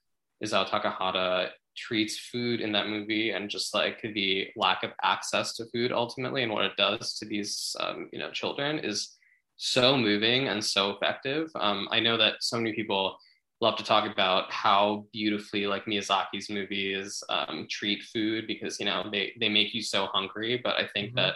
Isao 0.42 0.66
Takahata 0.66 1.50
treats 1.76 2.18
food 2.18 2.60
in 2.60 2.72
that 2.72 2.88
movie 2.88 3.30
and 3.30 3.50
just 3.50 3.74
like 3.74 4.00
the 4.02 4.48
lack 4.56 4.84
of 4.84 4.92
access 5.02 5.54
to 5.54 5.66
food 5.72 5.90
ultimately 5.90 6.44
and 6.44 6.52
what 6.52 6.64
it 6.64 6.76
does 6.76 7.14
to 7.14 7.24
these 7.26 7.74
um, 7.80 8.08
you 8.12 8.18
know 8.18 8.30
children 8.30 8.78
is 8.78 9.16
so 9.56 9.96
moving 9.96 10.48
and 10.48 10.64
so 10.64 10.90
effective. 10.90 11.50
Um, 11.56 11.88
I 11.90 12.00
know 12.00 12.16
that 12.16 12.34
so 12.40 12.56
many 12.56 12.72
people 12.72 13.16
love 13.60 13.76
to 13.76 13.84
talk 13.84 14.10
about 14.10 14.50
how 14.52 15.06
beautifully 15.12 15.66
like 15.66 15.84
Miyazaki's 15.86 16.50
movies 16.50 17.22
um, 17.28 17.66
treat 17.70 18.02
food 18.02 18.46
because 18.46 18.78
you 18.78 18.86
know 18.86 19.08
they 19.10 19.32
they 19.40 19.48
make 19.48 19.74
you 19.74 19.82
so 19.82 20.06
hungry. 20.06 20.60
But 20.62 20.76
I 20.76 20.88
think 20.88 21.14
mm-hmm. 21.14 21.16
that 21.16 21.34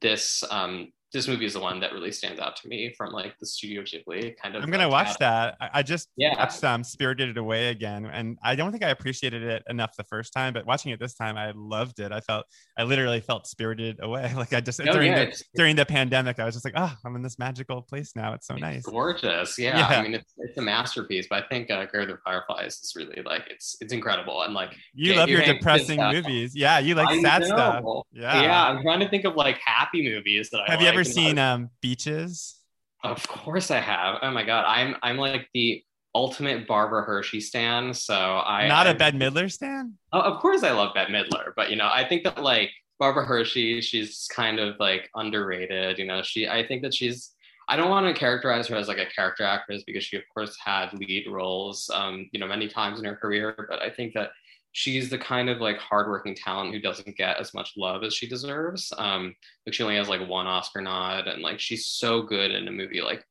this 0.00 0.42
um, 0.50 0.92
this 1.14 1.28
movie 1.28 1.46
is 1.46 1.52
the 1.52 1.60
one 1.60 1.78
that 1.78 1.92
really 1.92 2.10
stands 2.10 2.40
out 2.40 2.56
to 2.56 2.68
me 2.68 2.92
from 2.98 3.12
like 3.12 3.38
the 3.38 3.46
Studio 3.46 3.82
Ghibli 3.82 4.36
kind 4.36 4.56
of. 4.56 4.64
I'm 4.64 4.70
gonna 4.70 4.88
watch 4.88 5.16
that. 5.18 5.56
I, 5.60 5.82
just 5.84 6.08
yeah. 6.16 6.36
watched 6.36 6.62
um, 6.64 6.82
Spirited 6.82 7.38
Away 7.38 7.68
again, 7.68 8.06
and 8.06 8.36
I 8.42 8.56
don't 8.56 8.72
think 8.72 8.82
I 8.82 8.88
appreciated 8.88 9.44
it 9.44 9.62
enough 9.70 9.96
the 9.96 10.02
first 10.02 10.32
time, 10.32 10.52
but 10.52 10.66
watching 10.66 10.90
it 10.90 10.98
this 10.98 11.14
time, 11.14 11.36
I 11.36 11.52
loved 11.54 12.00
it. 12.00 12.10
I 12.10 12.20
felt, 12.20 12.46
I 12.76 12.82
literally 12.82 13.20
felt 13.20 13.46
spirited 13.46 14.00
away. 14.02 14.32
Like 14.44 14.52
I 14.52 14.60
just 14.60 14.80
oh, 14.80 14.84
during 14.84 15.12
yeah, 15.12 15.26
the 15.26 15.42
during 15.54 15.76
the 15.76 15.86
pandemic, 15.86 16.40
I 16.40 16.44
was 16.44 16.56
just 16.56 16.64
like, 16.64 16.74
oh, 16.76 16.92
I'm 17.04 17.14
in 17.14 17.22
this 17.22 17.38
magical 17.38 17.80
place 17.80 18.16
now. 18.16 18.34
It's 18.34 18.48
so 18.48 18.54
it's 18.54 18.60
nice. 18.60 18.82
Gorgeous, 18.82 19.56
yeah. 19.58 19.78
yeah. 19.78 20.00
I 20.00 20.02
mean, 20.02 20.14
it's, 20.14 20.34
it's 20.38 20.58
a 20.58 20.60
masterpiece. 20.60 21.28
But 21.30 21.44
I 21.44 21.48
think 21.48 21.70
uh, 21.70 21.86
Grave 21.86 22.08
of 22.08 22.18
Fireflies 22.24 22.80
is 22.80 22.94
really 22.96 23.22
like 23.24 23.46
it's 23.48 23.76
it's 23.80 23.92
incredible 23.92 24.42
and 24.42 24.52
like 24.52 24.74
you 24.92 25.14
love 25.14 25.28
your 25.28 25.42
depressing 25.42 26.00
movies. 26.00 26.56
Yeah, 26.56 26.80
you 26.80 26.96
like 26.96 27.08
I 27.08 27.22
sad 27.22 27.42
know. 27.42 27.46
stuff. 27.46 27.84
Yeah, 28.12 28.42
yeah. 28.42 28.64
I'm 28.64 28.82
trying 28.82 29.00
to 29.00 29.08
think 29.08 29.24
of 29.24 29.36
like 29.36 29.60
happy 29.64 30.02
movies 30.02 30.50
that 30.50 30.62
I 30.66 30.72
have. 30.72 30.80
You 30.82 30.88
ever 30.88 31.03
seen 31.06 31.38
um, 31.38 31.70
Beaches? 31.80 32.56
Of 33.02 33.26
course 33.28 33.70
I 33.70 33.80
have. 33.80 34.18
Oh 34.22 34.30
my 34.30 34.44
god, 34.44 34.64
I'm 34.66 34.96
I'm 35.02 35.18
like 35.18 35.48
the 35.52 35.82
ultimate 36.14 36.66
Barbara 36.66 37.02
Hershey 37.02 37.40
stan. 37.40 37.92
So 37.92 38.14
I 38.14 38.66
not 38.68 38.86
a 38.86 38.90
I, 38.90 38.92
Bette 38.94 39.18
Midler 39.18 39.50
stan. 39.50 39.94
Oh, 40.12 40.20
of 40.20 40.40
course 40.40 40.62
I 40.62 40.70
love 40.70 40.94
Bette 40.94 41.12
Midler, 41.12 41.52
but 41.56 41.70
you 41.70 41.76
know 41.76 41.90
I 41.92 42.06
think 42.08 42.24
that 42.24 42.42
like 42.42 42.70
Barbara 42.98 43.26
Hershey, 43.26 43.80
she's 43.80 44.28
kind 44.34 44.58
of 44.58 44.76
like 44.78 45.10
underrated. 45.14 45.98
You 45.98 46.06
know, 46.06 46.22
she 46.22 46.48
I 46.48 46.66
think 46.66 46.82
that 46.82 46.94
she's 46.94 47.32
I 47.68 47.76
don't 47.76 47.90
want 47.90 48.06
to 48.06 48.18
characterize 48.18 48.68
her 48.68 48.76
as 48.76 48.88
like 48.88 48.98
a 48.98 49.06
character 49.06 49.44
actress 49.44 49.82
because 49.86 50.04
she 50.04 50.16
of 50.16 50.22
course 50.32 50.56
had 50.62 50.92
lead 50.94 51.26
roles 51.28 51.90
um, 51.92 52.28
you 52.32 52.40
know 52.40 52.46
many 52.46 52.68
times 52.68 52.98
in 52.98 53.04
her 53.04 53.16
career, 53.16 53.54
but 53.68 53.82
I 53.82 53.90
think 53.90 54.14
that 54.14 54.30
she's 54.74 55.08
the 55.08 55.16
kind 55.16 55.48
of 55.48 55.60
like 55.60 55.78
hardworking 55.78 56.34
talent 56.34 56.74
who 56.74 56.80
doesn't 56.80 57.16
get 57.16 57.38
as 57.38 57.54
much 57.54 57.72
love 57.76 58.02
as 58.02 58.12
she 58.12 58.26
deserves. 58.26 58.92
Um, 58.98 59.34
like 59.64 59.72
she 59.72 59.84
only 59.84 59.96
has 59.96 60.08
like 60.08 60.28
one 60.28 60.46
Oscar 60.46 60.82
nod, 60.82 61.28
and 61.28 61.40
like 61.40 61.60
she's 61.60 61.86
so 61.86 62.22
good 62.22 62.50
in 62.50 62.66
a 62.66 62.72
movie 62.72 63.00
like 63.00 63.24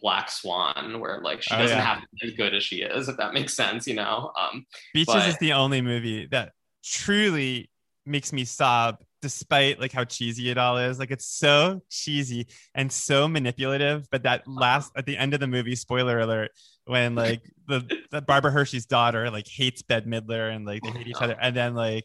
Black 0.00 0.30
Swan, 0.30 0.98
where 0.98 1.20
like 1.20 1.42
she 1.42 1.54
oh, 1.54 1.58
doesn't 1.58 1.76
yeah. 1.76 1.84
have 1.84 2.00
to 2.00 2.08
be 2.20 2.28
as 2.28 2.34
good 2.34 2.54
as 2.54 2.64
she 2.64 2.76
is, 2.76 3.08
if 3.08 3.18
that 3.18 3.34
makes 3.34 3.52
sense, 3.52 3.86
you 3.86 3.94
know. 3.94 4.32
Um, 4.40 4.66
Beaches 4.94 5.14
but... 5.14 5.28
is 5.28 5.38
the 5.38 5.52
only 5.52 5.82
movie 5.82 6.26
that 6.30 6.52
truly 6.82 7.70
makes 8.06 8.32
me 8.32 8.44
sob 8.44 8.96
despite 9.22 9.80
like 9.80 9.92
how 9.92 10.04
cheesy 10.04 10.50
it 10.50 10.58
all 10.58 10.76
is 10.76 10.98
like 10.98 11.10
it's 11.10 11.26
so 11.26 11.80
cheesy 11.90 12.46
and 12.74 12.92
so 12.92 13.26
manipulative 13.26 14.06
but 14.10 14.22
that 14.24 14.46
last 14.46 14.92
at 14.96 15.06
the 15.06 15.16
end 15.16 15.34
of 15.34 15.40
the 15.40 15.46
movie 15.46 15.74
spoiler 15.74 16.18
alert 16.18 16.50
when 16.86 17.14
like 17.16 17.42
the, 17.68 17.84
the 18.10 18.22
Barbara 18.22 18.50
Hershey's 18.50 18.86
daughter 18.86 19.30
like 19.30 19.46
hates 19.46 19.82
Bette 19.82 20.08
Midler 20.08 20.54
and 20.54 20.64
like 20.64 20.82
they 20.82 20.90
hate 20.90 21.08
each 21.08 21.20
other, 21.20 21.36
and 21.40 21.54
then 21.54 21.74
like 21.74 22.04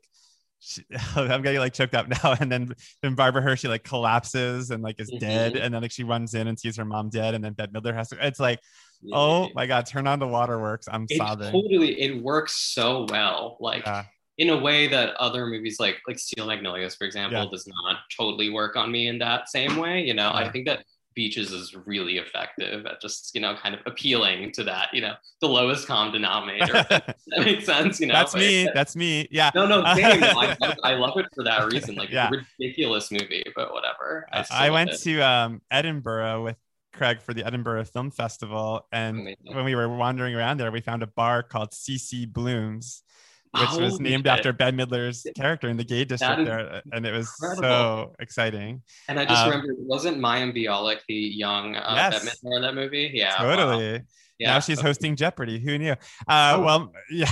she, 0.60 0.84
I'm 1.16 1.42
getting 1.42 1.60
like 1.60 1.74
choked 1.74 1.96
up 1.96 2.08
now, 2.24 2.36
and 2.40 2.52
then 2.52 2.74
then 3.02 3.16
Barbara 3.16 3.42
Hershey 3.42 3.68
like 3.68 3.84
collapses 3.84 4.72
and 4.72 4.84
like 4.84 5.00
is 5.00 5.10
mm-hmm. 5.10 5.20
dead, 5.20 5.56
and 5.56 5.74
then 5.74 5.82
like 5.82 5.92
she 5.92 6.04
runs 6.04 6.34
in 6.34 6.48
and 6.48 6.60
sees 6.60 6.76
her 6.78 6.86
mom 6.86 7.10
dead, 7.10 7.34
and 7.34 7.44
then 7.44 7.54
Bette 7.54 7.72
Midler 7.72 7.94
has 7.94 8.10
to. 8.10 8.26
It's 8.26 8.40
like, 8.40 8.60
yeah. 9.02 9.16
oh 9.16 9.50
my 9.54 9.68
god, 9.68 9.86
turn 9.86 10.08
on 10.08 10.20
the 10.20 10.28
waterworks. 10.28 10.88
I'm 10.92 11.06
it 11.10 11.18
sobbing. 11.18 11.52
Totally, 11.52 12.02
it 12.02 12.22
works 12.22 12.58
so 12.58 13.06
well. 13.10 13.58
Like. 13.60 13.86
Yeah. 13.86 14.06
In 14.38 14.50
a 14.50 14.58
way 14.58 14.88
that 14.88 15.14
other 15.16 15.46
movies 15.46 15.80
like 15.80 15.98
like 16.08 16.18
Steel 16.18 16.48
Magnolias, 16.48 16.96
for 16.96 17.06
example, 17.06 17.44
yeah. 17.44 17.50
does 17.52 17.68
not 17.68 18.00
totally 18.16 18.50
work 18.50 18.76
on 18.76 18.92
me 18.92 19.08
in 19.08 19.20
that 19.20 19.50
same 19.50 19.76
way. 19.76 20.02
You 20.02 20.14
know, 20.14 20.32
I 20.34 20.50
think 20.50 20.66
that 20.68 20.84
beaches 21.14 21.52
is 21.52 21.76
really 21.86 22.18
effective 22.18 22.86
at 22.86 23.02
just 23.02 23.32
you 23.36 23.42
know 23.42 23.56
kind 23.56 23.76
of 23.76 23.82
appealing 23.86 24.52
to 24.52 24.64
that 24.64 24.90
you 24.94 25.02
know 25.02 25.14
the 25.42 25.48
lowest 25.48 25.88
common 25.88 26.14
denominator 26.14 26.74
that 26.90 27.18
makes 27.38 27.66
sense 27.66 28.00
you 28.00 28.08
know 28.08 28.14
that's 28.14 28.34
but, 28.34 28.40
me 28.40 28.68
that's 28.74 28.96
me 28.96 29.28
yeah 29.32 29.52
no 29.54 29.66
no 29.66 29.84
same. 29.94 30.06
I, 30.24 30.34
love, 30.34 30.78
I, 30.84 30.94
love, 30.94 31.18
it 31.18 31.26
for 31.36 31.44
that 31.44 31.72
reason 31.72 31.96
like 31.96 32.10
yeah. 32.10 32.30
ridiculous 32.60 33.12
movie 33.12 33.44
but 33.56 33.74
whatever 33.74 34.26
i, 34.32 34.46
I 34.52 34.70
went 34.70 34.94
to 35.00 35.20
um, 35.22 35.62
edinburgh 35.70 36.44
with 36.44 36.58
craig 36.94 37.22
for 37.22 37.34
the 37.34 37.44
edinburgh 37.46 37.86
film 37.86 38.12
festival 38.12 38.88
and 38.92 39.20
Amazing. 39.20 39.56
when 39.56 39.66
we 39.66 39.76
were 39.76 39.90
wandering 39.90 40.36
around 40.36 40.58
there 40.58 40.72
we 40.72 40.82
found 40.82 41.04
a 41.04 41.08
bar 41.08 41.44
called 41.44 41.72
cc 41.72 42.32
blooms 42.32 43.04
which 43.52 43.70
oh, 43.72 43.80
was 43.82 44.00
named 44.00 44.26
shit. 44.26 44.32
after 44.32 44.54
Bette 44.54 44.76
Midler's 44.76 45.26
character 45.36 45.68
in 45.68 45.76
the 45.76 45.84
gay 45.84 46.06
district 46.06 46.46
there, 46.46 46.82
and 46.94 47.06
it 47.06 47.12
was 47.12 47.30
incredible. 47.42 47.62
so 47.62 48.16
exciting. 48.20 48.82
And 49.10 49.20
I 49.20 49.26
just 49.26 49.44
um, 49.44 49.50
remember, 49.50 49.74
wasn't 49.80 50.20
Mayim 50.20 50.56
Bialik 50.56 51.00
the 51.08 51.16
young 51.16 51.76
uh, 51.76 51.94
yes. 51.96 52.24
Bette 52.24 52.38
Midler 52.38 52.56
in 52.56 52.62
that 52.62 52.76
movie? 52.76 53.12
Yeah, 53.14 53.36
totally. 53.36 53.94
Wow. 53.94 54.00
Yeah. 54.40 54.54
Now 54.54 54.60
she's 54.60 54.82
hosting 54.82 55.16
Jeopardy. 55.16 55.60
Who 55.60 55.78
knew? 55.78 55.92
Uh, 56.28 56.56
oh. 56.56 56.62
Well, 56.62 56.94
yeah, 57.12 57.28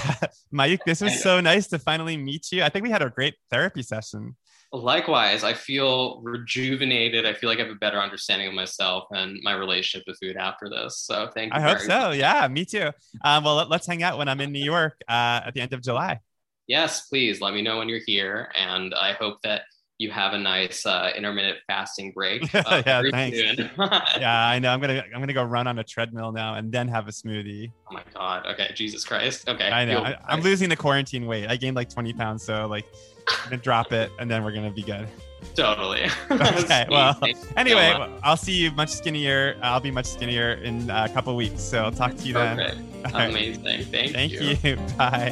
Mayukh, 0.53 0.81
this 0.85 1.01
was 1.01 1.19
so 1.23 1.39
nice 1.39 1.67
to 1.69 1.79
finally 1.79 2.17
meet 2.17 2.51
you. 2.51 2.63
I 2.63 2.69
think 2.69 2.83
we 2.83 2.91
had 2.91 3.01
a 3.01 3.09
great 3.09 3.35
therapy 3.49 3.81
session. 3.81 4.35
Likewise, 4.71 5.43
I 5.43 5.53
feel 5.53 6.21
rejuvenated. 6.21 7.25
I 7.25 7.33
feel 7.33 7.49
like 7.49 7.59
I 7.59 7.63
have 7.63 7.71
a 7.71 7.75
better 7.75 7.99
understanding 7.99 8.47
of 8.47 8.53
myself 8.53 9.05
and 9.11 9.39
my 9.41 9.53
relationship 9.53 10.05
with 10.07 10.17
food 10.21 10.37
after 10.37 10.69
this. 10.69 10.99
So 10.99 11.29
thank 11.33 11.53
you. 11.53 11.59
I 11.59 11.61
hope 11.61 11.79
so. 11.79 12.09
Much. 12.09 12.17
Yeah, 12.17 12.47
me 12.47 12.65
too. 12.65 12.91
Um, 13.23 13.43
well, 13.43 13.55
let, 13.55 13.71
us 13.71 13.87
hang 13.87 14.03
out 14.03 14.19
when 14.19 14.27
I'm 14.27 14.39
in 14.41 14.51
New 14.51 14.63
York 14.63 14.93
uh, 15.07 15.41
at 15.45 15.55
the 15.55 15.61
end 15.61 15.73
of 15.73 15.81
July. 15.81 16.19
Yes, 16.67 17.07
please 17.07 17.41
let 17.41 17.55
me 17.55 17.63
know 17.63 17.79
when 17.79 17.89
you're 17.89 18.01
here. 18.05 18.51
And 18.55 18.93
I 18.93 19.13
hope 19.13 19.41
that 19.41 19.63
you 19.99 20.09
have 20.11 20.33
a 20.33 20.37
nice 20.37 20.85
uh, 20.85 21.11
intermittent 21.15 21.57
fasting 21.67 22.11
break. 22.13 22.43
Uh, 22.69 22.83
yeah, 22.85 23.01
thanks. 23.11 23.37
yeah, 24.19 24.47
I 24.47 24.59
know. 24.59 24.71
I'm 24.71 24.79
gonna 24.79 25.03
I'm 25.13 25.21
gonna 25.21 25.33
go 25.33 25.43
run 25.43 25.65
on 25.65 25.79
a 25.79 25.83
treadmill 25.83 26.31
now 26.31 26.55
and 26.55 26.71
then 26.71 26.87
have 26.87 27.07
a 27.07 27.11
smoothie. 27.11 27.71
Oh 27.89 27.93
my 27.93 28.03
god. 28.13 28.45
Okay, 28.45 28.71
Jesus 28.75 29.03
Christ. 29.03 29.47
Okay. 29.49 29.69
I 29.69 29.85
know. 29.85 29.99
I, 29.99 30.17
am 30.29 30.41
losing 30.41 30.69
the 30.69 30.75
quarantine 30.75 31.25
weight. 31.25 31.47
I 31.47 31.55
gained 31.55 31.75
like 31.75 31.89
20 31.89 32.13
pounds, 32.13 32.43
so 32.43 32.67
like 32.67 32.85
I'm 33.29 33.49
gonna 33.49 33.57
drop 33.61 33.91
it 33.91 34.11
and 34.19 34.29
then 34.29 34.43
we're 34.43 34.51
gonna 34.51 34.71
be 34.71 34.83
good. 34.83 35.07
Totally. 35.55 36.07
Okay. 36.31 36.85
Well, 36.89 37.17
anyway. 37.57 37.93
I'll 38.23 38.37
see 38.37 38.53
you 38.53 38.71
much 38.71 38.89
skinnier. 38.89 39.57
I'll 39.61 39.79
be 39.79 39.91
much 39.91 40.05
skinnier 40.05 40.53
in 40.53 40.89
a 40.89 41.09
couple 41.09 41.35
weeks. 41.35 41.61
So 41.61 41.83
I'll 41.83 41.91
talk 41.91 42.15
to 42.15 42.23
you 42.27 42.33
then. 42.33 42.57
Perfect. 42.57 42.79
Right. 43.13 43.29
Amazing. 43.29 43.85
Thank, 43.85 44.11
Thank 44.11 44.31
you. 44.33 44.57
you. 44.61 44.75
Bye. 44.97 45.29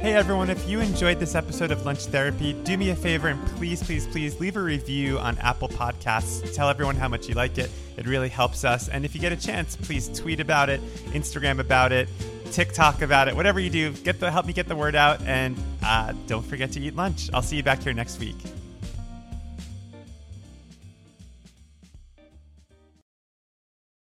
Hey 0.00 0.14
everyone, 0.14 0.48
if 0.48 0.68
you 0.68 0.78
enjoyed 0.78 1.18
this 1.18 1.34
episode 1.34 1.72
of 1.72 1.84
Lunch 1.84 2.04
Therapy, 2.04 2.52
do 2.62 2.78
me 2.78 2.90
a 2.90 2.94
favor 2.94 3.26
and 3.26 3.44
please, 3.56 3.82
please, 3.82 4.06
please 4.06 4.38
leave 4.38 4.56
a 4.56 4.62
review 4.62 5.18
on 5.18 5.36
Apple 5.38 5.68
Podcasts. 5.68 6.54
Tell 6.54 6.68
everyone 6.70 6.94
how 6.94 7.08
much 7.08 7.28
you 7.28 7.34
like 7.34 7.58
it. 7.58 7.68
It 7.96 8.06
really 8.06 8.28
helps 8.28 8.64
us. 8.64 8.88
And 8.88 9.04
if 9.04 9.12
you 9.16 9.20
get 9.20 9.32
a 9.32 9.36
chance, 9.36 9.74
please 9.74 10.08
tweet 10.16 10.38
about 10.38 10.68
it, 10.68 10.80
Instagram 11.06 11.58
about 11.58 11.90
it, 11.90 12.08
TikTok 12.48 13.02
about 13.02 13.28
it, 13.28 13.36
whatever 13.36 13.60
you 13.60 13.70
do, 13.70 13.92
get 13.92 14.20
the 14.20 14.30
help 14.30 14.46
me 14.46 14.52
get 14.52 14.68
the 14.68 14.76
word 14.76 14.94
out. 14.94 15.22
And 15.22 15.58
uh, 15.82 16.12
don't 16.26 16.44
forget 16.44 16.72
to 16.72 16.80
eat 16.80 16.96
lunch. 16.96 17.30
I'll 17.32 17.42
see 17.42 17.56
you 17.56 17.62
back 17.62 17.82
here 17.82 17.92
next 17.92 18.18
week. 18.18 18.36